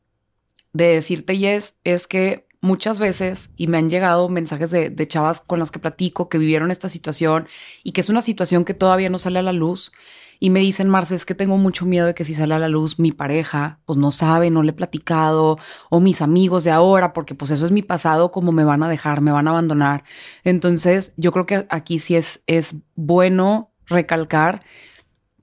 [0.74, 5.60] de decirte, Yes, es que muchas veces y me han llegado mensajes de, chavas con
[5.60, 7.46] las que platico que vivieron esta situación
[7.84, 9.92] y que es una situación que todavía no sale a la luz
[10.40, 12.70] y me dicen, Marce, es que tengo mucho miedo de que si sale a la
[12.70, 15.58] luz mi pareja, pues no sabe, no le he platicado,
[15.90, 18.90] o mis amigos de ahora, porque pues eso es mi pasado, como me van a
[18.90, 20.04] dejar, me van a abandonar.
[20.44, 24.64] Entonces, yo creo que aquí sí es, es bueno recalcar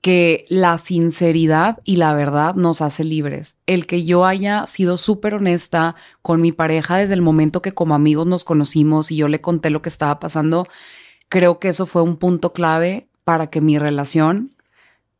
[0.01, 3.57] que la sinceridad y la verdad nos hace libres.
[3.67, 7.93] El que yo haya sido súper honesta con mi pareja desde el momento que como
[7.93, 10.67] amigos nos conocimos y yo le conté lo que estaba pasando,
[11.29, 14.49] creo que eso fue un punto clave para que mi relación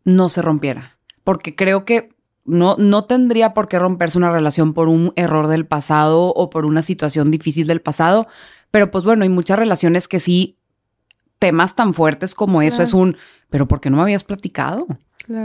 [0.04, 0.98] no se rompiera.
[1.24, 2.10] Porque creo que
[2.44, 6.66] no, no tendría por qué romperse una relación por un error del pasado o por
[6.66, 8.26] una situación difícil del pasado.
[8.72, 10.58] Pero pues bueno, hay muchas relaciones que sí
[11.38, 13.18] temas tan fuertes como eso es un,
[13.52, 14.88] pero ¿por qué no me habías platicado?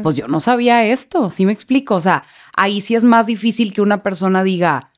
[0.02, 1.96] Pues yo no sabía esto, ¿sí me explico?
[1.96, 2.22] O sea,
[2.56, 4.90] ahí sí es más difícil que una persona diga,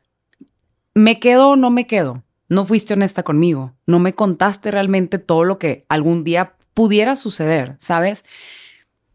[0.94, 2.22] me quedo o no me quedo.
[2.48, 7.76] No fuiste honesta conmigo, no me contaste realmente todo lo que algún día pudiera suceder,
[7.78, 8.24] ¿sabes?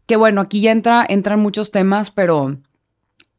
[0.06, 2.58] Que bueno, aquí ya entra, entran muchos temas, pero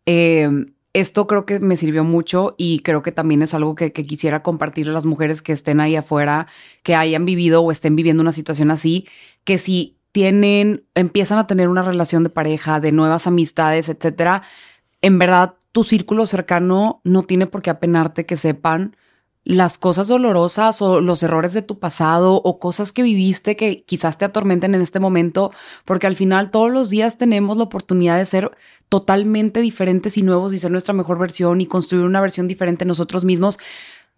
[0.06, 0.50] eh,
[0.94, 4.88] esto creo que me sirvió mucho y creo que también es algo que, quisiera compartir
[4.88, 6.48] a las mujeres que estén ahí afuera,
[6.84, 9.06] que hayan vivido o estén viviendo una situación así,
[9.44, 14.44] que si tienen, empiezan a tener una relación de pareja, de nuevas amistades, etcétera,
[15.02, 18.96] en verdad tu círculo cercano no tiene por qué apenarte que sepan
[19.44, 24.18] las cosas dolorosas o los errores de tu pasado o cosas que viviste que quizás
[24.18, 25.52] te atormenten en este momento,
[25.84, 28.52] porque al final todos los días tenemos la oportunidad de ser
[28.88, 33.26] totalmente diferentes y nuevos y ser nuestra mejor versión y construir una versión diferente nosotros
[33.26, 33.60] mismos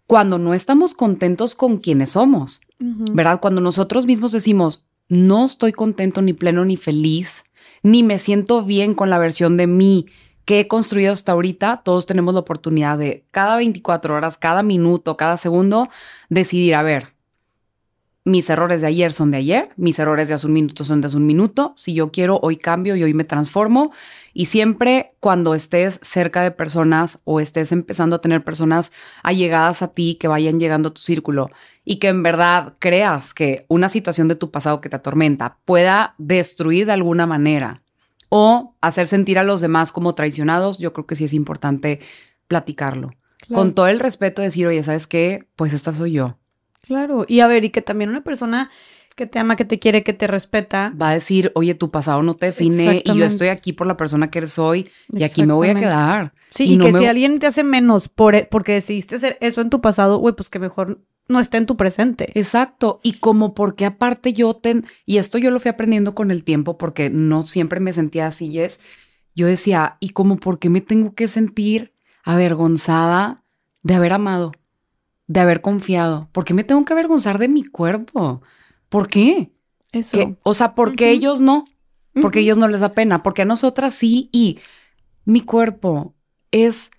[0.06, 3.40] cuando no estamos contentos con quienes somos, ¿verdad?
[3.40, 7.44] Cuando nosotros mismos decimos, no estoy contento ni pleno ni feliz,
[7.82, 10.06] ni me siento bien con la versión de mí
[10.44, 15.16] que he construido hasta ahorita, todos tenemos la oportunidad de cada 24 horas, cada minuto,
[15.18, 15.88] cada segundo,
[16.30, 17.17] decidir, a ver,
[18.28, 21.06] mis errores de ayer son de ayer, mis errores de hace un minuto son de
[21.06, 21.72] hace un minuto.
[21.76, 23.90] Si yo quiero, hoy cambio y hoy me transformo.
[24.34, 28.92] Y siempre cuando estés cerca de personas o estés empezando a tener personas
[29.22, 31.50] allegadas a ti que vayan llegando a tu círculo
[31.84, 36.14] y que en verdad creas que una situación de tu pasado que te atormenta pueda
[36.18, 37.82] destruir de alguna manera
[38.28, 42.00] o hacer sentir a los demás como traicionados, yo creo que sí es importante
[42.46, 43.14] platicarlo.
[43.54, 45.48] Con todo el respeto, decir, oye, ¿sabes qué?
[45.56, 46.36] Pues esta soy yo
[46.88, 48.70] Claro, y a ver, y que también una persona
[49.14, 50.94] que te ama, que te quiere, que te respeta.
[51.00, 53.98] Va a decir, oye, tu pasado no te define y yo estoy aquí por la
[53.98, 56.32] persona que eres hoy y aquí me voy a quedar.
[56.48, 59.68] Sí, y, que si alguien te hace menos por, e, porque decidiste hacer eso en
[59.68, 62.32] tu pasado, güey, pues que mejor no esté en tu presente.
[62.38, 63.00] Exacto.
[63.02, 66.78] Y como porque aparte yo ten, y esto yo lo fui aprendiendo con el tiempo
[66.78, 68.80] porque no siempre me sentía así, es,
[69.34, 71.92] yo decía, ¿y como por qué me tengo que sentir
[72.24, 73.42] avergonzada
[73.82, 74.52] de haber amado?
[75.28, 76.28] De haber confiado?
[76.32, 78.42] ¿Por qué me tengo que avergonzar de mi cuerpo?
[78.88, 79.52] ¿Por qué?
[79.92, 80.36] Eso.
[80.42, 81.64] o sea, ¿por qué ellos no?
[82.20, 84.28] Porque ellos no les da pena, porque a nosotras sí.
[84.32, 84.58] Y
[85.24, 86.14] mi cuerpo
[86.50, 86.90] es,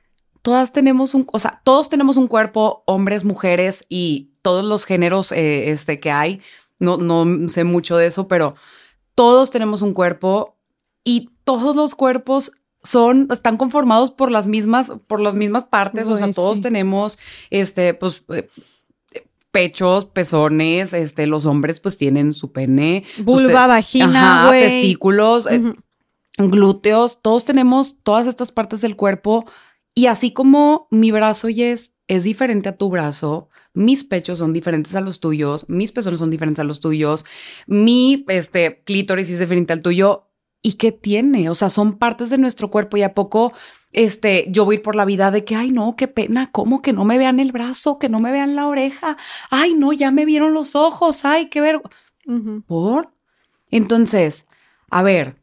[0.42, 5.32] todas tenemos un, o sea, todos tenemos un cuerpo, hombres, mujeres y todos los géneros
[5.32, 6.42] eh, este, que hay.
[6.80, 8.56] No, no sé mucho de eso, pero
[9.14, 10.56] todos tenemos un cuerpo
[11.04, 12.54] y todos los cuerpos
[12.84, 17.20] son, están conformados por las mismas, por las mismas partes, o sea, todos tenemos,
[17.50, 18.50] este, pues, eh,
[19.52, 23.04] pechos, pezones, este, los hombres pues tienen su pene.
[23.18, 25.74] Vulva, vagina, testículos, eh,
[26.38, 29.46] glúteos, todos tenemos todas estas partes del cuerpo
[29.94, 35.02] y así como mi brazo es diferente a tu brazo, mis pechos son diferentes a
[35.02, 37.26] los tuyos, mis pezones son diferentes a los tuyos,
[37.68, 40.29] mi este, clítoris es diferente al tuyo,
[40.62, 41.50] ¿Y qué tiene?
[41.50, 43.54] O sea, son partes de nuestro cuerpo y a poco
[43.92, 47.06] este, yo voy por la vida de que, ay, no, qué pena, ¿cómo que no
[47.06, 49.18] me vean el brazo, que no me vean la oreja?
[49.50, 51.82] Ay, no, ya me vieron los ojos, ay, qué ver.
[52.68, 53.14] ¿Por?
[53.72, 54.48] Entonces,
[54.92, 55.38] a ver,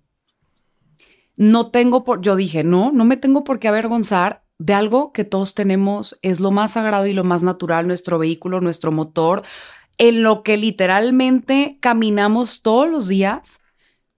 [1.37, 5.25] no tengo por, yo dije, no, no me tengo por qué avergonzar de algo que
[5.25, 9.43] todos tenemos, es lo más sagrado y lo más natural, nuestro vehículo, nuestro motor,
[9.99, 13.61] en lo que literalmente caminamos todos los días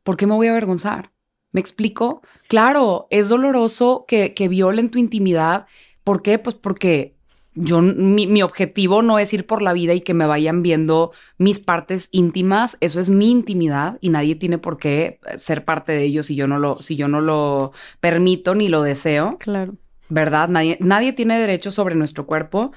[0.09, 1.10] ¿por qué me voy a avergonzar?
[1.52, 2.22] ¿Me explico?
[2.48, 5.66] Claro, es doloroso que, que violen tu intimidad.
[6.02, 6.39] ¿Por qué?
[6.39, 7.14] Pues porque
[7.52, 11.60] yo, mi, objetivo no es ir por la vida y que me vayan viendo mis
[11.60, 12.78] partes íntimas.
[12.80, 16.47] Eso es mi intimidad y nadie tiene por qué ser parte de ello si yo
[16.47, 19.36] no lo, si yo no lo permito ni lo deseo.
[19.39, 19.74] Claro.
[20.09, 20.48] ¿Verdad?
[20.48, 22.72] Nadie, nadie tiene derecho sobre nuestro cuerpo.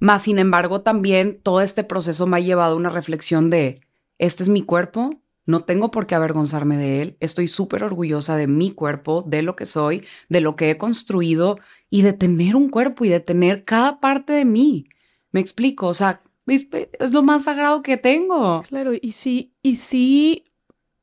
[0.00, 3.78] Más sin embargo, también todo este proceso me ha llevado a una reflexión de,
[4.18, 7.16] este es mi cuerpo, no tengo por qué avergonzarme de él.
[7.20, 11.58] Estoy súper orgullosa de mi cuerpo, de lo que soy, de lo que he construido
[11.90, 14.86] y de tener un cuerpo y de tener cada parte de mí.
[15.32, 18.60] Me explico, o sea, es lo más sagrado que tengo.
[18.68, 20.44] Claro, y sí, y sí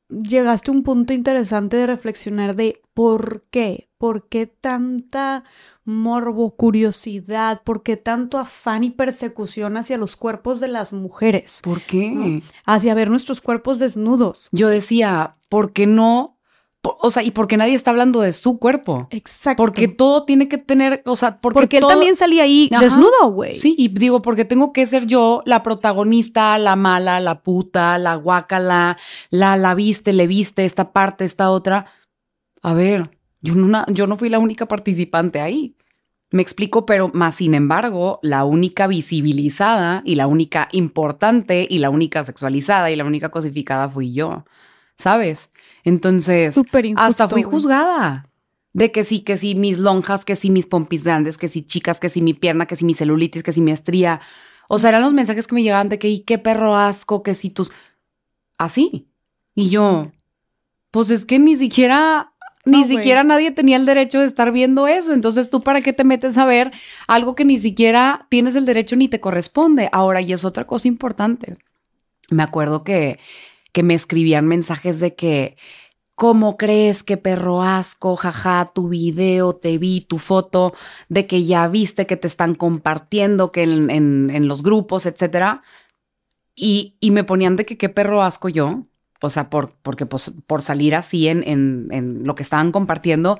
[0.08, 5.44] llegaste a un punto interesante de reflexionar de por qué, por qué tanta
[5.84, 11.60] morbo, curiosidad, por qué tanto afán y persecución hacia los cuerpos de las mujeres.
[11.62, 12.42] ¿Por qué?
[12.64, 14.48] Hacia ver nuestros cuerpos desnudos.
[14.52, 16.38] Yo decía, ¿por qué no?
[16.84, 19.06] O sea, y porque nadie está hablando de su cuerpo.
[19.10, 19.62] Exacto.
[19.62, 23.52] Porque todo tiene que tener, o sea, porque, porque él también salía ahí desnudo, güey.
[23.52, 28.16] Sí, y digo, porque tengo que ser yo la protagonista, la mala, la puta, la
[28.16, 28.96] guacala,
[29.30, 31.86] la, la viste, le viste, esta parte, esta otra.
[32.62, 33.10] A ver,
[33.42, 35.76] yo no, yo no fui la única participante ahí.
[36.30, 41.90] Me explico, pero más sin embargo, la única visibilizada y la única importante y la
[41.90, 44.46] única sexualizada y la única cosificada fui yo,
[44.96, 45.52] ¿sabes?
[45.84, 46.58] Entonces,
[46.96, 48.28] hasta fui juzgada.
[48.74, 52.00] De que sí, que sí, mis lonjas, que sí, mis pompis grandes, que sí, chicas,
[52.00, 54.22] que sí, mi pierna, que sí, mi celulitis, que sí, mi estría.
[54.70, 57.34] O sea, eran los mensajes que me llegaban de que, y qué perro asco, que
[57.34, 57.70] sí, tus.
[58.56, 59.10] Así.
[59.54, 60.10] Y yo,
[60.90, 62.31] pues es que ni siquiera
[62.64, 65.12] ni siquiera nadie tenía el derecho de estar viendo eso.
[65.12, 66.70] Entonces, ¿tú para qué te metes a ver
[67.08, 69.88] algo que ni siquiera tienes el derecho ni te corresponde?
[69.92, 71.56] Ahora, y es otra cosa importante.
[72.30, 73.18] Me acuerdo que,
[73.72, 75.56] que me escribían mensajes de que,
[76.14, 78.14] ¿cómo crees que perro asco?
[78.16, 80.72] Jaja, tu video, te vi, tu foto,
[81.08, 85.62] de que ya viste que te están compartiendo, que en, en, los grupos, etcétera.
[86.54, 88.86] Y, y me ponían de que qué perro asco yo
[89.22, 93.38] o sea, por, porque pues, por salir así en, en, lo que estaban compartiendo.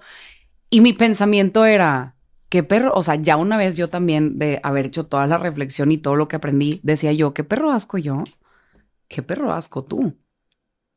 [0.71, 2.15] Y mi pensamiento era,
[2.49, 5.91] qué perro, o sea, ya una vez yo también de haber hecho toda la reflexión
[5.91, 8.23] y todo lo que aprendí, decía yo, qué perro asco yo,
[9.09, 10.15] qué perro asco tú.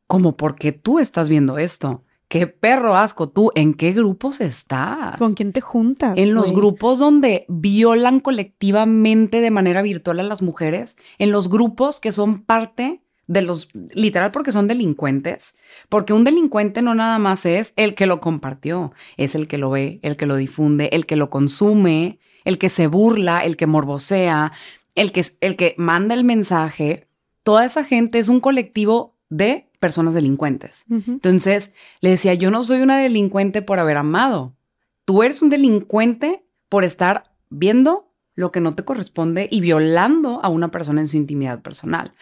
[0.08, 3.30] Como porque tú estás viendo esto, qué perro asco.
[3.30, 5.18] Tú, ¿en qué grupos estás?
[5.18, 6.14] ¿Con quién te juntas?
[6.16, 6.56] En los güey?
[6.58, 12.44] grupos donde violan colectivamente de manera virtual a las mujeres, en los grupos que son
[12.44, 15.56] parte de los, literal porque son delincuentes,
[15.90, 19.70] porque un delincuente no nada más es el que lo compartió, es el que lo
[19.70, 23.66] ve, el que lo difunde, el que lo consume, el que se burla, el que
[23.66, 24.52] morbosea,
[24.94, 27.08] el que, el que manda el mensaje.
[27.44, 30.86] Toda esa gente es un colectivo de personas delincuentes.
[30.90, 34.56] Entonces le decía, yo no soy una delincuente por haber amado.
[35.04, 40.50] Tú eres un delincuente por estar viendo lo que no te corresponde y violando a
[40.50, 42.14] una persona en su intimidad personal.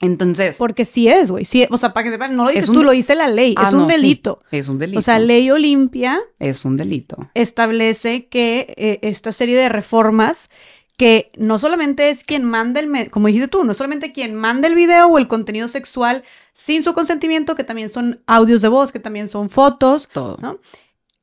[0.00, 1.44] Entonces, Porque sí es, güey.
[1.46, 3.54] Sí, o sea, para que sepan, no lo dices tú, lo dice la ley.
[3.56, 4.42] Ah, es un no, sí, delito.
[4.50, 4.98] es un delito.
[4.98, 7.30] O sea, ley Olimpia es un delito.
[7.34, 10.50] establece que eh, esta serie de reformas
[10.96, 14.74] que no solamente es quien manda el, como dijiste tú, no solamente quien manda el
[14.74, 16.24] video o el contenido sexual
[16.54, 20.38] sin su consentimiento, que también son audios de voz, que también son fotos, Todo.
[20.40, 20.58] ¿no?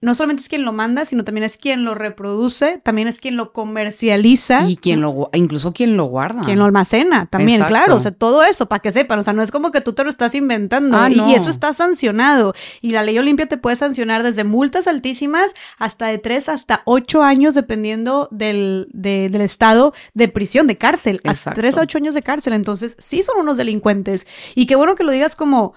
[0.03, 3.37] No solamente es quien lo manda, sino también es quien lo reproduce, también es quien
[3.37, 4.67] lo comercializa.
[4.69, 6.41] Y quien lo, incluso quien lo guarda.
[6.43, 7.73] Quien lo almacena también, Exacto.
[7.73, 7.95] claro.
[7.95, 9.19] O sea, todo eso, para que sepan.
[9.19, 10.97] O sea, no es como que tú te lo estás inventando.
[10.97, 11.29] Ah, y, no.
[11.29, 12.53] y eso está sancionado.
[12.81, 17.23] Y la ley Olimpia te puede sancionar desde multas altísimas hasta de 3 hasta 8
[17.23, 21.17] años, dependiendo del, de- del estado de prisión, de cárcel.
[21.23, 21.61] Hasta Exacto.
[21.61, 22.53] 3 a 8 años de cárcel.
[22.53, 24.27] Entonces, sí son unos delincuentes.
[24.53, 25.73] Y qué bueno que lo digas como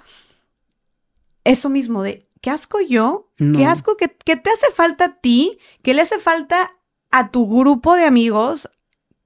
[1.44, 3.59] eso mismo de qué asco yo, No.
[3.59, 6.77] qué asco, ¿qué, qué te hace falta a ti, qué le hace falta
[7.10, 8.70] a tu grupo de amigos,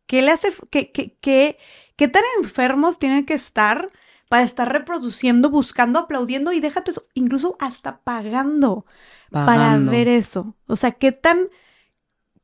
[0.06, 1.58] qué le hace, qué, qué, qué,
[1.96, 3.92] qué tan enfermos tienen que estar
[4.30, 8.86] para estar reproduciendo, buscando, aplaudiendo y déjate eso, incluso hasta pagando,
[9.30, 9.90] para Pagando.
[9.90, 10.56] ver eso.
[10.66, 11.50] O sea, qué tan,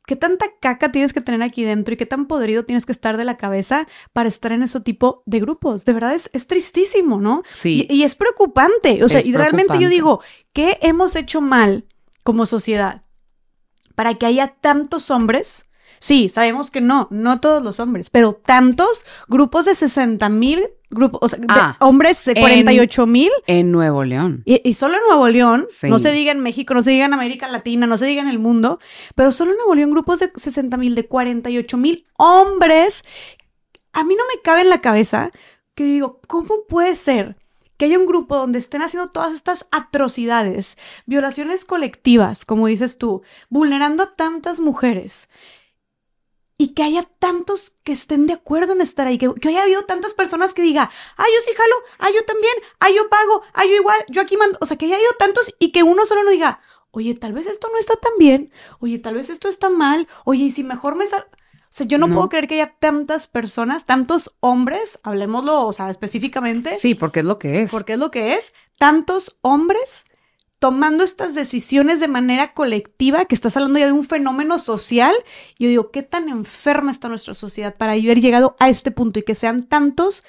[0.07, 3.17] qué tanta caca tienes que tener aquí dentro y qué tan podrido tienes que estar
[3.17, 5.85] de la cabeza para estar en ese tipo de grupos.
[5.85, 7.43] De verdad es, es tristísimo, ¿no?
[7.51, 7.87] Sí.
[7.91, 9.05] Y, y es preocupante.
[9.05, 10.21] O sea, Es y realmente yo digo,
[10.53, 11.87] ¿qué hemos hecho mal
[12.25, 13.05] como sociedad
[13.95, 15.67] para que haya tantos hombres?
[15.99, 21.21] Sí, sabemos que no, no todos los hombres, pero tantos grupos de 60 mil grupos,
[21.23, 23.31] o sea, de Ah, hombres de en- 48 mil.
[23.47, 24.43] En Nuevo León.
[24.45, 25.89] Y, y solo en Nuevo León, Sí.
[25.89, 28.29] no se diga en México, no se diga en América Latina, no se diga en
[28.29, 28.79] el mundo,
[29.15, 33.03] pero solo en Nuevo León grupos de 60 mil, de 48 mil hombres.
[33.93, 35.31] A mí no me cabe en la cabeza
[35.75, 37.37] que digo, ¿cómo puede ser
[37.77, 43.23] que haya un grupo donde estén haciendo todas estas atrocidades, violaciones colectivas, como dices tú,
[43.51, 45.29] vulnerando a tantas mujeres?
[46.59, 49.85] Y que haya tantos que estén de acuerdo en estar ahí, que, que haya habido
[49.85, 53.65] tantas personas que diga, ah, yo sí jalo, ah, yo también, ah, yo pago, ah,
[53.67, 56.23] yo igual, yo aquí mando, o sea, que haya habido tantos y que uno solo
[56.25, 56.61] no diga,
[56.93, 60.45] oye, tal vez esto no está tan bien, oye, tal vez esto está mal, oye,
[60.45, 61.27] y si mejor me sal...
[61.69, 62.15] O sea, yo no, No.
[62.15, 67.27] puedo creer que haya tantas personas, tantos hombres, hablemoslo, o sea, específicamente, Sí, porque es
[67.27, 67.71] lo que es.
[67.71, 70.07] porque es lo que es, tantos hombres
[70.59, 75.15] tomando estas decisiones de manera colectiva, que estás hablando ya de un fenómeno social,
[75.59, 79.23] yo digo, ¿qué tan enferma está nuestra sociedad para haber llegado a este punto y
[79.23, 80.25] que sean tantos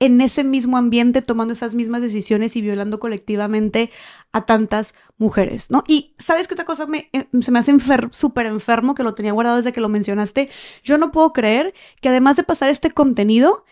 [0.00, 3.90] en ese mismo ambiente tomando esas mismas decisiones y violando colectivamente
[4.32, 5.82] a tantas mujeres, ¿no?
[5.88, 7.74] Y sabes qué otra cosa me, eh, se me hace
[8.12, 10.50] súper enfermo, que lo tenía guardado desde que lo mencionaste,
[10.84, 13.64] yo no puedo creer que además de pasar este contenido,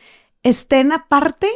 [0.43, 1.49] estén aparte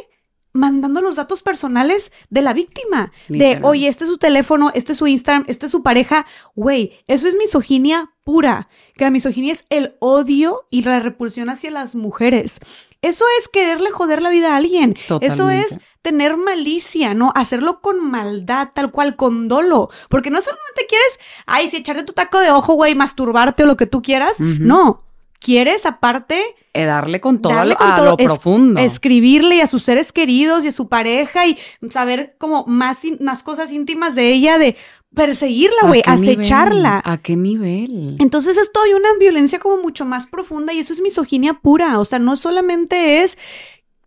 [0.53, 3.11] mandando los datos personales de la víctima.
[3.29, 6.25] De, oye, este es su teléfono, este es su Instagram, este es su pareja.
[6.55, 8.69] Güey, eso es misoginia pura.
[8.95, 12.59] Que la misoginia es el odio y la repulsión hacia las mujeres.
[13.01, 14.95] Eso es quererle joder la vida a alguien.
[15.21, 17.31] Eso es tener malicia, ¿no?
[17.35, 19.89] Hacerlo con maldad, tal cual, con dolo.
[20.09, 23.77] Porque no solamente quieres, ay, si echarte tu taco de ojo, güey, masturbarte o lo
[23.77, 24.39] que tú quieras.
[24.39, 25.03] No.
[25.39, 28.79] Quieres, aparte, Eh, darle con todo darle lo- con a todo, lo es- profundo.
[28.79, 31.57] escribirle y a sus seres queridos y a su pareja y
[31.89, 34.77] saber como más, in- más cosas íntimas de ella, de
[35.13, 36.39] perseguirla, ¿A güey, nivel?
[36.39, 37.01] acecharla.
[37.03, 38.15] ¿A qué nivel?
[38.19, 41.99] Entonces es todavía una violencia como mucho más profunda y eso es misoginia pura.
[41.99, 43.37] O sea, no solamente es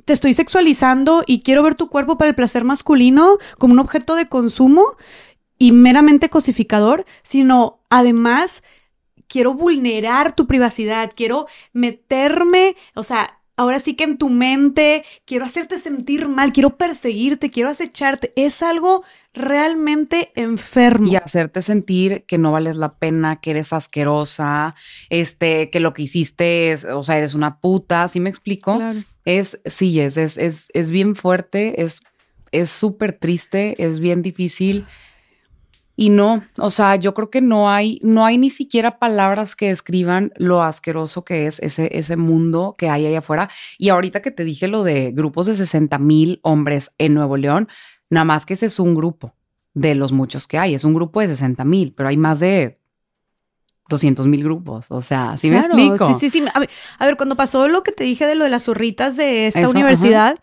[0.06, 4.14] te estoy sexualizando y quiero ver tu cuerpo para el placer masculino como un objeto
[4.14, 4.84] de consumo
[5.58, 8.62] y meramente cosificador, sino además
[9.34, 15.44] quiero vulnerar tu privacidad, quiero meterme, o sea, ahora sí que en tu mente, quiero
[15.44, 18.32] hacerte sentir mal, quiero perseguirte, quiero acecharte.
[18.36, 19.02] Es algo
[19.32, 21.08] realmente enfermo.
[21.08, 24.76] Y hacerte sentir que no vales la pena, que eres asquerosa,
[25.10, 28.76] este, que lo que hiciste es, o sea, eres una puta, ¿sí me explico?
[28.76, 29.00] Claro.
[29.24, 32.02] Es, sí, es, es, es, es bien fuerte, es,
[32.52, 34.86] es súper triste, es bien difícil.
[35.96, 39.68] Y no, o sea, yo creo que no hay, no hay ni siquiera palabras que
[39.68, 43.48] describan lo asqueroso que es ese, ese mundo que hay allá afuera.
[43.78, 47.68] Y ahorita que te dije lo de grupos de 60 mil hombres en Nuevo León,
[48.10, 49.34] nada más que ese es un grupo.
[49.74, 50.74] de los muchos que hay.
[50.74, 52.78] Es un grupo de 60 mil, pero hay más de
[53.88, 54.86] 200 mil grupos.
[54.88, 56.06] O sea, ¿sí me explico?
[56.06, 56.44] Sí, sí, sí.
[56.54, 59.16] A ver, a ver, cuando pasó lo que te dije de lo de las zurritas
[59.16, 60.38] de esta universidad,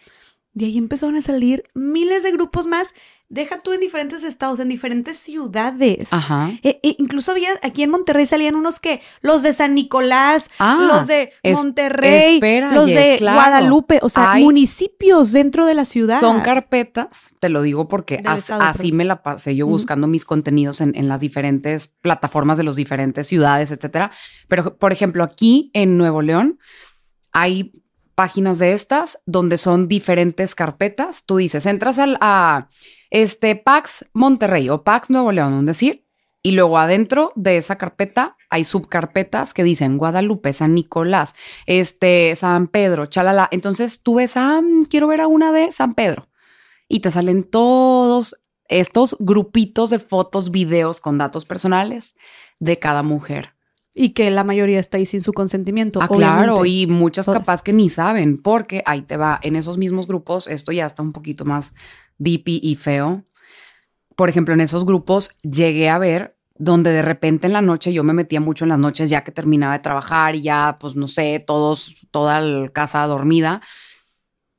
[0.53, 2.93] de ahí empezaron a salir miles de grupos más
[3.31, 6.11] deja tú en diferentes estados, en diferentes ciudades.
[6.11, 6.51] Ajá.
[6.63, 10.85] E, e incluso había, aquí en Monterrey salían unos que, los de San Nicolás, ah,
[10.91, 12.41] los de Monterrey,
[12.73, 16.19] los de Guadalupe, o sea, municipios dentro de la ciudad.
[16.19, 20.93] Son carpetas, te lo digo porque así me la pasé yo buscando mis contenidos en,
[20.95, 24.11] en las diferentes plataformas de las diferentes ciudades, etcétera.
[24.49, 26.59] Pero, por ejemplo, aquí en Nuevo León
[27.31, 27.80] hay
[28.21, 31.25] páginas de estas donde son diferentes carpetas.
[31.25, 32.69] Tú dices, entras al, a
[33.09, 36.05] este, Pax Monterrey o Pax Nuevo León, un decir,
[36.43, 41.33] y luego adentro de esa carpeta hay subcarpetas que dicen Guadalupe, San Nicolás,
[41.65, 43.47] este, San Pedro, chalala.
[43.49, 46.29] Entonces tú ves, ah, quiero ver a una de San Pedro.
[46.87, 52.13] Y te salen todos estos grupitos de fotos, videos con datos personales
[52.59, 53.55] de cada mujer.
[53.93, 56.01] Y que la mayoría está ahí sin su consentimiento.
[56.01, 60.07] Ah, claro, y muchas capaz que ni saben, porque ahí te va, en esos mismos
[60.07, 61.73] grupos, esto ya está un poquito más
[62.17, 63.23] deep y feo.
[64.15, 68.03] Por ejemplo, en esos grupos llegué a ver donde de repente en la noche yo
[68.03, 71.07] me metía mucho en las noches ya que terminaba de trabajar y ya, pues no
[71.07, 73.61] sé, todos, toda la casa dormida.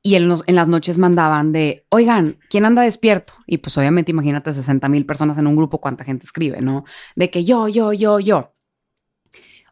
[0.01, 3.35] Y en, en las noches mandaban de, oigan, ¿quién anda despierto?
[3.47, 6.83] Y pues obviamente imagínate 60 mil personas en un grupo, cuánta gente escribe, ¿no?
[7.15, 8.53] De que yo, yo, yo, yo.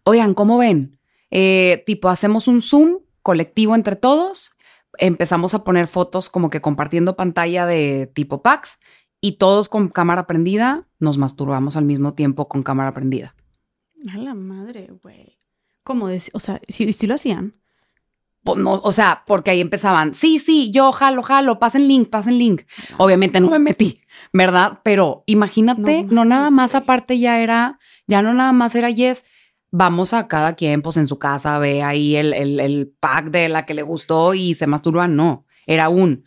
[0.03, 0.99] Oigan, ¿cómo ven?
[1.29, 4.55] Eh, tipo, hacemos un Zoom colectivo entre todos
[4.97, 8.79] empezamos a poner fotos como que compartiendo pantalla de tipo PAX
[9.19, 13.35] y todos con cámara prendida nos masturbamos al mismo tiempo con cámara prendida.
[14.11, 15.37] A la madre, güey.
[15.83, 17.55] ¿Cómo O sea, ¿sí, lo hacían?
[18.43, 22.39] Pues no, o sea, porque ahí empezaban, sí, sí, yo jalo, jalo, pasen link, pasen
[22.39, 22.63] link.
[22.97, 24.01] Obviamente no me metí,
[24.33, 24.79] ¿verdad?
[24.83, 29.25] Pero imagínate, no, nada más aparte ya era, ya no nada más era yes,
[29.71, 33.65] vamos a cada quien, pues en su casa, ve ahí el, el, pack de la
[33.65, 35.15] que le gustó y se masturban.
[35.15, 36.25] No, era un,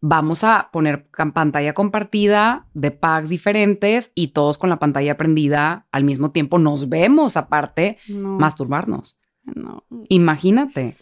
[0.00, 6.04] vamos a poner pantalla compartida de packs diferentes y todos con la pantalla prendida al
[6.04, 6.58] mismo tiempo.
[6.58, 9.18] Nos vemos aparte masturbarnos.
[9.42, 9.84] No.
[10.08, 10.96] Imagínate.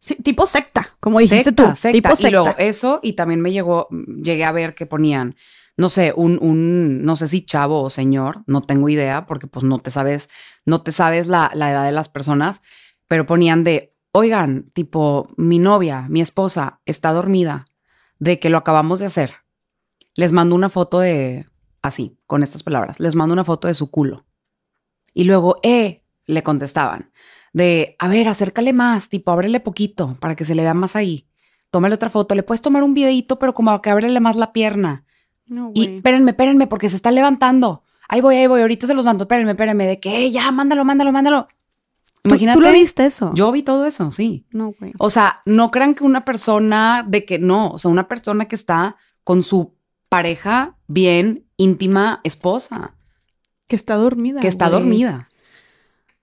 [0.00, 1.64] Sí, tipo secta, como dijiste tú.
[1.92, 2.28] Tipo secta.
[2.28, 5.34] Y luego eso, y también me llegó, llegué a ver que ponían
[5.78, 9.64] no sé, un, un, no sé si chavo o señor, no tengo idea, porque pues
[9.64, 10.28] no te sabes,
[10.66, 12.62] no te sabes la, la edad de las personas,
[13.06, 17.66] pero ponían de, oigan, tipo, mi novia, mi esposa está dormida,
[18.18, 19.34] de que lo acabamos de hacer.
[20.14, 21.46] Les mando una foto de,
[21.80, 24.26] así, con estas palabras, les mando una foto de su culo.
[25.14, 27.12] Y luego, eh, le contestaban,
[27.52, 31.28] de, a ver, acércale más, tipo, ábrele poquito para que se le vea más ahí.
[31.70, 35.04] Tómale otra foto, le puedes tomar un videito, pero como que ábrele más la pierna.
[35.48, 37.82] No, Y espérenme, espérenme, porque se está levantando.
[38.08, 41.12] Ahí voy, ahí voy, ahorita se los mando, espérenme, espérenme, de que ya, mándalo, mándalo,
[41.12, 41.48] mándalo.
[42.24, 42.58] Imagínate.
[42.58, 43.32] ¿Tú, lo viste eso?
[43.34, 44.46] Yo vi todo eso, sí.
[44.50, 44.92] No, güey.
[44.98, 48.54] O sea, no crean que una persona de que no, o sea, una persona que
[48.54, 49.74] está con su
[50.08, 52.94] pareja bien, íntima, esposa.
[53.66, 54.40] Que está dormida.
[54.40, 55.28] Que está dormida.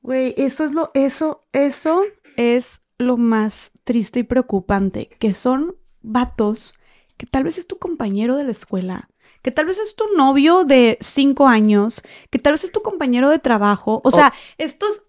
[0.02, 2.04] Güey, eso es lo, eso, eso
[2.36, 6.76] es lo más triste y preocupante, que son vatos
[7.18, 9.10] que tal vez es tu compañero de la escuela,
[9.46, 12.02] que tal vez es tu novio de cinco años,
[12.32, 14.02] que tal vez es tu compañero de trabajo.
[14.04, 15.04] O, sea, estos,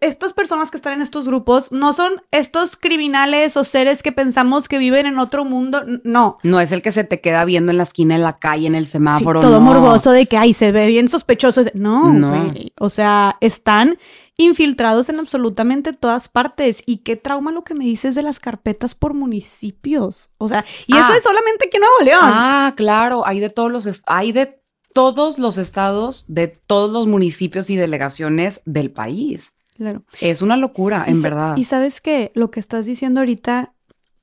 [0.00, 4.68] estas personas que están en estos grupos no son estos criminales o seres que pensamos
[4.68, 5.82] que viven en otro mundo.
[6.04, 6.36] No.
[6.42, 8.74] No es el que se te queda viendo en la esquina, en la calle, en
[8.74, 9.40] el semáforo.
[9.40, 11.62] todo morboso de que, ay, se ve bien sospechoso.
[11.74, 12.52] No, no.
[12.78, 13.98] O sea, están
[14.36, 16.82] infiltrados en absolutamente todas partes.
[16.86, 20.30] Y qué trauma lo que me dices de las carpetas por municipios.
[20.38, 21.16] O sea, y eso ah.
[21.16, 22.20] es solamente aquí en Nuevo León.
[22.22, 24.58] Ah, claro, hay de todos los hay de
[24.94, 29.52] todos los estados, de todos los municipios y delegaciones del país.
[29.78, 30.02] Claro.
[30.20, 31.56] Es una locura, en verdad.
[31.56, 33.72] Y sabes que lo que estás diciendo ahorita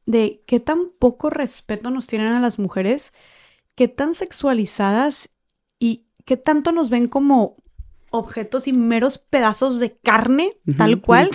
[0.05, 3.13] de qué tan poco respeto nos tienen a las mujeres,
[3.75, 5.29] qué tan sexualizadas
[5.79, 7.55] y qué tanto nos ven como
[8.11, 11.31] objetos y meros pedazos de carne, tal cual,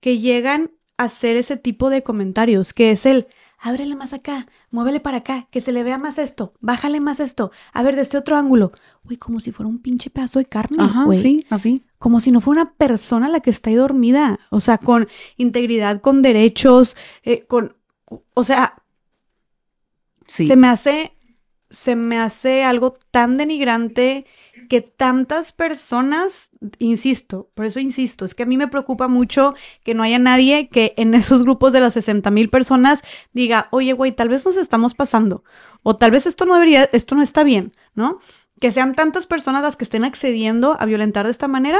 [0.00, 3.28] que llegan a hacer ese tipo de comentarios, que es el,
[3.58, 7.50] ábrele más acá, muévele para acá, que se le vea más esto, bájale más esto,
[7.72, 8.72] a ver, de este otro ángulo.
[9.04, 11.18] Güey, como si fuera un pinche pedazo de carne, güey.
[11.18, 11.84] Sí, así.
[11.98, 16.00] Como si no fuera una persona la que está ahí dormida, o sea, con integridad,
[16.00, 17.76] con derechos, eh, con,
[18.34, 18.82] o sea,
[20.26, 20.46] sí.
[20.46, 21.12] se me hace,
[21.70, 24.26] se me hace algo tan denigrante
[24.68, 29.54] que tantas personas, insisto, por eso insisto, es que a mí me preocupa mucho
[29.84, 33.92] que no haya nadie que en esos grupos de las 60 mil personas diga, oye,
[33.92, 35.42] güey, tal vez nos estamos pasando,
[35.82, 38.20] o tal vez esto no debería, esto no está bien, ¿no?
[38.60, 41.78] que sean tantas personas las que estén accediendo a violentar de esta manera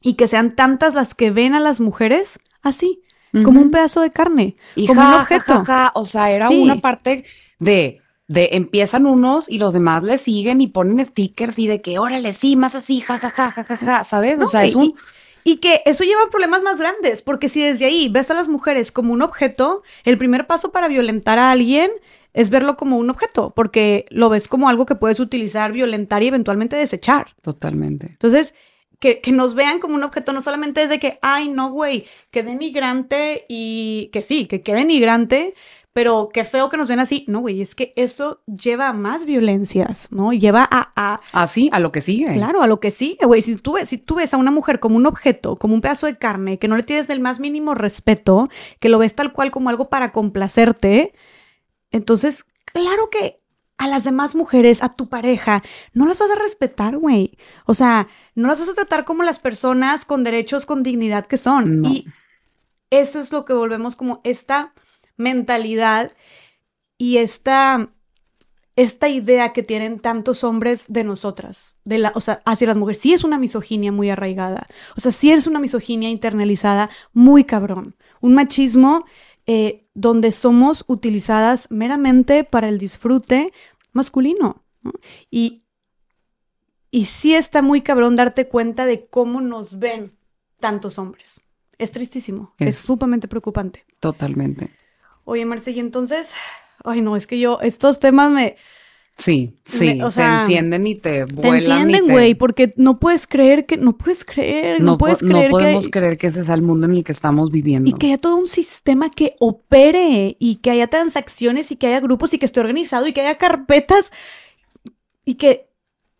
[0.00, 3.02] y que sean tantas las que ven a las mujeres así,
[3.44, 4.56] como un pedazo de carne,
[4.86, 5.64] como un objeto.
[5.94, 7.24] o sea, era una parte
[7.58, 11.98] de de empiezan unos y los demás le siguen y ponen stickers y de que
[11.98, 14.38] órale, sí, más así, ja, ja, ja, ja, ja, ja ¿sabes?
[14.40, 14.94] o sea, es un...
[15.44, 18.48] Y que eso lleva a problemas más grandes, porque si desde ahí ves a las
[18.48, 21.90] mujeres como un objeto, el primer paso para violentar a alguien
[22.34, 26.26] es verlo como un objeto, porque lo ves como algo que puedes utilizar, violentar y
[26.26, 27.28] eventualmente desechar.
[27.40, 28.08] Totalmente.
[28.08, 28.52] Entonces,
[28.98, 32.04] que, que, nos vean como un objeto, no solamente es de que, ay, no, güey,
[32.30, 35.54] que denigrante y que sí, que quede denigrante,
[35.98, 37.24] pero qué feo que nos ven así.
[37.26, 40.32] No, güey, es que eso lleva a más violencias, ¿no?
[40.32, 40.92] Lleva a...
[40.94, 42.34] a Así, a lo que sigue.
[42.34, 43.42] Claro, a lo que sigue, güey.
[43.42, 46.06] Si tú, ves, si tú ves a una mujer como un objeto, como un pedazo
[46.06, 48.48] de carne, que no le tienes del más mínimo respeto,
[48.78, 51.14] que lo ves tal cual como algo para complacerte,
[51.90, 53.40] entonces, claro que
[53.76, 55.64] a las demás mujeres, a tu pareja,
[55.94, 57.36] no las vas a respetar, güey.
[57.66, 58.06] O sea,
[58.36, 61.84] no las vas a tratar como las personas con derechos, con dignidad que son.
[61.84, 62.06] Y
[62.90, 64.74] eso es lo que volvemos como esta
[65.18, 66.12] mentalidad
[66.96, 67.92] y esta,
[68.76, 73.02] esta idea que tienen tantos hombres de nosotras, de la, o sea, hacia las mujeres.
[73.02, 74.66] Sí es una misoginia muy arraigada,
[74.96, 79.04] o sea, sí es una misoginia internalizada muy cabrón, un machismo
[79.46, 83.52] eh, donde somos utilizadas meramente para el disfrute
[83.92, 84.64] masculino.
[85.30, 85.64] Y,
[86.90, 90.16] y sí está muy cabrón darte cuenta de cómo nos ven
[90.60, 91.40] tantos hombres.
[91.78, 93.84] Es tristísimo, es, es sumamente preocupante.
[94.00, 94.72] Totalmente.
[95.28, 96.32] Oye, Marce, y entonces,
[96.84, 98.56] ay no, es que yo, estos temas me...
[99.14, 101.42] Sí, sí, o sea, te encienden y te vuelan.
[101.42, 105.58] Te encienden, güey, porque no puedes creer que, no puedes creer, no, puedes creer No
[105.58, 107.90] podemos creer que ese sea el mundo en el que estamos viviendo.
[107.90, 112.00] Y que haya todo un sistema que opere y que haya transacciones y que haya
[112.00, 114.12] grupos y que esté organizado y que haya carpetas
[115.26, 115.68] y que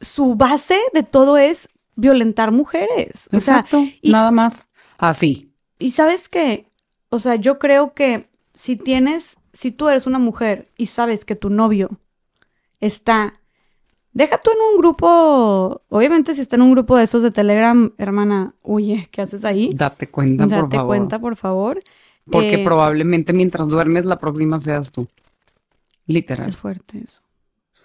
[0.02, 3.30] su base de todo es violentar mujeres.
[3.32, 4.68] Exacto, nada más.
[4.98, 5.50] Así.
[5.78, 6.66] Y sabes qué,
[7.08, 8.28] o sea, yo creo que
[8.58, 11.90] si tienes, si tú eres una mujer y sabes que tu novio
[12.80, 13.32] está,
[14.12, 17.92] deja tú en un grupo, obviamente si está en un grupo de esos de Telegram,
[17.98, 19.70] hermana, huye, ¿qué haces ahí?
[19.72, 20.70] Date cuenta, por favor.
[20.70, 21.80] Date cuenta, por favor.
[22.28, 25.06] Porque eh, probablemente mientras duermes la próxima seas tú.
[26.08, 26.50] Literal.
[26.50, 27.22] Qué fuerte eso.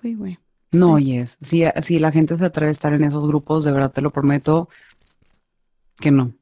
[0.02, 0.40] Sí, güey.
[0.72, 1.38] No, oyes.
[1.40, 4.10] Si, si la gente se atreve a estar en esos grupos, de verdad te lo
[4.10, 4.70] prometo
[6.00, 6.34] que no.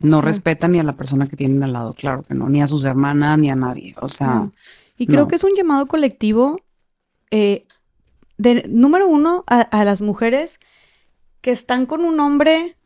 [0.00, 2.68] No respetan ni a la persona que tienen al lado, claro que no, ni a
[2.68, 3.94] sus hermanas, ni a nadie.
[4.00, 4.50] O sea.
[4.96, 6.60] Y creo que es un llamado colectivo,
[7.30, 7.66] eh,
[8.36, 10.60] de, número uno, a, las mujeres
[11.40, 12.76] que están con un hombre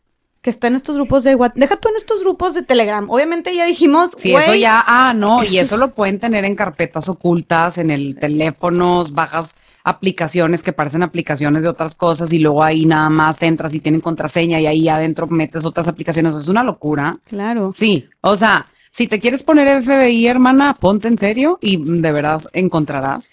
[0.43, 1.57] que está en estos grupos de WhatsApp.
[1.57, 3.09] Deja tú en estos grupos de Telegram.
[3.09, 4.11] Obviamente ya dijimos.
[4.17, 4.83] Sí, eso ya.
[4.87, 5.43] Ah, no.
[5.45, 9.55] Y eso lo pueden tener en carpetas ocultas, en el teléfono, bajas
[9.85, 14.01] aplicaciones que parecen aplicaciones de otras cosas y luego ahí nada más entras y tienen
[14.01, 16.35] contraseña y ahí adentro metes otras aplicaciones.
[16.35, 17.19] Es una locura.
[17.29, 17.71] Claro.
[17.75, 22.43] Sí, o sea, si te quieres poner FBI, hermana, ponte en serio y de verdad
[22.53, 23.31] encontrarás.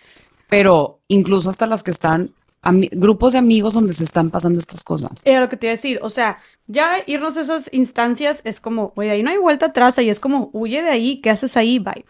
[0.48, 2.32] Pero incluso hasta las que están
[2.92, 5.12] grupos de amigos donde se están pasando estas cosas.
[5.24, 6.38] Era lo que te iba a decir, o sea,
[6.68, 10.20] ya irnos a esas instancias es como, oye, ahí no hay vuelta atrás, ahí es
[10.20, 11.80] como, huye de ahí, ¿qué haces ahí?
[11.80, 12.06] Bye.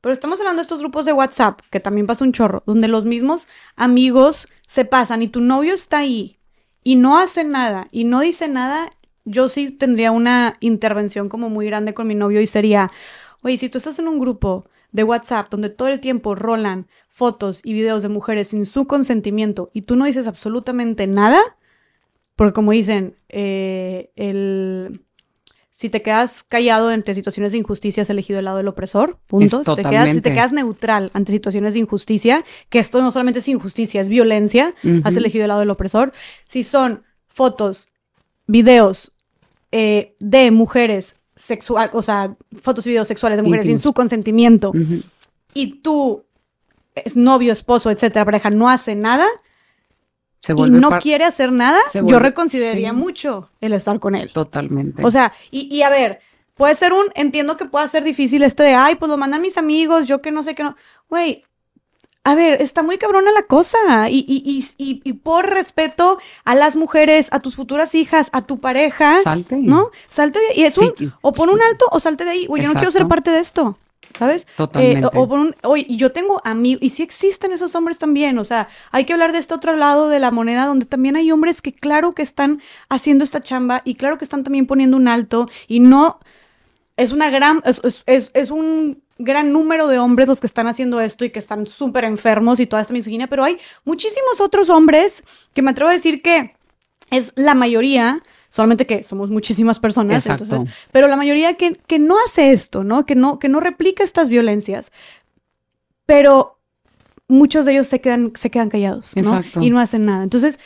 [0.00, 3.04] Pero estamos hablando de estos grupos de WhatsApp, que también pasa un chorro, donde los
[3.04, 3.46] mismos
[3.76, 6.38] amigos se pasan y tu novio está ahí
[6.82, 8.90] y no hace nada y no dice nada,
[9.24, 12.90] yo sí tendría una intervención como muy grande con mi novio y sería,
[13.42, 17.60] oye, si tú estás en un grupo de WhatsApp donde todo el tiempo rolan fotos
[17.62, 21.40] y videos de mujeres sin su consentimiento y tú no dices absolutamente nada,
[22.34, 25.02] porque como dicen, eh, el
[25.70, 29.18] si te quedas callado ante situaciones de injusticia, has elegido el lado del opresor.
[29.26, 29.64] Punto.
[29.64, 33.40] Si te, quedas, si te quedas neutral ante situaciones de injusticia, que esto no solamente
[33.40, 36.12] es injusticia, es violencia, has elegido el lado del opresor.
[36.46, 37.88] Si son fotos,
[38.46, 39.12] videos
[39.72, 44.72] eh, de mujeres sexuales, o sea, fotos y videos sexuales de mujeres sin su consentimiento,
[45.52, 46.24] y tú,
[46.94, 49.26] es novio, esposo, etcétera, pareja, no hace nada,
[50.48, 54.32] y no quiere hacer nada, yo reconsideraría mucho el estar con él.
[54.32, 55.04] Totalmente.
[55.04, 56.20] O sea, y, y, a ver,
[56.54, 59.56] puede ser un, entiendo que pueda ser difícil esto de, ay, pues lo mandan mis
[59.56, 60.76] amigos, yo que no sé qué no.
[61.08, 61.44] Güey,
[62.24, 64.10] a ver, está muy cabrona la cosa.
[64.10, 68.58] Y, y, y, y, por respeto a las mujeres, a tus futuras hijas, a tu
[68.58, 69.20] pareja.
[69.22, 69.56] Salte.
[69.56, 69.90] ¿No?
[70.08, 72.46] Salte de, y es un, o pon un alto o salte de ahí.
[72.46, 73.78] Güey, yo no quiero ser parte de esto.
[74.18, 74.46] ¿Sabes?
[74.56, 75.06] Totalmente.
[75.06, 78.44] Eh, o por un, oye, yo tengo amigos, y sí existen esos hombres también, o
[78.44, 81.62] sea, hay que hablar de este otro lado de la moneda donde también hay hombres
[81.62, 85.48] que claro que están haciendo esta chamba y claro que están también poniendo un alto
[85.66, 86.20] y no,
[86.96, 91.00] es una gran, es, es, es un gran número de hombres los que están haciendo
[91.00, 95.22] esto y que están súper enfermos y toda esta misoginia, pero hay muchísimos otros hombres
[95.54, 96.56] que me atrevo a decir que
[97.10, 98.22] es la mayoría,
[98.52, 103.06] solamente que somos muchísimas personas, entonces, pero la mayoría que, que, no hace esto, ¿no?
[103.06, 103.38] Que, ¿no?
[103.38, 104.92] que no replica estas violencias,
[106.04, 106.58] pero
[107.28, 109.42] muchos de ellos se quedan, se quedan callados, ¿no?
[109.62, 110.22] Y no hacen nada.
[110.22, 110.60] Entonces,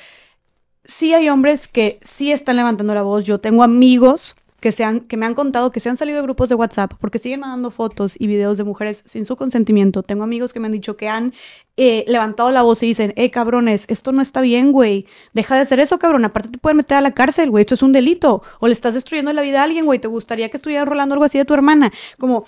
[0.85, 3.23] sí hay hombres que sí están levantando la voz.
[3.23, 4.35] Yo tengo amigos
[4.67, 6.95] que, se han, que me han contado que se han salido de grupos de WhatsApp
[6.99, 10.03] porque siguen mandando fotos y videos de mujeres sin su consentimiento.
[10.03, 11.35] Tengo amigos que me han dicho que han
[11.77, 15.07] eh, levantado la voz y dicen, eh, cabrones, esto no está bien, güey.
[15.35, 16.25] Deja de hacer eso, cabrón.
[16.25, 17.61] Aparte te pueden meter a la cárcel, güey.
[17.61, 18.43] Esto es un delito.
[18.59, 20.01] O le estás destruyendo la vida a alguien, güey.
[20.01, 21.93] ¿Te gustaría que estuviera rolando algo así de tu hermana?
[22.19, 22.45] Como...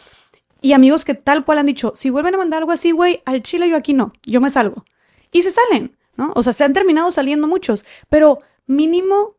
[0.60, 3.44] Y amigos que tal cual han dicho, si vuelven a mandar algo así, güey, al
[3.44, 4.84] chile yo aquí no, yo me salgo.
[5.30, 6.32] Y se salen, ¿no?
[6.34, 9.36] O sea, se han terminado saliendo muchos, pero mínimo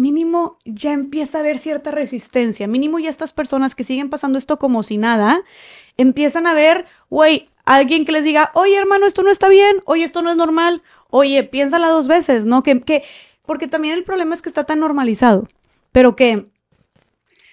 [0.00, 4.58] mínimo ya empieza a haber cierta resistencia, mínimo ya estas personas que siguen pasando esto
[4.58, 5.42] como si nada,
[5.96, 10.04] empiezan a ver, güey, alguien que les diga, oye hermano, esto no está bien, oye,
[10.04, 12.62] esto no es normal, oye, piénsala dos veces, ¿no?
[12.62, 13.04] Que, que,
[13.46, 15.46] porque también el problema es que está tan normalizado,
[15.92, 16.46] pero que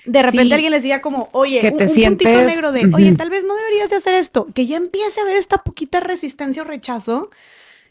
[0.05, 2.27] de repente alguien les diga como, oye, que te un, sientes...
[2.27, 5.23] puntito negro de, oye, tal vez no deberías de hacer esto, que ya empiece a
[5.23, 7.29] haber esta poquita resistencia o rechazo,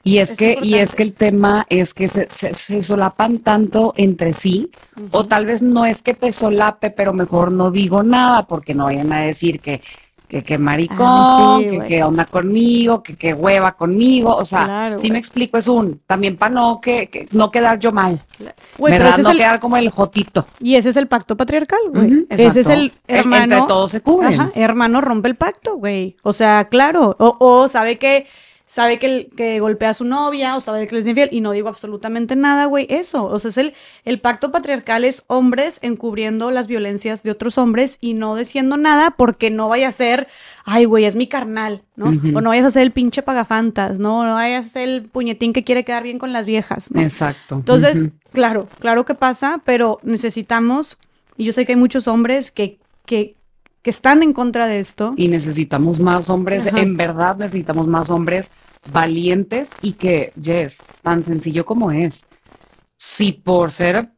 [0.06, 4.32] y es, que, y es que el tema es que se, se, solapan tanto entre
[4.32, 4.70] sí,
[5.10, 8.84] o tal vez no es que te solape, pero mejor no digo nada, porque no
[8.84, 9.82] vayan a decir que,
[10.28, 15.10] que, que maricón, ah, que, que, onda conmigo, que, que hueva conmigo, o sea, si
[15.10, 18.20] me explico, es un, también para no que, no quedar yo mal,
[18.78, 19.18] ¿verdad?
[19.18, 20.46] no quedar como el jotito.
[20.60, 22.26] Y ese es el pacto patriarcal, güey.
[22.28, 23.56] ese es el hermano.
[23.56, 24.52] Entre todos se cubren.
[24.54, 26.16] hermano rompe el pacto, güey.
[26.22, 28.28] O sea, claro, o, o sabe que
[28.66, 31.52] sabe que, que golpea a su novia o sabe que le es infiel y no
[31.52, 33.24] digo absolutamente nada, güey, eso.
[33.24, 33.74] O sea, es el,
[34.04, 39.12] el pacto patriarcal es hombres encubriendo las violencias de otros hombres y no diciendo nada
[39.12, 40.26] porque no vaya a ser,
[40.64, 42.06] ay, güey, es mi carnal, ¿no?
[42.06, 44.26] O no vayas a ser el pinche pagafantas, ¿no?
[44.26, 47.00] no vayas a ser el puñetín que quiere quedar bien con las viejas, ¿no?
[47.00, 47.54] Exacto.
[47.54, 48.02] Entonces,
[48.32, 50.98] claro, claro que pasa, pero necesitamos,
[51.36, 53.35] y yo sé que hay muchos hombres que, que
[53.86, 55.14] que están en contra de esto.
[55.16, 58.50] Y necesitamos más hombres, en verdad necesitamos más hombres
[58.92, 62.24] valientes y que, Jess, tan sencillo como es,
[62.96, 64.10] si por ser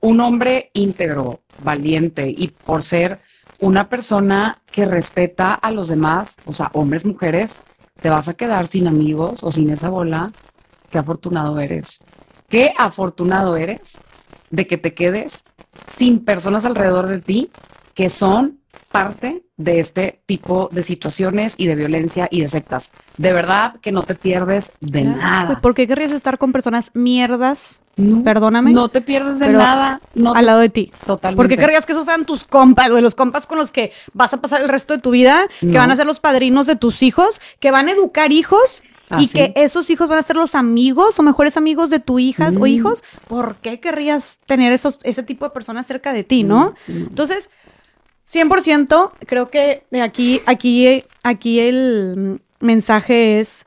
[0.00, 3.20] un hombre íntegro, valiente y por ser
[3.60, 7.62] una persona que respeta a los demás, o sea, hombres, mujeres,
[8.02, 10.32] te vas a quedar sin amigos o sin esa bola,
[10.90, 12.00] qué afortunado eres.
[12.48, 14.00] Qué afortunado eres
[14.50, 15.44] de que te quedes
[15.86, 17.52] sin personas alrededor de ti
[17.94, 22.92] que son parte de este tipo de situaciones y de violencia y de sectas.
[23.16, 25.60] De verdad que no te pierdes de nada.
[25.60, 27.80] ¿Por qué querrías estar con personas mierdas?
[28.24, 28.72] Perdóname.
[28.72, 30.00] No te pierdes de nada.
[30.34, 30.92] al lado de ti.
[31.06, 31.36] Totalmente.
[31.36, 33.02] ¿Por qué querrías que sufran tus compas, güey?
[33.02, 35.90] Los compas con los que vas a pasar el resto de tu vida, que van
[35.90, 39.52] a ser los padrinos de tus hijos, que van a educar hijos y ¿Ah, que
[39.56, 42.66] esos hijos van a ser los amigos o mejores amigos de tus hijas o mm.
[42.66, 46.74] hijos, ¿por qué querrías tener esos, ese tipo de personas cerca de ti, no?
[46.88, 47.48] Entonces,
[48.30, 53.64] 100%, creo que aquí, aquí, aquí el mensaje es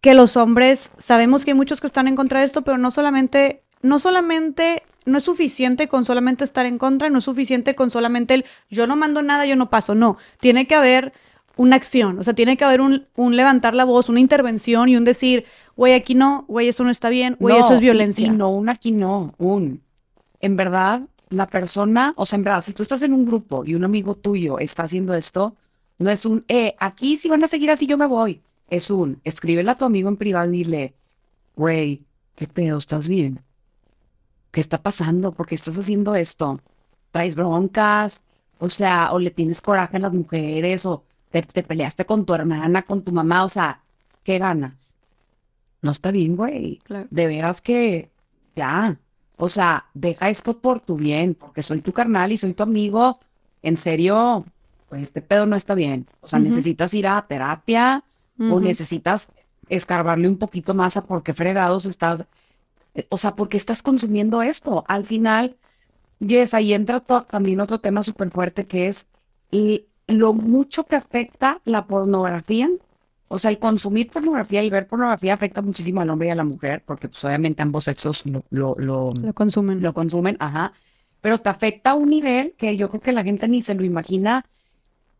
[0.00, 2.90] que los hombres, sabemos que hay muchos que están en contra de esto, pero no
[2.90, 7.90] solamente, no solamente, no es suficiente con solamente estar en contra, no es suficiente con
[7.90, 11.12] solamente el yo no mando nada, yo no paso, no, tiene que haber
[11.56, 15.04] una acción, o sea, tiene que haber un, levantar la voz, una intervención y un
[15.04, 15.44] decir,
[15.76, 18.26] güey, aquí no, güey, eso no está bien, güey, eso es violencia.
[18.26, 19.82] Y, no, un aquí no, un,
[20.40, 23.74] en verdad, la persona, o sea, en verdad, si tú estás en un grupo y
[23.74, 25.54] un amigo tuyo está haciendo esto,
[25.98, 28.40] no es un, eh, aquí si van a seguir así yo me voy.
[28.68, 30.94] Es un, escríbele a tu amigo en privado y dile,
[31.56, 32.02] güey,
[32.36, 32.78] ¿qué pedo?
[32.78, 33.40] ¿Estás bien?
[34.50, 35.32] ¿Qué está pasando?
[35.32, 36.60] ¿Por qué estás haciendo esto?
[37.10, 38.22] ¿Traes broncas?
[38.58, 42.34] O sea, o le tienes coraje a las mujeres, o te, te peleaste con tu
[42.34, 43.80] hermana, con tu mamá, o sea,
[44.22, 44.96] ¿qué ganas?
[45.80, 46.80] No está bien, güey.
[47.10, 48.10] De veras que
[48.56, 48.98] ya,
[49.38, 53.20] o sea, deja esto por tu bien, porque soy tu carnal y soy tu amigo.
[53.62, 54.44] En serio,
[54.88, 56.06] pues este pedo no está bien.
[56.20, 58.04] O sea, necesitas ir a terapia
[58.38, 59.28] o necesitas
[59.68, 62.24] escarbarle un poquito más a por qué fregados estás,
[62.94, 64.84] eh, o sea, por qué estás consumiendo esto.
[64.88, 65.56] Al final,
[66.18, 69.06] yes, ahí entra también otro tema súper fuerte que es
[70.08, 72.68] lo mucho que afecta la pornografía
[73.28, 76.44] o sea, el consumir pornografía y ver pornografía afecta muchísimo al hombre y a la
[76.44, 79.82] mujer, porque pues obviamente ambos sexos lo, lo, lo, consumen.
[79.82, 80.72] Lo consumen, ajá.
[81.20, 83.84] Pero te afecta a un nivel que yo creo que la gente ni se lo
[83.84, 84.44] imagina,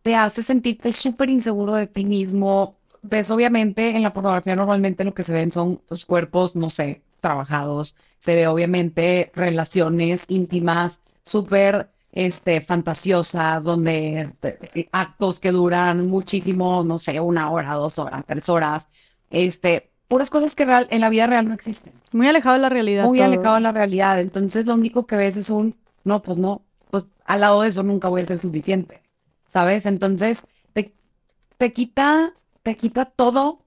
[0.03, 2.77] te hace sentirte súper inseguro de ti mismo.
[3.03, 7.03] Ves, obviamente, en la pornografía normalmente lo que se ven son los cuerpos, no sé,
[7.21, 7.95] trabajados.
[8.21, 16.99] Se ve obviamente relaciones íntimas súper este, fantasiosas, donde eh, actos que duran muchísimo, no
[16.99, 18.89] sé, una hora, dos horas, tres horas,
[19.31, 21.93] este, puras cosas que real, en la vida real no existen.
[22.11, 23.05] Muy alejado de la realidad.
[23.05, 24.19] Muy alejado de la realidad.
[24.19, 27.85] Entonces lo único que ves es un, no, pues no, pues al lado de eso
[27.85, 29.01] nunca voy a ser suficiente,
[29.47, 29.87] ¿sabes?
[29.87, 30.43] Entonces
[30.73, 30.93] te,
[31.57, 32.35] te quita,
[32.65, 33.61] te quita todo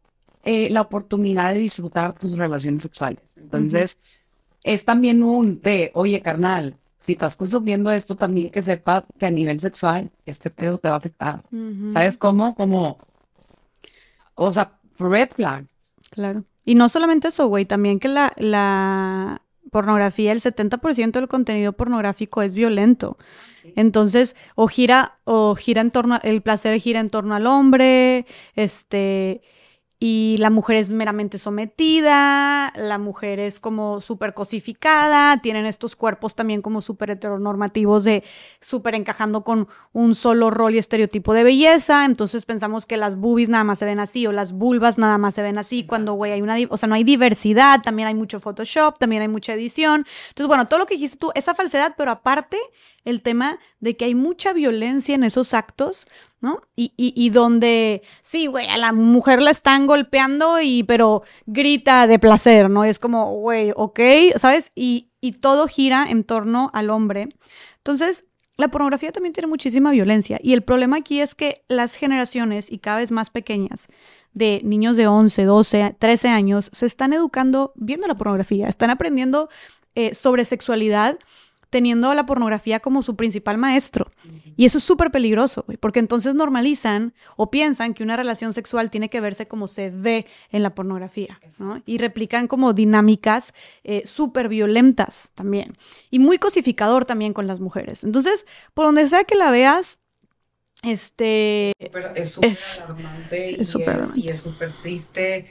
[0.43, 3.23] eh, la oportunidad de disfrutar tus relaciones sexuales.
[3.37, 3.97] Entonces
[4.65, 9.31] es también un de, oye, carnal, si estás consumiendo esto, también que sepas que a
[9.31, 11.43] nivel sexual este pedo te va a afectar.
[11.89, 12.55] ¿Sabes cómo?
[12.55, 12.97] Como,
[14.35, 15.65] o sea, red flag.
[16.11, 16.45] Claro.
[16.63, 19.41] Y no solamente eso, güey, también que la, la
[19.71, 23.17] pornografía, el 70% del contenido pornográfico es violento.
[23.75, 28.25] Entonces, o gira, o gira en torno, el placer gira en torno al hombre,
[28.55, 29.41] este,
[30.03, 36.33] y la mujer es meramente sometida, la mujer es como súper cosificada, tienen estos cuerpos
[36.33, 38.23] también como súper heteronormativos de
[38.59, 43.49] súper encajando con un solo rol y estereotipo de belleza, entonces pensamos que las boobies
[43.49, 46.31] nada más se ven así o las vulvas nada más se ven así, cuando, güey,
[46.31, 50.07] hay una, o sea, no hay diversidad, también hay mucho Photoshop, también hay mucha edición,
[50.29, 52.57] entonces, bueno, todo lo que dijiste tú, esa falsedad, pero aparte
[53.05, 56.07] el tema de que hay mucha violencia en esos actos,
[56.39, 56.61] ¿no?
[56.75, 62.19] Y, y, donde, sí, güey, a la mujer la están golpeando y, pero grita de
[62.19, 62.83] placer, ¿no?
[62.83, 63.99] Es como, güey, ok,
[64.37, 64.71] ¿sabes?
[64.75, 67.29] Y, y todo gira en torno al hombre.
[67.77, 68.25] Entonces,
[68.57, 72.79] la pornografía también tiene muchísima violencia y el problema aquí es que las generaciones y
[72.79, 73.87] cada vez más pequeñas
[74.33, 79.49] de niños de 11, 12, 13 años se están educando viendo la pornografía, están aprendiendo
[79.95, 81.17] eh, sobre sexualidad
[81.71, 84.11] teniendo la pornografía como su principal maestro.
[84.57, 89.09] Y eso es súper peligroso, porque entonces normalizan o piensan que una relación sexual tiene
[89.09, 91.81] que verse como se ve en la pornografía, ¿no?
[91.85, 93.53] Y replican como dinámicas
[93.83, 95.77] eh, súper violentas también.
[96.11, 98.03] Y muy cosificador también con las mujeres.
[98.03, 99.99] Entonces, por donde sea que la veas,
[100.83, 101.71] este...
[101.79, 102.51] Es súper
[102.83, 103.51] alarmante
[104.15, 105.49] y es súper triste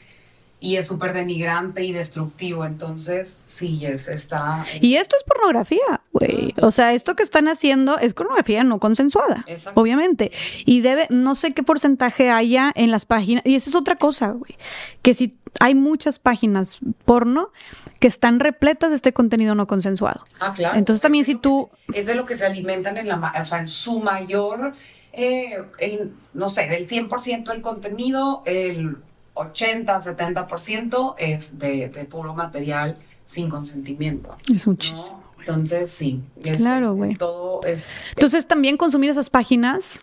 [0.61, 2.65] y es súper denigrante y destructivo.
[2.65, 4.65] Entonces, sí, es, está.
[4.81, 6.55] Y esto es pornografía, güey.
[6.61, 10.31] O sea, esto que están haciendo es pornografía no consensuada, obviamente.
[10.67, 13.43] Y debe, no sé qué porcentaje haya en las páginas.
[13.47, 14.57] Y esa es otra cosa, güey.
[15.01, 17.51] Que si hay muchas páginas porno
[17.99, 20.25] que están repletas de este contenido no consensuado.
[20.39, 20.79] Ah, claro.
[20.79, 21.71] Entonces también si tú...
[21.95, 24.75] Es de lo que se alimentan en la, o sea, en su mayor,
[25.13, 25.63] eh,
[26.35, 28.99] no sé, del 100% del contenido, el
[29.35, 32.97] 80, 70% es de, de, puro material
[33.27, 34.37] sin consentimiento.
[34.53, 35.23] Es muchísimo.
[35.39, 36.23] Entonces, sí.
[36.57, 37.15] claro, güey.
[37.15, 37.89] todo es.
[38.11, 40.01] Entonces, también consumir esas páginas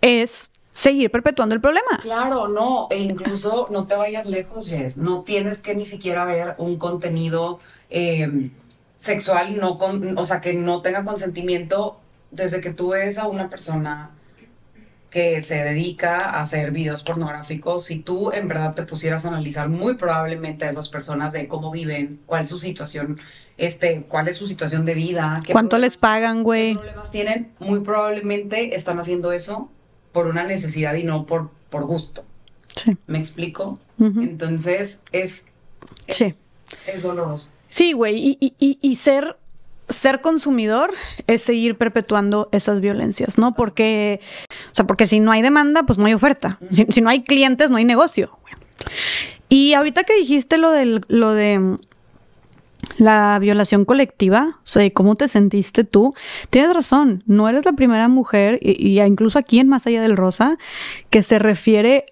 [0.00, 1.98] es seguir perpetuando el problema.
[2.02, 2.88] Claro, no.
[2.90, 4.98] E incluso no te vayas lejos, Jess.
[4.98, 8.50] No tienes que ni siquiera ver un contenido em,
[8.96, 12.00] sexual, no con, o sea, que no tenga consentimiento
[12.30, 14.10] desde que tú ves a una persona
[15.10, 19.68] que se dedica a hacer videos pornográficos, si tú en verdad te pusieras a analizar
[19.68, 23.20] muy probablemente a esas personas de cómo viven, cuál es su situación,
[23.58, 26.74] este, cuál es su situación de vida, cuánto les pagan, güey.
[26.74, 27.52] ¿Qué problemas tienen?
[27.58, 29.68] Muy probablemente están haciendo eso
[30.12, 32.24] por una necesidad y no por, por gusto.
[32.76, 32.96] Sí.
[33.08, 33.80] ¿Me explico?
[33.98, 35.44] Entonces es,
[36.06, 36.36] es, sí.
[36.86, 37.50] es doloroso.
[37.68, 39.36] Sí, güey, y, y, y ser
[39.90, 40.92] ser consumidor
[41.26, 43.54] es seguir perpetuando esas violencias, ¿no?
[43.54, 46.58] Porque, o sea, porque si no hay demanda, pues no hay oferta.
[46.70, 48.38] Si, no hay clientes, no hay negocio.
[49.48, 51.78] Y ahorita que dijiste lo, del, lo de
[52.96, 56.14] la violación colectiva, o sea, cómo te sentiste tú,
[56.50, 60.56] tienes razón, no eres la primera mujer, y, incluso aquí en Más Allá del Rosa,
[61.10, 62.06] que se refiere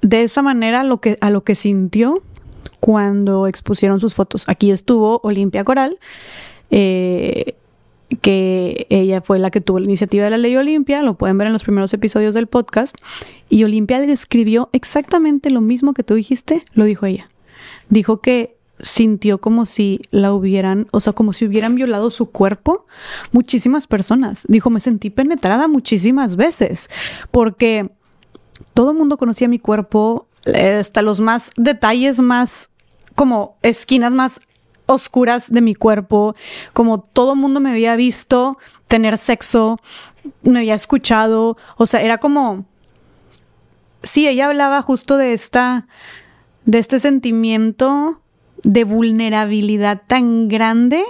[0.00, 2.22] de esa manera a lo que, a lo que sintió
[2.80, 4.48] cuando expusieron sus fotos.
[4.48, 5.98] Aquí estuvo Olimpia Coral,
[6.70, 7.54] eh,
[8.20, 11.46] que ella fue la que tuvo la iniciativa de la ley Olimpia, lo pueden ver
[11.46, 12.96] en los primeros episodios del podcast,
[13.48, 17.28] y Olimpia le describió exactamente lo mismo que tú dijiste, lo dijo ella.
[17.88, 22.86] Dijo que sintió como si la hubieran, o sea, como si hubieran violado su cuerpo
[23.32, 24.44] muchísimas personas.
[24.48, 26.88] Dijo, me sentí penetrada muchísimas veces,
[27.30, 27.90] porque
[28.74, 32.70] todo el mundo conocía mi cuerpo, hasta los más detalles más
[33.14, 34.40] como esquinas más
[34.90, 36.34] oscuras de mi cuerpo,
[36.72, 38.58] como todo el mundo me había visto
[38.88, 39.78] tener sexo,
[40.42, 42.66] me había escuchado, o sea, era como,
[44.02, 45.86] sí, ella hablaba justo de esta,
[46.64, 48.20] de este sentimiento
[48.62, 51.02] de vulnerabilidad tan grande,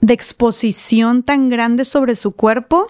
[0.00, 2.86] de exposición tan grande sobre su cuerpo,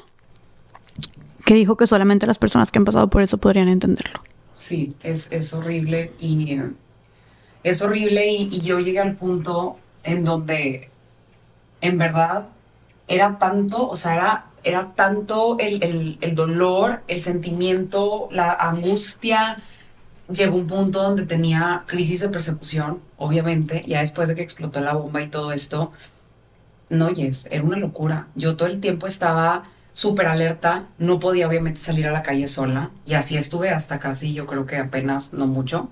[1.44, 4.22] que dijo que solamente las personas que han pasado por eso podrían entenderlo.
[4.54, 6.59] Sí, es, es horrible y
[7.64, 10.90] es horrible y, yo llegué al punto en donde
[11.80, 12.48] en verdad
[13.09, 19.59] era tanto, o sea, era era tanto el, el dolor, el sentimiento, la angustia.
[20.32, 24.94] Llegó un punto donde tenía crisis de persecución, obviamente, ya después de que explotó la
[24.94, 25.93] bomba y todo esto.
[26.90, 28.28] No, yes, era una locura.
[28.34, 29.64] Yo todo el tiempo estaba
[29.94, 34.32] súper alerta, no podía obviamente salir a la calle sola y así estuve hasta casi,
[34.32, 35.90] yo creo que apenas, no mucho.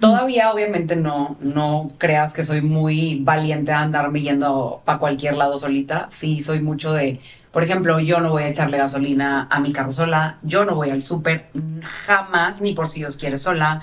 [0.00, 5.58] Todavía obviamente no, no creas que soy muy valiente a andarme yendo para cualquier lado
[5.58, 7.20] solita, sí soy mucho de,
[7.50, 10.90] por ejemplo, yo no voy a echarle gasolina a mi carro sola, yo no voy
[10.90, 11.50] al súper
[11.82, 13.80] jamás, ni por si Dios quiere sola.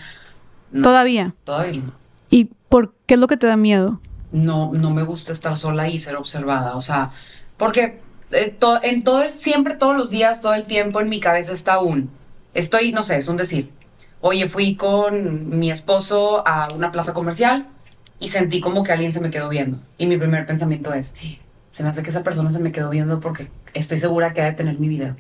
[0.82, 1.34] todavía.
[1.44, 1.84] Todavía.
[2.30, 4.00] ¿Y por qué es lo que te da miedo?
[4.32, 7.10] No, no me gusta estar sola y ser observada, o sea,
[7.58, 8.00] porque
[8.32, 11.80] eh, en todo el, siempre, todos los días, todo el tiempo en mi cabeza está
[11.80, 12.10] un,
[12.54, 13.72] estoy, no sé, es un decir.
[14.28, 17.68] Oye, fui con mi esposo a una plaza comercial
[18.20, 19.78] y sentí como que alguien se me quedó viendo.
[20.00, 21.14] Y mi primer pensamiento es,
[21.70, 24.46] se me hace que esa persona se me quedó viendo porque estoy segura que ha
[24.46, 25.16] de tener mi video.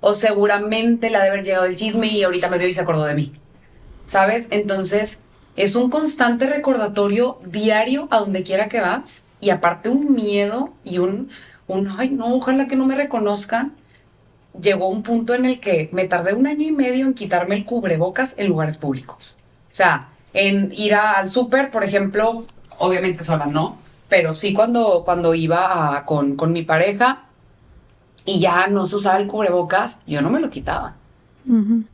[0.00, 3.04] O seguramente la de haber llegado el chisme y ahorita me vio y se acordó
[3.06, 3.32] de mí.
[4.06, 4.46] ¿Sabes?
[4.52, 5.18] Entonces,
[5.56, 9.24] es un constante recordatorio diario a donde quiera que vas.
[9.40, 11.28] Y aparte un miedo y un,
[11.66, 13.74] un, ay, no, ojalá que no me reconozcan,
[14.60, 17.64] llegó un punto en el que me tardé un año y medio en quitarme el
[17.64, 19.36] cubrebocas en lugares públicos.
[19.72, 22.44] O sea, en ir al súper, por ejemplo,
[22.78, 23.78] obviamente sola no,
[24.08, 27.24] pero sí cuando, cuando iba con, con mi pareja
[28.24, 30.96] y ya no se usaba el cubrebocas, yo no me lo quitaba.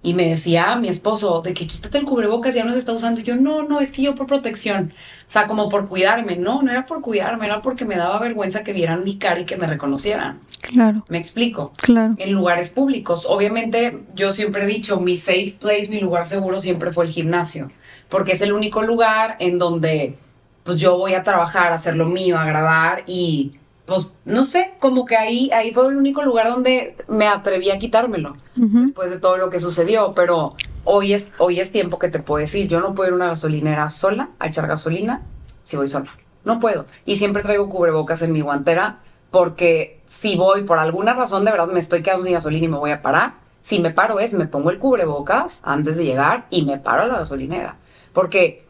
[0.03, 3.21] Y me decía mi esposo, de que quítate el cubrebocas, ya no se está usando.
[3.21, 4.93] Y yo, no, no, es que yo por protección.
[5.27, 6.37] O sea, como por cuidarme.
[6.37, 9.45] No, no era por cuidarme, era porque me daba vergüenza que vieran mi cara y
[9.45, 10.41] que me reconocieran.
[10.61, 11.05] Claro.
[11.09, 11.73] Me explico.
[11.81, 12.15] Claro.
[12.19, 13.27] En lugares públicos.
[13.29, 17.73] Obviamente, yo siempre he dicho, mi safe place, mi lugar seguro siempre fue el gimnasio.
[18.09, 20.17] Porque es el único lugar en donde,
[20.63, 23.53] pues yo voy a trabajar, a hacer lo mío, a grabar y
[23.91, 27.79] pues no sé, como que ahí, ahí fue el único lugar donde me atreví a
[27.81, 30.55] quitármelo después de todo lo que sucedió, pero
[30.85, 33.27] hoy es, hoy es tiempo que te puedo decir, yo no puedo ir a una
[33.27, 35.23] gasolinera sola a echar gasolina
[35.65, 36.87] si voy sola, no puedo.
[37.05, 39.01] Y siempre traigo cubrebocas en mi guantera
[39.33, 42.79] porque si voy por alguna razón de verdad me estoy quedando sin gasolina y me
[42.79, 46.65] voy a parar, si me paro es, me pongo el cubrebocas antes de llegar y
[46.65, 47.77] me paro a la gasolinera,
[48.13, 48.65] porque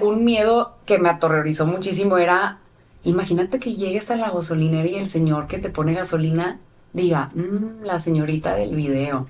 [0.00, 2.60] un miedo que me aterrorizó muchísimo era
[3.06, 6.58] Imagínate que llegues a la gasolinera y el señor que te pone gasolina
[6.92, 9.28] diga, mmm, la señorita del video.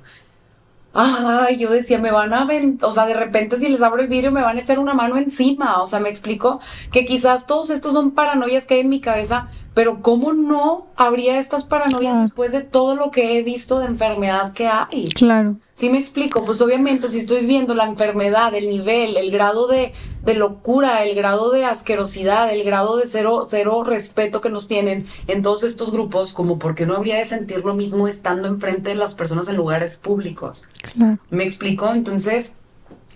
[0.95, 2.49] Ay, yo decía, me van a
[2.81, 5.19] o sea, de repente si les abro el vidrio me van a echar una mano
[5.19, 6.59] encima, o sea, me explico
[6.91, 11.39] que quizás todos estos son paranoias que hay en mi cabeza, pero ¿cómo no habría
[11.39, 15.11] estas paranoias después de todo lo que he visto de enfermedad que hay?
[15.11, 15.57] Claro.
[15.77, 19.93] Sí me explico, pues obviamente si estoy viendo la enfermedad, el nivel, el grado de,
[20.25, 25.07] de locura, el grado de asquerosidad, el grado de cero, cero respeto que nos tienen
[25.27, 28.95] en todos estos grupos, como porque no habría de sentir lo mismo estando enfrente de
[28.95, 30.65] las personas en lugares públicos.
[30.95, 31.19] Claro.
[31.29, 31.93] ¿Me explico?
[31.93, 32.55] Entonces,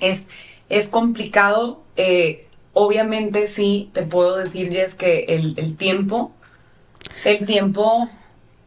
[0.00, 0.28] es,
[0.68, 1.80] es complicado.
[1.96, 6.32] Eh, obviamente sí, te puedo decir, es que el, el tiempo,
[7.24, 8.10] el tiempo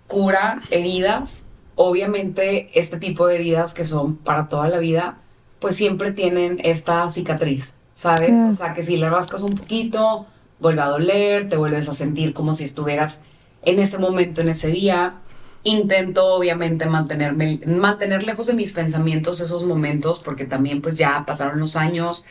[0.08, 1.46] cura heridas,
[1.76, 5.18] obviamente este tipo de heridas que son para toda la vida,
[5.60, 8.32] pues siempre tienen esta cicatriz, ¿sabes?
[8.50, 10.26] O sea, que si le rascas un poquito,
[10.60, 13.22] vuelve a doler, te vuelves a sentir como si estuvieras
[13.64, 15.16] en ese momento, en ese día.
[15.64, 21.60] Intento obviamente mantenerme, mantener lejos de mis pensamientos esos momentos, porque también pues ya pasaron
[21.60, 22.26] los años,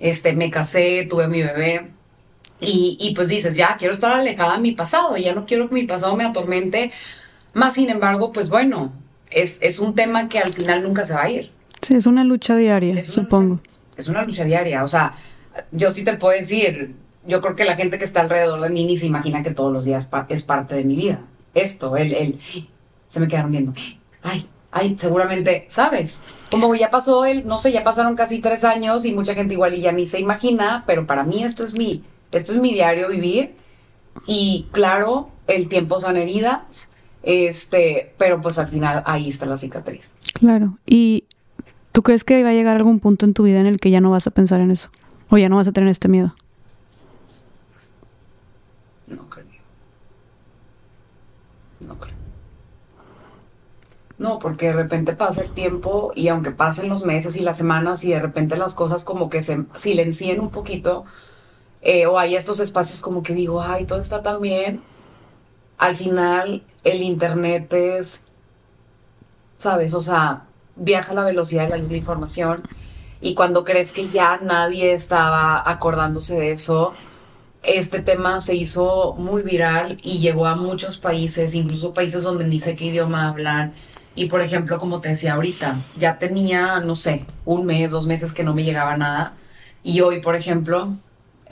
[0.00, 1.92] este, me casé, tuve a mi bebé,
[2.60, 5.74] y, y, pues dices, ya quiero estar alejada de mi pasado, ya no quiero que
[5.74, 6.92] mi pasado me atormente
[7.54, 8.92] más sin embargo, pues bueno,
[9.30, 11.50] es, es un tema que al final nunca se va a ir.
[11.80, 13.60] Sí, es una lucha diaria, supongo.
[13.96, 14.84] es una lucha diaria.
[14.84, 15.14] O sea,
[15.72, 16.94] yo sí te puedo decir,
[17.26, 19.72] yo creo que la gente que está alrededor de mí ni se imagina que todos
[19.72, 21.20] los días es parte de mi vida.
[21.54, 22.38] Esto, el, el,
[23.08, 23.72] se me quedaron viendo.
[24.22, 26.22] Ay, ay, seguramente, ¿sabes?
[26.50, 29.74] Como ya pasó el, no sé, ya pasaron casi tres años y mucha gente igual
[29.74, 33.08] y ya ni se imagina, pero para mí esto es mi, esto es mi diario
[33.08, 33.54] vivir.
[34.26, 36.88] Y claro, el tiempo son heridas,
[37.22, 40.14] este, pero pues al final ahí está la cicatriz.
[40.34, 40.78] Claro.
[40.86, 41.24] ¿Y
[41.92, 44.00] tú crees que va a llegar algún punto en tu vida en el que ya
[44.00, 44.88] no vas a pensar en eso?
[45.30, 46.34] ¿O ya no vas a tener este miedo?
[49.06, 49.46] No creo.
[51.80, 52.14] No creo.
[54.18, 58.04] No, porque de repente pasa el tiempo y aunque pasen los meses y las semanas
[58.04, 61.04] y de repente las cosas como que se silencien un poquito,
[61.80, 64.82] eh, o hay estos espacios como que digo, ay, todo está tan bien,
[65.78, 68.22] al final el Internet es,
[69.56, 69.94] ¿sabes?
[69.94, 70.44] O sea,
[70.76, 72.62] viaja a la velocidad de la información
[73.20, 76.92] y cuando crees que ya nadie estaba acordándose de eso,
[77.62, 82.58] este tema se hizo muy viral y llegó a muchos países, incluso países donde ni
[82.58, 83.74] sé qué idioma hablan.
[84.16, 88.32] Y por ejemplo, como te decía ahorita, ya tenía, no sé, un mes, dos meses
[88.32, 89.34] que no me llegaba nada.
[89.84, 90.96] Y hoy, por ejemplo,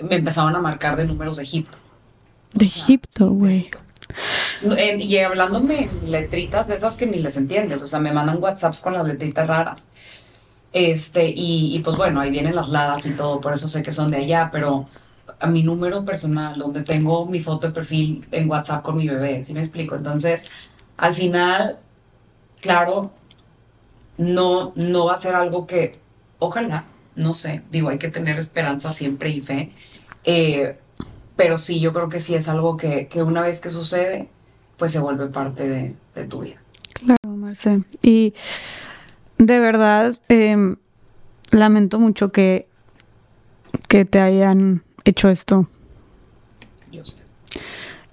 [0.03, 1.79] me empezaban a marcar de números de Egipto.
[2.53, 3.71] De Egipto, güey.
[4.99, 9.07] Y hablándome letritas esas que ni les entiendes, o sea, me mandan WhatsApps con las
[9.07, 9.89] letritas raras.
[10.73, 14.11] Este, y, pues bueno, ahí vienen las ladas y todo, por eso sé que son
[14.11, 14.89] de allá, pero
[15.41, 19.43] a mi número personal, donde tengo mi foto de perfil en WhatsApp con mi bebé,
[19.43, 19.97] ¿sí me explico?
[19.97, 20.47] Entonces,
[20.97, 21.79] al final,
[22.61, 23.11] claro,
[24.19, 25.99] no, no va a ser algo que,
[26.39, 26.85] ojalá,
[27.17, 29.73] no sé, digo, hay que tener esperanza siempre y fe,
[30.25, 30.79] eh,
[31.41, 34.29] pero sí, yo creo que sí es algo que, una vez que sucede,
[34.77, 36.57] pues se vuelve parte de, de tu vida.
[36.93, 37.83] Claro, Marce.
[38.03, 38.35] Y
[39.39, 40.77] de verdad, em,
[41.51, 42.69] lamento mucho que,
[43.89, 45.67] que te hayan hecho esto.
[46.93, 47.17] Yo sé.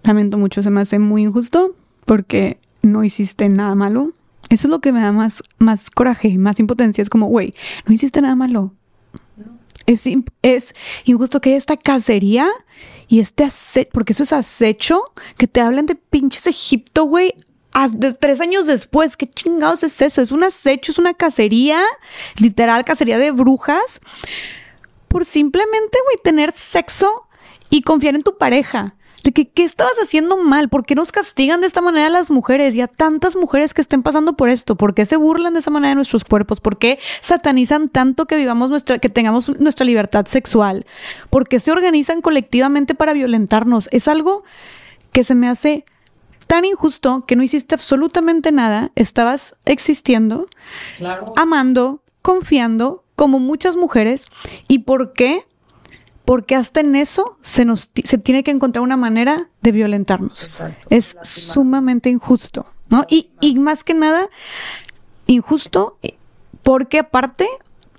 [0.04, 1.76] Lamento mucho, se me hace muy injusto
[2.06, 4.14] porque no hiciste nada malo.
[4.48, 7.02] Eso es lo que me da más, más coraje, más impotencia.
[7.02, 7.54] Es como, güey,
[7.86, 8.74] no hiciste nada malo.
[9.86, 10.06] Es,
[10.44, 10.74] es
[11.04, 12.48] injusto que haya esta cacería
[13.08, 15.02] y este acecho, porque eso es acecho,
[15.38, 17.34] que te hablan de pinches Egipto, güey,
[18.20, 20.22] tres años después, ¿qué chingados es eso?
[20.22, 21.82] Es un acecho, es una cacería,
[22.38, 24.02] literal, cacería de brujas,
[25.08, 27.28] por simplemente, güey, tener sexo
[27.70, 28.96] y confiar en tu pareja.
[29.28, 30.70] De que, ¿qué estabas haciendo mal?
[30.70, 32.74] ¿Por qué nos castigan de esta manera a las mujeres?
[32.76, 34.78] Y a tantas mujeres que estén pasando por esto.
[34.78, 36.62] ¿Por qué se burlan de esa manera de nuestros cuerpos?
[36.62, 40.86] ¿Por qué satanizan tanto que vivamos nuestra, que tengamos nuestra libertad sexual?
[41.30, 43.90] ¿Por qué se organizan colectivamente para violentarnos?
[43.92, 44.46] Es algo
[45.12, 45.84] que se me hace
[46.48, 50.46] tan injusto que no hiciste absolutamente nada, estabas existiendo,
[51.36, 54.26] amando, confiando, como muchas mujeres.
[54.70, 55.46] ¿Y por qué?
[56.28, 60.62] Porque hasta en eso se, nos, se tiene que encontrar una manera de violentarnos.
[60.90, 63.06] Es sumamente injusto, ¿no?
[63.10, 64.28] Y, y más que nada,
[65.26, 66.18] injusto eh,
[66.64, 67.48] porque aparte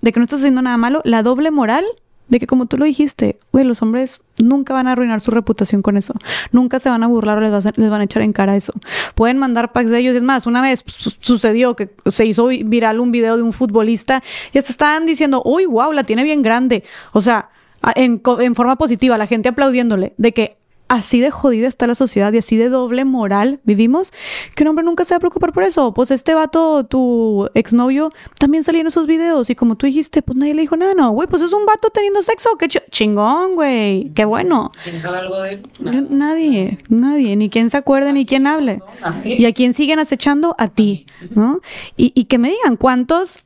[0.03, 1.87] de que no estás haciendo nada malo, la doble moral
[2.29, 5.81] de que como tú lo dijiste, güey, los hombres nunca van a arruinar su reputación
[5.81, 6.13] con eso.
[6.53, 8.75] Nunca se van a burlar o les, van a echar en cara eso.
[9.15, 10.15] Pueden mandar packs de ellos.
[10.15, 14.23] Es más, una vez sucedió que se hizo viral un video de un futbolista
[14.53, 16.85] y hasta estaban diciendo, uy, wow, la tiene bien grande.
[17.13, 17.49] O sea,
[17.97, 20.59] en, en forma positiva, la gente aplaudiéndole de que
[20.89, 24.13] así de jodida está la sociedad y así de doble moral vivimos,
[24.55, 25.93] que un hombre nunca se va a preocupar por eso.
[25.95, 30.37] Pues este vato, tu exnovio, también salía en esos videos y como tú dijiste, pues
[30.37, 34.11] nadie le dijo nada, no, güey, pues es un vato teniendo sexo, qué chingón, güey,
[34.15, 34.73] qué bueno.
[34.83, 35.63] ¿Quién sabe algo de él?
[36.11, 38.81] Nadie, nadie, ni quien se acuerde ni quien hable.
[39.25, 41.61] y a quién siguen acechando, a ti, ¿no?
[41.97, 43.45] Y, y que me digan cuántos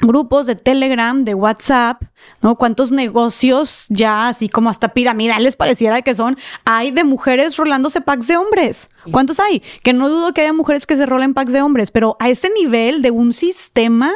[0.00, 2.02] grupos de Telegram, de WhatsApp,
[2.42, 2.56] ¿no?
[2.56, 8.26] Cuántos negocios ya así como hasta piramidales pareciera que son, hay de mujeres rolándose packs
[8.26, 8.88] de hombres.
[9.12, 9.62] ¿Cuántos hay?
[9.82, 12.50] Que no dudo que haya mujeres que se rolen packs de hombres, pero a ese
[12.50, 14.12] nivel de un sistema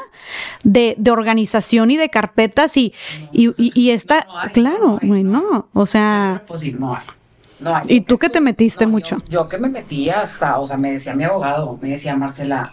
[0.63, 2.93] de, organización y de carpetas y,
[3.33, 6.43] y, y, está, claro, no, o sea...
[6.47, 7.87] Pues no hay.
[7.89, 9.19] ¿Y tú que te metiste mucho?
[9.29, 12.71] Yo, yo, que me metí hasta, o sea, me decía mi abogado, me decía Marcela,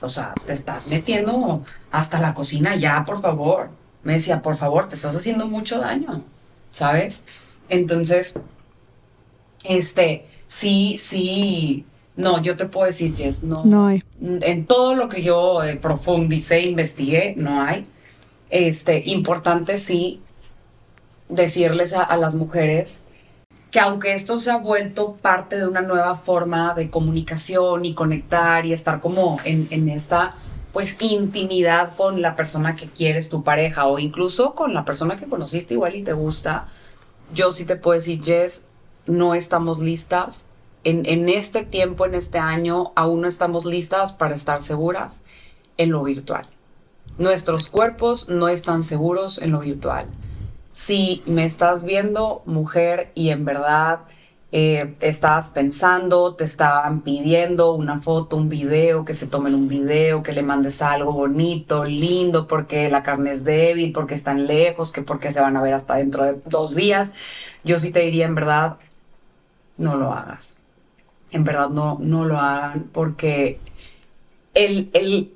[0.00, 3.70] o sea, te estás metiendo hasta la cocina ya, por favor.
[4.02, 6.22] Me decía, por favor, te estás haciendo mucho daño,
[6.70, 7.24] ¿sabes?
[7.68, 8.34] Entonces,
[9.64, 11.84] este, sí, sí,
[12.16, 13.64] no, yo te puedo decir, Jess, no.
[13.64, 14.02] No hay.
[14.20, 17.86] En todo lo que yo eh, profundicé, investigué, no hay.
[18.50, 20.20] Este, importante sí
[21.28, 23.00] decirles a las mujeres
[23.70, 28.64] que aunque esto se ha vuelto parte de una nueva forma de comunicación y conectar
[28.64, 30.36] y estar como en, esta
[30.72, 35.26] pues intimidad con la persona que quieres, tu pareja o incluso con la persona que
[35.26, 36.66] conociste igual y te gusta,
[37.34, 38.64] yo sí te puedo decir, Jess,
[39.06, 40.48] no estamos listas.
[40.84, 45.22] En, en este tiempo, en este año, aún no estamos listas para estar seguras
[45.78, 46.46] en lo virtual.
[47.18, 50.06] Nuestros cuerpos no están seguros en lo virtual
[50.76, 54.00] si me estás viendo, mujer, y en verdad
[54.52, 60.22] eh, estás pensando, te estaban pidiendo una foto, un video, que se tomen un video,
[60.22, 65.00] que le mandes algo bonito, lindo, porque la carne es débil, porque están lejos, que
[65.00, 67.14] porque se van a ver hasta dentro de dos días,
[67.64, 68.76] yo sí te diría en verdad,
[69.78, 70.52] no lo hagas.
[71.30, 73.60] En verdad no, no lo hagan porque
[74.52, 75.32] el, el,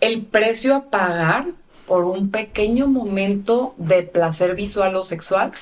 [0.00, 1.57] el precio a pagar
[1.88, 5.52] por un pequeño momento de placer visual o sexual?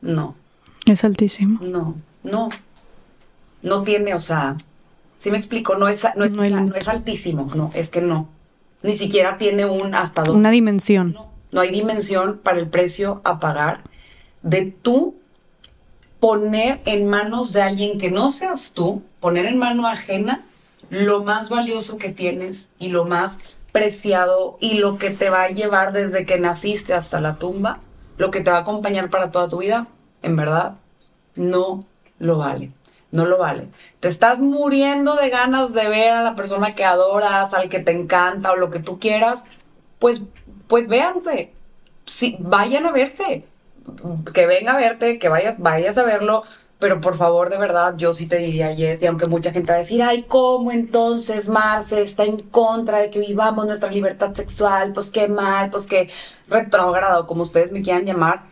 [0.00, 0.36] No.
[0.86, 1.60] Es altísimo.
[1.62, 2.48] No, no.
[3.62, 4.56] No tiene, o sea,
[5.18, 6.44] si me explico, no es, no es, no,
[6.74, 8.28] es altísimo, no, es que no.
[8.82, 11.12] Ni siquiera tiene un hasta Una dimensión.
[11.12, 13.82] No, no hay dimensión para el precio a pagar
[14.42, 15.16] de tú
[16.20, 20.46] poner en manos de alguien que no seas tú, poner en mano ajena
[20.88, 23.38] lo más valioso que tienes y lo más
[23.72, 27.78] preciado y lo que te va a llevar desde que naciste hasta la tumba,
[28.16, 29.86] lo que te va a acompañar para toda tu vida,
[30.22, 30.74] en verdad,
[31.36, 31.84] no
[32.18, 32.72] lo vale.
[33.12, 33.66] No lo vale.
[33.98, 37.90] Te estás muriendo de ganas de ver a la persona que adoras, al que te
[37.90, 39.46] encanta o lo que tú quieras,
[39.98, 40.26] pues,
[40.68, 41.52] pues véanse.
[42.06, 43.44] Sí, vayan a verse.
[44.32, 46.44] Que venga a verte, que vayas, vayas a verlo,
[46.80, 49.76] pero por favor, de verdad, yo sí te diría, Yes, y aunque mucha gente va
[49.76, 54.94] a decir, ay, ¿cómo entonces Marce está en contra de que vivamos nuestra libertad sexual?
[54.94, 56.08] Pues qué mal, pues qué
[56.48, 58.44] retrógrado, como ustedes me quieran llamar.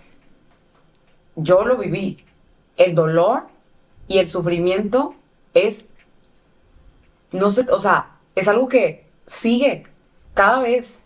[1.37, 2.19] Yo lo viví.
[2.77, 3.45] El dolor
[4.09, 5.15] y el sufrimiento
[5.55, 5.87] es,
[7.33, 9.87] no sé, o sea, es algo que sigue
[10.35, 11.01] cada vez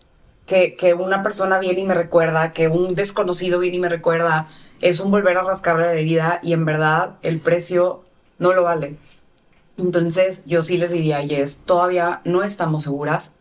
[0.45, 4.49] que, que una persona viene y me recuerda, que un desconocido viene y me recuerda,
[4.83, 8.03] es un volver a rascar la herida y en verdad el precio
[8.37, 8.97] no lo vale.
[9.77, 13.31] Entonces yo sí les diría, Yes, todavía no estamos seguras.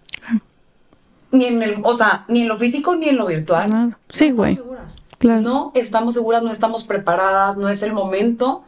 [1.33, 3.97] Ni en el, o sea, ni en lo físico ni en lo virtual.
[4.09, 4.57] Sí, güey.
[5.19, 5.41] Claro.
[5.41, 8.63] No estamos seguras, no estamos preparadas, no es el momento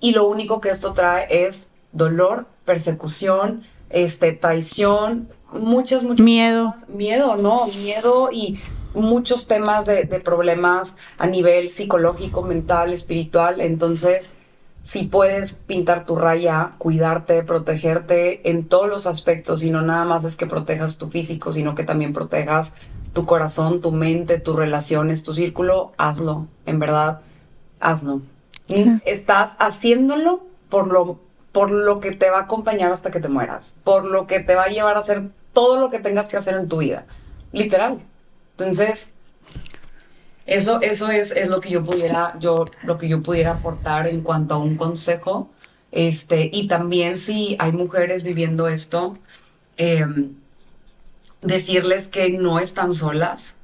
[0.00, 6.74] y lo único que esto trae es dolor, persecución, este, traición, muchas, muchas miedo.
[6.88, 7.66] Miedo, ¿no?
[7.66, 8.58] Miedo y
[8.94, 13.60] muchos temas de, de, problemas a nivel psicológico, mental, espiritual.
[13.60, 14.32] Entonces,
[14.82, 20.24] si puedes pintar tu raya, cuidarte, protegerte en todos los aspectos, y no nada más
[20.24, 22.74] es que protejas tu físico, sino que también protejas
[23.12, 27.20] tu corazón, tu mente, tus relaciones, tu círculo, hazlo, en verdad,
[27.80, 28.22] hazlo.
[29.04, 31.18] Estás haciéndolo por lo,
[31.50, 34.54] por lo que te va a acompañar hasta que te mueras, por lo que te
[34.54, 37.06] va a llevar a hacer todo lo que tengas que hacer en tu vida.
[37.52, 38.00] Literal.
[38.60, 39.14] Entonces,
[40.46, 44.20] eso, eso es, es lo que yo pudiera, yo, lo que yo pudiera aportar en
[44.20, 45.50] cuanto a un consejo.
[45.92, 49.16] Este, y también si hay mujeres viviendo esto,
[49.76, 50.34] em,
[51.40, 53.56] decirles que no están solas,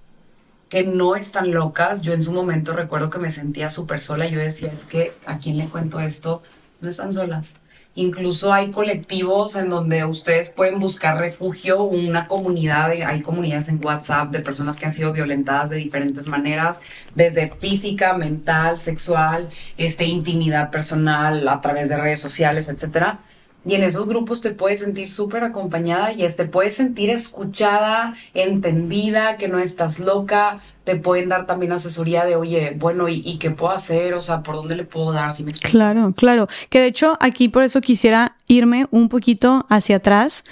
[0.69, 2.03] que no están locas.
[2.03, 4.27] Yo en su momento recuerdo que me sentía súper sola.
[4.27, 6.43] Yo decía, es que a quién le cuento esto,
[6.81, 7.57] no están solas.
[7.97, 14.31] Incluso hay colectivos en donde ustedes pueden buscar refugio, una comunidad, hay comunidades en WhatsApp
[14.31, 16.83] de personas que han sido violentadas de diferentes maneras,
[17.15, 19.49] desde física, mental, sexual,
[19.79, 23.21] este, intimidad personal a través de redes sociales, etcétera
[23.67, 29.37] y en esos grupos te puedes sentir súper acompañada y te puedes sentir escuchada, entendida,
[29.37, 30.61] que no estás loca.
[30.85, 34.15] Te pueden dar también asesoría de, oye, bueno, ¿y, qué puedo hacer?
[34.15, 35.35] O sea, ¿por dónde le puedo dar?
[35.35, 36.47] Si me claro, claro.
[36.71, 40.45] Que de hecho aquí por eso quisiera irme un poquito hacia atrás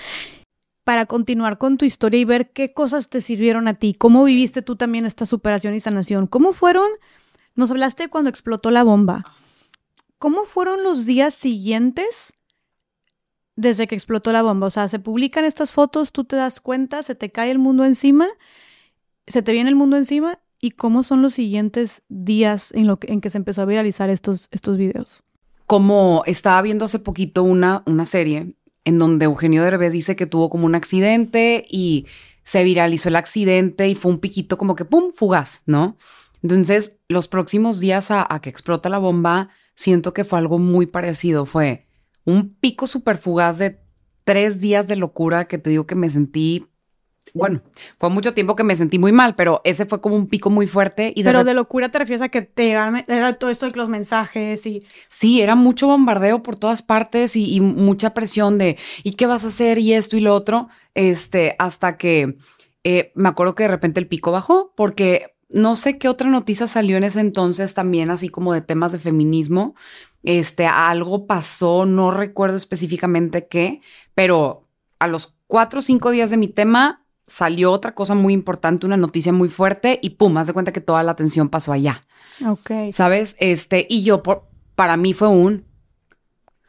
[0.82, 4.61] para continuar con tu historia y ver qué cosas te sirvieron a ti, cómo viviste
[4.61, 6.89] tú también esta superación y sanación, cómo fueron,
[7.55, 9.24] nos hablaste cuando explotó la bomba,
[10.19, 12.35] cómo fueron los días siguientes
[13.56, 14.66] desde que explotó la bomba.
[14.66, 17.85] O sea, se publican estas fotos, tú te das cuenta, se te cae el mundo
[17.85, 18.26] encima,
[19.26, 23.12] se te viene el mundo encima y cómo son los siguientes días en, lo que,
[23.12, 25.22] en que se empezó a viralizar estos, estos videos.
[25.66, 28.55] Como estaba viendo hace poquito una, una serie
[28.85, 32.06] en donde Eugenio Derbez dice que tuvo como un accidente y
[32.43, 35.97] se viralizó el accidente y fue un piquito como que pum, fugaz, ¿no?
[36.43, 40.85] Entonces, los próximos días a, a que explota la bomba, siento que fue algo muy
[40.85, 41.46] parecido.
[41.46, 41.84] Fue
[42.24, 43.80] un pico súper fugaz de
[44.24, 46.66] tres días de locura que te digo que me sentí
[47.32, 47.62] bueno,
[47.98, 50.66] fue mucho tiempo que me sentí muy mal, pero ese fue como un pico muy
[50.69, 51.12] fuerte.
[51.16, 53.88] Y de pero de locura te refieres a que te era todo esto de los
[53.88, 54.85] mensajes y...
[55.09, 59.48] Sí, era mucho bombardeo por todas partes y, mucha presión de, ¿y qué vas a
[59.48, 59.78] hacer?
[59.78, 62.36] Y esto y lo otro, este, hasta que
[62.85, 66.66] eh, me acuerdo que de repente el pico bajó porque no sé qué otra noticia
[66.66, 69.74] salió en ese entonces también, así como de temas de feminismo,
[70.24, 73.80] este, algo pasó, no recuerdo específicamente qué,
[74.14, 74.66] pero
[74.98, 78.96] a los cuatro o cinco días de mi tema salió otra cosa muy importante, una
[78.96, 82.01] noticia muy fuerte y pum, haz de cuenta que toda la atención pasó allá.
[82.46, 82.70] Ok.
[82.93, 83.36] ¿Sabes?
[83.38, 85.64] Este, y yo, por, para mí fue un...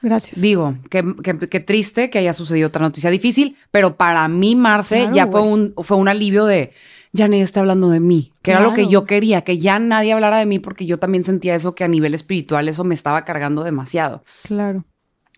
[0.02, 0.40] Gracias.
[0.40, 5.42] Digo, qué, triste que haya sucedido otra noticia difícil, pero para mí, Marce, ya fue
[5.42, 6.74] un, fue un alivio de
[7.16, 10.12] ya nadie está hablando de mí, que era lo que yo quería, que ya nadie
[10.12, 13.24] hablara de mí porque yo también sentía eso que a nivel espiritual eso me estaba
[13.24, 14.24] cargando demasiado.
[14.44, 14.84] Claro.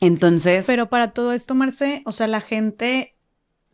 [0.01, 0.65] Entonces...
[0.65, 3.13] Pero para todo esto, Marce, o sea, la gente...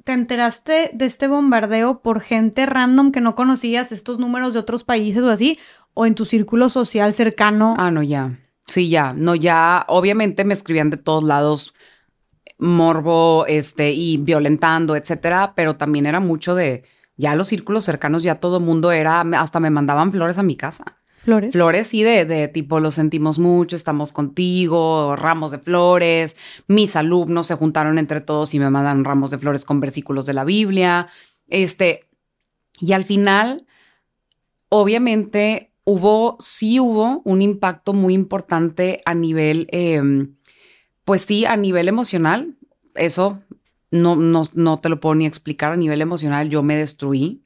[0.03, 4.83] ¿Te enteraste de este bombardeo por gente random que no conocías, estos números de otros
[4.83, 5.57] países o así?
[5.93, 7.73] ¿O en tu círculo social cercano?
[7.77, 8.37] Ah, no, ya.
[8.65, 9.13] Sí, ya.
[9.13, 9.85] No, ya.
[9.87, 11.73] Obviamente me escribían de todos lados
[12.57, 16.83] morbo, este, y violentando, etcétera, pero también era mucho de
[17.17, 20.97] ya los círculos cercanos, ya todo mundo era, hasta me mandaban flores a mi casa.
[21.23, 21.53] Flores.
[21.53, 26.35] Flores, sí, de, de tipo, lo sentimos mucho, estamos contigo, ramos de flores.
[26.67, 30.33] Mis alumnos se juntaron entre todos y me mandan ramos de flores con versículos de
[30.33, 31.07] la Biblia.
[31.47, 32.09] Este,
[32.79, 33.65] y al final,
[34.67, 40.35] obviamente, hubo, sí hubo un impacto muy importante a nivel, em,
[41.05, 42.57] pues sí, a nivel emocional.
[42.95, 43.41] Eso
[43.93, 45.71] no, no, no te lo puedo ni explicar.
[45.71, 47.43] A nivel emocional, yo me destruí.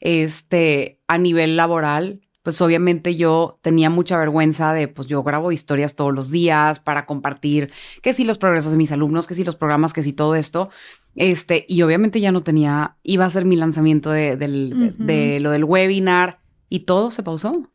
[0.00, 5.94] Este, a nivel laboral, pues obviamente yo tenía mucha vergüenza de, pues yo grabo historias
[5.94, 7.70] todos los días para compartir
[8.02, 10.70] que sí los progresos de mis alumnos, que sí los programas, que sí todo esto.
[11.16, 15.50] Este, y obviamente ya no tenía, iba a ser mi lanzamiento de, del, de lo
[15.50, 17.52] del webinar y todo se pausó.
[17.52, 17.68] O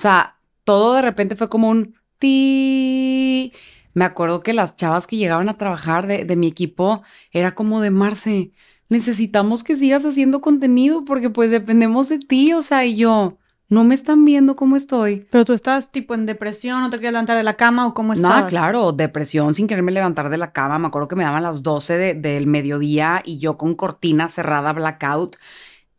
[0.00, 3.52] sea, todo de repente fue como un ti.
[3.94, 7.80] Me acuerdo que las chavas que llegaban a trabajar de, de mi equipo era como
[7.80, 8.52] de Marce,
[8.88, 13.38] necesitamos que sigas haciendo contenido porque pues dependemos de ti, o sea, y yo,
[13.72, 15.26] no me están viendo cómo estoy.
[15.30, 18.12] Pero tú estás tipo en depresión, no te querías levantar de la cama o cómo
[18.12, 18.42] estás.
[18.42, 20.78] No, claro, depresión sin quererme levantar de la cama.
[20.78, 24.74] Me acuerdo que me daban las 12 de, del mediodía y yo con cortina cerrada,
[24.74, 25.36] blackout,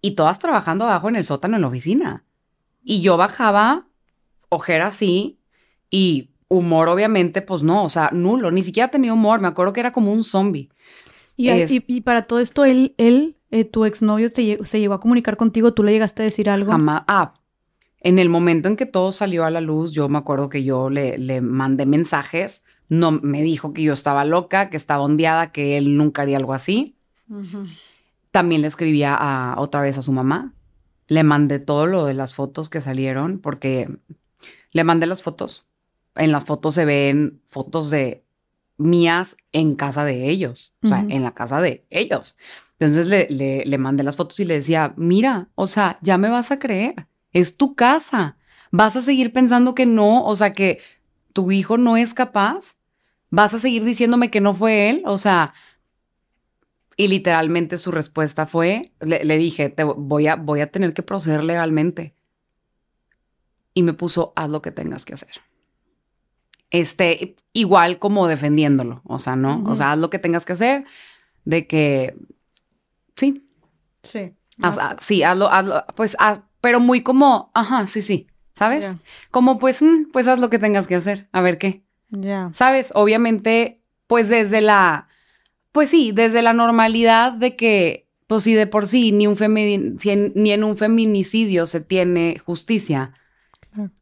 [0.01, 2.23] y todas trabajando abajo en el sótano en la oficina.
[2.83, 3.88] Y yo bajaba,
[4.49, 5.39] ojera así,
[5.89, 9.80] y humor obviamente, pues no, o sea, nulo, ni siquiera tenía humor, me acuerdo que
[9.80, 10.69] era como un zombie.
[11.35, 14.99] Y, y, y para todo esto, él, él eh, tu exnovio te, se llegó a
[14.99, 16.72] comunicar contigo, tú le llegaste a decir algo.
[16.72, 17.35] Jamás, ah,
[18.03, 20.90] en el momento en que todo salió a la luz, yo me acuerdo que yo
[20.90, 22.64] le, le mandé mensajes.
[22.90, 26.53] No me dijo que yo estaba loca, que estaba ondeada, que él nunca haría algo
[26.53, 26.98] así.
[28.32, 30.53] También le escribía a, otra vez a su mamá.
[31.07, 33.88] Le mandé todo lo de las fotos que salieron, porque
[34.72, 35.67] le mandé las fotos.
[36.16, 38.24] En las fotos se ven fotos de
[38.77, 42.35] mías en casa de ellos, o sea, en la casa de ellos.
[42.80, 46.30] Entonces le, le, le mandé las fotos y le decía, mira, o sea, ya me
[46.30, 48.38] vas a creer es tu casa.
[48.72, 50.25] ¿Vas a seguir pensando que no?
[50.25, 50.80] O sea, que
[51.33, 52.77] tu hijo no es capaz.
[53.30, 55.03] ¿Vas a seguir diciéndome que no fue él?
[55.06, 55.53] O sea,
[56.95, 61.43] y literalmente su respuesta fue, le, dije, te voy a, voy a tener que proceder
[61.43, 62.16] legalmente.
[63.74, 65.42] Y me puso, haz lo que tengas que hacer.
[66.74, 69.64] Este, igual como defendiéndolo, o sea, ¿no?
[69.68, 70.85] O sea, haz lo que tengas que hacer,
[71.45, 72.16] de que,
[73.16, 73.48] sí.
[74.02, 74.34] Sí.
[75.00, 78.98] sí, hazlo, hazlo, pues haz, pero muy como, ajá, sí, sí, ¿sabes?
[79.30, 81.84] Como pues, mm, pues haz lo que tengas que hacer, a ver qué.
[82.10, 82.50] Ya.
[82.53, 82.92] ¿Sabes?
[82.95, 85.08] Obviamente, pues desde la,
[85.72, 89.38] pues sí, desde la normalidad de que, pues sí, de por sí, ni, un
[90.34, 93.14] ni en un feminicidio se tiene justicia.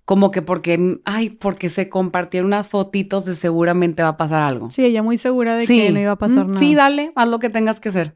[0.06, 4.70] Como que porque, ay, porque se compartieron unas fotitos de seguramente va a pasar algo.
[4.70, 6.60] Sí, ella muy segura de que no iba a pasar nada.
[6.60, 8.16] Sí, dale, haz lo que tengas que hacer.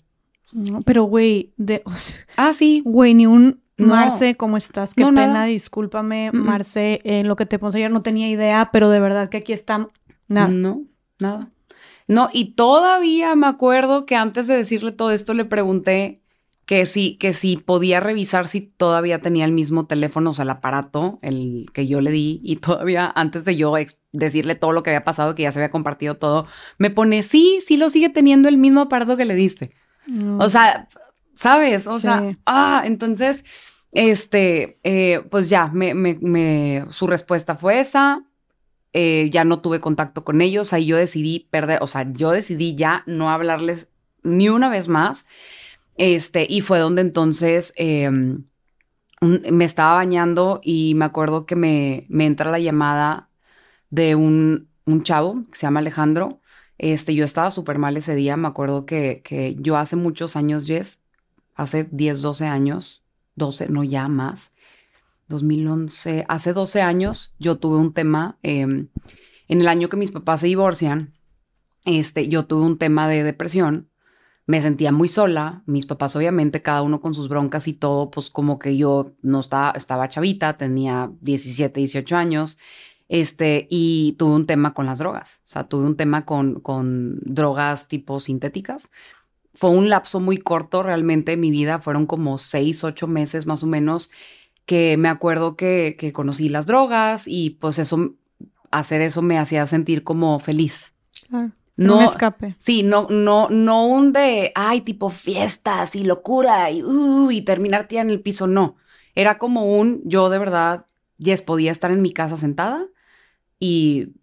[0.53, 1.83] No, pero güey, de...
[2.37, 2.81] ah, sí.
[2.85, 4.93] Güey, ni un Marce, ¿cómo estás?
[4.93, 8.99] Qué pena, discúlpame, Marce, en lo que te puse ayer no tenía idea, pero de
[8.99, 9.89] verdad que aquí está
[10.27, 10.47] nada.
[10.47, 10.83] No,
[11.19, 11.49] nada.
[12.07, 16.21] No, y todavía me acuerdo que antes de decirle todo esto le pregunté
[16.65, 20.49] que si, que si podía revisar si todavía tenía el mismo teléfono, o sea, el
[20.49, 23.73] aparato, el que yo le di, y todavía antes de yo
[24.11, 27.59] decirle todo lo que había pasado, que ya se había compartido todo, me pone, sí,
[27.65, 29.71] sí lo sigue teniendo el mismo aparato que le diste.
[30.39, 30.87] O sea,
[31.35, 31.87] ¿sabes?
[31.87, 33.43] O sea, ah, entonces,
[33.91, 38.23] este, eh, pues ya, me, me, su respuesta fue esa.
[38.93, 42.75] Eh, ya no tuve contacto con ellos, ahí yo decidí perder, o sea, yo decidí
[42.75, 43.89] ya no hablarles
[44.23, 45.27] ni una vez más.
[45.95, 48.45] Este, y fue donde entonces em,
[49.21, 53.29] me estaba bañando y me acuerdo que me, me entra la llamada
[53.89, 56.41] de un, un chavo que se llama Alejandro.
[56.77, 58.37] Este, yo estaba súper mal ese día.
[58.37, 60.99] Me acuerdo que, que yo hace muchos años, Jess,
[61.55, 63.03] hace 10, 12 años,
[63.35, 64.53] 12, no ya más,
[65.27, 68.89] 2011, hace 12 años yo tuve un tema, em,
[69.47, 71.13] en el año que mis papás se divorcian,
[71.85, 73.89] este, yo tuve un tema de depresión,
[74.47, 78.29] me sentía muy sola, mis papás obviamente cada uno con sus broncas y todo, pues
[78.29, 82.59] como que yo no estaba, estaba chavita, tenía 17, 18 años,
[83.09, 87.19] este, y tuve un tema con las drogas, o sea, tuve un tema con, con
[87.21, 88.91] drogas tipo sintéticas,
[89.55, 93.63] fue un lapso muy corto realmente en mi vida, fueron como seis, ocho meses más
[93.63, 94.11] o menos,
[94.65, 98.15] que me acuerdo que, que conocí las drogas y pues eso,
[98.71, 100.93] hacer eso me hacía sentir como feliz.
[101.29, 101.51] Claro.
[101.77, 102.55] No, escape.
[102.57, 107.87] Sí, no, no, no un de, ay, tipo fiestas y locura y, uh, y terminar
[107.87, 108.77] tía en el piso, no.
[109.13, 110.85] Era como un, yo de verdad,
[111.17, 112.85] yes, podía estar en mi casa sentada
[113.59, 114.13] y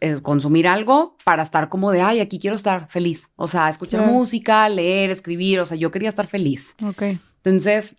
[0.00, 3.30] eh, consumir algo para estar como de, ay, aquí quiero estar feliz.
[3.36, 6.76] O sea, escuchar música, leer, escribir, o sea, yo quería estar feliz.
[6.84, 7.02] Ok.
[7.42, 7.96] Entonces,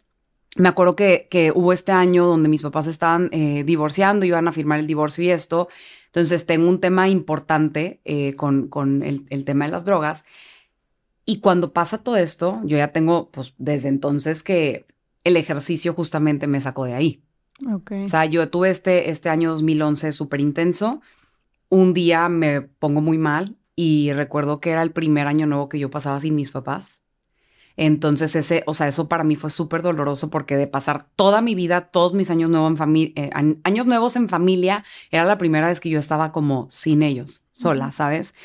[0.56, 4.52] me acuerdo que, que, hubo este año donde mis papás estaban eh, divorciando, iban a
[4.52, 5.68] firmar el divorcio y esto.
[6.10, 10.26] Entonces tengo un tema importante eh, con, con el, el, tema de las drogas.
[11.24, 14.88] Y cuando pasa todo esto, yo ya tengo, pues desde entonces que
[15.24, 17.22] el ejercicio justamente me sacó de ahí.
[17.76, 18.06] Okay.
[18.06, 21.02] O sea, yo tuve este, este año 2011 súper intenso.
[21.70, 25.78] Un día me pongo muy mal y recuerdo que era el primer año nuevo que
[25.78, 27.02] yo pasaba sin mis papás.
[27.82, 31.56] Entonces, ese, o sea, eso para mí fue súper doloroso porque de pasar toda mi
[31.56, 33.30] vida, todos mis años nuevos en familia, eh,
[33.64, 37.92] años nuevos en familia, era la primera vez que yo estaba como sin ellos, sola,
[37.92, 38.36] ¿sabes?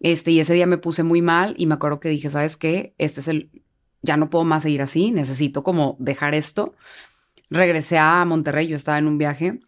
[0.00, 2.94] Este, y ese día me puse muy mal y me acuerdo que dije, ¿sabes qué?
[2.98, 3.50] Este es el,
[4.02, 6.74] ya no puedo más seguir así, necesito como dejar esto.
[7.48, 9.60] Regresé a Monterrey, yo estaba en un viaje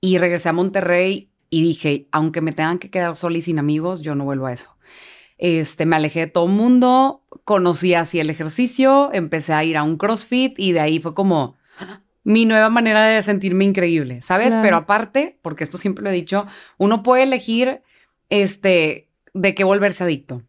[0.00, 4.00] y regresé a Monterrey y dije, aunque me tengan que quedar sola y sin amigos,
[4.00, 4.76] yo no vuelvo a eso.
[5.38, 9.82] Este, me alejé de todo el mundo, conocí así el ejercicio, empecé a ir a
[9.82, 11.56] un CrossFit y de ahí fue como
[12.24, 14.48] mi nueva manera de sentirme increíble, ¿sabes?
[14.48, 14.62] Claro.
[14.62, 16.46] Pero aparte, porque esto siempre lo he dicho,
[16.78, 17.82] uno puede elegir
[18.30, 20.42] este de qué volverse adicto,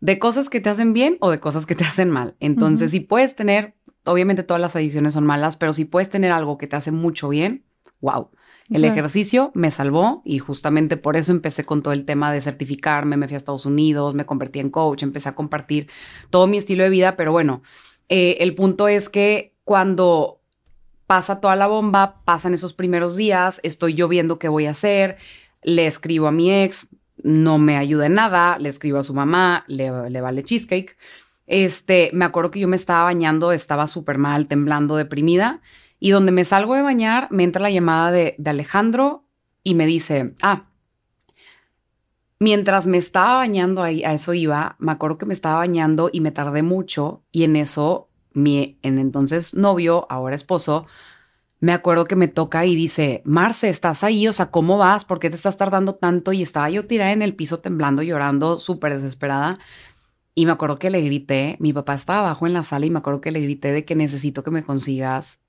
[0.00, 2.36] de cosas que te hacen bien o de cosas que te hacen mal.
[2.40, 2.92] Entonces, uh -huh.
[2.92, 6.66] si puedes tener, obviamente todas las adicciones son malas, pero si puedes tener algo que
[6.66, 7.64] te hace mucho bien,
[8.00, 8.30] wow.
[8.70, 13.16] El ejercicio me salvó y justamente por eso empecé con todo el tema de certificarme,
[13.16, 15.88] me fui a Estados Unidos, me convertí en coach, empecé a compartir
[16.28, 17.62] todo mi estilo de vida, pero bueno,
[18.10, 20.40] eh, el punto es que cuando
[21.06, 25.16] pasa toda la bomba, pasan esos primeros días, estoy yo viendo qué voy a hacer,
[25.62, 26.88] le escribo a mi ex,
[27.22, 30.96] no me ayuda en nada, le escribo a su mamá, le, le vale cheesecake.
[31.46, 35.60] Este, me acuerdo que yo me estaba bañando, estaba súper mal, temblando, deprimida.
[36.00, 39.24] Y donde me salgo de bañar, me entra la llamada de, Alejandro
[39.62, 40.66] y me dice, ah,
[42.38, 46.20] mientras me estaba bañando, ahí, a eso iba, me acuerdo que me estaba bañando y
[46.20, 50.86] me tardé mucho y en eso mi en entonces novio, ahora esposo,
[51.60, 54.28] me acuerdo que me toca y dice, Marce, ¿estás ahí?
[54.28, 55.04] O sea, ¿cómo vas?
[55.04, 56.32] ¿Por qué te estás tardando tanto?
[56.32, 59.58] Y estaba yo tirada en el piso temblando, llorando, súper desesperada.
[60.36, 63.00] Y me acuerdo que le grité, mi papá estaba abajo en la sala y me
[63.00, 65.40] acuerdo que le grité de que necesito que me consigas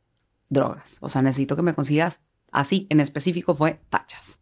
[0.49, 0.97] drogas.
[1.01, 2.21] O sea, necesito que me consigas,
[2.51, 4.39] así en específico fue tachas.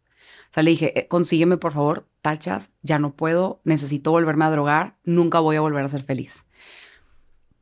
[0.50, 4.50] O sea, le dije, eh, consígueme por favor tachas, ya no puedo, necesito volverme a
[4.50, 6.46] drogar, nunca voy a volver a ser feliz.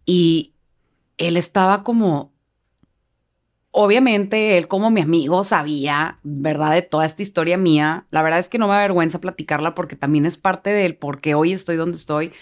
[0.05, 0.55] Y
[1.18, 2.33] él estaba como,
[3.73, 6.73] obviamente él como mi amigo sabía, ¿verdad?
[6.73, 8.07] De toda esta historia mía.
[8.10, 11.34] La verdad es que no me avergüenza platicarla porque también es parte del por qué
[11.34, 12.33] hoy estoy donde estoy.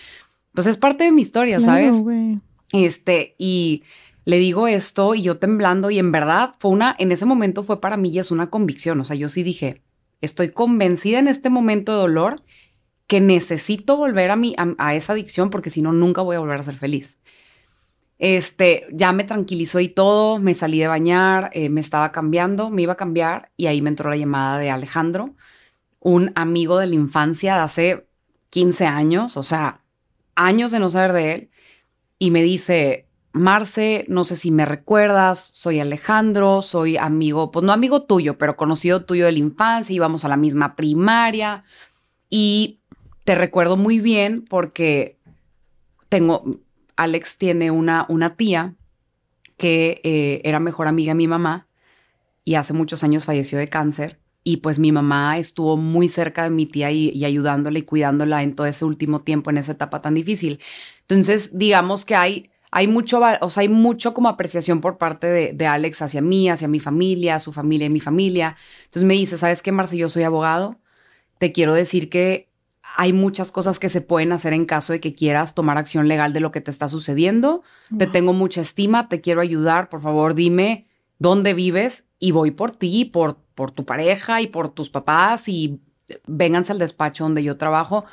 [0.52, 2.02] Pues es parte de mi historia, ¿sabes?
[2.02, 2.41] No,
[2.73, 3.83] este, y
[4.24, 7.80] le digo esto y yo temblando y en verdad fue una, en ese momento fue
[7.80, 9.82] para mí y es una convicción, o sea, yo sí dije,
[10.20, 12.36] estoy convencida en este momento de dolor
[13.06, 16.60] que necesito volver a, mi, a, esa adicción porque si no, nunca voy a volver
[16.60, 17.18] a ser feliz.
[18.18, 22.82] Este, ya me tranquilizó y todo, me salí de bañar, eh, me estaba cambiando, me
[22.82, 25.34] iba a cambiar y ahí me entró la llamada de Alejandro,
[26.00, 28.06] un amigo de la infancia de hace
[28.50, 29.82] 15 años, o sea,
[30.36, 31.50] años de no saber de él,
[32.18, 33.04] y me dice,
[33.34, 38.56] Marce, no sé si me recuerdas, soy Alejandro, soy amigo, pues no amigo tuyo, pero
[38.56, 41.64] conocido tuyo de la infancia, íbamos a la misma primaria
[42.30, 42.78] y
[43.24, 45.18] te recuerdo muy bien porque
[46.08, 46.44] tengo,
[46.94, 48.76] Alex tiene una, una tía
[49.56, 51.66] que eh, era mejor amiga de mi mamá
[52.44, 56.50] y hace muchos años falleció de cáncer y pues mi mamá estuvo muy cerca de
[56.50, 60.00] mi tía y, y ayudándola y cuidándola en todo ese último tiempo, en esa etapa
[60.00, 60.60] tan difícil.
[61.00, 65.52] Entonces, digamos que hay hay mucho, o sea, hay mucho como apreciación por parte de,
[65.52, 68.56] de, Alex hacia mí, hacia mi familia, su familia y mi familia.
[68.86, 69.96] Entonces me dice, ¿sabes qué, Marce?
[69.96, 70.80] Yo soy abogado.
[71.38, 72.48] Te quiero decir que
[72.96, 76.32] hay muchas cosas que se pueden hacer en caso de que quieras tomar acción legal
[76.32, 77.62] de lo que te está sucediendo.
[77.90, 77.98] Wow.
[78.00, 79.88] Te tengo mucha estima, te quiero ayudar.
[79.88, 80.88] Por favor, dime
[81.20, 85.80] dónde vives y voy por ti, por, por tu pareja y por tus papás y
[86.26, 88.04] vénganse al despacho donde yo trabajo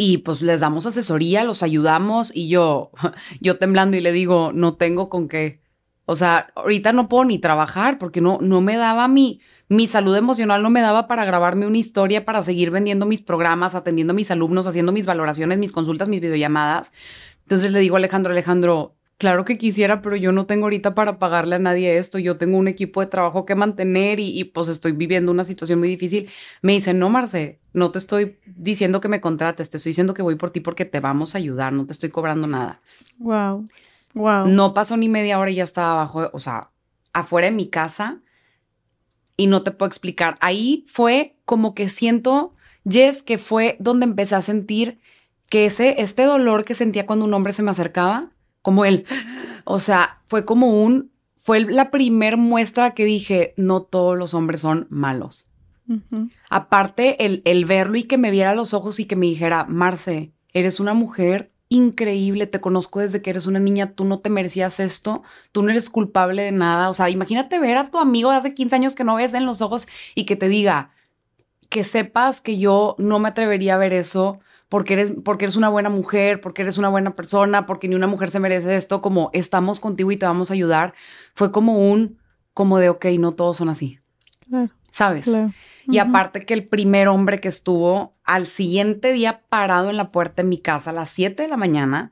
[0.00, 2.92] y pues les damos asesoría, los ayudamos y yo,
[3.40, 5.60] yo temblando y le digo, no tengo con qué.
[6.06, 10.16] O sea, ahorita no puedo ni trabajar porque no, no me daba mi, mi salud
[10.16, 14.14] emocional, no me daba para grabarme una historia, para seguir vendiendo mis programas, atendiendo a
[14.14, 16.92] mis alumnos, haciendo mis valoraciones, mis consultas, mis videollamadas.
[17.42, 21.18] Entonces le digo a Alejandro, Alejandro, claro que quisiera, pero yo no tengo ahorita para
[21.18, 22.18] pagarle a nadie esto.
[22.18, 25.80] Yo tengo un equipo de trabajo que mantener y, y, pues estoy viviendo una situación
[25.80, 26.30] muy difícil.
[26.62, 30.22] Me dice, no, Marce, no te estoy diciendo que me contrates, te estoy diciendo que
[30.22, 32.80] voy por ti porque te vamos a ayudar, no te estoy cobrando nada.
[33.18, 33.68] Wow.
[34.14, 34.46] Wow.
[34.46, 36.70] No pasó ni media hora y ya estaba abajo, o sea,
[37.12, 38.20] afuera de mi casa
[39.36, 40.36] y no te puedo explicar.
[40.40, 42.54] Ahí fue como que siento,
[42.88, 44.98] Jess, que fue donde empecé a sentir
[45.50, 48.30] que ese, este dolor que sentía cuando un hombre se me acercaba,
[48.68, 49.06] como él.
[49.64, 54.60] O sea, fue como un, fue la primer muestra que dije, no todos los hombres
[54.60, 55.48] son malos.
[56.50, 60.32] Aparte, el, el verlo y que me viera los ojos y que me dijera, Marce,
[60.52, 64.80] eres una mujer increíble, te conozco desde que eres una niña, tú no te merecías
[64.80, 66.90] esto, tú no eres culpable de nada.
[66.90, 69.46] O sea, imagínate ver a tu amigo de hace 15 años que no ves en
[69.46, 70.90] los ojos y que te diga,
[71.70, 75.68] que sepas que yo no me atrevería a ver eso porque eres, porque eres una
[75.68, 79.30] buena mujer, porque eres una buena persona, porque ni una mujer se merece esto, como
[79.32, 80.94] estamos contigo y te vamos a ayudar,
[81.34, 82.18] fue como un,
[82.52, 83.98] como de, ok, no todos son así.
[84.90, 85.30] ¿Sabes?
[85.86, 90.42] Y aparte que el primer hombre que estuvo al siguiente día parado en la puerta
[90.42, 92.10] de mi casa a las 7 de la mañana,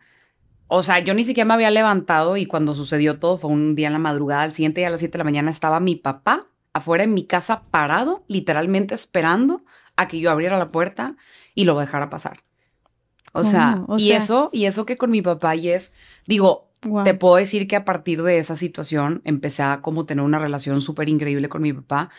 [0.66, 3.88] o sea, yo ni siquiera me había levantado y cuando sucedió todo fue un día
[3.88, 6.46] en la madrugada, al siguiente día a las 7 de la mañana estaba mi papá
[6.72, 9.64] afuera en mi casa parado, literalmente esperando
[9.96, 11.16] a que yo abriera la puerta
[11.56, 12.44] y lo dejara pasar.
[13.32, 15.92] O sea, y eso, y eso que con mi papá y es,
[16.26, 16.68] digo,
[17.04, 20.80] te puedo decir que a partir de esa situación empecé a como tener una relación
[20.80, 22.10] súper increíble con mi papá,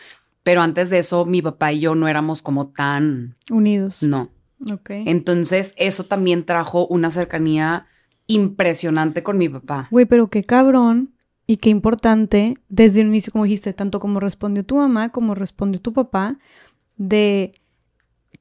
[0.44, 4.04] pero antes de eso mi papá y yo no éramos como tan unidos.
[4.04, 4.30] No.
[4.72, 4.90] Ok.
[4.90, 7.88] Entonces eso también trajo una cercanía
[8.28, 9.88] impresionante con mi papá.
[9.92, 11.14] Güey, pero qué cabrón
[11.46, 15.82] y qué importante desde el inicio, como dijiste, tanto como respondió tu mamá como respondió
[15.82, 16.38] tu papá,
[16.98, 17.54] de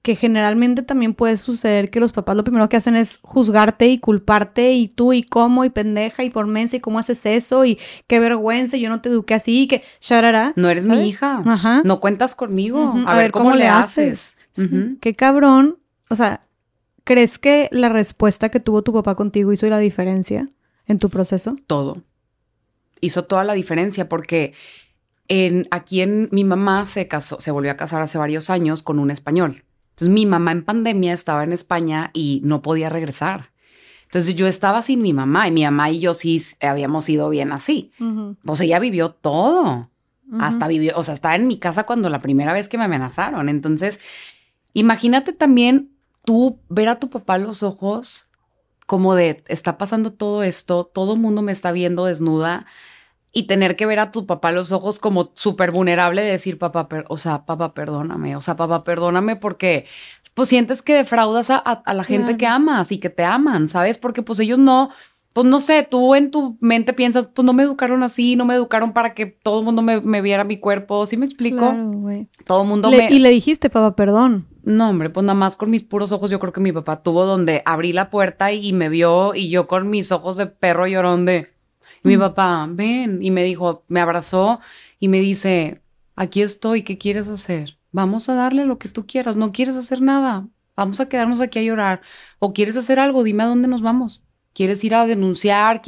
[0.06, 3.98] que generalmente también puede suceder que los papás lo primero que hacen es juzgarte y
[3.98, 7.76] culparte y tú y cómo y pendeja y por mensa y cómo haces eso y
[8.06, 10.52] qué vergüenza, yo no te eduqué así y que sharara.
[10.54, 11.42] No eres mi hija.
[11.44, 11.82] Ajá.
[11.84, 12.94] No cuentas conmigo.
[13.04, 14.38] a, ver, cómo, le haces.
[15.00, 15.78] Qué cabrón.
[16.08, 16.46] O sea,
[17.02, 20.48] ¿crees que la respuesta que tuvo tu papá contigo hizo la diferencia
[20.86, 21.56] en tu proceso?
[21.66, 22.04] Todo.
[23.00, 24.54] Hizo toda la diferencia porque
[25.26, 29.00] en, aquí en mi mamá se casó, se volvió a casar hace varios años con
[29.00, 29.64] un español.
[29.96, 33.50] Entonces mi mamá en pandemia estaba en España y no podía regresar.
[34.04, 37.50] Entonces yo estaba sin mi mamá y mi mamá y yo sí habíamos ido bien
[37.50, 37.92] así.
[38.44, 39.90] O sea, ella vivió todo.
[40.38, 43.48] Hasta vivió, o sea, estaba en mi casa cuando la primera vez que me amenazaron.
[43.48, 43.98] Entonces,
[44.74, 45.92] imagínate también
[46.26, 48.28] tú ver a tu papá los ojos
[48.84, 52.66] como de, está pasando todo esto, todo el mundo me está viendo desnuda
[53.36, 56.88] y tener que ver a tu papá los ojos como súper vulnerable y decir, papá,
[57.08, 59.84] o sea, papá, perdóname, o sea, papá, perdóname porque
[60.32, 63.98] pues sientes que defraudas a, la gente que amas y que te aman, ¿sabes?
[63.98, 64.88] Porque pues ellos no,
[65.34, 68.54] pues no sé, tú en tu mente piensas, pues no me educaron así, no me
[68.54, 71.58] educaron para que todo el mundo me, viera mi cuerpo, ¿sí me explico?
[71.58, 72.28] Claro, güey.
[72.46, 73.10] Todo el mundo me...
[73.12, 74.46] Y le dijiste, papá, perdón.
[74.64, 77.26] No, hombre, pues nada más con mis puros ojos yo creo que mi papá tuvo
[77.26, 81.26] donde abrí la puerta y me vio y yo con mis ojos de perro llorón
[81.26, 81.54] de
[82.06, 84.60] mi papá, ven, y me dijo, me abrazó
[84.98, 85.82] y me dice,
[86.14, 87.78] aquí estoy, ¿qué quieres hacer?
[87.92, 91.58] Vamos a darle lo que tú quieras, no quieres hacer nada, vamos a quedarnos aquí
[91.58, 92.02] a llorar,
[92.38, 94.22] o quieres hacer algo, dime a dónde nos vamos.
[94.56, 95.82] ¿Quieres ir a denunciar?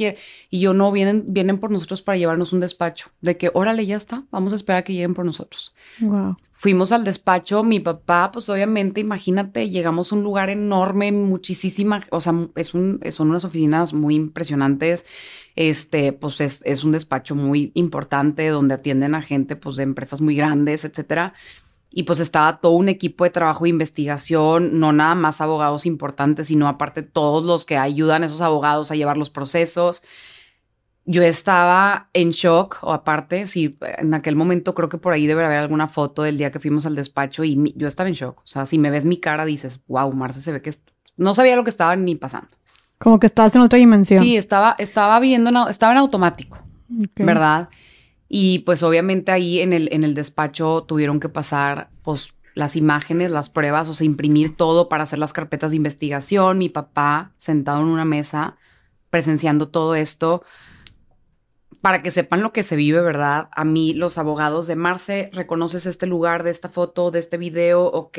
[0.51, 3.09] Y yo no, vienen, vienen por nosotros para llevarnos un despacho.
[3.19, 5.73] De que, órale, ya está, vamos a esperar a que lleguen por nosotros.
[5.99, 6.37] Wow.
[6.51, 12.21] Fuimos al despacho, mi papá, pues obviamente, imagínate, llegamos a un lugar enorme, muchísima, o
[12.21, 15.07] sea, es un, son unas oficinas muy impresionantes.
[15.55, 20.21] Este, pues es, es un despacho muy importante donde atienden a gente, pues, de empresas
[20.21, 21.33] muy grandes, etcétera
[21.91, 26.47] y pues estaba todo un equipo de trabajo de investigación, no nada más abogados importantes,
[26.47, 30.03] sino aparte todos los que ayudan a esos abogados a llevar los procesos.
[31.05, 35.43] Yo estaba en shock, o aparte, sí, en aquel momento creo que por ahí debe
[35.43, 38.39] haber alguna foto del día que fuimos al despacho y yo estaba en shock.
[38.39, 40.71] O sea, si me ves mi cara, dices, wow, Marce se ve que
[41.17, 42.49] no sabía lo que estaba ni pasando.
[42.99, 44.21] Como que estabas en otra dimensión.
[44.21, 46.59] Sí, estaba, estaba viviendo, estaba en automático,
[47.15, 47.69] ¿verdad?
[48.29, 53.31] Y pues obviamente ahí en el, en el despacho tuvieron que pasar pues las imágenes,
[53.31, 56.59] las pruebas, o sea, imprimir todo para hacer las carpetas de investigación.
[56.59, 58.55] Mi papá sentado en una mesa
[59.09, 60.43] presenciando todo esto
[61.81, 63.49] para que sepan lo que se vive, ¿verdad?
[63.53, 67.85] A mí, los abogados de Marce, reconoces este lugar de esta foto, de este video,
[67.85, 68.17] ok,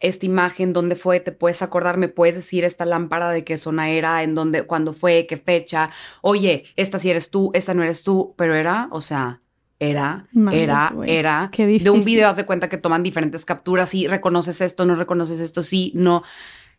[0.00, 3.88] esta imagen, dónde fue, te puedes acordar, me puedes decir esta lámpara de qué zona
[3.90, 8.02] era, en dónde, cuándo fue, qué fecha, oye, esta sí eres tú, esta no eres
[8.02, 9.40] tú, pero era, o sea,
[9.78, 14.60] era, era, era, de un video, haz de cuenta que toman diferentes capturas y reconoces
[14.60, 16.22] esto, no reconoces esto, sí, no.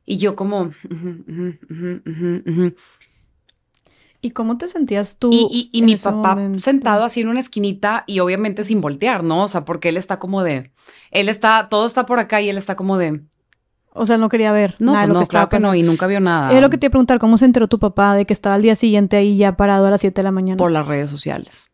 [0.05, 0.71] Y yo como,
[4.23, 5.31] ¿Y cómo te sentías tú?
[5.33, 9.43] Y, y, mi papá sentado así en una esquinita y obviamente sin voltear, ¿no?
[9.43, 10.71] O sea, porque él está como de,
[11.09, 13.21] él está, todo está por acá y él está como de...
[13.93, 14.75] O sea, no quería ver.
[14.77, 16.53] No, nada pues no, claro que no, y nunca vio nada.
[16.53, 18.55] Es lo que te iba a preguntar, ¿cómo se enteró tu papá de que estaba
[18.55, 20.57] al día siguiente ahí ya parado a las 7 de la mañana?
[20.57, 21.71] Por las redes sociales.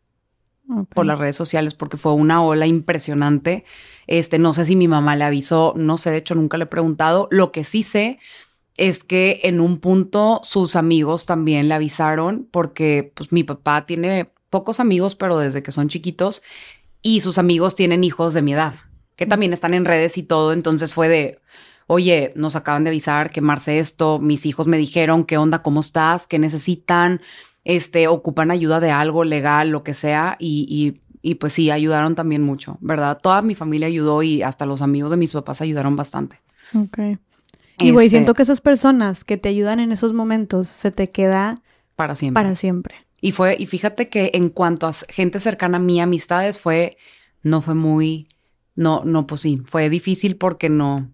[0.94, 3.64] Por las redes sociales, porque fue una ola impresionante.
[4.06, 6.66] Este, no sé si mi mamá le avisó, no sé, de hecho nunca le he
[6.66, 7.28] preguntado.
[7.30, 8.18] Lo que sí sé
[8.78, 14.32] es que en un punto sus amigos también le avisaron porque pues mi papá tiene
[14.48, 16.42] pocos amigos, pero desde que son chiquitos,
[17.02, 18.74] y sus amigos tienen hijos de mi edad,
[19.16, 21.38] que también están en redes y todo, entonces fue de,
[21.86, 25.62] oye, nos acaban de avisar, quemarse esto, mis hijos me dijeron, ¿qué onda?
[25.62, 26.26] ¿Cómo estás?
[26.26, 27.20] ¿Qué necesitan?
[27.64, 32.42] Este, ocupan ayuda de algo legal, lo que sea, y, y, pues sí, ayudaron también
[32.42, 33.18] mucho, ¿verdad?
[33.20, 36.40] Toda mi familia ayudó y hasta los amigos de mis papás ayudaron bastante.
[36.74, 36.98] Ok.
[37.78, 41.08] Y güey, siento este que esas personas que te ayudan en esos momentos se te
[41.08, 41.62] queda
[41.96, 42.42] para siempre.
[42.42, 42.94] Para siempre.
[43.20, 46.96] Y fue, y fíjate que en cuanto a gente cercana a mí, amistades, fue,
[47.42, 48.28] no fue muy,
[48.76, 51.10] no, no, pues sí, fue difícil porque no.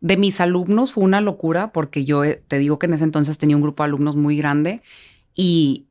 [0.00, 3.38] De mis alumnos fue una locura porque yo eh, te digo que en ese entonces
[3.38, 4.82] tenía un grupo de alumnos muy grande
[5.34, 5.86] y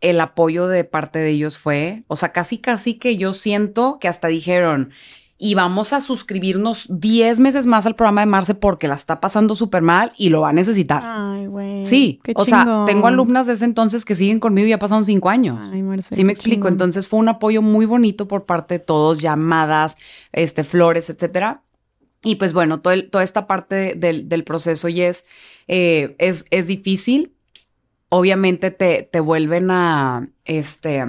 [0.00, 4.08] el apoyo de parte de ellos fue, o sea, casi, casi que yo siento que
[4.08, 4.90] hasta dijeron,
[5.36, 9.54] y vamos a suscribirnos 10 meses más al programa de Marce porque la está pasando
[9.54, 11.02] súper mal y lo va a necesitar.
[11.04, 11.82] Ay, güey.
[11.82, 15.28] Sí, o sea, tengo alumnas de ese entonces que siguen conmigo y ya pasaron cinco
[15.28, 15.70] años.
[15.72, 16.68] Ay, Marce, sí me explico.
[16.68, 19.96] Entonces fue un apoyo muy bonito por parte de todos, llamadas,
[20.32, 21.62] este, flores, etcétera.
[22.22, 25.26] Y pues bueno, toda esta parte del, proceso y es,
[25.68, 27.34] eh, es, es difícil.
[28.08, 31.04] Obviamente te, te vuelven a, este,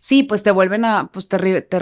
[0.00, 1.78] sí, pues te vuelven a, pues te, te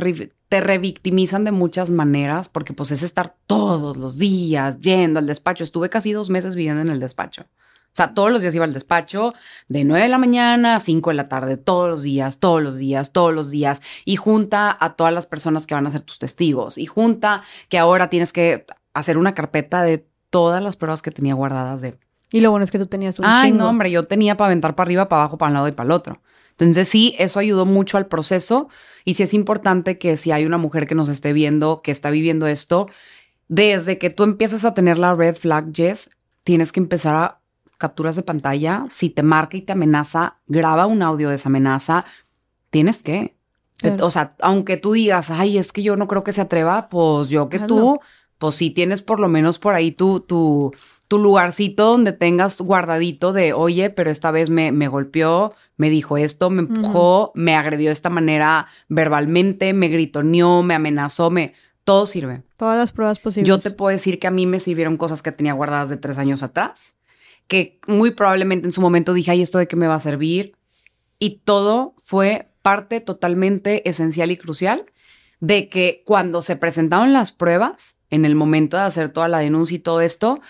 [0.60, 5.64] revictimizan de muchas maneras, porque pues es estar todos los días yendo al despacho.
[5.64, 7.46] Estuve casi dos meses viviendo en el despacho.
[7.94, 9.34] O sea, todos los días iba al despacho,
[9.68, 12.76] de 9 de la mañana a 5 de la tarde, todos los días, todos los
[12.76, 16.18] días, todos los días, y junta a todas las personas que van a ser tus
[16.18, 21.12] testigos, y junta que ahora tienes que hacer una carpeta de todas las pruebas que
[21.12, 21.96] tenía guardadas de...
[22.30, 24.74] Y lo bueno es que tú tenías un Ay, no, hombre, yo tenía para aventar
[24.74, 26.20] para arriba, para abajo, para un lado y para el otro.
[26.58, 28.68] Entonces sí, eso ayudó mucho al proceso
[29.04, 32.10] y sí es importante que si hay una mujer que nos esté viendo, que está
[32.10, 32.88] viviendo esto,
[33.48, 36.10] desde que tú empiezas a tener la red flag, Jess,
[36.44, 37.40] tienes que empezar a
[37.78, 38.86] capturas de pantalla.
[38.88, 42.04] Si te marca y te amenaza, graba un audio de esa amenaza.
[42.70, 43.36] Tienes que.
[44.00, 47.28] o sea, aunque tú digas, ay, es que yo no creo que se atreva, pues
[47.28, 48.00] yo que tú,
[48.38, 50.72] pues sí tienes por lo menos por ahí tu, tu,
[51.08, 56.16] tu lugarcito donde tengas guardadito de, oye, pero esta vez me, me golpeó, me dijo
[56.16, 61.54] esto, me empujó, me agredió de esta manera verbalmente, me gritoneó, me amenazó, me...
[61.84, 62.42] Todo sirve.
[62.56, 63.46] Todas las pruebas posibles.
[63.46, 66.16] Yo te puedo decir que a mí me sirvieron cosas que tenía guardadas de tres
[66.16, 66.96] años atrás,
[67.46, 70.56] que muy probablemente en su momento dije, ay, ¿esto de qué me va a servir?
[71.18, 74.86] Y todo fue parte totalmente esencial y crucial
[75.40, 79.76] de que cuando se presentaron las pruebas, en el momento de hacer toda la denuncia
[79.76, 80.40] y todo esto,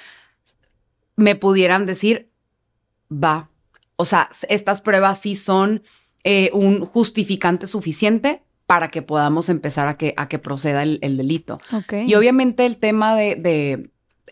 [1.17, 2.31] me pudieran decir,
[3.11, 3.51] va,
[3.97, 5.83] o sea, estas pruebas sí son
[6.25, 11.61] eh, un justificante suficiente para que podamos empezar a que, a que proceda el, delito.
[12.07, 13.91] Y obviamente el tema de, de,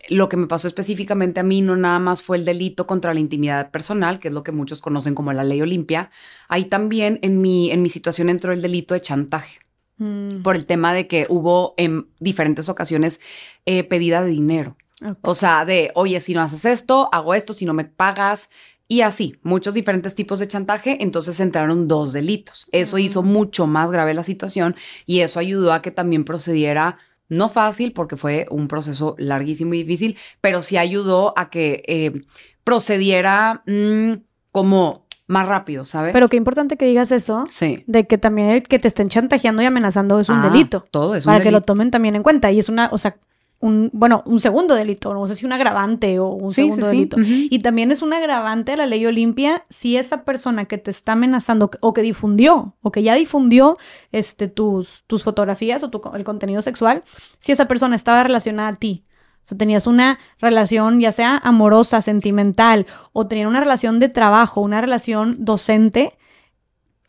[0.09, 3.19] lo que me pasó específicamente a mí no nada más fue el delito contra la
[3.19, 6.09] intimidad personal, que es lo que muchos conocen como la ley Olimpia.
[6.47, 9.59] Ahí también en mi, en mi situación entró el delito de chantaje.
[9.97, 10.41] Mm.
[10.41, 13.21] Por el tema de que hubo en diferentes ocasiones
[13.65, 14.75] eh, pedida de dinero.
[15.21, 18.49] O sea, de, oye, si no haces esto, hago esto, si no me pagas,
[18.87, 22.67] y así, muchos diferentes tipos de chantaje, entonces entraron dos delitos.
[22.71, 24.75] Eso hizo mucho más grave la situación
[25.05, 26.97] y eso ayudó a que también procediera,
[27.29, 32.21] no fácil porque fue un proceso larguísimo y difícil, pero sí ayudó a que eh,
[32.63, 36.13] procediera mm, como más rápido, ¿sabes?
[36.13, 37.45] Pero qué importante que digas eso.
[37.49, 37.83] Sí.
[37.87, 40.85] De que también el que te estén chantajeando y amenazando es un ah, delito.
[40.91, 41.39] Todo es un delito.
[41.39, 42.51] Para que lo tomen también en cuenta.
[42.51, 43.17] Y es una, o sea,
[43.63, 47.15] un, bueno, un segundo delito, no sé si un agravante o un segundo delito.
[47.21, 51.13] Y también es un agravante a la ley Olimpia si esa persona que te está
[51.13, 53.77] amenazando o que difundió o que ya difundió
[54.11, 57.03] este, tus, tus fotografías o tu, el contenido sexual,
[57.39, 59.05] si esa persona estaba relacionada a ti.
[59.37, 64.59] O sea, tenías una relación ya sea amorosa, sentimental o tenían una relación de trabajo,
[64.59, 66.17] una relación docente,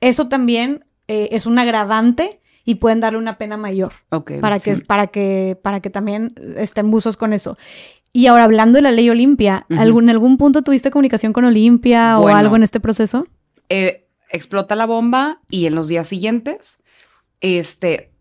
[0.00, 3.92] eso también eh, es un agravante y pueden darle una pena mayor.
[4.40, 7.58] para, que, para, que, para que también estén buzos con eso.
[8.12, 12.18] Y ahora, hablando de la ley Olimpia, ¿algún, ¿en algún punto tuviste comunicación con Olimpia
[12.18, 13.26] o algo en este proceso?
[13.68, 16.78] Eh, explota la bomba y en los días siguientes,
[17.40, 18.12] este,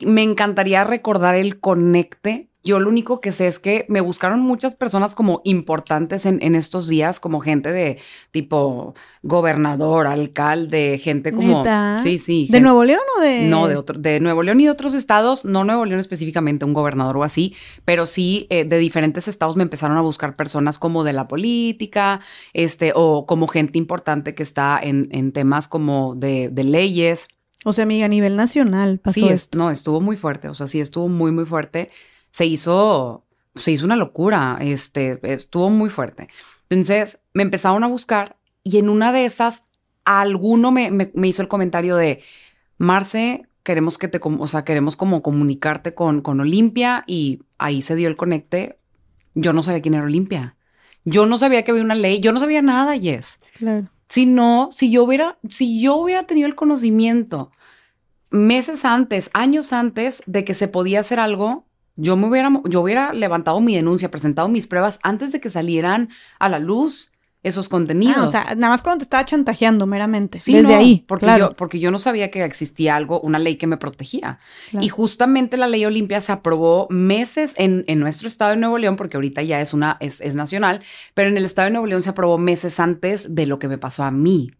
[0.00, 4.74] me encantaría recordar el conecte yo lo único que sé es que me buscaron muchas
[4.74, 7.98] personas como importantes en, en estos días, como gente de
[8.30, 11.64] tipo gobernador, alcalde, gente como...
[11.96, 12.48] Sí, sí.
[12.50, 13.48] ¿De Nuevo León o de...?
[13.48, 16.72] No, de, otro, de Nuevo León y de otros estados, no Nuevo León específicamente, un
[16.72, 21.04] gobernador o así, pero sí eh, de diferentes estados me empezaron a buscar personas como
[21.04, 22.20] de la política,
[22.52, 27.28] este, o como gente importante que está en, en temas como de, de leyes.
[27.64, 29.56] O sea, amiga, a nivel nacional pasó Sí, esto.
[29.56, 31.90] no, estuvo muy fuerte, o sea, sí estuvo muy, muy fuerte
[32.32, 36.28] se hizo, se hizo una locura, este, estuvo muy fuerte.
[36.68, 39.64] Entonces me empezaron a buscar y en una de esas
[40.04, 42.22] alguno me, me, hizo el comentario de,
[42.78, 47.94] Marce, queremos que te, o sea, queremos como comunicarte con, con Olimpia y ahí se
[47.94, 48.74] dio el conecte.
[49.34, 50.56] Yo no sabía quién era Olimpia.
[51.04, 53.38] Yo no sabía que había una ley, yo no sabía nada, Yes.
[53.58, 53.88] Claro.
[54.08, 57.50] Si no, si yo hubiera, si yo hubiera tenido el conocimiento
[58.30, 63.12] meses antes, años antes de que se podía hacer algo, yo me hubiera, yo hubiera
[63.12, 67.11] levantado mi denuncia, presentado mis pruebas antes de que salieran a la luz
[67.42, 68.16] esos contenidos.
[68.18, 70.38] Ah, o sea, nada más cuando te estaba chantajeando meramente.
[70.38, 71.04] Sí, desde ahí.
[71.08, 74.38] Porque, yo, porque yo no sabía que existía algo, una ley que me protegía.
[74.80, 78.96] Y justamente la ley Olimpia se aprobó meses en, en, nuestro estado de Nuevo León,
[78.96, 80.82] porque ahorita ya es una, es, es, nacional,
[81.14, 83.78] pero en el estado de Nuevo León se aprobó meses antes de lo que me
[83.78, 84.52] pasó a mí.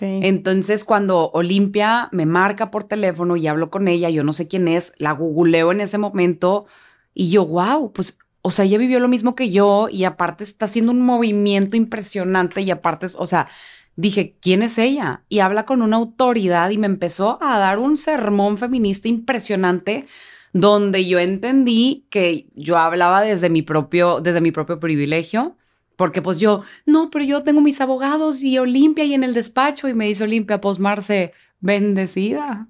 [0.00, 4.66] Entonces, cuando Olimpia me marca por teléfono y hablo con ella, yo no sé quién
[4.66, 6.66] es, la googleo en ese momento
[7.12, 8.18] y yo, wow, pues
[8.48, 12.62] o sea, ella vivió lo mismo que yo y aparte está haciendo un movimiento impresionante
[12.62, 13.46] y aparte, o sea,
[13.94, 15.22] dije, ¿quién es ella?
[15.28, 20.06] Y habla con una autoridad y me empezó a dar un sermón feminista impresionante
[20.54, 25.58] donde yo entendí que yo hablaba desde mi propio, desde mi propio privilegio,
[25.96, 29.88] porque pues yo, no, pero yo tengo mis abogados y Olimpia y en el despacho
[29.88, 32.66] y me dice Olimpia, pues Marce, bendecida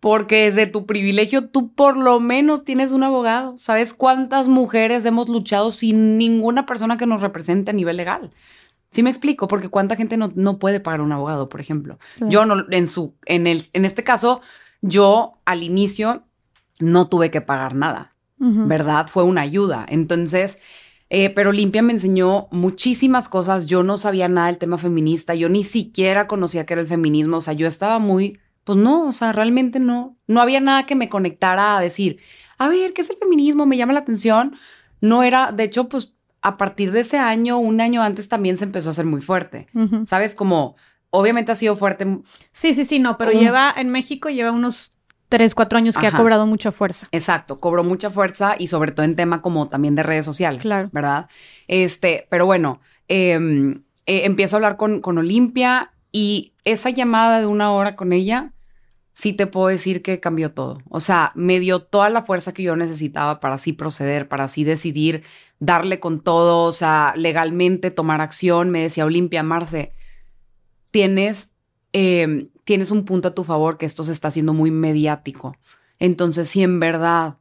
[0.00, 3.56] porque desde tu privilegio tú por lo menos tienes un abogado.
[3.58, 8.30] ¿Sabes cuántas mujeres hemos luchado sin ninguna persona que nos represente a nivel legal?
[8.90, 11.98] Sí me explico, porque cuánta gente no, no puede pagar un abogado, por ejemplo.
[12.20, 14.40] Yo no, en su, en el, en este caso,
[14.80, 16.22] yo al inicio
[16.80, 19.08] no tuve que pagar nada, ¿verdad?
[19.08, 19.84] Fue una ayuda.
[19.88, 20.58] Entonces,
[21.10, 23.66] eh, pero Limpia me enseñó muchísimas cosas.
[23.66, 25.34] Yo no sabía nada del tema feminista.
[25.34, 27.38] Yo ni siquiera conocía qué era el feminismo.
[27.38, 30.18] O sea, yo estaba muy pues no, o sea, realmente no.
[30.26, 32.18] No había nada que me conectara a decir,
[32.58, 33.64] a ver, ¿qué es el feminismo?
[33.64, 34.56] Me llama la atención.
[35.00, 38.64] No era, de hecho, pues a partir de ese año, un año antes también se
[38.64, 39.68] empezó a hacer muy fuerte.
[40.04, 40.34] ¿Sabes?
[40.34, 40.76] Como,
[41.08, 42.18] obviamente ha sido fuerte.
[42.52, 44.90] Sí, sí, sí, no, pero lleva, en México lleva unos
[45.30, 47.08] tres, cuatro años que ha cobrado mucha fuerza.
[47.10, 50.60] Exacto, cobró mucha fuerza y sobre todo en tema como también de redes sociales.
[50.60, 50.90] Claro.
[50.92, 51.30] ¿Verdad?
[51.68, 57.46] Este, pero bueno, em, eh, empiezo a hablar con, con Olimpia y esa llamada de
[57.46, 58.52] una hora con ella
[59.18, 60.78] sí te puedo decir que cambió todo.
[60.88, 64.62] O sea, me dio toda la fuerza que yo necesitaba para así proceder, para así
[64.62, 65.24] decidir
[65.58, 68.70] darle con todo, o sea, legalmente tomar acción.
[68.70, 69.90] Me decía Olimpia, Marce,
[70.92, 71.52] tienes,
[71.92, 75.56] em, tienes un punto a tu favor que esto se está haciendo muy mediático.
[75.98, 77.38] Entonces, si en verdad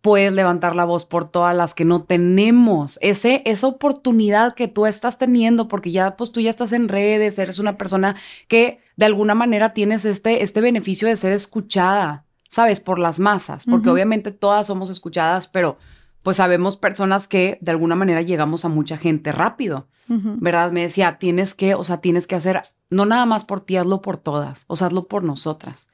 [0.00, 2.98] puedes levantar la voz por todas las que no tenemos.
[3.02, 7.38] Ese, esa oportunidad que tú estás teniendo, porque ya, pues tú ya estás en redes,
[7.38, 8.16] eres una persona
[8.48, 12.80] que de alguna manera tienes este, este beneficio de ser escuchada, ¿sabes?
[12.80, 15.78] Por las masas, porque obviamente todas somos escuchadas, pero
[16.22, 20.72] pues sabemos personas que de alguna manera llegamos a mucha gente rápido, ¿verdad?
[20.72, 24.02] Me decía, tienes que, o sea, tienes que hacer, no nada más por ti, hazlo
[24.02, 25.88] por todas, o sea, hazlo por nosotras.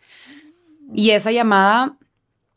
[0.95, 1.97] Y esa llamada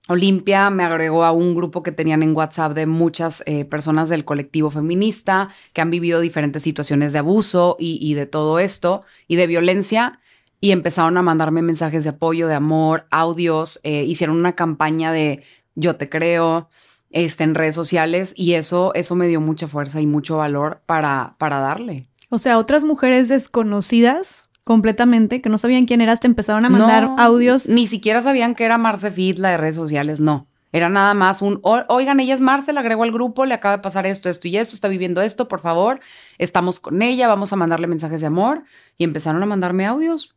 [0.07, 4.23] Olimpia me agregó a un grupo que tenían en WhatsApp de muchas eh, personas del
[4.23, 9.47] colectivo feminista que han vivido diferentes situaciones de abuso y, de todo esto y de
[9.47, 10.19] violencia
[10.65, 15.43] y empezaron a mandarme mensajes de apoyo, de amor, audios, eh, hicieron una campaña de
[15.75, 16.69] yo te creo
[17.11, 21.35] este, en redes sociales y eso, eso me dio mucha fuerza y mucho valor para,
[21.37, 22.07] para darle.
[22.29, 27.11] O sea, otras mujeres desconocidas completamente, que no sabían quién eras, te empezaron a mandar
[27.19, 27.69] audios.
[27.69, 30.47] Ni siquiera sabían que era Marce Fit, la de redes sociales, no.
[30.71, 33.83] Era nada más un, oigan, ella es Marce, la agregó al grupo, le acaba de
[33.83, 35.99] pasar esto, esto y esto, está viviendo esto, por favor,
[36.39, 38.63] estamos con ella, vamos a mandarle mensajes de amor.
[38.97, 40.34] Y empezaron a mandarme audios.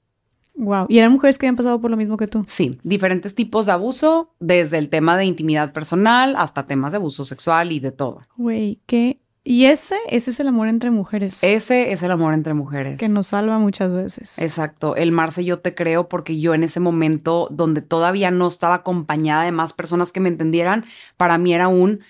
[0.58, 0.86] Wow.
[0.88, 2.44] ¿Y eran mujeres que habían pasado por lo mismo que tú?
[2.46, 7.24] Sí, diferentes tipos de abuso, desde el tema de intimidad personal hasta temas de abuso
[7.24, 8.22] sexual y de todo.
[8.36, 9.20] Güey, qué
[9.50, 11.42] y ese, ese es el amor entre mujeres.
[11.42, 12.98] Ese es el amor entre mujeres.
[12.98, 14.38] Que nos salva muchas veces.
[14.38, 14.94] Exacto.
[14.94, 19.44] El Marce yo te creo porque yo en ese momento donde todavía no estaba acompañada
[19.44, 20.84] de más personas que me entendieran,
[21.16, 22.00] para mí era un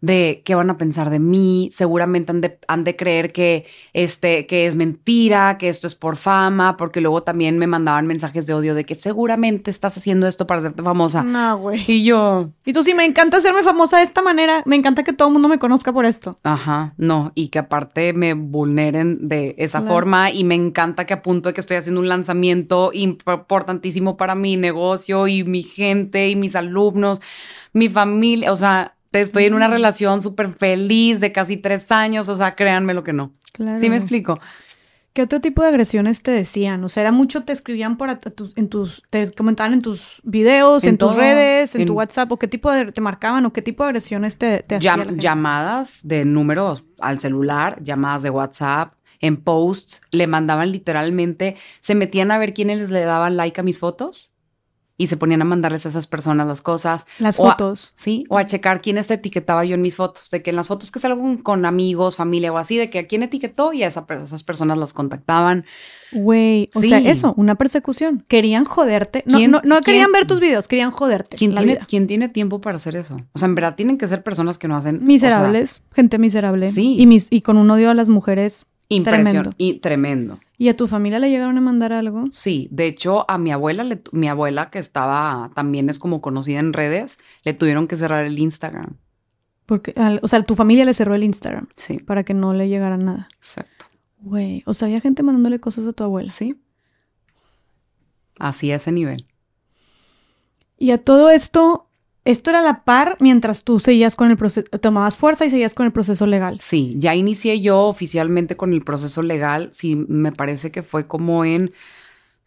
[0.00, 4.46] de qué van a pensar de mí, seguramente han de, han de, creer que, este,
[4.46, 8.52] que es mentira, que esto es por fama, porque luego también me mandaban mensajes de
[8.52, 11.22] odio de que seguramente estás haciendo esto para hacerte famosa.
[11.22, 11.82] No, güey.
[11.86, 12.50] Y yo...
[12.66, 15.32] Y tú sí, me encanta hacerme famosa de esta manera, me encanta que todo el
[15.32, 16.38] mundo me conozca por esto.
[16.42, 21.22] Ajá, no, y que aparte me vulneren de esa forma y me encanta que a
[21.22, 26.36] punto de que estoy haciendo un lanzamiento importantísimo para mi negocio y mi gente y
[26.36, 27.22] mis alumnos,
[27.72, 32.36] mi familia, o sea, estoy en una relación súper feliz de casi tres años, o
[32.36, 33.32] sea, créanme lo que no.
[33.52, 33.78] Claro.
[33.78, 34.38] ¿Sí me explico?
[35.16, 36.84] ¿Qué otro tipo de agresiones te decían?
[36.84, 38.10] O sea, era mucho, te escribían por
[38.56, 42.48] en tus, te comentaban en tus videos, en, tus redes, en, tu WhatsApp, o qué
[42.48, 45.18] tipo de, te marcaban, o qué tipo de agresiones te, te hacían.
[45.18, 52.30] llamadas de números al celular, llamadas de WhatsApp, en posts, le mandaban literalmente, se metían
[52.30, 54.35] a ver quiénes le daban like a mis fotos
[54.98, 57.06] y se ponían a mandarles a esas personas las cosas.
[57.18, 57.92] Las a- fotos.
[57.96, 60.68] sí, o a checar quién te etiquetaba yo en mis fotos, de que en las
[60.68, 63.88] fotos que salgo con- amigos, familia o así, de que a quién etiquetó y a
[63.88, 65.64] esa esas personas las contactaban.
[66.12, 68.24] Güey, o sea, eso, una persecución.
[68.28, 69.22] Querían joderte.
[69.26, 71.36] No, ¿Quién- no, no querían ver tus videos, querían joderte.
[71.36, 71.86] ¿Quién tiene, vida.
[71.88, 73.16] ¿Quién tiene tiempo para hacer eso?
[73.32, 74.96] O sea, en verdad tienen que ser personas que no hacen...
[74.96, 76.70] o sea, Miserables, gente miserable.
[76.70, 76.96] Sí.
[76.98, 78.66] Y, mis, y con un odio a las mujeres.
[78.88, 79.50] Tremendo.
[79.58, 80.40] Y tremendo.
[80.58, 82.26] ¿Y a tu familia le llegaron a mandar algo?
[82.30, 86.60] Sí, de hecho a mi abuela, le mi abuela que estaba, también es como conocida
[86.60, 88.96] en redes, le tuvieron que cerrar el Instagram.
[89.66, 92.68] Porque, al- o sea, tu familia le cerró el Instagram Sí, para que no le
[92.68, 93.28] llegara nada.
[93.36, 93.86] exacto.
[94.20, 96.30] Güey, o sea, había gente mandándole cosas a tu abuela.
[96.32, 96.56] Sí.
[98.38, 99.26] Así a ese nivel.
[100.78, 101.85] Y a todo esto,
[102.26, 105.86] esto era la par mientras tú seguías con el proceso, tomabas fuerza y seguías con
[105.86, 106.58] el proceso legal.
[106.60, 109.68] Sí, ya inicié yo oficialmente con el proceso legal.
[109.72, 111.72] Sí, me parece que fue como en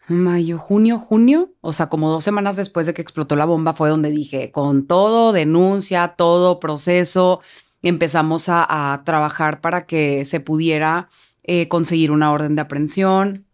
[0.10, 1.54] mayo, junio, junio.
[1.62, 4.86] O sea, como dos semanas después de que explotó la bomba fue donde dije, con
[4.86, 7.40] todo, denuncia, todo, proceso.
[7.82, 11.08] Empezamos a, a trabajar para que se pudiera
[11.44, 13.46] eh, conseguir una orden de aprehensión.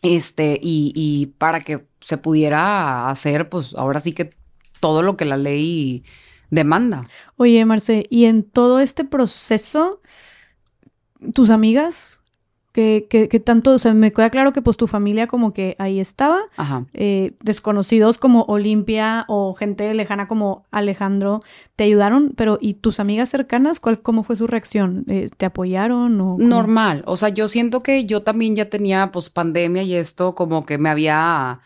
[0.00, 4.38] Este, y, y para que se pudiera hacer, pues ahora sí que
[4.80, 6.04] todo lo que la ley
[6.50, 7.02] demanda.
[7.36, 10.00] Oye, Marce, y en todo este proceso,
[11.34, 12.18] tus amigas,
[12.72, 15.74] que, que, que tanto, o sea, me queda claro que pues tu familia como que
[15.80, 16.86] ahí estaba, Ajá.
[16.92, 21.40] eh, desconocidos como Olimpia o gente lejana como Alejandro,
[21.74, 25.04] te ayudaron, pero ¿y tus amigas cercanas, cuál, cómo fue su reacción?
[25.08, 26.46] Eh, ¿Te apoyaron o cómo?
[26.46, 30.64] Normal, o sea, yo siento que yo también ya tenía pues pandemia y esto como
[30.64, 31.58] que me había,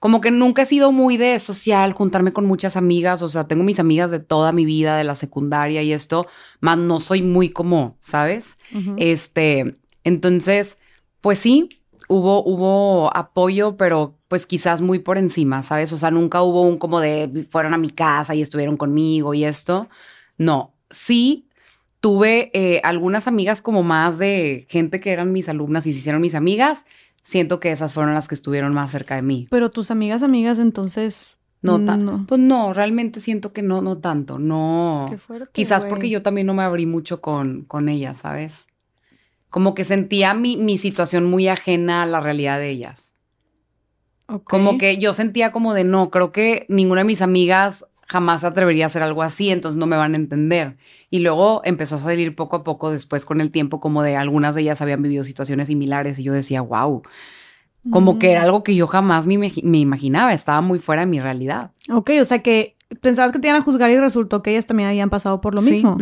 [0.00, 3.62] como que nunca he sido muy de social, juntarme con muchas amigas, o sea, tengo
[3.62, 6.26] mis amigas de toda mi vida, de la secundaria y esto,
[6.60, 8.58] más no soy muy como, ¿sabes?
[8.96, 10.78] Este, entonces,
[11.20, 11.68] pues sí,
[12.08, 15.92] hubo, hubo apoyo, pero pues quizás muy por encima, ¿sabes?
[15.92, 19.44] O sea, nunca hubo un como de fueron a mi casa y estuvieron conmigo y
[19.44, 19.88] esto.
[20.38, 21.46] No, sí
[22.00, 26.22] tuve eh, algunas amigas como más de gente que eran mis alumnas y se hicieron
[26.22, 26.86] mis amigas.
[27.22, 29.46] Siento que esas fueron las que estuvieron más cerca de mí.
[29.50, 31.38] Pero tus amigas, amigas, entonces...
[31.62, 32.24] No, no.
[32.26, 35.08] pues no, realmente siento que no, no tanto, no.
[35.10, 38.66] Qué fuerte, Quizás porque yo también no me abrí mucho con, con ellas, ¿sabes?
[39.50, 43.10] Como que sentía mi, mi situación muy ajena a la realidad de ellas.
[44.44, 48.84] Como que yo sentía como de no, creo que ninguna de mis amigas jamás atrevería
[48.84, 50.76] a hacer algo así, entonces no me van a entender.
[51.10, 54.56] Y luego empezó a salir poco a poco después con el tiempo como de algunas
[54.56, 57.02] de ellas habían vivido situaciones similares y yo decía, wow,
[57.90, 58.44] como que era Mm.
[58.44, 61.70] algo que yo jamás me, me imaginaba, estaba muy fuera de mi realidad.
[61.88, 64.88] Ok, o sea que pensabas que te iban a juzgar y resultó que ellas también
[64.88, 65.96] habían pasado por lo Sí, mismo.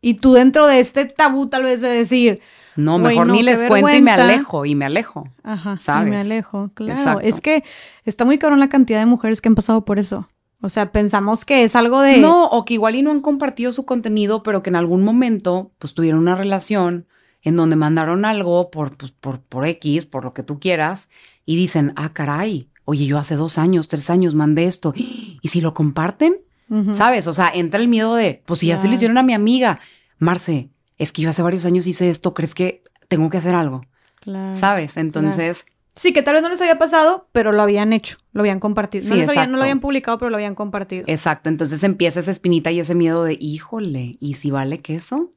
[0.00, 2.40] Y tú dentro de este tabú tal vez de decir,
[2.74, 5.28] No, mejor no, ni les cuento y me alejo, y me alejo.
[5.42, 6.10] ajá, y ¿Sabes?
[6.10, 6.92] me alejo, claro.
[6.98, 7.20] Exacto.
[7.26, 7.62] Es que
[8.04, 10.28] está muy cabrón la cantidad de mujeres que han pasado por eso.
[10.62, 12.18] O sea, pensamos que es algo de...
[12.18, 15.72] No, o que igual y no han compartido su contenido, pero que en algún momento
[15.78, 17.06] pues tuvieron una relación
[17.42, 21.08] en donde mandaron algo por, pues, por, por X, por lo que tú quieras,
[21.46, 25.60] y dicen, ah, caray, oye, yo hace dos años, tres años mandé esto, ¿y si
[25.60, 26.36] lo comparten?
[26.92, 27.26] ¿Sabes?
[27.26, 29.80] O sea, entra el miedo de, pues si ya se lo hicieron a mi amiga,
[30.18, 33.80] Marce, es que yo hace varios años hice esto, ¿crees que tengo que hacer algo?
[34.20, 34.54] Claro.
[34.54, 34.96] ¿Sabes?
[34.96, 35.66] Entonces,
[36.00, 39.04] Sí, que tal vez no les había pasado, pero lo habían hecho, lo habían compartido.
[39.06, 41.04] no, Sí, habían- no lo habían publicado, pero lo habían compartido.
[41.06, 45.30] exacto, entonces empieza esa espinita y ese miedo de, híjole, ¿y si vale queso?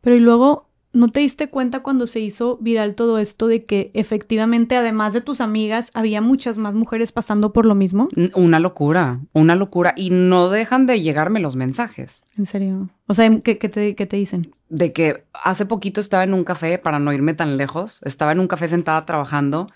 [0.00, 3.92] Pero y luego, ¿no te diste cuenta cuando se hizo viral todo esto de que
[3.94, 8.08] efectivamente, además de tus amigas, había muchas más mujeres pasando por lo mismo?
[8.34, 9.94] Una locura, una locura.
[9.96, 12.24] Y no dejan de llegarme los mensajes.
[12.36, 12.88] En serio.
[13.06, 14.50] O sea, ¿qué, qué te, qué te dicen?
[14.70, 18.40] De que hace poquito estaba en un café, para no irme tan lejos, estaba en
[18.40, 19.68] un café sentada trabajando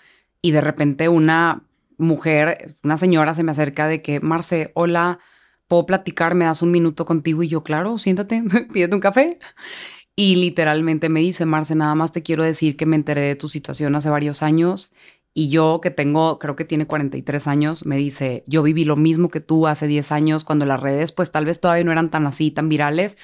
[0.45, 1.63] y de repente una
[1.97, 5.17] mujer, una señora se me acerca de que, Marce, hola,
[5.67, 6.35] ¿puedo platicar?
[6.35, 7.41] ¿Me das un minuto contigo?
[7.41, 9.39] Y yo, claro, siéntate, pídete un café.
[10.15, 13.49] Y literalmente me dice, Marce, nada más te quiero decir que me enteré de tu
[13.49, 14.93] situación hace varios años
[15.33, 19.29] y yo que tengo, creo que tiene 43 años, me dice, yo viví lo mismo
[19.29, 22.27] que tú hace 10 años cuando las redes pues tal vez todavía no eran tan
[22.27, 23.17] así, tan virales.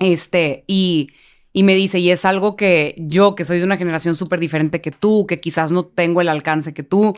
[0.00, 1.12] Este, y,
[1.56, 4.82] y me dice, y es algo que yo, que soy de una generación súper diferente
[4.82, 7.14] que tú, que quizás no tengo el alcance que tú,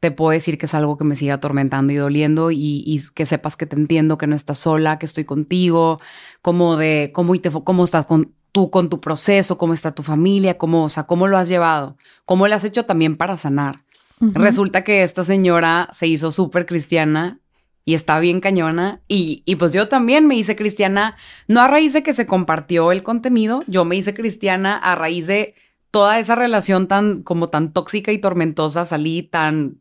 [0.00, 3.24] te puedo decir que es algo que me sigue atormentando y doliendo y, y que
[3.24, 5.98] sepas que te entiendo, que no estás sola, que estoy contigo,
[6.42, 10.02] como de cómo, y te, cómo estás con, tú con tu proceso, cómo está tu
[10.02, 13.76] familia, cómo, o sea, cómo lo has llevado, cómo lo has hecho también para sanar.
[14.20, 17.40] Resulta que esta señora se hizo súper cristiana
[17.84, 19.02] y está bien cañona.
[19.08, 21.16] Y, y, pues yo también me hice cristiana,
[21.48, 25.26] no a raíz de que se compartió el contenido, yo me hice cristiana a raíz
[25.26, 25.54] de
[25.90, 29.78] toda esa relación tan como tan tóxica y tormentosa, salí tan,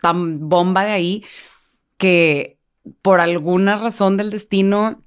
[0.00, 1.24] tan bomba de ahí
[1.98, 2.58] que
[3.02, 5.02] por alguna razón del destino,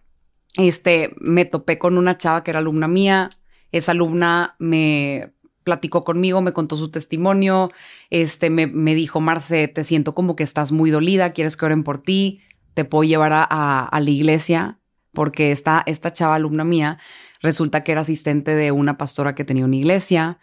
[0.56, 3.32] este, me topé con una chava que era alumna mía.
[3.72, 5.34] Esa alumna me
[5.64, 7.72] platicó conmigo, me contó su testimonio,
[8.10, 11.84] este, me, me, dijo, Marce, te siento como que estás muy dolida, quieres que oren
[11.84, 12.42] por ti,
[12.74, 14.80] te puedo llevar a, a, la iglesia,
[15.14, 16.98] porque esta, esta chava alumna mía
[17.42, 20.40] resulta que era asistente de una pastora que tenía una iglesia.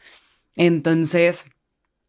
[0.54, 1.46] Entonces,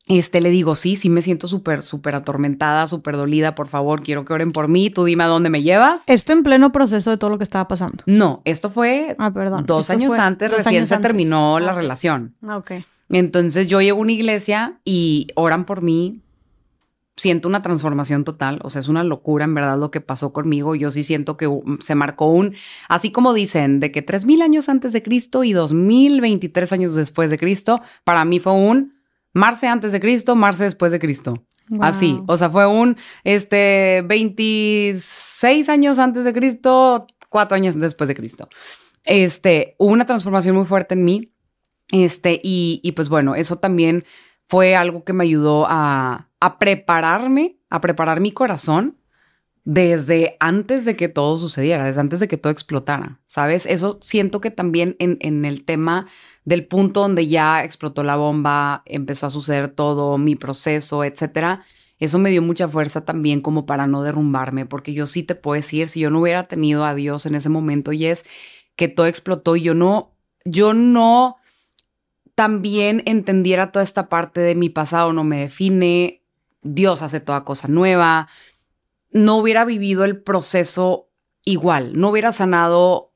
[0.10, 4.26] este, le digo, sí, sí me siento súper, súper atormentada, súper dolida, por favor, quiero
[4.26, 6.02] que oren por mí, tú dime a dónde me llevas.
[6.08, 8.04] Esto en pleno proceso de todo lo que estaba pasando.
[8.08, 9.66] No, esto fue ah, perdón.
[9.68, 12.36] dos años antes, recién se terminó la relación.
[12.46, 12.72] Ah, ok.
[13.10, 16.22] Entonces yo llego a una iglesia y oran por mí.
[17.18, 20.74] Siento una transformación total, o sea, es una locura en verdad lo que pasó conmigo.
[20.76, 21.50] Yo sí siento que
[21.82, 22.56] se marcó un,
[22.88, 27.38] así como dicen, de que 3000 años antes de Cristo y 2023 años después de
[27.38, 28.94] Cristo, para mí fue un
[29.34, 31.44] Marce antes de Cristo, Marce después de Cristo.
[31.82, 38.16] Así, o sea, fue un este 26 años antes de Cristo, cuatro años después de
[38.16, 38.50] Cristo.
[39.04, 41.32] Este, hubo una transformación muy fuerte en mí
[41.92, 44.06] este, y, y pues bueno, eso también
[44.48, 48.98] fue algo que me ayudó a, a prepararme, a preparar mi corazón
[49.66, 53.68] desde antes de que todo sucediera, desde antes de que todo explotara, ¿sabes?
[53.68, 56.08] Eso siento que también en, en, el tema
[56.46, 61.64] del punto donde ya explotó la bomba, empezó a suceder todo, mi proceso, etcétera,
[62.00, 65.56] eso me dio mucha fuerza también como para no derrumbarme, porque yo sí te puedo
[65.56, 68.26] decir, si yo no hubiera tenido a Dios en ese momento y es
[68.76, 71.36] que todo explotó y yo no, yo no
[72.40, 76.24] también entendiera toda esta parte de mi pasado no me define,
[76.62, 78.30] Dios hace toda cosa nueva,
[79.12, 81.10] no hubiera vivido el proceso
[81.44, 83.12] igual, no hubiera sanado,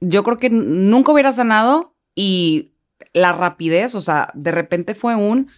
[0.00, 2.74] yo creo que nunca hubiera sanado y
[3.14, 5.48] la rapidez, o sea, de repente fue un,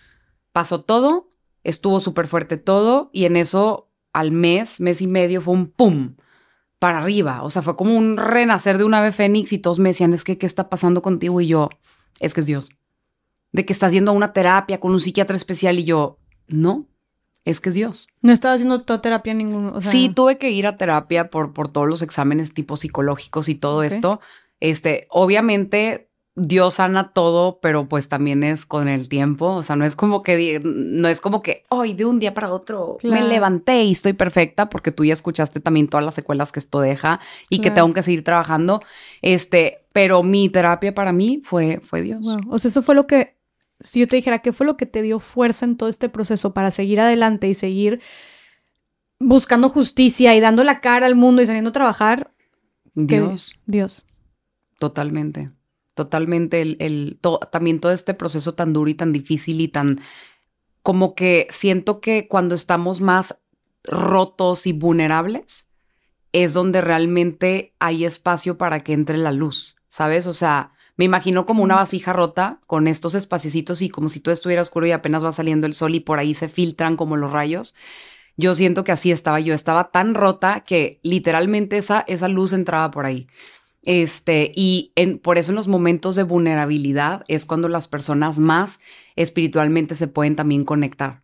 [0.53, 1.33] pasó todo,
[1.65, 6.15] estuvo súper fuerte todo y en eso al mes, mes y medio fue un pum
[6.79, 9.89] para arriba, o sea, fue como un renacer de una ave fénix y todos me
[9.89, 11.41] decían, es que, ¿qué está pasando contigo?
[11.41, 11.69] Y yo,
[12.21, 12.79] es que es Dios
[13.53, 16.87] de que estás haciendo una terapia con un psiquiatra especial y yo, no,
[17.45, 18.09] es que es Dios.
[18.21, 19.81] No estaba haciendo toda terapia ninguno.
[19.81, 23.83] sí, tuve que ir a terapia por, por todos los exámenes tipo psicológicos y todo
[23.83, 24.21] esto.
[24.61, 29.47] Este, obviamente Dios sana todo, pero pues también es con el tiempo.
[29.55, 32.53] O sea, no es como que, no es como que hoy de un día para
[32.53, 36.61] otro me levanté y estoy perfecta, porque tú ya escuchaste también todas las secuelas que
[36.61, 38.81] esto deja y que tengo que seguir trabajando.
[39.23, 42.27] Este, pero mi terapia para mí fue, fue Dios.
[42.49, 43.38] O sea, eso fue lo que
[43.81, 46.53] si yo te dijera qué fue lo que te dio fuerza en todo este proceso
[46.53, 48.01] para seguir adelante y seguir
[49.21, 52.33] buscando justicia y dando la cara al mundo y saliendo a trabajar.
[52.95, 53.59] Dios.
[53.67, 54.05] Dios.
[54.79, 55.51] Totalmente.
[55.95, 56.61] Totalmente.
[56.61, 57.19] El, el
[57.51, 60.01] también todo este proceso tan duro y tan difícil y tan
[60.83, 63.39] como que siento que cuando estamos más
[63.85, 65.69] rotos y vulnerables
[66.33, 70.27] es donde realmente hay espacio para que entre la luz, ¿sabes?
[70.27, 74.33] O sea, me imagino como una vasija rota con estos espaciecitos y como si todo
[74.33, 77.31] estuviera oscuro y apenas va saliendo el sol y por ahí se filtran como los
[77.31, 77.77] rayos.
[78.37, 82.91] Yo siento que así estaba yo, estaba tan rota que literalmente esa, esa luz entraba
[82.91, 83.29] por ahí.
[83.83, 88.81] Este, y en, por eso en los momentos de vulnerabilidad es cuando las personas más
[89.15, 91.23] espiritualmente se pueden también conectar.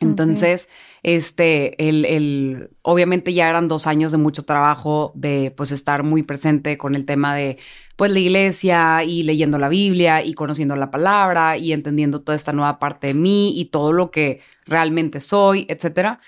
[0.00, 0.70] Entonces,
[1.02, 6.22] este, el, el, obviamente ya eran dos años de mucho trabajo, de pues estar muy
[6.22, 7.58] presente con el tema de
[7.96, 12.54] pues la iglesia y leyendo la Biblia y conociendo la palabra y entendiendo toda esta
[12.54, 16.20] nueva parte de mí y todo lo que realmente soy, etcétera,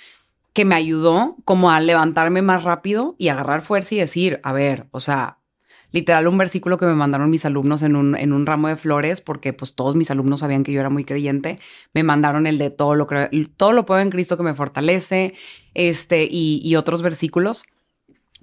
[0.52, 4.86] que me ayudó como a levantarme más rápido y agarrar fuerza y decir, a ver,
[4.90, 5.38] o sea,
[5.92, 9.20] literal un versículo que me mandaron mis alumnos en un, en un ramo de flores,
[9.20, 11.58] porque pues todos mis alumnos sabían que yo era muy creyente,
[11.94, 13.06] me mandaron el de todo lo,
[13.56, 15.34] todo lo puedo en Cristo que me fortalece,
[15.74, 17.64] este, y, y otros versículos,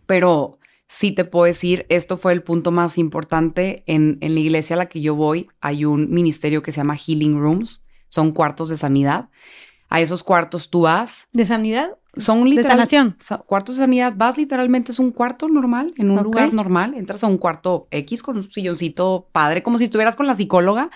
[0.05, 3.83] pero sí te puedo decir, esto fue el punto más importante.
[3.85, 6.97] En, en la iglesia a la que yo voy, hay un ministerio que se llama
[6.97, 9.29] Healing Rooms, son cuartos de sanidad.
[9.89, 11.27] A esos cuartos tú vas.
[11.33, 11.97] ¿De sanidad?
[12.17, 13.13] Son literal, de
[13.45, 16.93] Cuartos de sanidad, vas literalmente, es un cuarto normal, en un lugar normal.
[16.95, 20.89] Entras a un cuarto X con un silloncito padre, como si estuvieras con la psicóloga,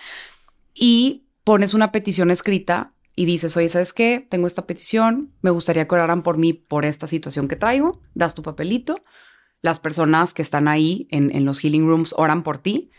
[0.74, 4.26] y pones una petición escrita y dices, oye, ¿sabes qué?
[4.28, 8.02] Tengo esta petición, me gustaría que oraran por mí por esta situación que traigo.
[8.16, 9.04] Das tu papelito,
[9.62, 12.90] las personas que están ahí en, en los healing rooms oran por ti.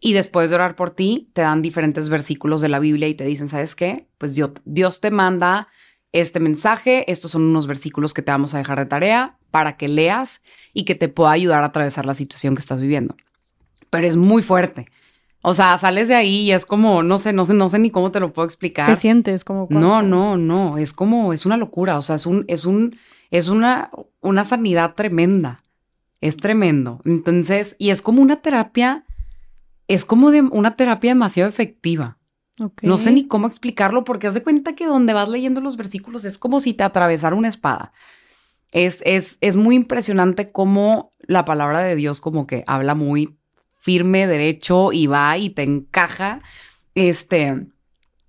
[0.00, 3.24] Y después de orar por ti, te dan diferentes versículos de la Biblia y te
[3.24, 4.08] dicen, ¿sabes qué?
[4.16, 5.68] Pues Dios, Dios te manda
[6.12, 9.88] este mensaje, estos son unos versículos que te vamos a dejar de tarea para que
[9.88, 13.14] leas y que te pueda ayudar a atravesar la situación que estás viviendo.
[13.90, 14.86] Pero es muy fuerte.
[15.42, 17.90] O sea, sales de ahí y es como, no sé, no sé, no sé ni
[17.90, 18.88] cómo te lo puedo explicar.
[18.88, 19.44] ¿Qué sientes?
[19.44, 21.96] Como no, no, no, es como, es una locura.
[21.96, 22.96] O sea, es un, es un,
[23.30, 25.62] es una, una sanidad tremenda.
[26.20, 27.00] Es tremendo.
[27.06, 29.06] Entonces, y es como una terapia,
[29.90, 32.16] es como de una terapia demasiado efectiva.
[32.82, 36.24] No sé ni cómo explicarlo porque haz de cuenta que donde vas leyendo los versículos
[36.24, 37.92] es como si te atravesara una espada.
[38.70, 43.36] Es, es, es muy impresionante cómo la palabra de Dios como que habla muy
[43.80, 46.40] firme, derecho y va y te encaja.
[46.94, 47.66] Este,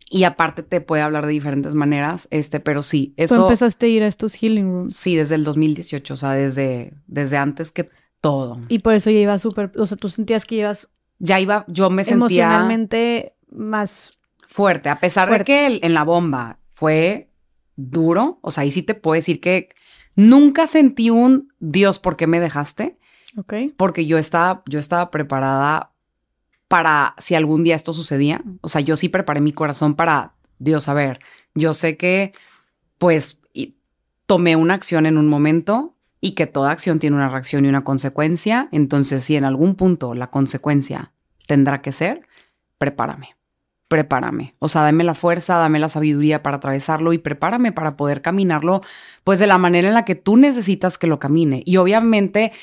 [0.09, 3.35] y aparte te puede hablar de diferentes maneras, este, pero sí, eso...
[3.35, 4.95] Tú empezaste a ir a estos healing rooms.
[4.95, 8.59] Sí, desde el 2018, o sea, desde, desde antes que todo.
[8.67, 10.89] Y por eso ya iba súper, o sea, tú sentías que ibas...
[11.23, 12.15] Ya iba, yo me sentía...
[12.15, 14.17] Emocionalmente más...
[14.47, 17.29] Fuerte, a pesar de que en la bomba fue
[17.77, 19.69] duro, o sea, ahí sí te puedo decir que
[20.15, 22.97] nunca sentí un Dios, ¿por qué me dejaste?
[23.37, 23.53] Ok.
[23.77, 25.91] Porque yo estaba, yo estaba preparada
[26.67, 28.41] para si algún día esto sucedía.
[28.59, 31.21] O sea, yo sí preparé mi corazón para, Dios, a ver,
[31.55, 32.33] yo sé que
[32.97, 33.39] pues
[34.25, 37.83] tomé una acción en un momento y que toda acción tiene una reacción y una
[37.83, 38.69] consecuencia.
[38.71, 41.11] Entonces, si en algún punto la consecuencia
[41.47, 42.21] tendrá que ser,
[42.77, 43.35] prepárame,
[43.87, 44.53] prepárame.
[44.59, 48.81] O sea, dame la fuerza, dame la sabiduría para atravesarlo y prepárame para poder caminarlo,
[49.23, 51.63] pues de la manera en la que tú necesitas que lo camine.
[51.65, 52.53] Y obviamente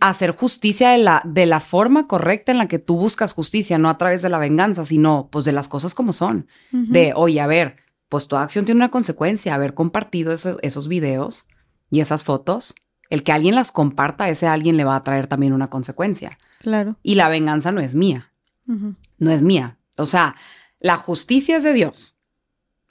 [0.00, 3.88] hacer justicia de la, de la forma correcta en la que tú buscas justicia, no
[3.88, 6.48] a través de la venganza, sino pues de las cosas como son.
[6.70, 7.76] De, oye, a ver,
[8.08, 11.46] pues toda acción tiene una consecuencia, haber compartido esos, esos videos
[11.90, 12.74] y esas fotos,
[13.08, 16.38] el que alguien las comparta, ese alguien le va a traer también una consecuencia.
[16.60, 16.96] Claro.
[17.02, 18.32] Y la venganza no es mía,
[19.18, 19.78] no es mía.
[19.96, 20.36] O sea,
[20.78, 22.16] la justicia es de Dios,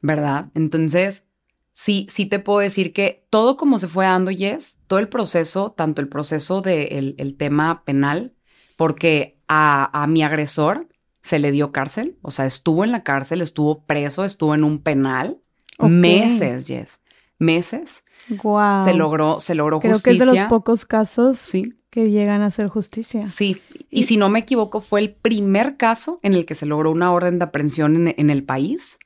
[0.02, 0.50] ¿verdad?
[0.53, 1.26] Entonces,
[1.72, 5.72] sí, sí te puedo decir que todo como se fue dando, Yes, todo el proceso,
[5.72, 8.34] tanto el proceso del el tema penal,
[8.76, 10.90] porque a, a, mi agresor
[11.22, 14.82] se le dio cárcel, o sea, estuvo en la cárcel, estuvo preso, estuvo en un
[14.82, 15.40] penal,
[15.80, 17.02] meses, Yes,
[17.38, 18.03] meses.
[18.43, 18.85] Wow.
[18.85, 20.17] Se logró, se logró Creo justicia.
[20.17, 21.74] que es de los pocos casos sí.
[21.90, 23.27] que llegan a hacer justicia.
[23.27, 26.91] Sí, y, si no me equivoco, fue el primer caso en el que se logró
[26.91, 28.99] una orden de aprehensión en, en el país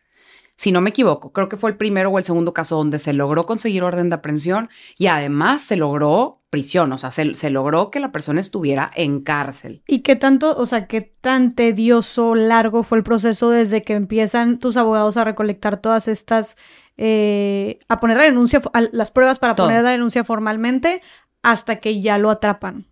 [0.56, 3.14] si no me equivoco, creo que fue el primero o el segundo caso donde se
[3.14, 8.00] logró conseguir orden de aprehensión y además se logró prisión, o sea, se, logró que
[8.00, 9.82] la persona estuviera en cárcel.
[9.88, 14.60] ¿Y qué tanto, o sea, qué tan tedioso, largo fue el proceso desde que empiezan
[14.60, 16.56] tus abogados a recolectar todas estas,
[16.98, 21.02] eh, a poner la denuncia, las pruebas para poner la denuncia formalmente
[21.42, 22.86] hasta que ya lo atrapan?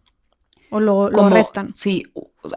[0.70, 1.74] ¿O lo, arrestan?
[1.76, 2.06] Sí,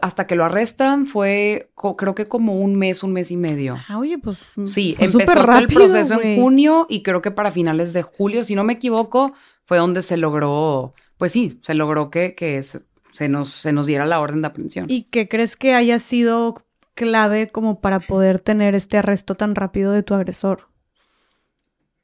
[0.01, 3.77] hasta que lo arrestan fue creo que como un mes, un mes y medio.
[3.89, 4.41] Ah, oye, pues.
[4.65, 8.63] Sí, empezó el proceso en junio y creo que para finales de julio, si no
[8.63, 9.33] me equivoco,
[9.65, 14.05] fue donde se logró, pues sí, se logró que, que se, nos, se nos diera
[14.05, 14.85] la orden de aprehensión.
[14.89, 19.91] ¿Y qué crees que haya sido clave como para poder tener este arresto tan rápido
[19.91, 20.69] de tu agresor?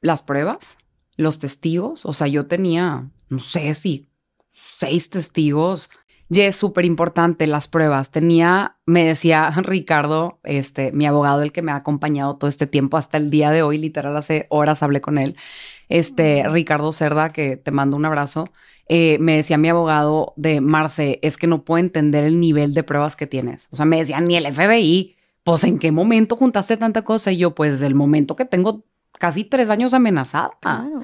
[0.02, 0.76] Las pruebas,
[1.16, 4.10] los testigos, o sea, yo tenía, no sé si
[4.50, 5.88] seis testigos.
[6.28, 8.10] Y es súper importante las pruebas.
[8.10, 12.96] Tenía, me decía Ricardo, este, mi abogado, el que me ha acompañado todo este tiempo
[12.96, 15.36] hasta el día de hoy, literal hace horas hablé con él,
[15.88, 18.50] este, Ricardo Cerda, que te mando un abrazo,
[18.88, 22.82] eh, me decía mi abogado de Marce, es que no puedo entender el nivel de
[22.82, 23.68] pruebas que tienes.
[23.70, 27.36] O sea, me decía, ni el FBI, pues en qué momento juntaste tanta cosa y
[27.36, 28.84] yo, pues el momento que tengo
[29.22, 30.58] casi tres años amenazada.
[30.60, 31.00] Claro.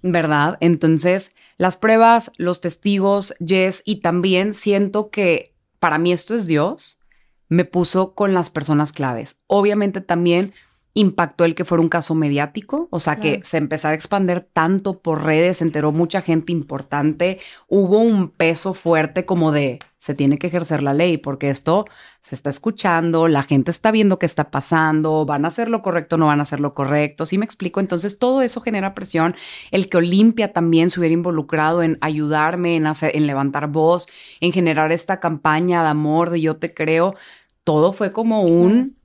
[0.00, 0.58] ¿verdad?
[0.60, 7.00] Entonces, las pruebas, los testigos, Jess, y también siento que para mí esto es Dios,
[7.48, 9.40] me puso con las personas claves.
[9.48, 10.54] Obviamente también
[10.94, 14.98] impactó el que fuera un caso mediático, o sea, que se empezara a expandir tanto
[14.98, 20.38] por redes, se enteró mucha gente importante, hubo un peso fuerte como de se tiene
[20.38, 21.84] que ejercer la ley porque esto
[22.22, 26.16] se está escuchando, la gente está viendo qué está pasando, van a hacer lo correcto,
[26.16, 27.80] no van a hacer lo correcto, ¿sí me explico?
[27.80, 29.36] Entonces todo eso genera presión,
[29.70, 34.08] el que Olimpia también se hubiera involucrado en ayudarme, en hacer, en levantar voz,
[34.40, 37.14] en generar esta campaña de amor, de yo te creo,
[37.62, 38.97] todo fue como un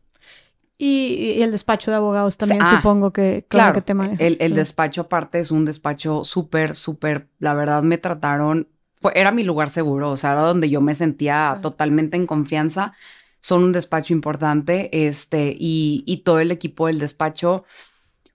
[0.78, 5.02] y, el despacho de abogados también ah, supongo que, claro, que te El, el despacho
[5.02, 8.68] aparte es un despacho súper, súper, la verdad me trataron,
[9.14, 12.94] era mi lugar seguro, o sea, era donde yo me sentía totalmente en confianza.
[13.40, 17.66] Son un despacho importante, este, y, y todo el equipo del despacho,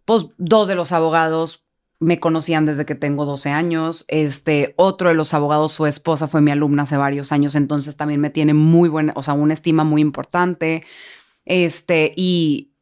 [0.04, 1.64] pues dos de los abogados
[2.00, 4.04] me conocían desde que tengo 12 años.
[4.08, 8.20] Este, otro de los abogados, su esposa fue mi alumna hace varios años, entonces también
[8.20, 10.84] me tiene muy buena, o sea, una estima muy importante.
[11.48, 12.72] Este, y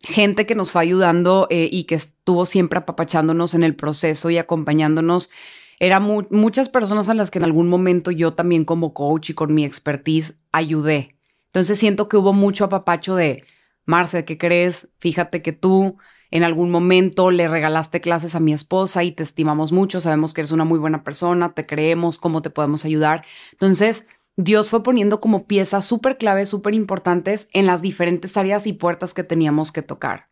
[0.00, 4.38] gente que nos fue ayudando eh, y que estuvo siempre apapachándonos en el proceso y
[4.38, 5.30] acompañándonos.
[5.78, 9.54] Eran muchas personas a las que en algún momento yo también como coach y con
[9.54, 11.16] mi expertise ayudé.
[11.46, 13.44] Entonces siento que hubo mucho apapacho de,
[13.84, 14.88] Marce, ¿qué crees?
[14.98, 15.96] Fíjate que tú
[16.30, 20.40] en algún momento le regalaste clases a mi esposa y te estimamos mucho, sabemos que
[20.40, 23.24] eres una muy buena persona, te creemos, cómo te podemos ayudar.
[23.52, 28.72] Entonces, Dios fue poniendo como piezas súper claves, súper importantes en las diferentes áreas y
[28.72, 30.28] puertas que teníamos que tocar.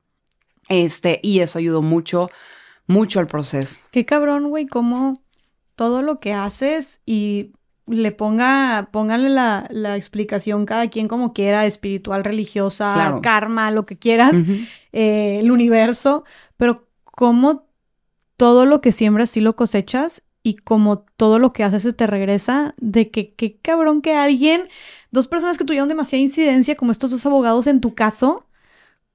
[0.68, 2.30] Este, y eso ayudó mucho,
[2.86, 3.78] mucho al proceso.
[3.90, 5.22] Qué cabrón, güey, cómo
[5.76, 7.52] todo lo que haces y
[7.86, 13.96] le ponga, póngale la, la, explicación cada quien como quiera, espiritual, religiosa, karma, lo que
[13.96, 14.34] quieras,
[14.92, 16.24] eh, el universo,
[16.56, 17.66] pero cómo
[18.36, 22.06] todo lo que siembras sí lo cosechas y como todo lo que haces se te
[22.06, 24.68] regresa, de que qué cabrón que alguien,
[25.10, 28.46] dos personas que tuvieron demasiada incidencia, como estos dos abogados en tu caso,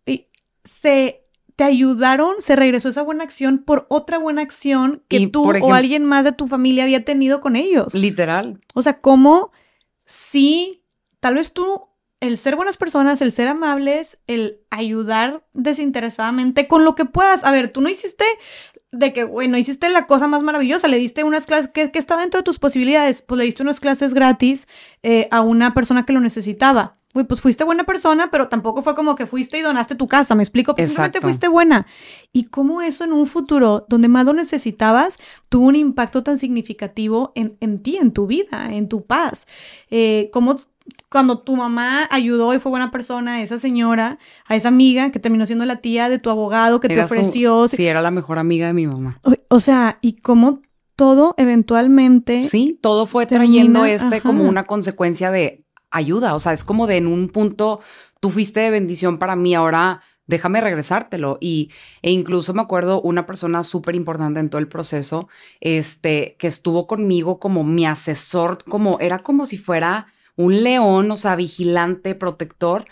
[0.05, 0.27] y
[0.63, 1.25] se
[1.57, 6.05] te ayudaron, se regresó esa buena acción por otra buena acción que tú o alguien
[6.05, 7.93] más de tu familia había tenido con ellos.
[7.93, 8.61] Literal.
[8.73, 9.51] O sea, como
[10.05, 10.83] si
[11.19, 11.89] tal vez tú,
[12.19, 17.43] el ser buenas personas, el ser amables, el ayudar desinteresadamente con lo que puedas.
[17.43, 18.25] A ver, tú no hiciste
[18.91, 22.21] de que, bueno, hiciste la cosa más maravillosa, le diste unas clases que, que estaba
[22.21, 24.67] dentro de tus posibilidades, pues le diste unas clases gratis
[25.03, 29.15] eh, a una persona que lo necesitaba pues fuiste buena persona, pero tampoco fue como
[29.15, 30.75] que fuiste y donaste tu casa, ¿me explico?
[30.75, 31.87] Pues simplemente fuiste buena.
[32.31, 35.17] Y cómo eso en un futuro donde más lo necesitabas
[35.49, 39.47] tuvo un impacto tan significativo en, en ti, en tu vida, en tu paz.
[39.89, 40.57] Eh, cómo
[41.09, 45.19] cuando tu mamá ayudó y fue buena persona a esa señora, a esa amiga que
[45.19, 47.67] terminó siendo la tía de tu abogado que te ofreció.
[47.67, 49.19] sí, era la mejor amiga de mi mamá.
[49.49, 50.61] O, sea, y cómo
[50.95, 52.47] todo eventualmente.
[52.47, 56.35] Sí, todo fue trayendo este como una consecuencia de ayuda.
[56.35, 57.79] O sea, es como de en un punto,
[58.19, 61.37] tú fuiste de bendición para mí, ahora déjame regresártelo.
[61.39, 61.71] Y,
[62.01, 65.29] e incluso me acuerdo una persona súper importante en todo el proceso,
[65.61, 70.07] este, que estuvo conmigo como mi asesor, como era como si fuera
[70.37, 72.85] un león, o sea, vigilante, protector.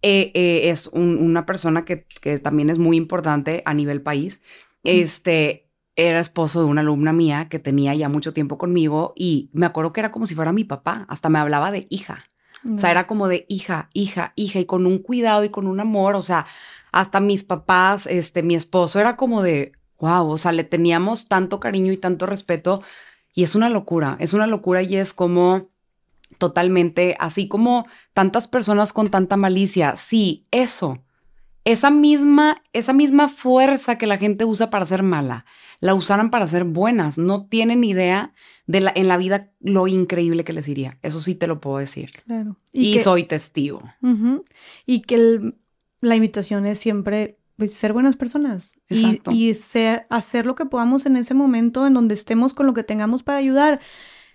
[0.00, 4.42] Eh, eh, es una persona que, que, también es muy importante a nivel país.
[4.82, 5.64] Este,
[5.96, 9.92] era esposo de una alumna mía que tenía ya mucho tiempo conmigo y me acuerdo
[9.92, 12.24] que era como si fuera mi papá, hasta me hablaba de hija.
[12.72, 15.80] O sea, era como de hija, hija, hija y con un cuidado y con un
[15.80, 16.46] amor, o sea,
[16.92, 21.60] hasta mis papás, este, mi esposo era como de, wow, o sea, le teníamos tanto
[21.60, 22.82] cariño y tanto respeto
[23.34, 25.68] y es una locura, es una locura y es como
[26.38, 31.02] totalmente, así como tantas personas con tanta malicia, sí, eso,
[31.64, 35.46] esa misma, esa misma fuerza que la gente usa para ser mala,
[35.80, 37.16] la usaran para ser buenas.
[37.16, 38.32] No tienen idea
[38.66, 40.98] de la, en la vida lo increíble que les iría.
[41.02, 42.10] Eso sí te lo puedo decir.
[42.26, 42.56] Claro.
[42.72, 43.82] Y, soy testigo.
[44.84, 45.54] Y que
[46.00, 48.74] la invitación es siempre pues, ser buenas personas.
[48.88, 49.30] Exacto.
[49.30, 52.84] Y, ser, hacer lo que podamos en ese momento en donde estemos con lo que
[52.84, 53.80] tengamos para ayudar.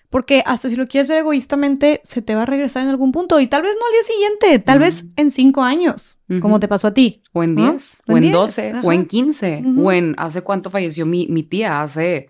[0.10, 3.40] Porque hasta si lo quieres ver egoístamente, se te va a regresar en algún punto.
[3.40, 6.88] Y tal vez no al día siguiente, tal vez en cinco años, como te pasó
[6.88, 7.22] a ti.
[7.32, 11.28] O en diez, o, en doce, o en quince, o en hace cuánto falleció mi,
[11.28, 12.30] mi tía, hace,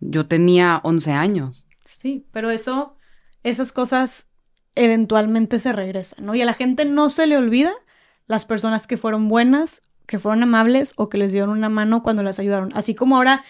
[0.00, 1.68] yo tenía once años.
[2.02, 2.96] Sí, pero eso,
[3.44, 4.26] esas cosas
[4.74, 6.34] eventualmente se regresan, ¿no?
[6.34, 7.72] Y a la gente no se le olvida
[8.26, 12.24] las personas que fueron buenas, que fueron amables o que les dieron una mano cuando
[12.24, 12.70] las ayudaron.
[12.74, 13.44] Así como ahora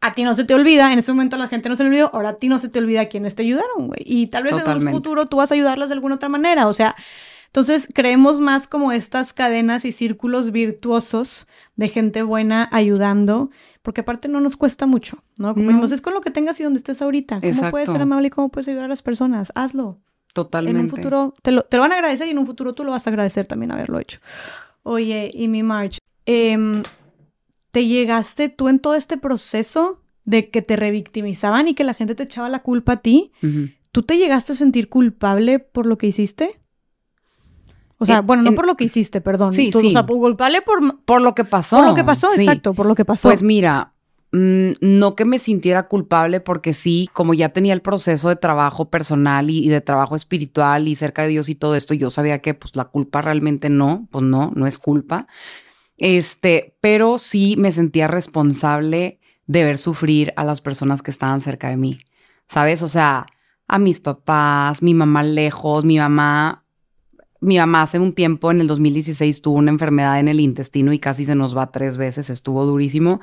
[0.00, 2.10] a ti no se te olvida, en ese momento la gente no se le olvidó,
[2.12, 4.00] ahora a ti no se te olvida quiénes te ayudaron, güey.
[4.04, 6.72] Y tal vez en un futuro tú vas a ayudarlas de alguna otra manera, o
[6.72, 6.94] sea,
[7.46, 13.50] entonces creemos más como estas cadenas y círculos virtuosos de gente buena ayudando,
[13.82, 15.54] porque aparte no nos cuesta mucho, ¿no?
[15.54, 15.84] Como no.
[15.84, 17.40] es con lo que tengas y donde estés ahorita.
[17.40, 19.52] ¿Cómo puedes ser amable y cómo puedes ayudar a las personas?
[19.54, 19.98] Hazlo.
[20.34, 20.78] Totalmente.
[20.78, 22.84] En un futuro te lo, te lo van a agradecer y en un futuro tú
[22.84, 24.20] lo vas a agradecer también haberlo hecho.
[24.82, 26.82] Oye, y mi March, eh,
[27.76, 32.14] ¿Te llegaste tú en todo este proceso de que te revictimizaban y que la gente
[32.14, 33.32] te echaba la culpa a ti?
[33.92, 36.58] ¿Tú te llegaste a sentir culpable por lo que hiciste?
[37.98, 39.52] O sea, bueno, no por lo que hiciste, perdón.
[39.52, 39.88] Sí, sí.
[39.88, 41.02] O sea, culpable por...
[41.02, 41.76] Por lo que pasó.
[41.76, 43.28] Por lo que pasó, exacto, por lo que pasó.
[43.28, 43.92] Pues mira,
[44.32, 48.88] mm, no que me sintiera culpable porque sí, como ya tenía el proceso de trabajo
[48.88, 52.40] personal y, y, de trabajo espiritual y cerca de Dios y todo esto, yo sabía
[52.40, 55.26] que pues la culpa realmente no, pues no, no es culpa.
[55.96, 61.68] Este, pero sí me sentía responsable de ver sufrir a las personas que estaban cerca
[61.68, 61.98] de mí.
[62.46, 62.82] ¿Sabes?
[62.82, 63.26] O sea,
[63.66, 66.66] a mis papás, mi mamá lejos, mi mamá
[67.40, 70.98] mi mamá hace un tiempo, en el 2016, tuvo una enfermedad en el intestino y
[70.98, 73.20] casi se nos va tres veces, estuvo durísimo.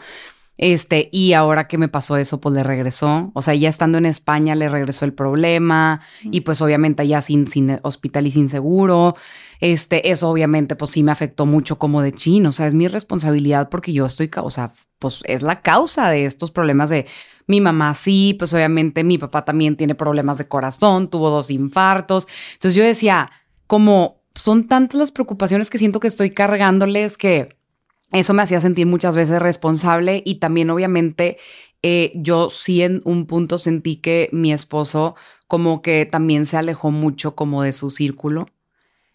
[0.57, 3.32] Este, y ahora que me pasó eso, pues le regresó.
[3.33, 6.01] O sea, ya estando en España le regresó el problema.
[6.23, 9.15] Y pues obviamente ya sin, sin hospital y sin seguro.
[9.59, 12.45] Este, eso obviamente, pues sí me afectó mucho como de chin.
[12.45, 16.25] O sea, es mi responsabilidad porque yo estoy, o sea, pues es la causa de
[16.25, 17.07] estos problemas de
[17.48, 22.27] mi mamá sí, pues obviamente mi papá también tiene problemas de corazón, tuvo dos infartos.
[22.53, 23.32] Entonces yo decía,
[23.67, 27.57] como son tantas las preocupaciones que siento que estoy cargándoles que
[28.14, 31.38] eso me hacía sentir muchas veces responsable y también obviamente
[31.82, 35.16] eh, yo sí en un punto sentí que mi esposo
[35.48, 38.45] como que también se alejó mucho como de su círculo.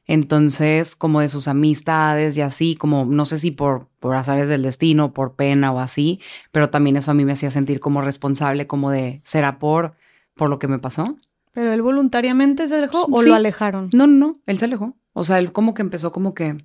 [0.07, 4.63] Entonces, como de sus amistades y así, como no sé si por, por azares del
[4.63, 6.21] destino, por pena o así,
[6.51, 9.95] pero también eso a mí me hacía sentir como responsable, como de, ¿será por,
[10.35, 11.17] por lo que me pasó?
[11.53, 13.91] ¿Pero él voluntariamente se alejó o lo alejaron?
[13.93, 14.97] No, no, no, él se alejó.
[15.13, 16.57] O sea, él como que empezó como que,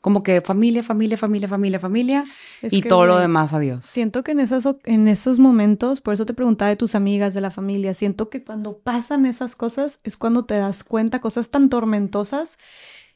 [0.00, 2.24] como que familia, familia, familia, familia, familia
[2.62, 3.84] y todo lo demás, adiós.
[3.84, 7.40] Siento que en, esas, en esos momentos, por eso te preguntaba de tus amigas, de
[7.40, 11.68] la familia, siento que cuando pasan esas cosas es cuando te das cuenta, cosas tan
[11.68, 12.58] tormentosas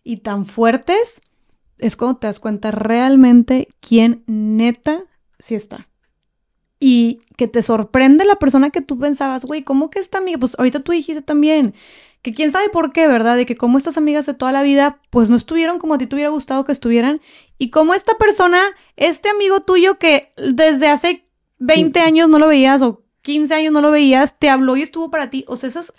[0.04, 1.22] y tan fuertes,
[1.78, 5.04] es cuando te das cuenta realmente quién neta
[5.38, 5.88] sí está.
[6.78, 10.38] Y que te sorprende la persona que tú pensabas, güey, ¿cómo que esta amiga?
[10.38, 11.74] Pues ahorita tú dijiste también,
[12.22, 13.36] que quién sabe por qué, ¿verdad?
[13.36, 16.06] De que como estas amigas de toda la vida, pues no estuvieron como a ti
[16.06, 17.20] te hubiera gustado que estuvieran.
[17.58, 18.62] Y como esta persona,
[18.96, 21.26] este amigo tuyo que desde hace
[21.58, 25.10] 20 años no lo veías o 15 años no lo veías, te habló y estuvo
[25.10, 25.44] para ti.
[25.48, 25.92] O sea, esas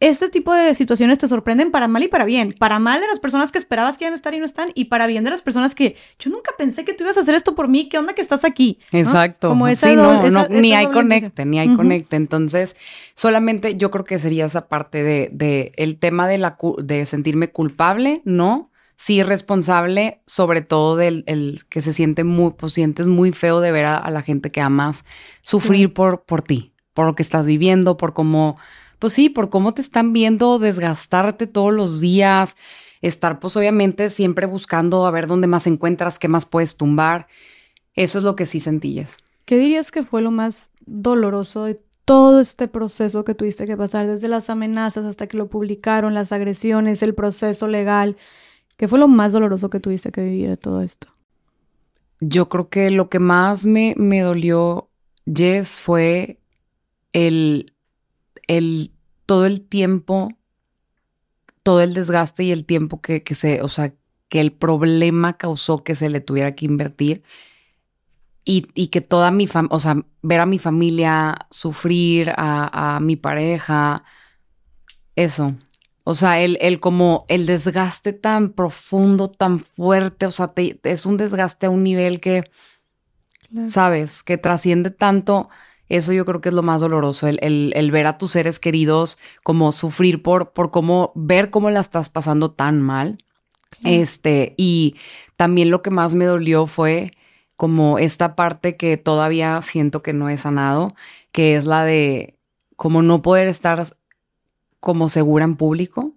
[0.00, 2.54] este tipo de situaciones te sorprenden para mal y para bien.
[2.58, 4.86] Para mal de las personas que esperabas que iban a estar y no están, y
[4.86, 7.54] para bien de las personas que yo nunca pensé que tú ibas a hacer esto
[7.54, 7.88] por mí.
[7.90, 8.78] ¿Qué onda que estás aquí?
[8.92, 9.50] Exacto.
[9.50, 12.16] Como esa, no, ni hay conecte, ni hay conecte.
[12.16, 12.76] Entonces,
[13.14, 17.50] solamente yo creo que sería esa parte de, de el tema de, la, de sentirme
[17.50, 18.70] culpable, ¿no?
[18.96, 23.72] Sí, responsable, sobre todo del el que se siente muy, pues sientes muy feo de
[23.72, 25.06] ver a, la gente que amas
[25.40, 28.58] sufrir por, por ti, por lo que estás viviendo, por cómo
[29.00, 32.56] pues sí, por cómo te están viendo desgastarte todos los días,
[33.00, 37.26] estar pues obviamente siempre buscando a ver dónde más encuentras, qué más puedes tumbar.
[37.94, 39.16] Eso es lo que sí sentías.
[39.46, 44.06] ¿Qué dirías que fue lo más doloroso de todo este proceso que tuviste que pasar,
[44.06, 48.16] desde las amenazas hasta que lo publicaron, las agresiones, el proceso legal?
[48.76, 51.08] ¿Qué fue lo más doloroso que tuviste que vivir de todo esto?
[52.20, 54.90] Yo creo que lo que más me, me dolió,
[55.26, 56.38] Jess, fue
[57.14, 57.72] el
[58.46, 58.92] el,
[59.26, 60.32] todo el tiempo,
[61.62, 63.94] todo el desgaste y el tiempo que, que se, o sea,
[64.28, 67.22] que el problema causó que se le tuviera que invertir
[68.44, 73.00] y, y que toda mi familia, o sea, ver a mi familia sufrir, a, a
[73.00, 74.04] mi pareja,
[75.16, 75.54] eso.
[76.04, 81.16] O sea, el, el, como el desgaste tan profundo, tan fuerte, o sea, es un
[81.16, 82.44] desgaste a un nivel que,
[83.68, 84.22] ¿sabes?
[84.22, 85.48] Que trasciende tanto
[85.90, 89.72] eso yo creo que es lo más doloroso, el, ver a tus seres queridos como
[89.72, 93.18] sufrir por, por cómo, ver cómo la estás pasando tan mal.
[93.84, 94.96] Este, y
[95.36, 97.12] también lo que más me dolió fue
[97.56, 100.94] como esta parte que todavía siento que no he sanado,
[101.32, 102.38] que es la de
[102.76, 103.84] como no poder estar
[104.78, 106.12] como segura en público.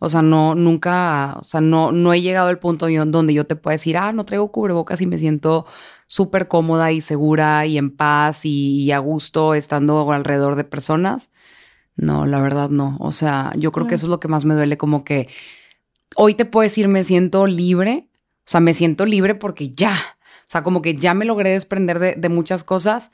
[0.00, 3.56] O sea, no, nunca, o sea, no, no he llegado al punto donde yo te
[3.56, 5.66] puedo decir, ah, no traigo cubrebocas y me siento
[6.06, 11.30] súper cómoda y segura y en paz y, a gusto estando alrededor de personas.
[11.96, 12.96] No, la verdad no.
[13.00, 15.28] O sea, yo creo que eso es lo que más me duele, como que
[16.16, 18.08] hoy te puedo decir, me siento libre.
[18.46, 21.98] O sea, me siento libre porque ya, o sea, como que ya me logré desprender
[21.98, 23.12] de, de muchas cosas,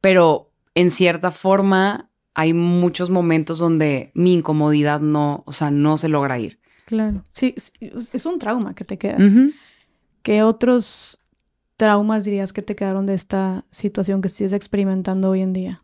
[0.00, 6.08] pero en cierta forma hay muchos momentos donde mi incomodidad no, o sea, no se
[6.08, 6.58] logra ir.
[6.86, 9.18] Claro, sí, es un trauma que te queda.
[10.22, 11.18] ¿Qué otros
[11.76, 15.82] traumas dirías que te quedaron de esta situación que estás experimentando hoy en día?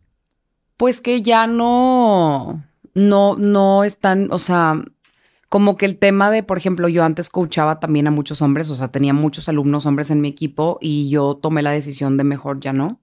[0.76, 4.80] Pues que ya no, no, no están, o sea,
[5.48, 8.74] como que el tema de, por ejemplo, yo antes coachaba también a muchos hombres, o
[8.74, 12.60] sea, tenía muchos alumnos hombres en mi equipo y yo tomé la decisión de mejor
[12.60, 13.00] ya no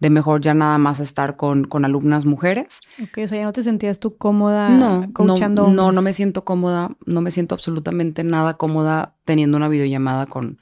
[0.00, 2.80] de mejor ya nada más estar con, con alumnas mujeres.
[3.02, 6.44] Ok, o sea, ya no te sentías tú cómoda no, No, no, no me siento
[6.44, 10.60] cómoda, no me siento absolutamente nada cómoda teniendo una videollamada con,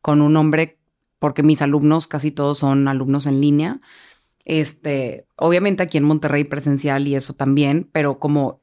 [0.00, 0.78] con un hombre,
[1.18, 3.80] porque mis alumnos casi todos son alumnos en línea.
[4.44, 8.60] Este, obviamente aquí en Monterrey presencial y eso también, pero como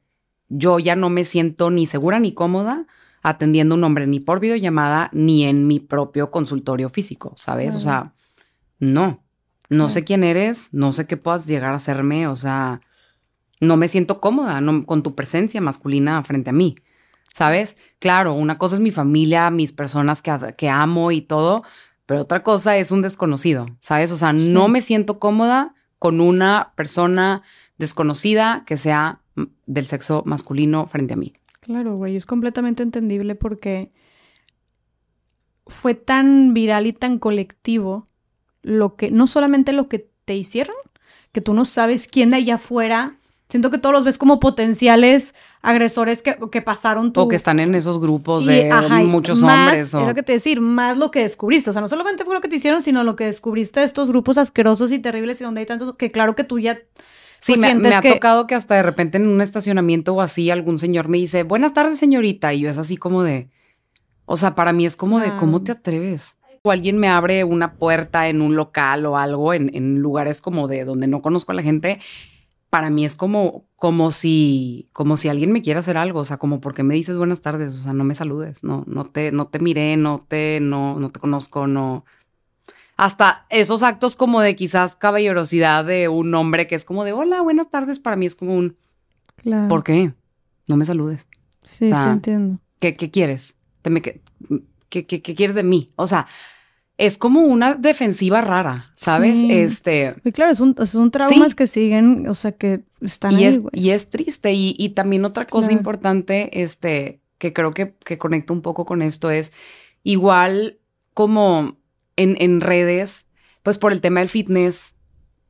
[0.48, 2.86] yo ya no me siento ni segura ni cómoda
[3.22, 7.74] atendiendo a un hombre ni por videollamada ni en mi propio consultorio físico, ¿sabes?
[7.74, 8.14] O sea,
[8.78, 9.25] no.
[9.68, 12.80] No sé quién eres, no sé qué puedas llegar a hacerme, o sea,
[13.60, 16.76] no me siento cómoda con tu presencia masculina frente a mí,
[17.32, 17.76] ¿sabes?
[17.98, 21.64] Claro, una cosa es mi familia, mis personas que, que amo y todo,
[22.06, 24.12] pero otra cosa es un desconocido, ¿sabes?
[24.12, 27.42] O sea, no me siento cómoda con una persona
[27.78, 29.20] desconocida que sea
[29.66, 31.34] del sexo masculino frente a mí.
[31.60, 33.92] Claro, güey, es completamente entendible porque
[35.66, 38.08] fue tan viral y tan colectivo
[38.66, 40.74] lo que, no solamente lo que te hicieron,
[41.30, 43.16] que tú no sabes quién de allá afuera.
[43.48, 47.20] Siento que todos los ves como potenciales agresores que, que pasaron tú.
[47.20, 48.68] O que están en esos grupos de
[49.04, 49.94] muchos hombres.
[49.94, 50.12] O...
[50.14, 51.70] que te decir, más lo que descubriste.
[51.70, 54.08] O sea, no solamente fue lo que te hicieron, sino lo que descubriste de estos
[54.08, 56.80] grupos asquerosos y terribles y donde hay tantos que claro que tú ya
[57.38, 61.06] Sí, me, ha tocado que hasta de repente en un estacionamiento o así algún señor
[61.06, 63.50] me dice, buenas tardes señorita, y yo es así como de,
[64.24, 66.38] o sea, para mí es como de, ¿cómo te atreves?
[66.66, 70.68] O alguien me abre una puerta en un local o algo, en, en lugares como
[70.68, 72.00] de donde no conozco a la gente,
[72.70, 76.36] para mí es como, como si, como si alguien me quiera hacer algo, o sea,
[76.36, 79.46] como porque me dices buenas tardes, o sea, no me saludes, no, no te, no
[79.46, 82.04] te miré, no te, no, no te conozco, no,
[82.96, 87.40] hasta esos actos como de quizás caballerosidad de un hombre que es como de hola,
[87.42, 88.76] buenas tardes, para mí es como un
[89.36, 89.68] claro.
[89.68, 90.12] ¿por qué?
[90.66, 91.26] No me saludes.
[91.64, 92.58] Sí, sí entiendo.
[92.80, 93.54] ¿qué, ¿Qué quieres?
[93.82, 95.90] ¿Qué, qué, qué, quieres de mí?
[95.96, 96.26] O sea,
[96.98, 99.40] es como una defensiva rara, ¿sabes?
[99.48, 100.14] Este.
[100.24, 103.60] Y claro, es un, un traumas que siguen, o sea, que están y ahí, es,
[103.72, 104.52] Y es triste.
[104.52, 109.02] Y, y también otra cosa importante, este, que creo que, que conecta un poco con
[109.02, 109.52] esto es
[110.02, 110.78] igual
[111.12, 111.76] como
[112.16, 113.26] en, redes,
[113.62, 114.94] pues por el tema del fitness,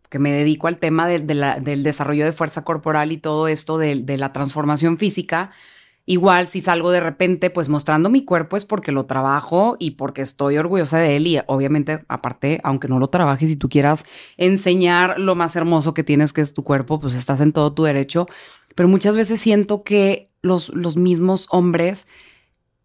[0.09, 4.19] que me dedico al tema del desarrollo de fuerza corporal y todo esto de, de,
[4.19, 5.51] la transformación física.
[6.09, 10.23] Igual si salgo de repente pues mostrando mi cuerpo es porque lo trabajo y porque
[10.23, 14.05] estoy orgullosa de él y obviamente aparte, aunque no lo trabajes y tú quieras
[14.37, 17.83] enseñar lo más hermoso que tienes que es tu cuerpo, pues estás en todo tu
[17.83, 18.29] derecho.
[18.77, 22.07] Pero muchas veces siento que los, los mismos hombres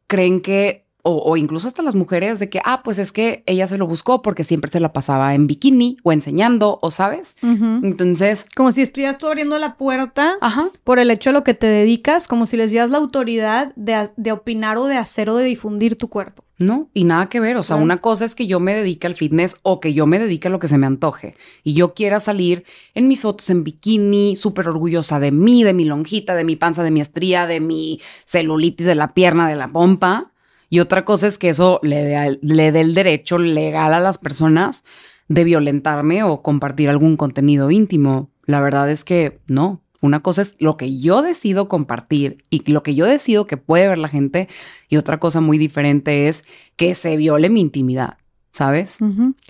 [0.08, 3.78] creen que o, incluso hasta las mujeres de que, ah, pues es que ella se
[3.78, 7.36] lo buscó porque siempre se la pasaba en bikini o enseñando, o sabes.
[7.42, 8.46] Entonces.
[8.56, 10.38] Como si estuvieras tú abriendo la puerta
[10.84, 14.32] por el hecho de lo que te dedicas, como si les dieras la autoridad de,
[14.32, 16.44] opinar o de hacer o de difundir tu cuerpo.
[16.60, 17.58] No, y nada que ver.
[17.58, 20.20] O sea, una cosa es que yo me dedique al fitness o que yo me
[20.20, 21.36] dedique a lo que se me antoje.
[21.64, 25.86] Y yo quiera salir en mis fotos en bikini, súper orgullosa de mí, de mi
[25.86, 29.70] lonjita, de mi panza, de mi estría, de mi celulitis de la pierna, de la
[29.70, 30.31] pompa
[30.72, 34.18] y otra cosa es que eso le dé, le dé el derecho legal a las
[34.18, 34.86] personas
[35.28, 38.32] de violentarme o compartir algún contenido íntimo.
[38.46, 39.84] La verdad es que no.
[40.00, 43.90] Una cosa es lo que yo decido compartir y lo que yo decido que puede
[43.90, 44.48] ver la gente
[44.88, 46.46] y otra cosa muy diferente es
[46.78, 48.18] que se viole mi intimidad.
[48.52, 48.98] ¿Sabes?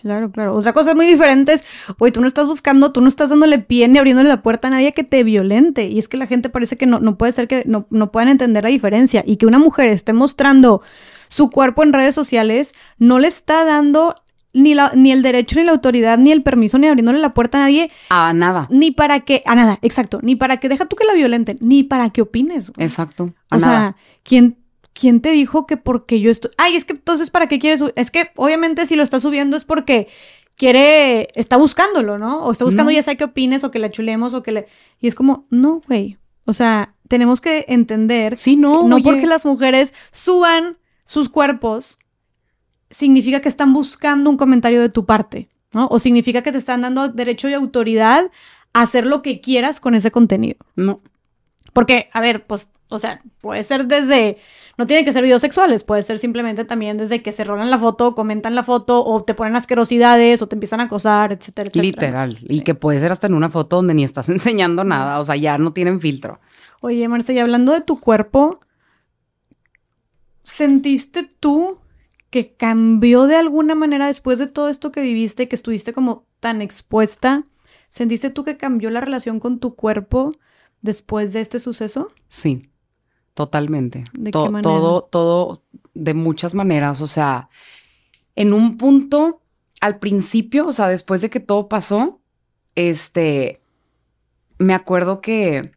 [0.01, 0.53] Claro, claro.
[0.53, 1.63] Otra cosa muy diferente es,
[1.97, 4.71] oye, tú no estás buscando, tú no estás dándole pie ni abriéndole la puerta a
[4.71, 5.87] nadie que te violente.
[5.87, 8.29] Y es que la gente parece que no, no puede ser que no, no puedan
[8.29, 9.23] entender la diferencia.
[9.25, 10.81] Y que una mujer esté mostrando
[11.27, 14.15] su cuerpo en redes sociales no le está dando
[14.53, 17.57] ni, la, ni el derecho, ni la autoridad, ni el permiso, ni abriéndole la puerta
[17.57, 17.89] a nadie.
[18.09, 18.67] A nada.
[18.69, 20.19] Ni para que, a nada, exacto.
[20.21, 22.71] Ni para que deja tú que la violenten, ni para que opines.
[22.77, 23.33] Exacto.
[23.49, 24.57] o sea, ¿quién
[24.93, 26.51] ¿quién te dijo que porque yo estoy...
[26.57, 27.83] Ay, es que entonces, ¿para qué quieres?
[27.95, 30.07] Es que obviamente si lo está subiendo es porque
[30.55, 32.45] quiere, está buscándolo, ¿no?
[32.45, 34.67] O está buscando ya sea que opines o que le chulemos o que le...
[34.99, 36.17] Y es como, no, güey.
[36.45, 38.37] O sea, tenemos que entender...
[38.37, 38.87] Sí, no.
[38.87, 41.97] No porque las mujeres suban sus cuerpos,
[42.89, 45.87] significa que están buscando un comentario de tu parte, ¿no?
[45.89, 48.31] O significa que te están dando derecho y autoridad
[48.73, 50.57] a hacer lo que quieras con ese contenido.
[50.75, 51.01] No.
[51.73, 54.37] Porque, a ver, pues, o sea, puede ser desde,
[54.77, 57.79] no tienen que ser videos sexuales, puede ser simplemente también desde que se rolan la
[57.79, 62.25] foto, comentan la foto, o te ponen asquerosidades, o te empiezan a acosar, etcétera, etcétera.
[62.25, 62.39] Literal.
[62.41, 65.35] Y que puede ser hasta en una foto donde ni estás enseñando nada, o sea,
[65.35, 66.39] ya no tienen filtro.
[66.81, 68.59] Oye, Marce, y hablando de tu cuerpo,
[70.43, 71.79] ¿sentiste tú
[72.29, 76.61] que cambió de alguna manera después de todo esto que viviste, que estuviste como tan
[76.61, 77.45] expuesta?
[77.89, 80.33] ¿Sentiste tú que cambió la relación con tu cuerpo?
[80.81, 82.11] Después de este suceso?
[82.27, 82.69] Sí,
[83.33, 84.05] totalmente.
[84.13, 84.61] ¿De qué manera?
[84.61, 87.01] Todo, todo de muchas maneras.
[87.01, 87.49] O sea,
[88.35, 89.41] en un punto,
[89.81, 92.19] al principio, o sea, después de que todo pasó,
[92.75, 93.61] este,
[94.57, 95.71] me acuerdo que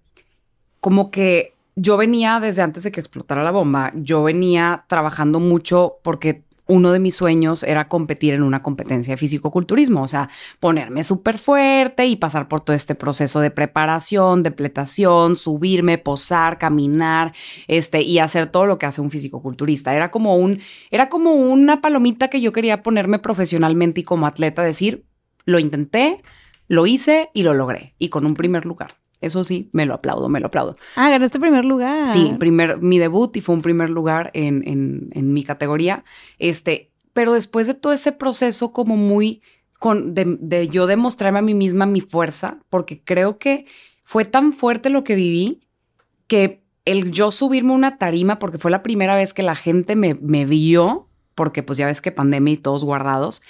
[0.81, 5.99] como que yo venía desde antes de que explotara la bomba, yo venía trabajando mucho
[6.03, 11.05] porque uno de mis sueños era competir en una competencia de fisicoculturismo, o sea, ponerme
[11.05, 17.35] súper fuerte y pasar por todo este proceso de preparación, depletación, subirme, posar, caminar,
[17.69, 19.95] este, y hacer todo lo que hace un fisicoculturista.
[19.95, 20.61] Era como un,
[20.91, 25.05] era como una palomita que yo quería ponerme profesionalmente y como atleta decir,
[25.45, 26.23] lo intenté,
[26.69, 29.04] lo hice y lo logré, y con un primer lugar.
[29.21, 30.77] Eso sí, me lo aplaudo, me lo aplaudo.
[30.97, 32.13] Ah, ganaste primer lugar.
[32.13, 36.05] Sí, primer, mi debut y fue un primer lugar en, en, en mi categoría.
[36.39, 39.41] Este, pero después de todo ese proceso como muy
[39.79, 43.67] con, de, de yo demostrarme a mí misma mi fuerza, porque creo que
[44.03, 45.61] fue tan fuerte lo que viví
[46.27, 49.97] que el yo subirme a una tarima, porque fue la primera vez que la gente
[49.97, 53.43] me, me vio, porque pues ya ves que pandemia y todos guardados,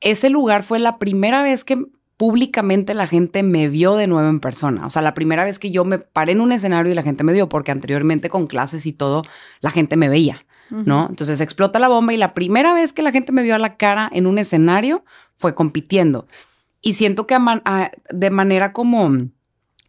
[0.00, 1.86] ese lugar fue la primera vez que
[2.22, 4.86] públicamente la gente me vio de nuevo en persona.
[4.86, 7.24] O sea, la primera vez que yo me paré en un escenario y la gente
[7.24, 9.24] me vio, porque anteriormente con clases y todo,
[9.60, 11.08] la gente me veía, ¿no?
[11.08, 13.76] Entonces explota la bomba y la primera vez que la gente me vio a la
[13.76, 16.28] cara en un escenario fue compitiendo.
[16.80, 17.36] Y siento que
[18.10, 19.10] de manera como,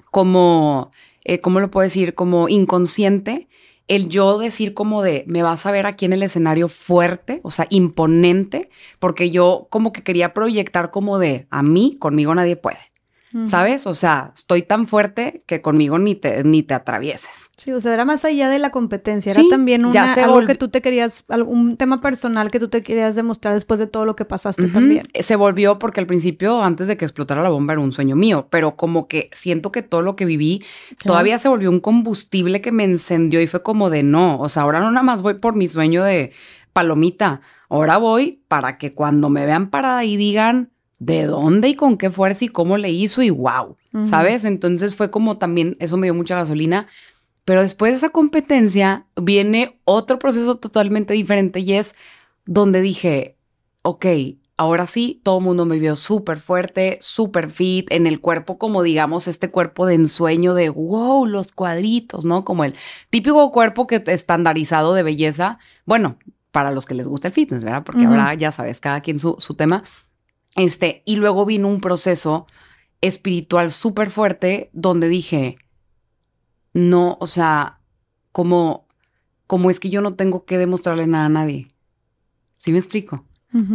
[0.09, 0.91] como,
[1.25, 2.15] eh, ¿cómo lo puedo decir?
[2.15, 3.47] Como inconsciente,
[3.87, 7.51] el yo decir como de, me vas a ver aquí en el escenario fuerte, o
[7.51, 12.92] sea, imponente, porque yo como que quería proyectar como de, a mí, conmigo nadie puede.
[13.45, 13.87] ¿Sabes?
[13.87, 17.49] O sea, estoy tan fuerte que conmigo ni te, ni te atravieses.
[17.57, 20.69] Sí, o sea, era más allá de la competencia, era también una, algo que tú
[20.69, 24.25] te querías, algún tema personal que tú te querías demostrar después de todo lo que
[24.25, 25.07] pasaste también.
[25.19, 28.47] Se volvió porque al principio, antes de que explotara la bomba, era un sueño mío,
[28.49, 30.63] pero como que siento que todo lo que viví
[31.03, 34.63] todavía se volvió un combustible que me encendió y fue como de no, o sea,
[34.63, 36.31] ahora no nada más voy por mi sueño de
[36.73, 40.72] palomita, ahora voy para que cuando me vean parada y digan,
[41.05, 44.45] de dónde y con qué fuerza y cómo le hizo y wow, ¿sabes?
[44.45, 46.87] Entonces fue como también, eso me dio mucha gasolina.
[47.45, 51.93] Pero después de esa competencia viene otro proceso totalmente diferente y es
[52.45, 53.35] donde dije,
[53.81, 54.05] ok,
[54.55, 58.81] ahora sí, todo el mundo me vio súper fuerte, súper fit, en el cuerpo como
[58.81, 62.45] digamos este cuerpo de ensueño de wow, los cuadritos, ¿no?
[62.45, 62.75] Como el
[63.09, 65.59] típico cuerpo que estandarizado de belleza.
[65.85, 66.17] Bueno,
[66.51, 67.83] para los que les gusta el fitness, ¿verdad?
[67.83, 69.83] Porque ahora ya sabes, cada quien su, su tema.
[70.55, 72.47] Este, y luego vino un proceso
[73.01, 75.57] espiritual súper fuerte donde dije,
[76.73, 77.79] no, o sea,
[78.31, 78.87] como,
[79.47, 81.67] como es que yo no tengo que demostrarle nada a nadie.
[82.57, 83.25] ¿Sí me explico?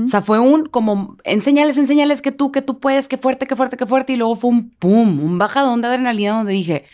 [0.04, 3.54] O sea, fue un como, enseñales, enseñales que tú, que tú puedes, que fuerte, que
[3.54, 4.14] fuerte, que fuerte.
[4.14, 6.84] Y luego fue un pum, un bajadón de adrenalina donde dije,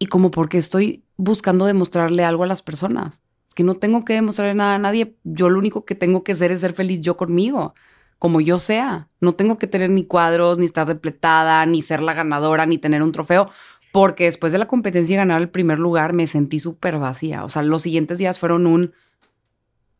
[0.00, 3.22] y como porque estoy buscando demostrarle algo a las personas.
[3.46, 5.16] Es que no tengo que demostrarle nada a nadie.
[5.22, 7.74] Yo lo único que tengo que hacer es ser feliz yo conmigo
[8.22, 9.08] como yo sea.
[9.18, 13.02] No tengo que tener ni cuadros, ni estar depletada, ni ser la ganadora, ni tener
[13.02, 13.50] un trofeo,
[13.90, 17.44] porque después de la competencia y ganar el primer lugar me sentí súper vacía.
[17.44, 18.92] O sea, los siguientes días fueron un...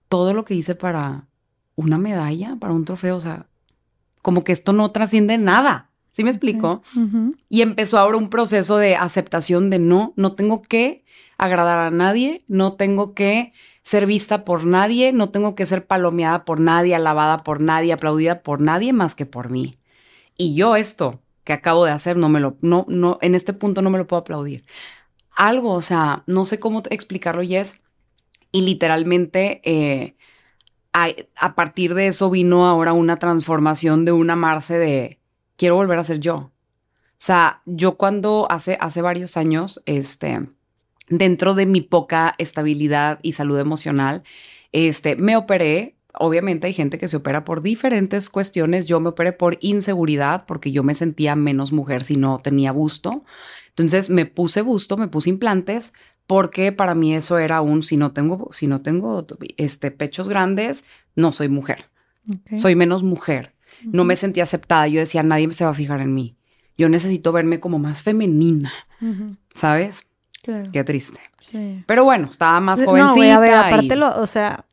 [0.08, 1.26] Todo lo que hice para
[1.74, 3.48] una medalla, para un trofeo, o sea,
[4.22, 5.90] como que esto no trasciende nada.
[6.12, 6.80] ¿Sí me explico?
[7.48, 11.04] Y empezó ahora un proceso de aceptación de no, no tengo que
[11.38, 13.52] agradar a nadie, no tengo que
[13.82, 18.42] ser vista por nadie, no tengo que ser palomeada por nadie, alabada por nadie, aplaudida
[18.42, 19.78] por nadie más que por mí.
[20.36, 23.82] Y yo esto que acabo de hacer no me lo, no, no, en este punto
[23.82, 24.64] no me lo puedo aplaudir.
[25.34, 27.80] Algo, o sea, no sé cómo explicarlo, y es,
[28.52, 30.14] y literalmente eh,
[30.92, 35.20] a, partir de eso vino ahora una transformación de un amarse de
[35.56, 36.36] quiero volver a ser yo.
[36.36, 40.48] O sea, yo cuando hace, hace varios años, este,
[41.08, 44.22] dentro de mi poca estabilidad y salud emocional,
[44.72, 45.96] este, me operé.
[46.14, 48.86] Obviamente hay gente que se opera por diferentes cuestiones.
[48.86, 53.24] Yo me operé por inseguridad porque yo me sentía menos mujer si no tenía busto.
[53.68, 55.94] Entonces me puse busto, me puse implantes
[56.26, 60.84] porque para mí eso era un si no tengo si no tengo este pechos grandes,
[61.16, 61.86] no soy mujer.
[62.56, 63.54] Soy menos mujer.
[63.84, 64.86] No me sentía aceptada.
[64.86, 66.36] Yo decía, nadie se va a fijar en mí.
[66.76, 68.72] Yo necesito verme como más femenina.
[69.54, 70.06] ¿Sabes?
[70.42, 71.20] Qué triste.
[71.86, 73.26] Pero bueno, estaba más jovencita.
[73.26, 74.64] No, a ver, aparte, lo, o sea,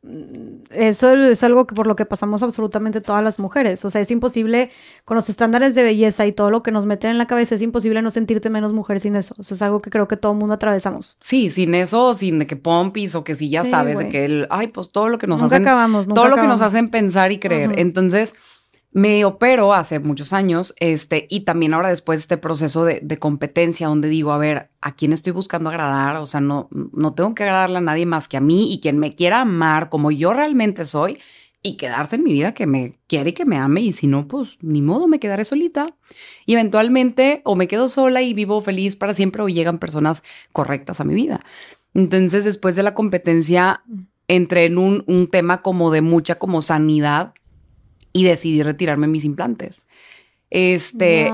[0.70, 3.84] eso es algo que por lo que pasamos absolutamente todas las mujeres.
[3.84, 4.70] O sea, es imposible,
[5.04, 7.62] con los estándares de belleza y todo lo que nos meten en la cabeza, es
[7.62, 9.34] imposible no sentirte menos mujer sin eso.
[9.38, 11.16] O sea, es algo que creo que todo el mundo atravesamos.
[11.20, 14.46] Sí, sin eso, sin de que pompis o que sí, ya sabes, de que el,
[14.50, 15.68] ay, pues todo lo que nos nunca hacen.
[15.68, 17.78] Acabamos, todo lo que nos hacen pensar y creer.
[17.78, 18.34] Entonces
[18.92, 23.86] me opero hace muchos años, este, y también ahora después de este proceso de, competencia
[23.86, 26.16] donde digo, a ver, ¿a quién estoy buscando agradar?
[26.16, 28.98] O sea, no, no tengo que agradarle a nadie más que a mí y quien
[28.98, 31.18] me quiera amar como yo realmente soy
[31.62, 34.26] y quedarse en mi vida que me quiere y que me ame y si no,
[34.26, 35.86] pues ni modo, me quedaré solita.
[36.46, 41.00] Y eventualmente o me quedo sola y vivo feliz para siempre o llegan personas correctas
[41.00, 41.40] a mi vida.
[41.94, 43.82] Entonces, después de la competencia,
[44.26, 47.34] entré en un, un tema como de mucha como sanidad
[48.12, 49.86] y decidí retirarme mis implantes.
[50.50, 51.30] Este,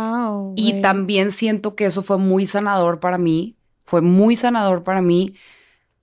[0.56, 5.34] y también siento que eso fue muy sanador para mí, fue muy sanador para mí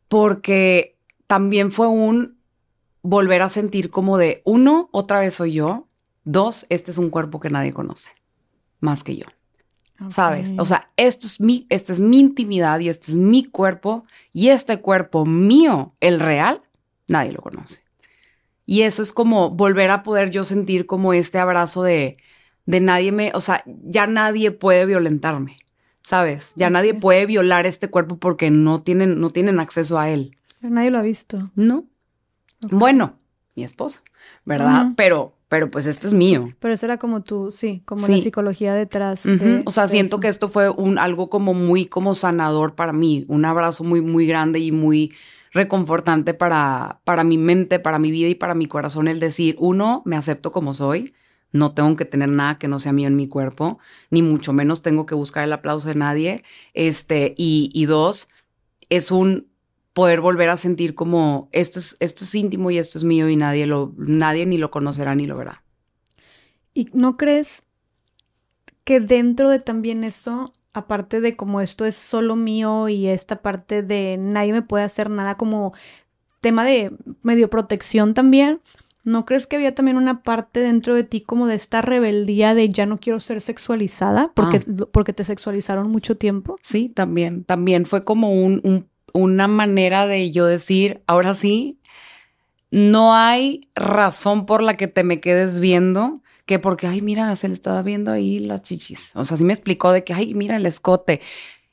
[0.07, 2.37] porque también fue un
[3.03, 5.87] volver a sentir como de, uno, otra vez soy yo,
[6.23, 8.11] dos, este es un cuerpo que nadie conoce,
[8.79, 9.25] más que yo.
[10.09, 10.53] ¿Sabes?
[10.57, 14.49] O sea, esto es mi, esta es mi intimidad y este es mi cuerpo y
[14.49, 16.61] este cuerpo mío, el real,
[17.07, 17.82] nadie lo conoce.
[18.65, 22.17] Y eso es como volver a poder yo sentir como este abrazo de,
[22.65, 25.57] de nadie me, o sea, ya nadie puede violentarme,
[26.01, 26.53] ¿sabes?
[26.55, 30.37] Ya nadie puede violar este cuerpo porque no tienen, no tienen acceso a él.
[30.61, 31.51] nadie lo ha visto.
[31.55, 31.85] No.
[32.61, 33.17] Bueno,
[33.55, 34.01] mi esposa,
[34.45, 34.93] ¿verdad?
[34.95, 36.53] Pero, pero pues esto es mío.
[36.59, 39.25] Pero eso era como tú, sí, como la psicología detrás.
[39.65, 43.43] o sea, siento que esto fue un algo como muy como sanador para mí, un
[43.43, 45.11] abrazo muy muy grande y muy
[45.53, 50.01] reconfortante para, para mi mente, para mi vida y para mi corazón el decir, uno,
[50.05, 51.13] me acepto como soy,
[51.51, 53.77] no tengo que tener nada que no sea mío en mi cuerpo,
[54.09, 58.29] ni mucho menos tengo que buscar el aplauso de nadie, este, y, y dos,
[58.89, 59.47] es un
[59.93, 63.35] poder volver a sentir como esto es, esto es íntimo y esto es mío y
[63.35, 65.63] nadie lo, nadie ni lo conocerá ni lo verá.
[66.73, 67.61] ¿Y no crees
[68.83, 73.83] que dentro de también eso aparte de como esto es solo mío y esta parte
[73.83, 75.73] de nadie me puede hacer nada como
[76.41, 78.59] tema de medio protección también,
[79.03, 82.69] ¿no crees que había también una parte dentro de ti como de esta rebeldía de
[82.69, 84.85] ya no quiero ser sexualizada porque, ah.
[84.91, 86.57] porque te sexualizaron mucho tiempo?
[86.61, 91.79] Sí, también, también fue como un, una manera de yo decir, ahora sí,
[92.71, 97.47] no hay razón por la que te me quedes viendo que porque, ay, mira, se
[97.47, 99.11] le estaba viendo ahí las chichis.
[99.15, 101.21] O sea, sí me explicó de que, ay, mira el escote.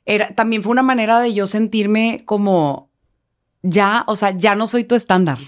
[0.05, 2.89] Era, también fue una manera de yo sentirme como,
[3.61, 5.39] ya, o sea, ya no soy tu estándar.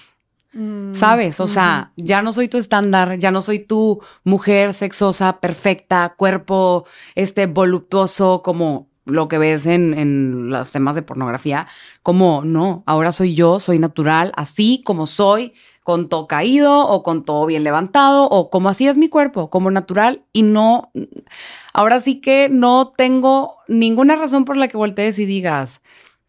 [0.53, 1.39] Mm, ¿Sabes?
[1.39, 6.85] O sea, ya no soy tu estándar, ya no soy tu mujer sexosa, perfecta, cuerpo,
[7.15, 11.67] este, voluptuoso, como lo que ves en, en los temas de pornografía,
[12.01, 17.25] como no, ahora soy yo, soy natural, así como soy, con todo caído o con
[17.25, 20.91] todo bien levantado o como así es mi cuerpo, como natural y no,
[21.73, 25.81] ahora sí que no tengo ninguna razón por la que voltees y digas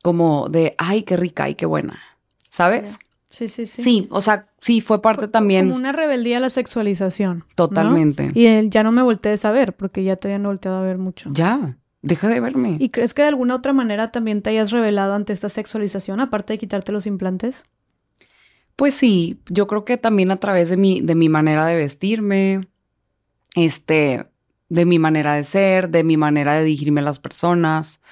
[0.03, 2.03] como de, ay, qué rica y qué buena,
[2.51, 2.99] ¿sabes?
[3.31, 3.83] Sí, sí, sí.
[3.83, 5.67] Sí, o sea, sí, fue parte también.
[5.67, 7.45] Como una rebeldía a la sexualización.
[7.57, 8.31] Totalmente.
[8.33, 10.99] Y él ya no me voltees a ver, porque ya te habían volteado a ver
[10.99, 11.31] mucho.
[11.33, 11.77] Ya.
[12.05, 12.77] Deja de verme.
[12.79, 16.53] ¿Y crees que de alguna otra manera también te hayas revelado ante esta sexualización, aparte
[16.53, 17.65] de quitarte los implantes?
[18.77, 22.69] Pues sí, yo creo que también a través de mi, de mi manera de vestirme,
[23.57, 24.27] este,
[24.69, 28.03] de mi manera de ser, de mi manera de dirigirme a las personas,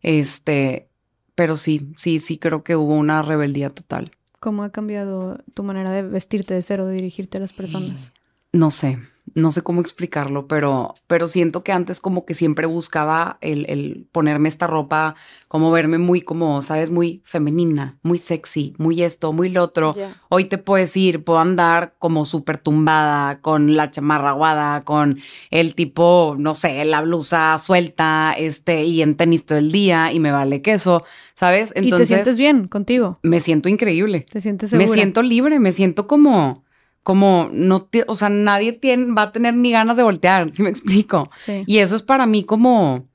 [0.00, 0.88] este,
[1.34, 4.12] pero sí, sí, sí creo que hubo una rebeldía total.
[4.38, 8.12] ¿Cómo ha cambiado tu manera de vestirte, de ser o de dirigirte a las personas?
[8.52, 9.00] No sé,
[9.34, 14.06] no sé cómo explicarlo, pero, pero siento que antes como que siempre buscaba el, el,
[14.12, 15.14] ponerme esta ropa,
[15.48, 19.94] como verme muy como, sabes, muy femenina, muy sexy, muy esto, muy lo otro.
[20.28, 25.74] Hoy te puedes ir, puedo andar como súper tumbada, con la chamarra aguada, con el
[25.74, 30.32] tipo, no sé, la blusa suelta, este, y en tenis todo el día, y me
[30.32, 31.72] vale queso, ¿sabes?
[31.74, 32.10] Entonces.
[32.10, 33.18] ¿Y te sientes bien contigo?
[33.22, 34.26] Me siento increíble.
[34.30, 34.88] ¿Te sientes segura?
[34.88, 36.64] Me siento libre, me siento como
[37.02, 40.70] como no, o sea, nadie tiene, va a tener ni ganas de voltear, si me
[40.70, 41.30] explico.
[41.36, 41.64] Sí.
[41.66, 43.06] Y eso es para mí como,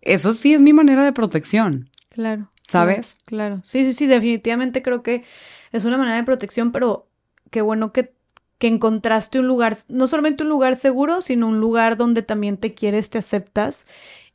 [0.00, 1.88] eso sí es mi manera de protección.
[2.08, 2.48] Claro.
[2.66, 3.16] ¿Sabes?
[3.24, 3.60] Claro.
[3.64, 5.24] Sí, sí, sí, definitivamente creo que
[5.72, 7.08] es una manera de protección, pero
[7.50, 8.12] qué bueno que,
[8.58, 12.74] que encontraste un lugar, no solamente un lugar seguro, sino un lugar donde también te
[12.74, 13.86] quieres, te aceptas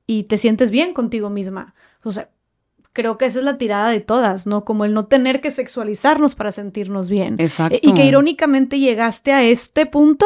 [0.06, 1.76] y te sientes bien contigo misma.
[2.04, 2.30] O sea,
[2.96, 4.64] creo que esa es la tirada de todas, ¿no?
[4.64, 7.36] Como el no tener que sexualizarnos para sentirnos bien.
[7.40, 7.78] Exacto.
[7.82, 10.26] Y que irónicamente llegaste a este punto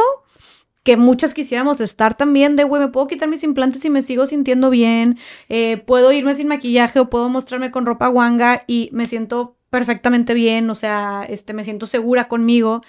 [0.84, 4.28] que muchas quisiéramos estar también de, güey, me puedo quitar mis implantes y me sigo
[4.28, 5.18] sintiendo bien,
[5.50, 10.36] eh, puedo irme sin maquillaje o puedo mostrarme con ropa guanga y me siento perfectamente
[10.36, 12.82] bien, o sea, este, me siento segura conmigo.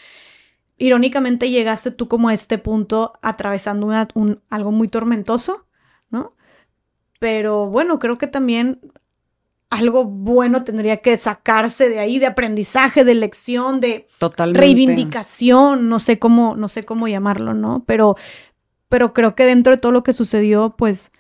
[0.76, 5.66] Irónicamente llegaste tú como a este punto atravesando un, algo muy tormentoso,
[6.10, 6.34] ¿no?
[7.18, 8.80] Pero bueno, creo que también
[9.70, 14.08] algo bueno tendría que sacarse de ahí, de aprendizaje, de lección, de
[14.52, 17.84] reivindicación, no sé cómo, no sé cómo llamarlo, ¿no?
[17.86, 18.16] Pero,
[18.88, 21.12] pero creo que dentro de todo lo que sucedió, pues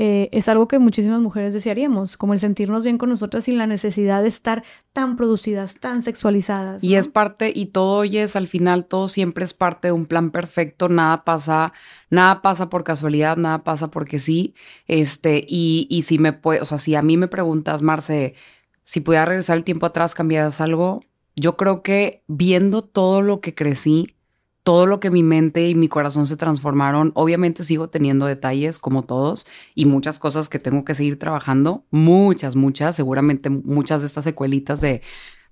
[0.00, 3.66] eh, es algo que muchísimas mujeres desearíamos, como el sentirnos bien con nosotras sin la
[3.66, 4.62] necesidad de estar
[4.92, 6.84] tan producidas, tan sexualizadas.
[6.84, 10.06] Y es parte, y todo hoy es al final, todo siempre es parte de un
[10.06, 11.72] plan perfecto, nada pasa,
[12.10, 14.54] nada pasa por casualidad, nada pasa porque sí,
[14.86, 18.36] este, y, y si me puede, o sea, si a mí me preguntas, Marce,
[18.84, 21.00] si pudiera regresar el tiempo atrás, cambiaras algo,
[21.34, 24.14] yo creo que viendo todo lo que crecí,
[24.62, 27.12] todo lo que mi mente y mi corazón se transformaron.
[27.14, 32.56] Obviamente sigo teniendo detalles como todos y muchas cosas que tengo que seguir trabajando, muchas,
[32.56, 35.02] muchas, seguramente muchas de estas secuelitas de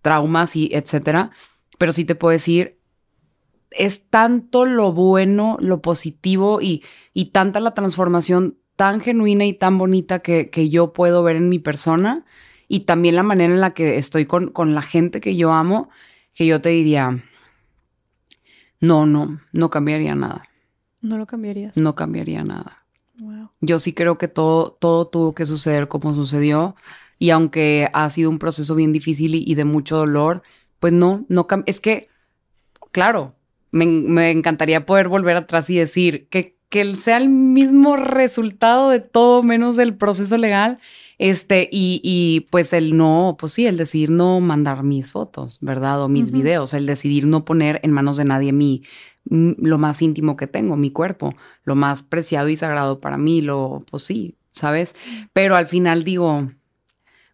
[0.03, 1.31] traumas y etcétera.
[1.79, 2.79] Pero sí te puedo decir,
[3.71, 9.79] es tanto lo bueno, lo positivo y, y tanta la transformación tan genuina y tan
[9.79, 12.25] bonita que, yo puedo ver en mi persona
[12.69, 15.89] y también la manera en la que estoy con, con la gente que yo amo,
[16.35, 17.25] que yo te diría,
[18.81, 20.43] No, no, no cambiaría nada.
[21.01, 21.77] ¿No lo cambiarías?
[21.77, 22.85] No cambiaría nada.
[23.61, 26.77] Yo sí creo que todo, todo tuvo que suceder como sucedió.
[27.19, 30.43] Y aunque ha sido un proceso bien difícil y, de mucho dolor,
[30.81, 32.09] pues no, no es que,
[32.93, 33.35] claro,
[33.71, 39.01] me, me, encantaría poder volver atrás y decir que, que sea el mismo resultado de
[39.01, 40.79] todo menos del proceso legal.
[41.19, 46.03] Este, y, y, pues el no, pues sí, el decidir no mandar mis fotos, ¿verdad?
[46.03, 48.83] O mis videos, el decidir no poner en manos de nadie mi,
[49.25, 53.83] lo más íntimo que tengo, mi cuerpo, lo más preciado y sagrado para mí, lo,
[53.91, 54.95] pues sí, ¿sabes?
[55.33, 56.51] Pero al final digo,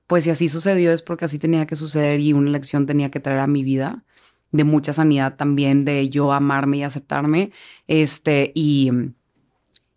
[0.07, 3.21] pues si así sucedió es porque así tenía que suceder y una lección tenía que
[3.21, 4.05] traer a mi vida
[4.53, 7.53] de mucha sanidad también, de yo amarme y aceptarme,
[7.89, 8.91] este, y,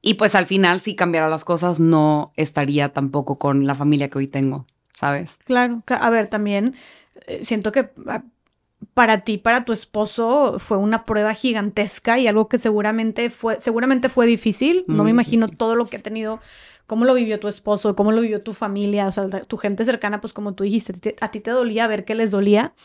[0.05, 4.19] y pues al final si cambiara las cosas no estaría tampoco con la familia que
[4.19, 5.39] hoy tengo, ¿sabes?
[5.45, 6.75] Claro, a ver, también
[7.25, 8.21] eh, siento que ah,
[8.93, 14.07] para ti, para tu esposo, fue una prueba gigantesca y algo que seguramente fue, seguramente
[14.07, 14.85] fue difícil.
[14.87, 16.39] no me imagino todo lo que ha tenido,
[16.85, 20.21] cómo lo vivió tu esposo, cómo lo vivió tu familia, o sea, tu gente cercana,
[20.21, 22.75] pues como tú dijiste, a ti te dolía ver qué les dolía.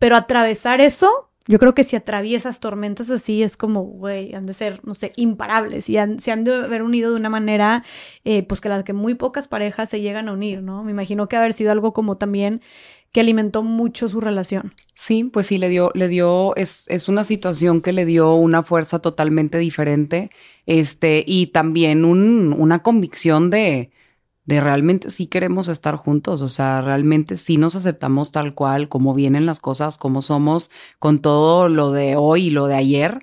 [0.00, 4.52] Pero atravesar eso, yo creo que si atraviesas tormentas así, es como, güey, han de
[4.52, 7.84] ser, no sé, imparables y se han de haber unido de una manera,
[8.24, 10.84] eh, pues que las que muy pocas parejas se llegan a unir, ¿no?
[10.84, 12.60] Me imagino que haber sido algo como también
[13.12, 14.74] que alimentó mucho su relación.
[14.94, 18.62] Sí, pues sí, le dio, le dio, es, es una situación que le dio una
[18.62, 20.30] fuerza totalmente diferente,
[20.66, 23.90] este, y también un, una convicción de,
[24.44, 29.14] de realmente sí queremos estar juntos, o sea, realmente sí nos aceptamos tal cual, como
[29.14, 33.22] vienen las cosas, como somos, con todo lo de hoy y lo de ayer,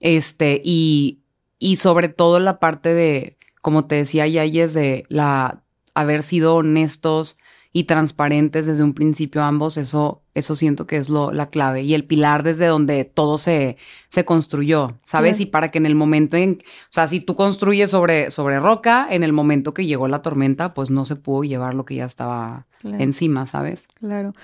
[0.00, 1.20] este, y,
[1.58, 5.62] y sobre todo la parte de, como te decía es de la
[5.94, 7.36] haber sido honestos,
[7.72, 11.94] y transparentes desde un principio ambos, eso, eso siento que es lo, la clave y
[11.94, 13.76] el pilar desde donde todo se,
[14.08, 15.38] se construyó, ¿sabes?
[15.38, 19.06] Y para que en el momento en, o sea, si tú construyes sobre, sobre roca,
[19.08, 22.06] en el momento que llegó la tormenta, pues no se pudo llevar lo que ya
[22.06, 23.86] estaba encima, ¿sabes?
[24.00, 24.34] Claro.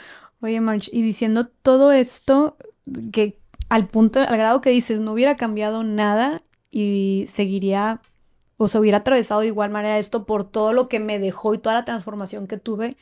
[0.40, 2.56] Oye, March, y diciendo todo esto,
[3.10, 8.00] que al punto, al grado que dices, no hubiera cambiado nada y seguiría
[8.56, 11.58] o se hubiera atravesado de igual manera esto por todo lo que me dejó y
[11.58, 12.96] toda la transformación que tuve,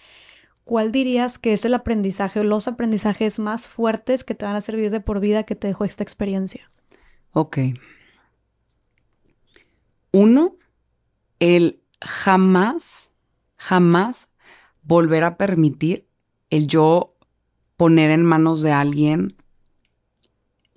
[0.64, 4.60] ¿cuál dirías que es el aprendizaje o los aprendizajes más fuertes que te van a
[4.60, 6.70] servir de por vida que te dejó esta experiencia?
[7.32, 7.58] Ok.
[10.12, 10.56] Uno,
[11.40, 13.12] el jamás,
[13.56, 14.28] jamás
[14.82, 16.06] volver a permitir
[16.50, 17.14] el yo
[17.76, 19.36] poner en manos de alguien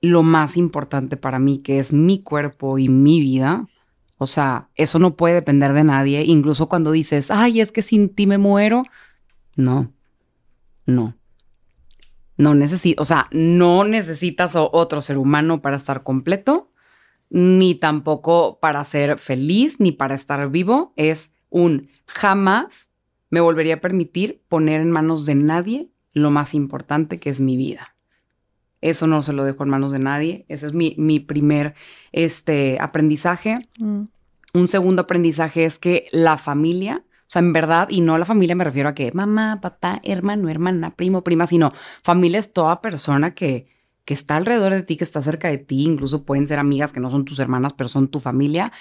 [0.01, 3.67] lo más importante para mí, que es mi cuerpo y mi vida,
[4.17, 6.23] o sea, eso no puede depender de nadie.
[6.23, 8.83] Incluso cuando dices, ay, es que sin ti me muero.
[9.55, 9.93] No,
[10.85, 11.15] no.
[12.37, 16.71] No necesito, o sea, no necesitas otro ser humano para estar completo,
[17.29, 20.93] ni tampoco para ser feliz, ni para estar vivo.
[20.97, 22.91] Es un jamás
[23.29, 27.57] me volvería a permitir poner en manos de nadie lo más importante que es mi
[27.57, 27.96] vida.
[28.81, 30.45] Eso no se lo dejo en manos de nadie.
[30.49, 31.73] Ese es mi, mi primer
[32.11, 33.59] este, aprendizaje.
[33.79, 34.03] Mm.
[34.53, 38.55] Un segundo aprendizaje es que la familia, o sea, en verdad, y no la familia
[38.55, 43.33] me refiero a que mamá, papá, hermano, hermana, primo, prima, sino familia es toda persona
[43.33, 43.67] que,
[44.05, 46.99] que está alrededor de ti, que está cerca de ti, incluso pueden ser amigas que
[46.99, 48.71] no son tus hermanas, pero son tu familia,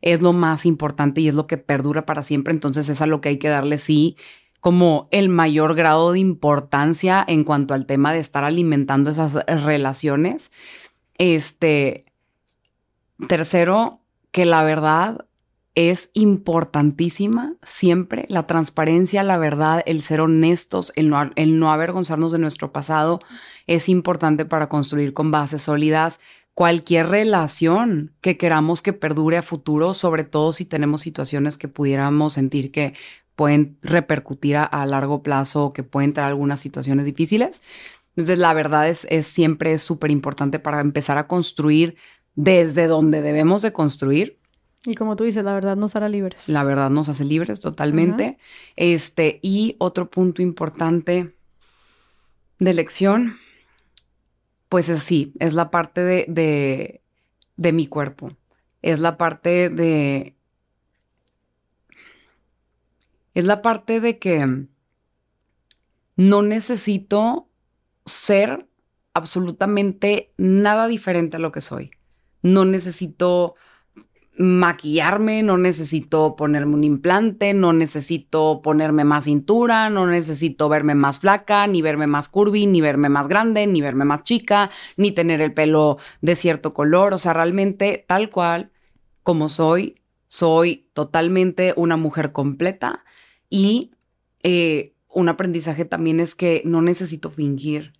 [0.00, 2.52] es lo más importante y es lo que perdura para siempre.
[2.52, 4.16] Entonces es a lo que hay que darle sí
[4.66, 10.50] como el mayor grado de importancia en cuanto al tema de estar alimentando esas relaciones.
[11.18, 12.04] Este,
[13.28, 14.00] tercero,
[14.32, 15.24] que la verdad
[15.76, 22.32] es importantísima siempre, la transparencia, la verdad, el ser honestos, el no, el no avergonzarnos
[22.32, 23.20] de nuestro pasado
[23.68, 26.18] es importante para construir con bases sólidas
[26.54, 32.32] cualquier relación que queramos que perdure a futuro, sobre todo si tenemos situaciones que pudiéramos
[32.32, 32.94] sentir que
[33.36, 37.62] pueden repercutir a, largo plazo o que pueden traer algunas situaciones difíciles.
[38.16, 41.96] Entonces, la verdad es, es siempre súper importante para empezar a construir
[42.34, 44.38] desde donde debemos de construir.
[44.86, 46.40] Y como tú dices, la verdad nos hará libres.
[46.46, 48.38] La verdad nos hace libres totalmente.
[48.76, 51.34] Este, y otro punto importante
[52.58, 53.36] de lección,
[54.70, 57.02] pues es sí, es la parte de, de,
[57.56, 58.32] de mi cuerpo.
[58.80, 60.35] Es la parte de
[63.36, 64.64] es la parte de que
[66.16, 67.50] no necesito
[68.06, 68.66] ser
[69.12, 71.90] absolutamente nada diferente a lo que soy.
[72.40, 73.54] No necesito
[74.38, 81.18] maquillarme, no necesito ponerme un implante, no necesito ponerme más cintura, no necesito verme más
[81.18, 85.42] flaca, ni verme más curvy, ni verme más grande, ni verme más chica, ni tener
[85.42, 87.12] el pelo de cierto color.
[87.12, 88.70] O sea, realmente tal cual
[89.22, 93.02] como soy, soy totalmente una mujer completa
[93.50, 93.92] y
[94.42, 97.92] eh, un aprendizaje también es que no necesito fingir.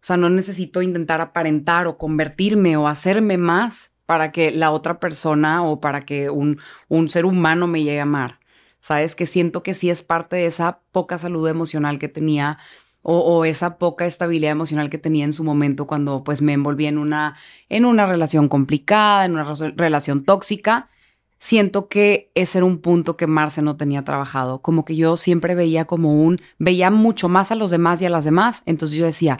[0.00, 5.00] O sea, no necesito intentar aparentar o convertirme o hacerme más para que la otra
[5.00, 6.58] persona o para que un,
[6.88, 8.38] un ser humano me llegue a amar.
[8.80, 12.58] Sabes que siento que sí es parte de esa poca salud emocional que tenía
[13.02, 16.98] o, esa poca estabilidad emocional que tenía en su momento cuando pues me envolví en
[16.98, 17.36] una,
[17.68, 20.90] en una relación complicada, en una relación tóxica.
[21.38, 25.54] Siento que ese era un punto que Marce no tenía trabajado, como que yo siempre
[25.54, 29.06] veía como un, veía mucho más a los demás y a las demás, entonces yo
[29.06, 29.38] decía,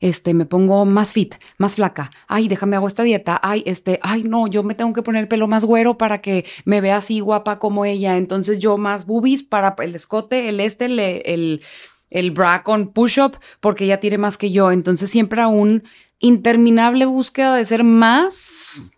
[0.00, 4.24] este, me pongo más fit, más flaca, ay, déjame hago esta dieta, ay, este, ay,
[4.24, 7.20] no, yo me tengo que poner el pelo más güero para que me vea así
[7.20, 11.62] guapa como ella, entonces yo más boobies para el escote, el este, el, el,
[12.10, 15.84] el bra con push-up, porque ella tiene más que yo, entonces siempre a un
[16.18, 18.90] interminable búsqueda de ser más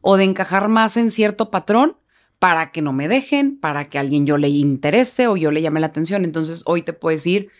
[0.00, 1.96] o de encajar más en cierto patrón
[2.38, 5.80] para que no me dejen, para que alguien yo le interese o yo le llame
[5.80, 6.24] la atención.
[6.24, 7.50] Entonces hoy te puedo decir,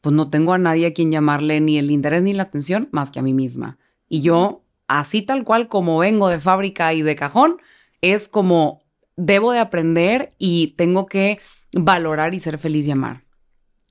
[0.00, 3.10] pues no tengo a nadie a quien llamarle ni el interés ni la atención más
[3.10, 3.78] que a mí misma.
[4.08, 7.58] Y yo, así tal cual como vengo de fábrica y de cajón,
[8.00, 8.80] es como
[9.16, 11.40] debo de aprender y tengo que
[11.72, 13.24] valorar y ser feliz y amar.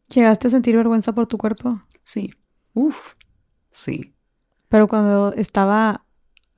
[0.09, 1.81] ¿Llegaste a sentir vergüenza por tu cuerpo?
[2.03, 2.33] Sí.
[2.73, 3.13] Uf.
[3.71, 4.13] Sí.
[4.69, 6.05] Pero cuando estaba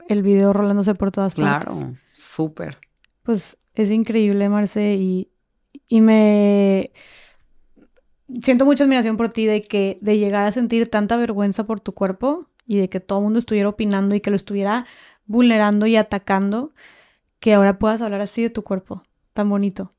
[0.10, 1.74] el video rolándose por todas partes.
[1.74, 2.80] Claro, súper.
[3.24, 5.30] Pues es increíble, Marce, y,
[5.88, 6.92] y me
[8.42, 11.94] siento mucha admiración por ti de que de llegar a sentir tanta vergüenza por tu
[11.94, 14.86] cuerpo y de que todo el mundo estuviera opinando y que lo estuviera
[15.26, 16.74] vulnerando y atacando,
[17.40, 19.92] que ahora puedas hablar así de tu cuerpo, tan bonito.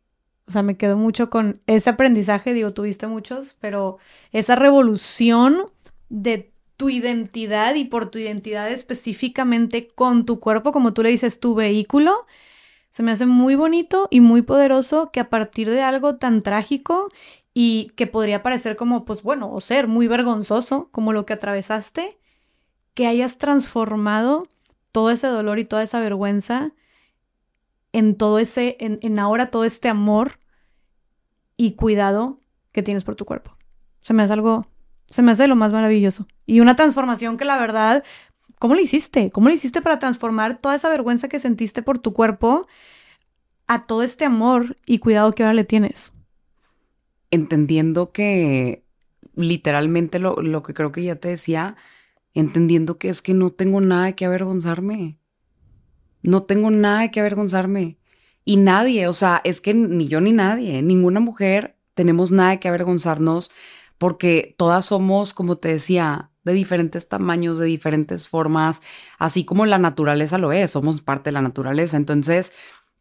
[0.47, 3.99] O sea, me quedo mucho con ese aprendizaje, digo, tuviste muchos, pero
[4.33, 5.67] esa revolución
[6.09, 11.39] de tu identidad y por tu identidad específicamente con tu cuerpo, como tú le dices,
[11.39, 12.27] tu vehículo,
[12.91, 17.11] se me hace muy bonito y muy poderoso que a partir de algo tan trágico
[17.53, 22.19] y que podría parecer como, pues bueno, o ser muy vergonzoso, como lo que atravesaste,
[22.95, 24.49] que hayas transformado
[24.91, 26.73] todo ese dolor y toda esa vergüenza
[27.93, 30.39] en todo ese, en, ahora todo este amor
[31.59, 32.41] y cuidado
[32.73, 33.55] que tienes por tu cuerpo.
[34.01, 34.67] Se me hace algo,
[35.11, 36.27] se me hace lo más maravilloso.
[36.47, 38.05] Y una transformación que la verdad,
[38.59, 39.31] ¿cómo le hiciste?
[39.31, 42.67] ¿Cómo le hiciste para transformar toda esa vergüenza que sentiste por tu cuerpo
[43.67, 46.13] a todo este amor y cuidado que ahora le tienes?
[47.31, 48.85] entendiendo que
[49.35, 51.77] literalmente lo, lo, que creo que ya te decía,
[52.35, 55.19] entendiendo que es que no tengo nada que avergonzarme.
[56.23, 57.99] No tengo nada que avergonzarme.
[58.45, 62.69] Y nadie, o sea, es que ni yo ni nadie, ninguna mujer tenemos nada que
[62.69, 63.51] avergonzarnos
[64.01, 68.81] porque todas somos, como te decía, de diferentes tamaños, de diferentes formas,
[69.19, 71.99] así como la naturaleza lo es, somos parte de la naturaleza.
[71.99, 72.55] Entonces,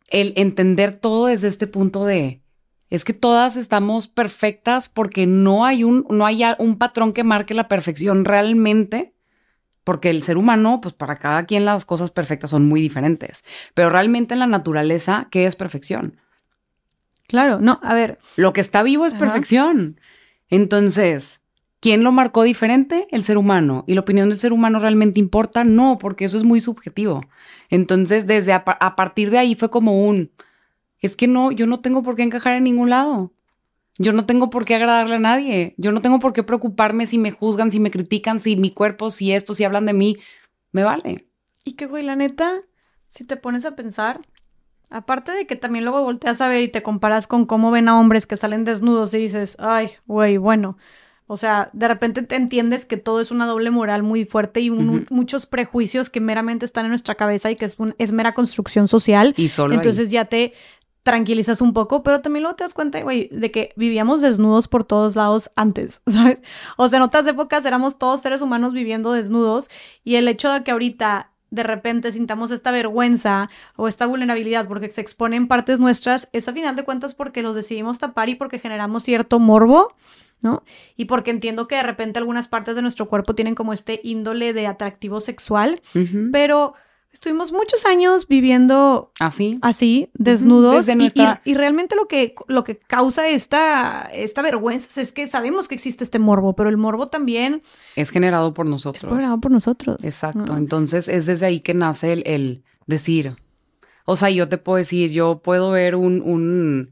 [0.09, 2.43] el entender todo desde este punto de,
[2.89, 7.53] es que todas estamos perfectas porque no hay un, no hay un patrón que marque
[7.53, 9.15] la perfección realmente,
[9.85, 13.89] porque el ser humano, pues para cada quien las cosas perfectas son muy diferentes, pero
[13.89, 16.17] realmente en la naturaleza, ¿qué es perfección?
[17.25, 18.19] Claro, no, a ver.
[18.35, 19.97] Lo que está vivo es perfección.
[20.49, 21.41] Entonces,
[21.79, 23.07] ¿quién lo marcó diferente?
[23.11, 23.83] El ser humano.
[23.87, 25.63] ¿Y la opinión del ser humano realmente importa?
[25.63, 27.21] No, porque eso es muy subjetivo.
[27.69, 30.31] Entonces, desde a partir de ahí fue como un,
[30.99, 33.33] es que no, yo no tengo por qué encajar en ningún lado.
[33.97, 35.75] Yo no tengo por qué agradarle a nadie.
[35.77, 39.11] Yo no tengo por qué preocuparme si me juzgan, si me critican, si mi cuerpo,
[39.11, 40.17] si esto, si hablan de mí.
[40.71, 41.27] Me vale.
[41.65, 42.61] Y que, güey, la neta,
[43.09, 44.21] si te pones a pensar,
[44.89, 47.99] aparte de que también luego volteas a ver y te comparas con cómo ven a
[47.99, 50.77] hombres que salen desnudos y dices, ay, güey, bueno,
[51.31, 54.71] o sea, de repente te entiendes que todo es una doble moral muy fuerte y
[54.71, 59.35] muchos prejuicios que meramente están en nuestra cabeza y que es, es mera construcción social.
[59.37, 60.53] Y solo Entonces ya te
[61.03, 64.83] tranquilizas un poco, pero también luego te das cuenta, güey, de que vivíamos desnudos por
[64.83, 66.39] todos lados antes, ¿sabes?
[66.77, 69.69] O sea, en otras épocas éramos todos seres humanos viviendo desnudos
[70.03, 74.91] y el hecho de que ahorita de repente sintamos esta vergüenza o esta vulnerabilidad porque
[74.91, 78.59] se exponen partes nuestras, es a final de cuentas porque los decidimos tapar y porque
[78.59, 79.95] generamos cierto morbo,
[80.41, 80.63] ¿no?
[80.95, 84.53] Y porque entiendo que de repente algunas partes de nuestro cuerpo tienen como este índole
[84.53, 85.81] de atractivo sexual,
[86.31, 86.73] pero
[87.11, 90.88] Estuvimos muchos años viviendo así, así desnudos.
[91.43, 96.03] y, realmente lo que, lo que causa esta, esta vergüenza es que sabemos que existe
[96.03, 97.63] este morbo, pero el morbo también...
[97.95, 99.03] Es generado por nosotros.
[99.03, 100.03] Es generado por nosotros.
[100.03, 100.55] Exacto.
[100.55, 103.33] Entonces es desde ahí que nace el, el decir,
[104.05, 106.91] O sea, yo te puedo decir, yo puedo ver un, un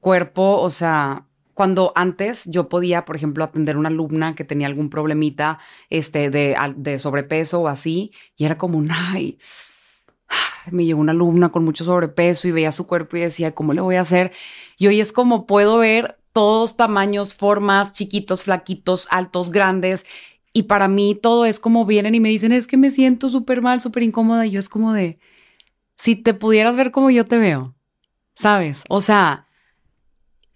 [0.00, 1.26] cuerpo, o sea,
[1.60, 5.58] cuando antes yo podía, por ejemplo, atender a una alumna que tenía algún problemita
[5.90, 9.38] este, de, sobrepeso o así, y era como, ay,
[10.70, 13.82] me llegó una alumna con mucho sobrepeso y veía su cuerpo y decía, ¿cómo le
[13.82, 14.32] voy a hacer?
[14.78, 20.06] Y hoy es como puedo ver todos tamaños, formas, chiquitos, flaquitos, altos, grandes.
[20.54, 23.60] Y para mí todo es como vienen y me dicen, es que me siento súper
[23.60, 24.46] mal, súper incómoda.
[24.46, 25.18] Y yo es como de,
[25.98, 27.74] si te pudieras ver como yo te veo,
[28.34, 28.82] ¿sabes?
[28.88, 29.46] O sea,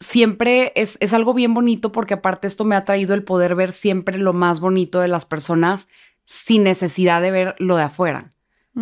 [0.04, 3.72] siempre es, es algo bien bonito porque aparte esto me ha traído el poder ver
[3.72, 5.88] siempre lo más bonito de las personas
[6.24, 8.30] sin necesidad de ver lo de afuera.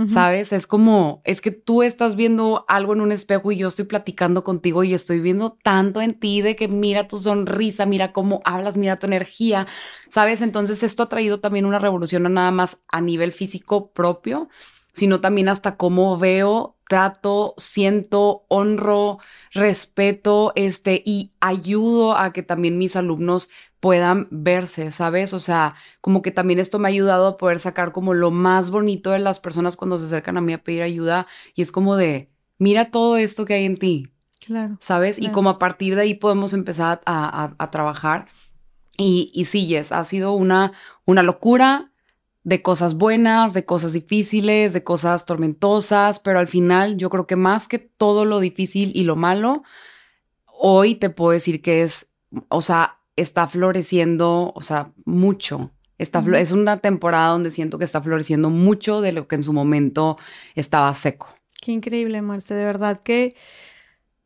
[0.06, 0.54] ¿Sabes?
[0.54, 4.42] Es como, es que tú estás viendo algo en un espejo y yo estoy platicando
[4.42, 8.78] contigo y estoy viendo tanto en ti de que mira tu sonrisa, mira cómo hablas,
[8.78, 9.66] mira tu energía,
[10.08, 10.40] ¿sabes?
[10.40, 14.48] Entonces esto ha traído también una revolución no nada más a nivel físico propio,
[14.94, 19.18] sino también hasta cómo veo, trato, siento, honro,
[19.52, 23.48] respeto, este, y ayudo a que también mis alumnos
[23.80, 25.32] puedan verse, ¿sabes?
[25.32, 28.68] O sea, como que también esto me ha ayudado a poder sacar como lo más
[28.68, 31.96] bonito de las personas cuando se acercan a mí a pedir ayuda y es como
[31.96, 34.12] de, mira todo esto que hay en ti.
[34.44, 34.76] Claro.
[34.82, 35.18] ¿Sabes?
[35.18, 38.26] Y como a partir de ahí podemos empezar a, trabajar.
[38.98, 40.72] Y, y sí, ha sido una,
[41.06, 41.91] una locura,
[42.44, 47.36] de cosas buenas, de cosas difíciles, de cosas tormentosas, pero al final yo creo que
[47.36, 49.62] más que todo lo difícil y lo malo,
[50.46, 52.10] hoy te puedo decir que es,
[52.48, 55.70] o sea, está floreciendo, o sea, mucho.
[55.98, 59.52] Está, Es una temporada donde siento que está floreciendo mucho de lo que en su
[59.52, 60.18] momento
[60.56, 61.28] estaba seco.
[61.60, 63.36] Qué increíble, Marce, de verdad que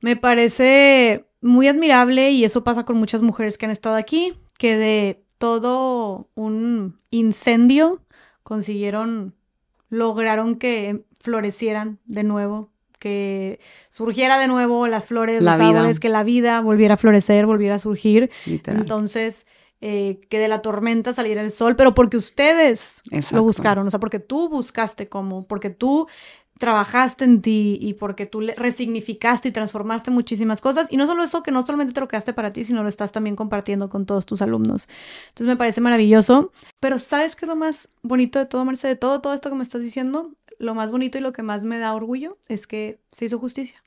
[0.00, 4.76] me parece muy admirable y eso pasa con muchas mujeres que han estado aquí, que
[4.76, 8.00] de todo un incendio
[8.46, 9.34] consiguieron,
[9.90, 13.58] lograron que florecieran de nuevo, que
[13.88, 17.78] surgiera de nuevo las flores, los árboles, que la vida volviera a florecer, volviera a
[17.80, 18.30] surgir.
[18.46, 19.46] Entonces,
[19.80, 23.02] eh, que de la tormenta saliera el sol, pero porque ustedes
[23.32, 26.06] lo buscaron, o sea, porque tú buscaste cómo, porque tú
[26.58, 30.86] trabajaste en ti y porque tú resignificaste y transformaste muchísimas cosas.
[30.90, 33.12] Y no solo eso, que no solamente te lo quedaste para ti, sino lo estás
[33.12, 34.88] también compartiendo con todos tus alumnos.
[35.28, 36.52] Entonces me parece maravilloso.
[36.80, 38.88] Pero ¿sabes qué es lo más bonito de todo, Marce?
[38.88, 41.64] De todo, todo esto que me estás diciendo, lo más bonito y lo que más
[41.64, 43.82] me da orgullo es que se hizo justicia.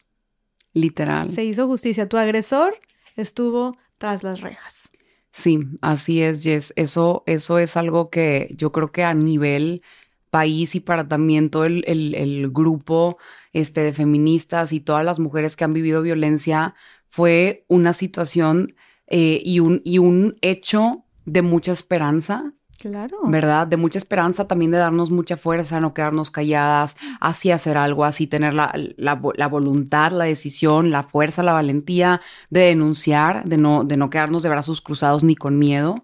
[0.74, 1.30] Literal.
[1.30, 2.08] Se hizo justicia.
[2.08, 2.78] Tu agresor
[3.16, 4.92] estuvo tras las rejas.
[5.32, 6.74] Sí, así es, Jess.
[6.76, 9.82] Eso, eso es algo que yo creo que a nivel
[10.30, 13.18] país y para también todo el, grupo
[13.54, 16.76] este, de feministas y todas las mujeres que han vivido violencia,
[17.08, 18.76] fue una situación
[19.08, 22.54] eh, y, un, y un hecho de mucha esperanza.
[22.80, 23.18] Claro.
[23.26, 23.68] ¿Verdad?
[23.68, 28.26] De mucha esperanza, también de darnos mucha fuerza, no quedarnos calladas, así hacer algo, así
[28.26, 33.98] tener la, la, voluntad, la decisión, la fuerza, la valentía de denunciar, de no, de
[33.98, 35.96] no quedarnos de brazos cruzados ni con miedo.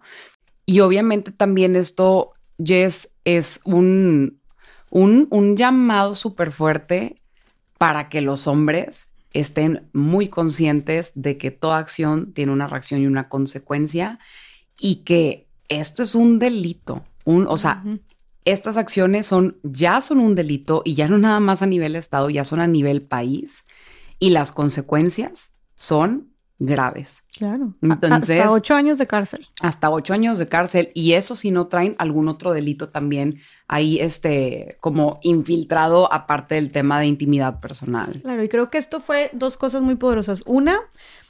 [0.66, 4.40] Y obviamente también esto Jess, es un,
[4.90, 7.22] un, un llamado súper fuerte
[7.78, 13.08] para que los hombres estén muy conscientes de que toda acción tiene una reacción y
[13.08, 14.20] una consecuencia
[14.80, 17.04] y que esto es un delito.
[17.26, 17.84] Un, o sea,
[18.46, 22.30] estas acciones son, ya son un delito y ya no nada más a nivel Estado,
[22.30, 23.66] ya son a nivel país
[24.20, 27.24] y las consecuencias son graves.
[27.38, 27.74] Claro.
[27.82, 29.48] Entonces, hasta ocho años de cárcel.
[29.60, 30.92] Hasta ocho años de cárcel.
[30.94, 36.72] Y eso si no traen algún otro delito también ahí, este, como infiltrado aparte del
[36.72, 38.22] tema de intimidad personal.
[38.22, 40.44] Claro, y creo que esto fue dos cosas muy poderosas.
[40.46, 40.80] Una,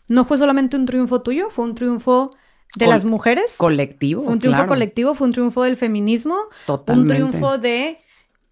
[0.07, 2.31] no fue solamente un triunfo tuyo, fue un triunfo
[2.75, 3.55] de las mujeres.
[3.57, 4.23] Colectivo.
[4.23, 6.37] Fue un triunfo colectivo, fue un triunfo del feminismo.
[6.65, 7.13] Totalmente.
[7.13, 7.97] Un triunfo de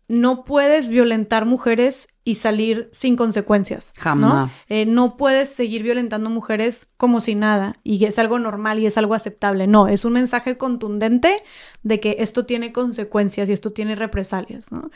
[0.07, 3.93] no puedes violentar mujeres y salir sin consecuencias.
[3.97, 4.31] Jamás.
[4.69, 4.75] ¿no?
[4.75, 8.97] Eh, no puedes seguir violentando mujeres como si nada y es algo normal y es
[8.97, 9.67] algo aceptable.
[9.67, 11.43] No, es un mensaje contundente
[11.83, 14.71] de que esto tiene consecuencias y esto tiene represalias.
[14.71, 14.89] ¿no?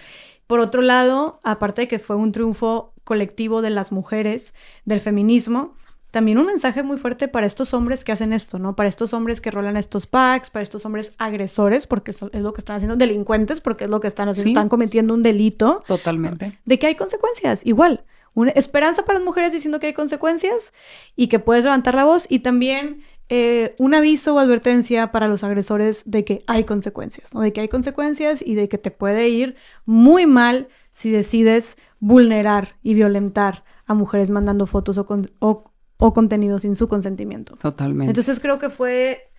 [0.48, 4.54] Por otro lado, aparte de que fue un triunfo colectivo de las mujeres,
[4.86, 5.76] del feminismo,
[6.12, 8.76] también un mensaje muy fuerte para estos hombres que hacen esto, ¿no?
[8.76, 12.62] Para estos hombres que rolan estos packs, para estos hombres agresores, porque es lo que
[12.62, 15.84] están haciendo, delincuentes, porque es lo que están haciendo, están cometiendo un delito.
[15.86, 16.58] Totalmente.
[16.66, 18.06] De que hay consecuencias, igual.
[18.34, 20.72] Una esperanza para las mujeres diciendo que hay consecuencias
[21.16, 25.44] y que puedes levantar la voz y también eh, un aviso o advertencia para los
[25.44, 27.42] agresores de que hay consecuencias, ¿no?
[27.42, 29.56] De que hay consecuencias y de que te puede ir
[29.86, 36.14] muy mal si decides vulnerar y violentar a mujeres mandando fotos o, con, o o
[36.14, 37.56] contenido sin su consentimiento.
[37.58, 38.12] Totalmente.
[38.12, 39.30] Entonces creo que fue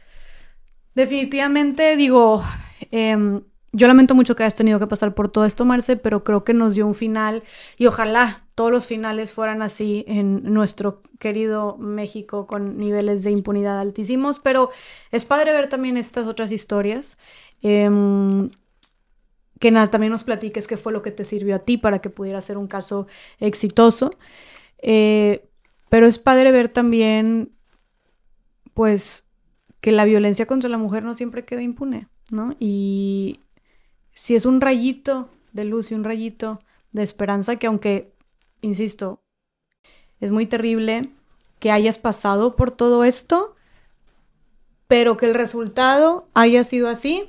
[0.95, 2.43] definitivamente, digo,
[2.91, 6.43] em, yo lamento mucho que hayas tenido que pasar por todo esto, Marce, pero creo
[6.43, 7.43] que nos dio un final
[7.77, 13.79] y ojalá todos los finales fueran así en nuestro querido México con niveles de impunidad
[13.79, 14.71] altísimos, pero
[15.13, 17.19] es padre ver también estas otras historias.
[17.63, 18.51] Em,
[19.61, 22.11] que nada, también nos platiques qué fue lo que te sirvió a ti para que
[22.11, 23.07] pudiera ser un caso
[23.41, 24.11] exitoso.
[24.79, 25.49] Eh,
[25.89, 27.53] pero es padre ver también,
[28.75, 29.25] pues,
[29.81, 32.55] que la violencia contra la mujer no siempre queda impune, ¿no?
[32.59, 33.41] Y
[34.15, 36.61] si es un rayito de luz y un rayito
[36.93, 38.13] de esperanza que aunque,
[38.61, 39.23] insisto,
[40.21, 41.11] es muy terrible
[41.59, 43.57] que hayas pasado por todo esto,
[44.87, 47.25] pero que el resultado haya sido así,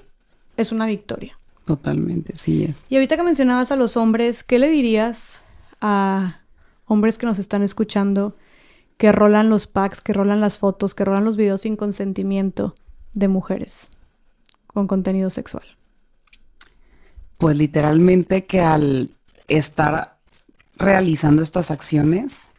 [0.57, 1.37] es una victoria.
[1.65, 2.83] Totalmente, sí es.
[2.89, 5.43] Y ahorita que mencionabas a los hombres, ¿qué le dirías
[5.81, 6.41] a
[6.85, 8.35] hombres que nos están escuchando
[8.99, 12.75] que rolan los packs, que rolan las fotos, que rolan los videos sin consentimiento
[13.13, 13.91] de mujeres
[14.67, 15.63] con contenido sexual?
[17.37, 19.11] Pues literalmente que al
[19.47, 20.17] estar
[20.75, 22.49] realizando estas acciones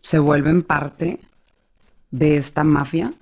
[0.00, 1.20] se vuelven parte
[2.10, 3.12] de esta mafia,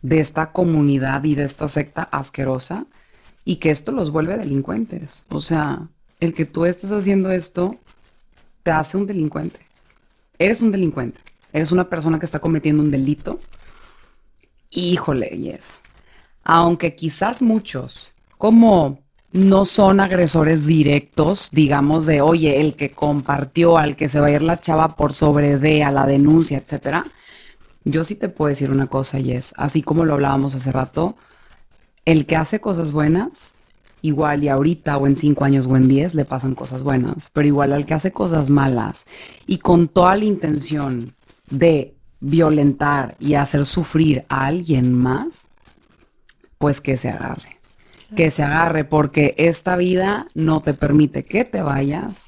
[0.00, 2.86] de esta comunidad y de esta secta asquerosa
[3.44, 5.24] y que esto los vuelve delincuentes.
[5.28, 5.88] O sea,
[6.20, 7.76] el que tú estés haciendo esto
[8.62, 9.60] te hace un delincuente.
[10.38, 11.20] Eres un delincuente.
[11.54, 13.38] Eres una persona que está cometiendo un delito.
[14.70, 15.78] Híjole, yes.
[16.42, 18.98] Aunque quizás muchos, como
[19.30, 24.30] no son agresores directos, digamos, de, oye, el que compartió, al que se va a
[24.32, 27.04] ir la chava por sobre de, a la denuncia, etcétera.
[27.84, 29.54] Yo sí te puedo decir una cosa, Yes.
[29.56, 31.14] Así como lo hablábamos hace rato,
[32.04, 33.52] el que hace cosas buenas,
[34.02, 37.46] igual y ahorita o en cinco años o en diez le pasan cosas buenas, pero
[37.46, 39.04] igual al que hace cosas malas
[39.46, 41.13] y con toda la intención
[41.50, 45.48] de violentar y hacer sufrir a alguien más,
[46.58, 47.54] pues que se agarre
[48.14, 52.26] que se agarre, porque esta vida no te permite que te vayas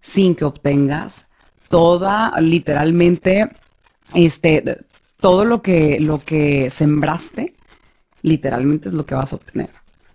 [0.00, 1.26] sin que obtengas
[1.68, 3.50] toda, literalmente,
[4.14, 4.84] este,
[5.18, 7.54] todo lo que, lo que sembraste,
[8.22, 9.70] literalmente es lo que vas a obtener.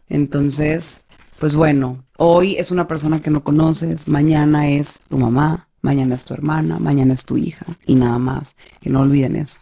[0.07, 1.01] Entonces,
[1.39, 6.25] pues bueno, hoy es una persona que no conoces, mañana es tu mamá, mañana es
[6.25, 8.55] tu hermana, mañana es tu hija y nada más.
[8.81, 9.59] Que no olviden eso.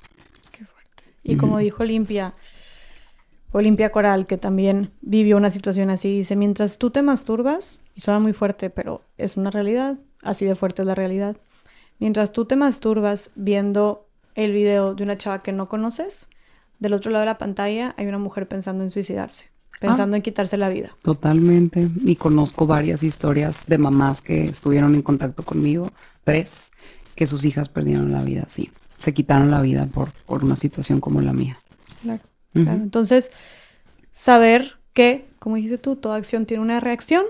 [0.51, 1.03] Qué fuerte.
[1.23, 2.33] Y como dijo Limpia,
[3.51, 8.19] Olimpia Coral, que también vivió una situación así, dice, mientras tú te masturbas, y suena
[8.19, 11.37] muy fuerte, pero es una realidad, así de fuerte es la realidad,
[11.99, 16.29] mientras tú te masturbas viendo el video de una chava que no conoces,
[16.79, 19.45] del otro lado de la pantalla hay una mujer pensando en suicidarse,
[19.79, 20.17] pensando ah.
[20.17, 20.91] en quitarse la vida.
[21.01, 25.91] Totalmente, y conozco varias historias de mamás que estuvieron en contacto conmigo,
[26.23, 26.71] tres,
[27.15, 30.99] que sus hijas perdieron la vida, sí, se quitaron la vida por, por una situación
[30.99, 31.57] como la mía.
[32.01, 32.21] Claro.
[32.53, 33.31] Entonces,
[34.11, 37.25] saber que, como dijiste tú, toda acción tiene una reacción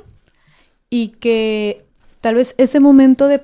[0.90, 1.86] y que
[2.22, 3.42] tal vez ese momento de,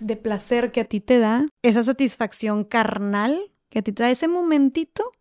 [0.00, 4.10] de, placer que a ti te da, esa satisfacción carnal que a ti te da,
[4.10, 5.12] ese momentito,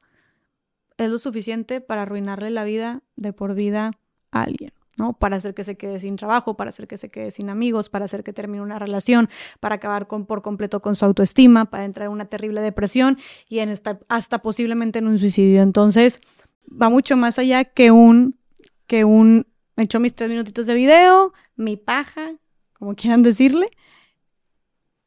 [0.97, 3.91] es lo suficiente para arruinarle la vida de por vida
[4.31, 4.71] a alguien.
[4.97, 5.13] ¿no?
[5.13, 8.05] Para hacer que se quede sin trabajo, para hacer que se quede sin amigos, para
[8.05, 12.07] hacer que termine una relación, para acabar con, por completo con su autoestima, para entrar
[12.07, 13.17] en una terrible depresión
[13.49, 15.61] y en esta, hasta posiblemente en un suicidio.
[15.61, 16.21] Entonces,
[16.69, 18.39] va mucho más allá que un,
[18.87, 22.35] que un, me echo mis tres minutitos de video, mi paja,
[22.73, 23.67] como quieran decirle.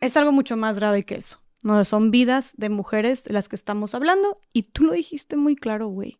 [0.00, 1.40] Es algo mucho más grave que eso.
[1.62, 5.56] No, son vidas de mujeres de las que estamos hablando y tú lo dijiste muy
[5.56, 6.18] claro, güey.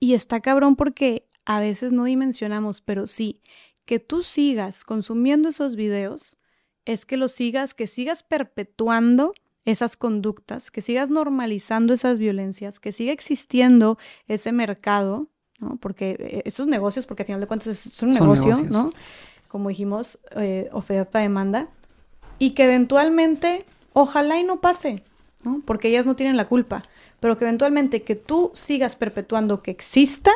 [0.00, 3.40] Y está cabrón porque a veces no dimensionamos, pero sí,
[3.84, 6.36] que tú sigas consumiendo esos videos
[6.84, 9.32] es que lo sigas, que sigas perpetuando
[9.64, 13.98] esas conductas, que sigas normalizando esas violencias, que siga existiendo
[14.28, 15.76] ese mercado, ¿no?
[15.76, 18.92] Porque eh, esos negocios, porque al final de cuentas es un negocio, ¿no?
[19.48, 21.68] Como dijimos, eh, oferta-demanda,
[22.38, 23.64] y que eventualmente,
[23.98, 25.02] ojalá y no pase,
[25.42, 25.62] ¿no?
[25.64, 26.82] Porque ellas no tienen la culpa,
[27.18, 30.30] pero que eventualmente que tú sigas perpetuando que exista,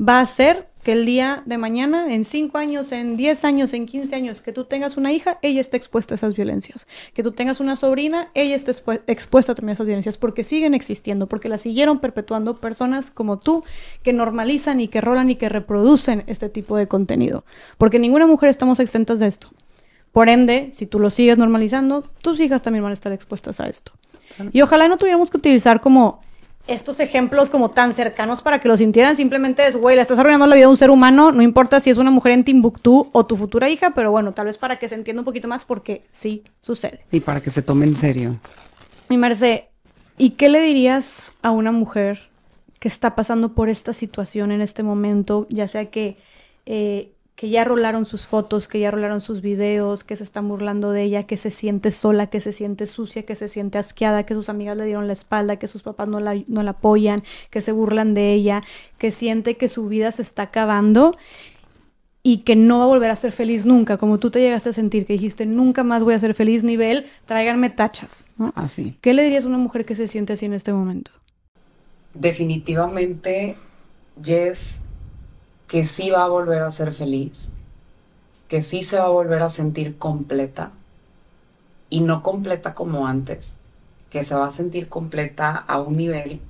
[0.00, 3.84] va a ser que el día de mañana, en 5 años, en 10 años, en
[3.84, 6.86] 15 años, que tú tengas una hija, ella esté expuesta a esas violencias.
[7.12, 8.72] Que tú tengas una sobrina, ella esté
[9.06, 13.62] expuesta también a esas violencias, porque siguen existiendo, porque las siguieron perpetuando personas como tú,
[14.02, 17.44] que normalizan y que rolan y que reproducen este tipo de contenido.
[17.76, 19.50] Porque ninguna mujer estamos exentas de esto.
[20.12, 23.68] Por ende, si tú lo sigues normalizando, tus hijas también van a estar expuestas a
[23.68, 23.92] esto.
[24.52, 26.20] Y ojalá no tuviéramos que utilizar como
[26.66, 29.16] estos ejemplos como tan cercanos para que lo sintieran.
[29.16, 31.90] Simplemente es, güey, le estás arruinando la vida a un ser humano, no importa si
[31.90, 34.88] es una mujer en Timbuktu o tu futura hija, pero bueno, tal vez para que
[34.88, 37.04] se entienda un poquito más porque sí sucede.
[37.10, 38.36] Y para que se tome en serio.
[39.08, 39.68] Mi Merce,
[40.16, 42.30] ¿y qué le dirías a una mujer
[42.78, 46.16] que está pasando por esta situación en este momento, ya sea que,
[46.66, 50.90] eh, que ya rolaron sus fotos, que ya rolaron sus videos, que se están burlando
[50.90, 54.34] de ella, que se siente sola, que se siente sucia, que se siente asqueada, que
[54.34, 57.62] sus amigas le dieron la espalda, que sus papás no la, no la apoyan, que
[57.62, 58.62] se burlan de ella,
[58.98, 61.16] que siente que su vida se está acabando
[62.22, 64.72] y que no va a volver a ser feliz nunca, como tú te llegaste a
[64.74, 68.26] sentir, que dijiste, nunca más voy a ser feliz, nivel, tráiganme tachas.
[68.36, 68.52] ¿no?
[68.54, 68.98] Así.
[69.00, 71.10] ¿Qué le dirías a una mujer que se siente así en este momento?
[72.12, 73.56] Definitivamente,
[74.22, 74.82] Jess,
[75.70, 77.52] que sí va a volver a ser feliz,
[78.48, 80.72] que sí se va a volver a sentir completa,
[81.88, 83.58] y no completa como antes,
[84.10, 86.40] que se va a sentir completa a un nivel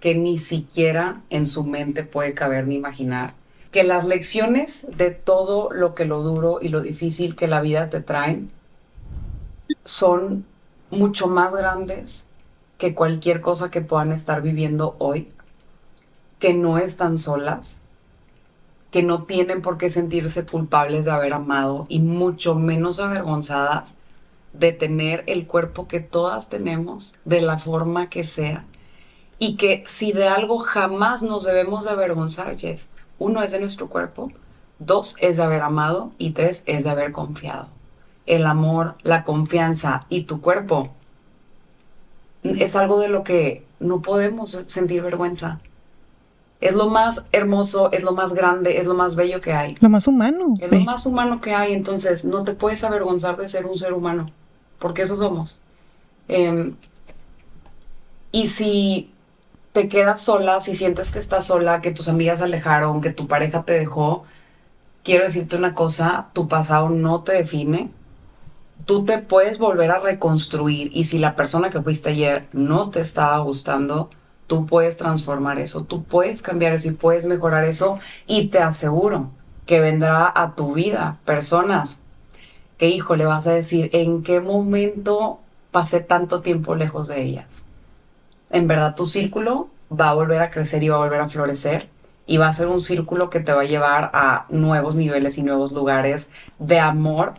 [0.00, 3.34] que ni siquiera en su mente puede caber ni imaginar
[3.70, 7.88] que las lecciones de todo lo que lo duro y lo difícil que la vida
[7.88, 8.50] te traen
[9.84, 10.44] son
[10.90, 12.26] mucho más grandes
[12.78, 15.28] que cualquier cosa que puedan estar viviendo hoy,
[16.40, 17.80] que no están solas,
[18.96, 23.96] que no tienen por qué sentirse culpables de haber amado y mucho menos avergonzadas
[24.54, 28.64] de tener el cuerpo que todas tenemos, de la forma que sea,
[29.38, 33.88] y que si de algo jamás nos debemos de avergonzar, Jess, uno es de nuestro
[33.90, 34.32] cuerpo,
[34.78, 37.68] dos es de haber amado y tres es de haber confiado.
[38.24, 40.88] El amor, la confianza y tu cuerpo
[42.42, 45.60] es algo de lo que no podemos sentir vergüenza.
[46.60, 49.74] Es lo más hermoso, es lo más grande, es lo más bello que hay.
[49.80, 50.54] Lo más humano.
[50.58, 53.92] Es lo más humano que hay, entonces no te puedes avergonzar de ser un ser
[53.92, 54.30] humano,
[54.78, 55.60] porque eso somos.
[56.28, 56.74] Em,
[58.32, 59.12] y si
[59.72, 63.28] te quedas sola, si sientes que estás sola, que tus amigas se alejaron, que tu
[63.28, 64.24] pareja te dejó,
[65.04, 67.90] quiero decirte una cosa, tu pasado no te define.
[68.86, 73.00] Tú te puedes volver a reconstruir y si la persona que fuiste ayer no te
[73.00, 74.10] estaba gustando,
[74.46, 79.30] tú puedes transformar eso, tú puedes cambiar eso y puedes mejorar eso y te aseguro
[79.66, 81.98] que vendrá a tu vida personas
[82.78, 87.66] que, hijo, le vas a decir, ¿en qué momento pasé tanto tiempo lejos de ellas?
[88.50, 91.88] en verdad tu círculo va a volver a crecer y va a volver a florecer
[92.26, 95.42] y va a ser un círculo que te va a llevar a nuevos niveles y
[95.42, 97.34] nuevos lugares de amor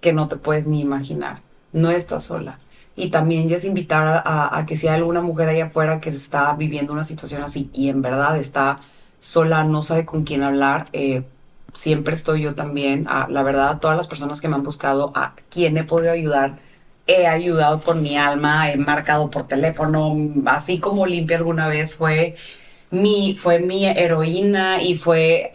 [0.00, 1.40] que no te puedes ni imaginar.
[1.72, 2.60] No estás sola.
[2.96, 6.54] Y también ya es invitar a, que si hay alguna mujer allá afuera que está
[6.54, 8.80] viviendo una situación así y en verdad está
[9.20, 11.24] sola, no sabe con quién hablar, eh,
[11.74, 13.06] siempre estoy yo también.
[13.08, 16.58] A, la verdad, todas las personas que me han buscado, a quien he podido ayudar,
[17.06, 20.16] he ayudado con mi alma, he marcado por teléfono,
[20.46, 22.36] así como Limpia alguna vez fue
[22.90, 25.50] mi, fue mi heroína y fue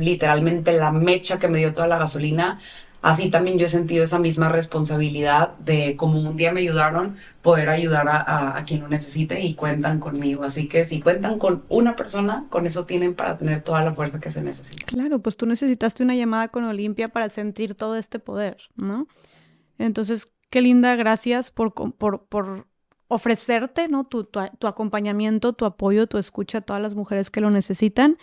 [0.00, 2.60] literalmente la mecha que me dio toda la gasolina.
[3.04, 7.68] Así también yo he sentido esa misma responsabilidad de como un día me ayudaron, poder
[7.68, 10.42] ayudar a, a, quien lo necesite y cuentan conmigo.
[10.42, 14.20] Así que si cuentan con una persona, con eso tienen para tener toda la fuerza
[14.20, 14.86] que se necesita.
[14.86, 19.06] Claro, pues tú necesitaste una llamada con Olimpia para sentir todo este poder, ¿no?
[19.76, 22.66] Entonces, qué linda, gracias por, por, por
[23.08, 24.04] ofrecerte, ¿no?
[24.04, 28.16] Tu, tu, acompañamiento, tu apoyo, tu escucha a todas las mujeres que lo necesitan.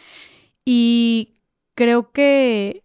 [0.66, 1.36] Y
[1.76, 2.84] creo que,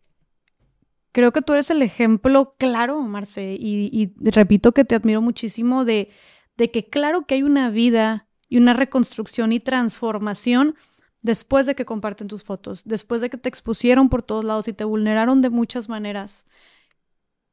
[1.17, 5.87] creo que tú eres el ejemplo claro, Marce, y, y repito que te admiro muchísimo
[5.87, 6.11] de,
[6.59, 10.75] de que claro que hay una vida y una reconstrucción y transformación
[11.23, 14.75] después de que comparten tus fotos, después de que te expusieron por todos lados y
[14.75, 16.45] te vulneraron de muchas maneras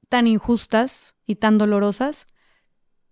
[0.10, 2.28] tan injustas y tan dolorosas,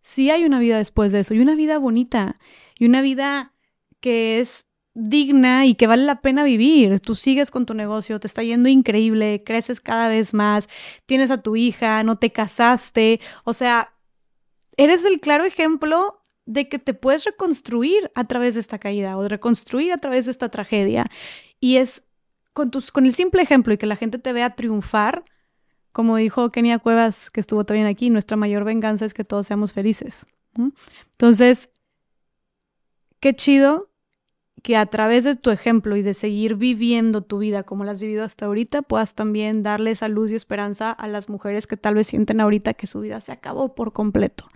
[0.02, 2.42] sí hay una vida después de eso, y una vida bonita,
[2.78, 3.54] y una vida
[4.02, 7.00] que es digna y que vale la pena vivir.
[7.00, 10.68] Tú sigues con tu negocio, te está yendo increíble, creces cada vez más,
[11.06, 13.94] tienes a tu hija, no te casaste, o sea,
[14.78, 19.28] eres el claro ejemplo de que te puedes reconstruir a través de esta caída o
[19.28, 21.06] reconstruir a través de esta tragedia.
[21.60, 22.03] Y es
[22.53, 25.24] con, tus, con el simple ejemplo y que la gente te vea triunfar,
[25.92, 29.74] como dijo Kenia Cuevas, que estuvo también aquí, nuestra mayor venganza es que todos seamos
[29.74, 30.26] felices.
[31.11, 31.70] Entonces,
[33.20, 33.91] qué chido
[34.62, 38.02] que a través de tu ejemplo y de seguir viviendo tu vida como la has
[38.02, 41.96] vivido hasta ahorita, puedas también darle esa luz y esperanza a las mujeres que tal
[41.96, 44.48] vez sienten ahorita que su vida se acabó por completo,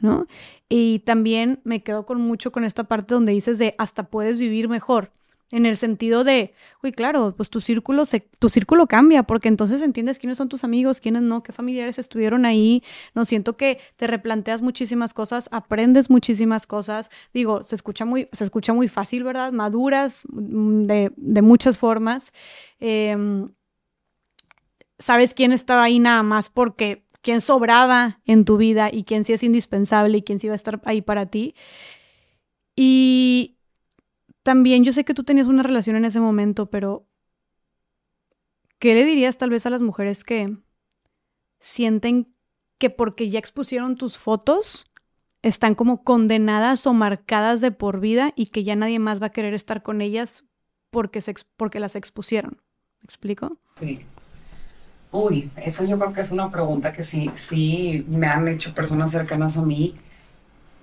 [0.00, 0.26] ¿no?
[0.68, 4.68] Y también me quedo con mucho con esta parte donde dices de hasta puedes vivir
[4.68, 5.10] mejor
[5.52, 9.82] en el sentido de, uy, claro, pues tu círculo, se, tu círculo cambia, porque entonces
[9.82, 12.82] entiendes quiénes son tus amigos, quiénes no, qué familiares estuvieron ahí.
[13.14, 17.10] No siento que te replanteas muchísimas cosas, aprendes muchísimas cosas.
[17.34, 19.52] Digo, se escucha muy, se escucha muy fácil, ¿verdad?
[19.52, 22.32] Maduras mm, de, de muchas formas.
[22.80, 23.50] Em,
[24.98, 29.34] sabes quién estaba ahí nada más porque quién sobraba en tu vida y quién sí
[29.34, 31.54] es indispensable y quién sí va a estar ahí para ti.
[32.74, 33.58] Y
[34.42, 37.06] también yo sé que tú tenías una relación en ese momento, pero
[38.78, 40.56] ¿qué le dirías tal vez a las mujeres que
[41.60, 42.34] sienten
[42.78, 44.90] que porque ya expusieron tus fotos,
[45.42, 49.32] están como condenadas o marcadas de por vida y que ya nadie más va a
[49.32, 50.44] querer estar con ellas
[50.90, 52.60] porque, se, porque las expusieron?
[53.00, 53.58] ¿Me explico?
[53.76, 54.00] Sí.
[55.12, 59.10] Uy, eso yo creo que es una pregunta que sí, sí me han hecho personas
[59.10, 59.94] cercanas a mí.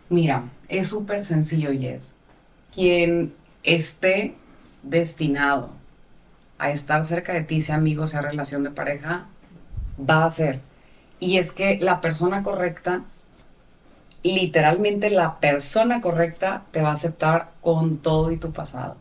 [0.09, 2.17] Mira, es súper sencillo, Yes.
[2.73, 4.35] Quien esté
[4.83, 5.71] destinado
[6.57, 9.27] a estar cerca de ti, sea amigo, sea relación de pareja,
[9.97, 10.59] va a ser.
[11.19, 13.03] Y es que la persona correcta,
[14.23, 18.97] literalmente la persona correcta, te va a aceptar con todo y tu pasado.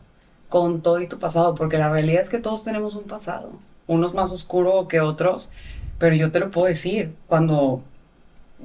[0.47, 3.51] Con todo y tu pasado, porque la realidad es que todos tenemos un pasado,
[3.87, 5.51] unos más oscuro que otros,
[5.99, 7.83] pero yo te lo puedo decir, cuando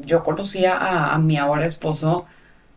[0.01, 2.27] yo conocía a, a mi ahora esposo,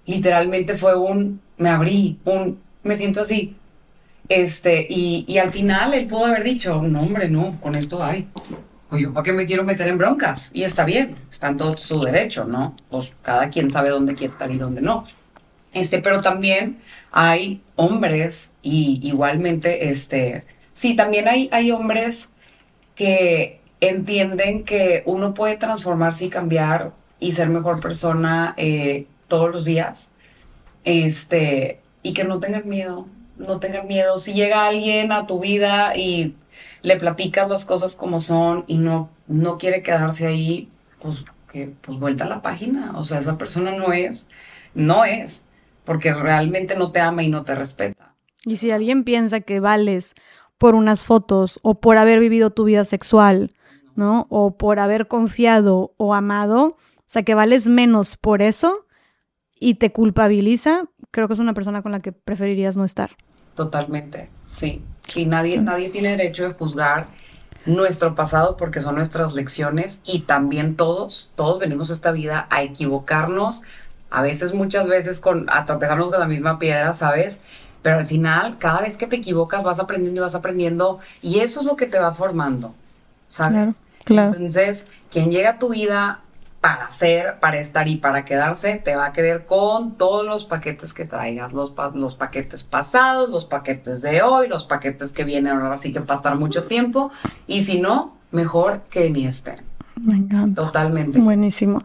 [0.05, 3.55] literalmente fue un, me abrí, un, me siento así.
[4.29, 8.27] Este, y, y al final él pudo haber dicho, no, hombre, no, con esto hay.
[8.89, 10.51] Pues yo, ¿para qué me quiero meter en broncas?
[10.53, 12.75] Y está bien, está en todo su derecho, ¿no?
[12.89, 15.03] Pues cada quien sabe dónde quiere estar y dónde no.
[15.73, 16.79] Este, pero también
[17.11, 22.29] hay hombres y igualmente, este, sí, también hay, hay hombres
[22.95, 29.65] que entienden que uno puede transformarse y cambiar y ser mejor persona eh, todos los
[29.65, 30.11] días.
[30.83, 33.05] Este, y que no tengan miedo,
[33.35, 34.17] no tengan miedo.
[34.17, 36.35] Si llega alguien a tu vida y
[36.81, 40.69] le platicas las cosas como son y no, no quiere quedarse ahí,
[40.99, 42.93] pues que pues vuelta a la página.
[42.95, 44.29] O sea, esa persona no es,
[44.73, 45.43] no es,
[45.83, 48.13] porque realmente no te ama y no te respeta.
[48.45, 50.15] Y si alguien piensa que vales
[50.57, 53.51] por unas fotos o por haber vivido tu vida sexual,
[53.95, 54.27] ¿no?
[54.29, 58.86] O por haber confiado o amado, o sea, que vales menos por eso
[59.59, 63.11] y te culpabiliza, creo que es una persona con la que preferirías no estar.
[63.55, 64.83] Totalmente, sí.
[65.07, 67.07] Sí, nadie, nadie tiene derecho de juzgar
[67.65, 72.63] nuestro pasado porque son nuestras lecciones y también todos, todos venimos a esta vida a
[72.63, 73.63] equivocarnos,
[74.09, 77.41] a veces, muchas veces, con, a tropezarnos con la misma piedra, ¿sabes?
[77.81, 81.59] Pero al final, cada vez que te equivocas, vas aprendiendo y vas aprendiendo y eso
[81.59, 82.73] es lo que te va formando,
[83.27, 83.53] ¿sabes?
[83.53, 84.33] Claro, claro.
[84.35, 86.21] Entonces, quien llega a tu vida
[86.67, 90.93] para ser, para estar y para quedarse, te va a querer con todos los paquetes
[90.93, 95.77] que traigas, los, los paquetes pasados, los paquetes de hoy, los paquetes que vienen ahora
[95.77, 97.09] sí que para estar mucho tiempo,
[97.47, 99.61] y si no, mejor que ni estén.
[99.95, 100.65] Me encanta.
[100.65, 101.19] Totalmente.
[101.19, 101.79] Buenísimo.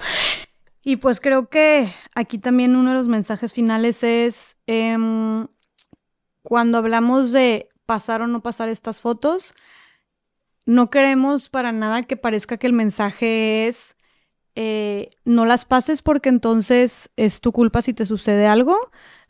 [0.82, 5.46] Y pues creo que aquí también uno de los mensajes finales es em,
[6.42, 9.54] cuando hablamos de pasar o no pasar estas fotos,
[10.66, 13.94] no queremos para nada que parezca que el mensaje es
[14.54, 18.76] eh, no las pases porque entonces es tu culpa si te sucede algo,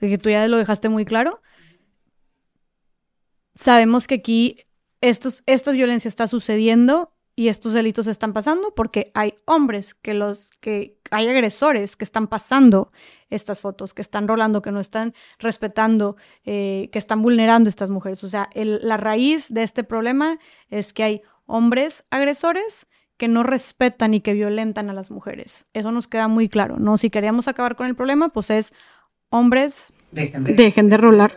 [0.00, 1.40] que tú ya lo dejaste muy claro.
[3.54, 4.56] Sabemos que aquí
[5.00, 10.98] esta violencia está sucediendo y estos delitos están pasando porque hay hombres que los que
[11.10, 12.92] hay agresores que están pasando
[13.30, 17.90] estas fotos, que están rolando, que no están respetando, eh, que están vulnerando a estas
[17.90, 18.22] mujeres.
[18.24, 22.86] O sea, la raíz de este problema es que hay hombres agresores
[23.22, 25.64] que no respetan y que violentan a las mujeres.
[25.74, 26.98] Eso nos queda muy claro, ¿no?
[26.98, 28.72] Si queríamos acabar con el problema, pues es
[29.28, 31.32] hombres Dejen de, dejen de rolar,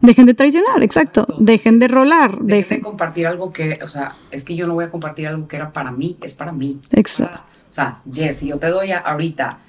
[0.00, 1.28] dejen de traicionar, exacto.
[1.38, 4.86] dejen de rolar, dejen, de compartir algo que, o sea, es que yo no voy
[4.86, 6.80] a compartir algo que era para mí, es para mí.
[6.90, 7.42] Exacto.
[7.70, 9.60] o sea, Jess, si yo te doy ahorita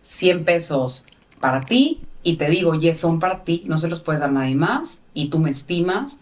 [0.00, 1.04] 100 pesos
[1.40, 4.32] para ti y te digo, Jess, son para ti, no se los puedes dar a
[4.32, 6.20] nadie más y tú me estimas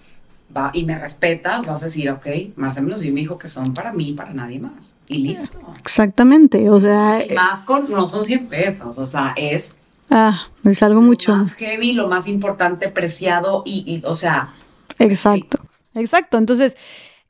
[0.56, 3.38] va, y me respetas, vas a decir, ok, Marcelo me los dio y me dijo
[3.38, 4.94] que son para mí, para nadie más.
[5.08, 5.60] Y listo.
[5.78, 7.24] Exactamente, o sea...
[7.24, 9.74] Y más con, no son 100 pesos, o sea, es...
[10.10, 11.36] Ah, es algo mucho...
[11.36, 14.52] más heavy, lo más importante, preciado y, y o sea...
[14.98, 15.60] Exacto,
[15.94, 16.36] exacto.
[16.36, 16.76] Entonces,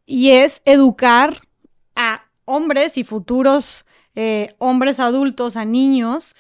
[0.06, 1.42] y es educar
[1.94, 3.84] a hombres y futuros
[4.16, 6.34] eh, hombres adultos, a niños,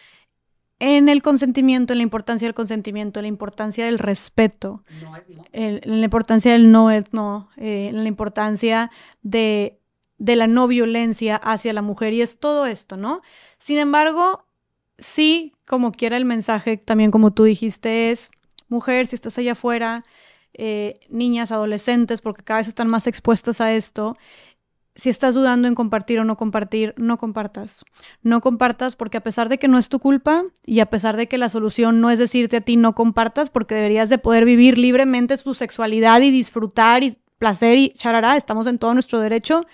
[0.80, 5.28] en el consentimiento, en la importancia del consentimiento, en la importancia del respeto, no es
[5.28, 5.44] no.
[5.52, 8.90] en, la importancia del no es no, eh, en la importancia
[9.22, 9.78] de,
[10.18, 13.20] de la no violencia hacia la mujer y es todo esto, ¿no?
[13.58, 14.46] Sin embargo,
[14.98, 18.30] sí, como quiera el mensaje, también como tú dijiste, es
[18.68, 20.04] mujer, si estás allá afuera,
[20.54, 24.16] eh, niñas, adolescentes, porque cada vez están más expuestas a esto,
[24.94, 27.84] si estás dudando en compartir o no compartir, no compartas.
[28.22, 31.26] No compartas porque a pesar de que no es tu culpa y a pesar de
[31.26, 34.78] que la solución no es decirte a ti no compartas porque deberías de poder vivir
[34.78, 39.64] libremente tu sexualidad y disfrutar y placer y charará, estamos en todo nuestro derecho.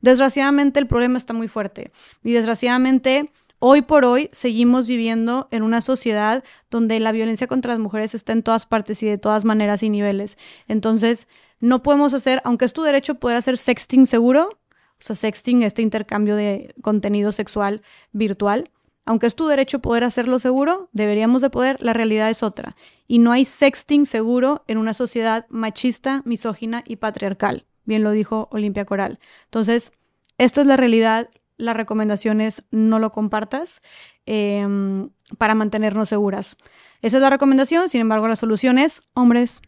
[0.00, 1.90] Desgraciadamente el problema está muy fuerte
[2.22, 7.80] y desgraciadamente hoy por hoy seguimos viviendo en una sociedad donde la violencia contra las
[7.80, 10.38] mujeres está en todas partes y de todas maneras y niveles.
[10.68, 11.26] Entonces,
[11.60, 15.82] no podemos hacer, aunque es tu derecho poder hacer sexting seguro, o sea, sexting, este
[15.82, 18.70] intercambio de contenido sexual virtual,
[19.08, 22.76] aunque es tu derecho poder hacerlo seguro, deberíamos de poder, la realidad es otra.
[23.06, 27.64] Y no hay sexting seguro en una sociedad machista, misógina y patriarcal.
[27.86, 29.18] Bien lo dijo Olimpia Coral.
[29.44, 29.92] Entonces,
[30.36, 31.30] esta es la realidad.
[31.56, 33.80] La recomendación es no lo compartas
[34.26, 36.58] em, para mantenernos seguras.
[37.00, 37.88] Esa es la recomendación.
[37.88, 39.62] Sin embargo, la solución es, hombres,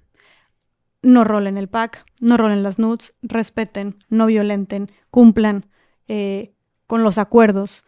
[1.03, 5.67] no rolen el pack, no rolen las nudes, respeten, no violenten, cumplan
[6.09, 6.55] eh,
[6.87, 7.85] con los acuerdos,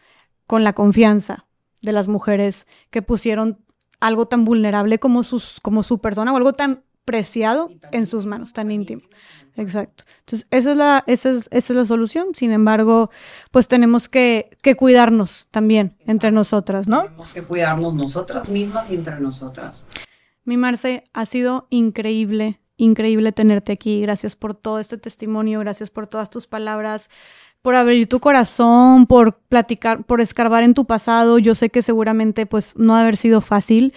[0.47, 1.45] con la confianza
[1.81, 3.59] de las mujeres que pusieron
[3.99, 8.53] algo tan vulnerable como, sus, como su persona o algo tan preciado en sus manos,
[8.53, 9.01] tan íntimo.
[9.55, 10.05] Exacto.
[10.19, 12.27] Entonces, esa es la, esa es, esa es la solución.
[12.33, 13.11] Sin embargo,
[13.51, 17.03] pues tenemos que, que cuidarnos también entre nosotras, ¿no?
[17.03, 19.85] Tenemos que cuidarnos nosotras mismas y entre nosotras.
[20.45, 24.01] Mi Marce, ha sido increíble increíble tenerte aquí.
[24.01, 27.09] Gracias por todo este testimonio, gracias por todas tus palabras,
[27.61, 31.39] por abrir tu corazón, por platicar, por escarbar en tu pasado.
[31.39, 33.93] Yo sé que seguramente pues no ha haber sido fácil,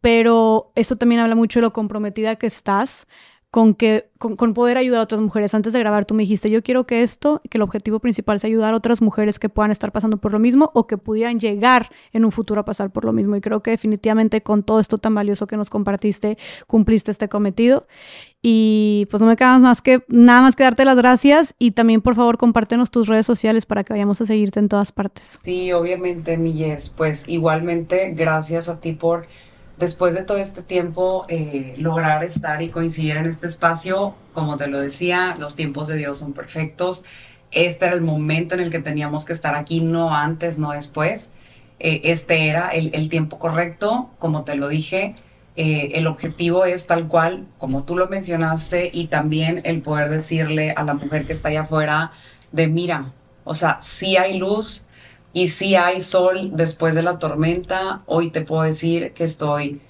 [0.00, 3.06] pero eso también habla mucho de lo comprometida que estás
[3.52, 5.52] con, que, con, poder ayudar a otras mujeres.
[5.52, 8.48] Antes de grabar tú me dijiste, yo quiero que esto, que el objetivo principal sea
[8.48, 11.90] ayudar a otras mujeres que puedan estar pasando por lo mismo o que pudieran llegar
[12.14, 13.36] en un futuro a pasar por lo mismo.
[13.36, 17.86] Y creo que definitivamente con todo esto tan valioso que nos compartiste, cumpliste este cometido.
[18.40, 22.00] Y pues no me queda más que nada más que darte las gracias y también
[22.00, 25.38] por favor compártenos tus redes sociales para que vayamos a seguirte en todas partes.
[25.44, 26.94] Sí, obviamente, Milles.
[26.96, 29.26] Pues igualmente, gracias a ti por
[29.76, 34.66] después de todo este tiempo, eh, lograr estar y coincidir en este espacio, como te
[34.66, 37.04] lo decía, los tiempos de Dios son perfectos.
[37.50, 41.30] Este era el momento en el que teníamos que estar aquí, no antes, no después.
[41.78, 45.14] Eh, este era el, tiempo correcto, como te lo dije.
[45.56, 50.72] Eh, el objetivo es tal cual, como tú lo mencionaste, y también el poder decirle
[50.72, 52.12] a la mujer que está allá afuera
[52.52, 53.12] de, mira,
[53.44, 54.86] o sea, sí hay luz,
[55.32, 59.80] y si hay sol después de la tormenta, hoy te puedo decir que estoy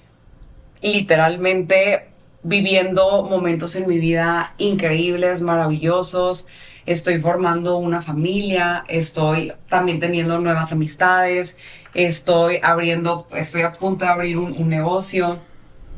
[0.81, 2.09] literalmente
[2.43, 6.47] viviendo momentos en mi vida increíbles, maravillosos.
[6.85, 11.57] Estoy formando una familia, estoy también teniendo nuevas amistades,
[11.93, 15.39] estoy abriendo, estoy a punto de abrir un, negocio.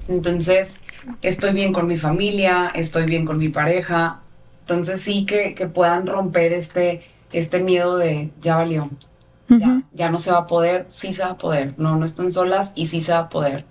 [0.07, 0.81] Entonces,
[1.23, 4.19] estoy bien con mi familia, estoy bien con mi pareja.
[4.61, 7.01] Entonces, sí que, que puedan romper este,
[7.31, 8.91] este miedo de ya valió,
[9.93, 12.73] ya, no se va a poder, sí se va a poder, no, no están solas
[12.75, 13.65] y sí se va a poder.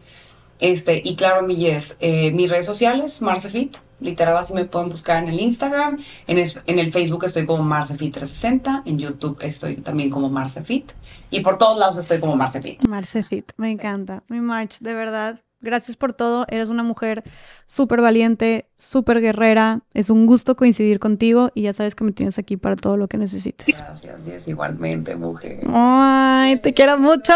[0.60, 5.22] Este, y claro, mi yes, eh, mis redes sociales, Marcefit, literal así me pueden buscar
[5.22, 10.10] en el Instagram, en el, en el Facebook estoy como Marcefit360, en YouTube estoy también
[10.10, 10.92] como Marcefit
[11.30, 12.86] y por todos lados estoy como Marcefit.
[12.86, 16.44] Marcefit, me encanta, mi March, de verdad, Gracias por todo.
[16.48, 17.24] Eres una mujer
[17.64, 19.80] súper valiente, súper guerrera.
[19.94, 23.08] Es un gusto coincidir contigo y ya sabes que me tienes aquí para todo lo
[23.08, 23.78] que necesites.
[23.78, 24.46] Gracias, Jess.
[24.46, 25.60] Igualmente, mujer.
[25.68, 27.32] Ay, te quiero mucho.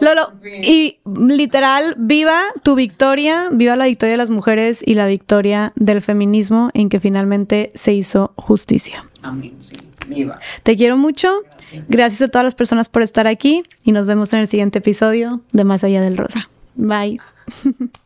[0.00, 5.72] Lolo, y literal, viva tu victoria, viva la victoria de las mujeres y la victoria
[5.76, 9.04] del feminismo en que finalmente se hizo justicia.
[9.22, 9.76] Amén, sí.
[10.08, 10.40] Viva.
[10.62, 11.42] Te quiero mucho.
[11.42, 11.88] Gracias.
[11.88, 15.42] Gracias a todas las personas por estar aquí y nos vemos en el siguiente episodio
[15.52, 16.48] de Más Allá del Rosa.
[16.76, 17.18] Bai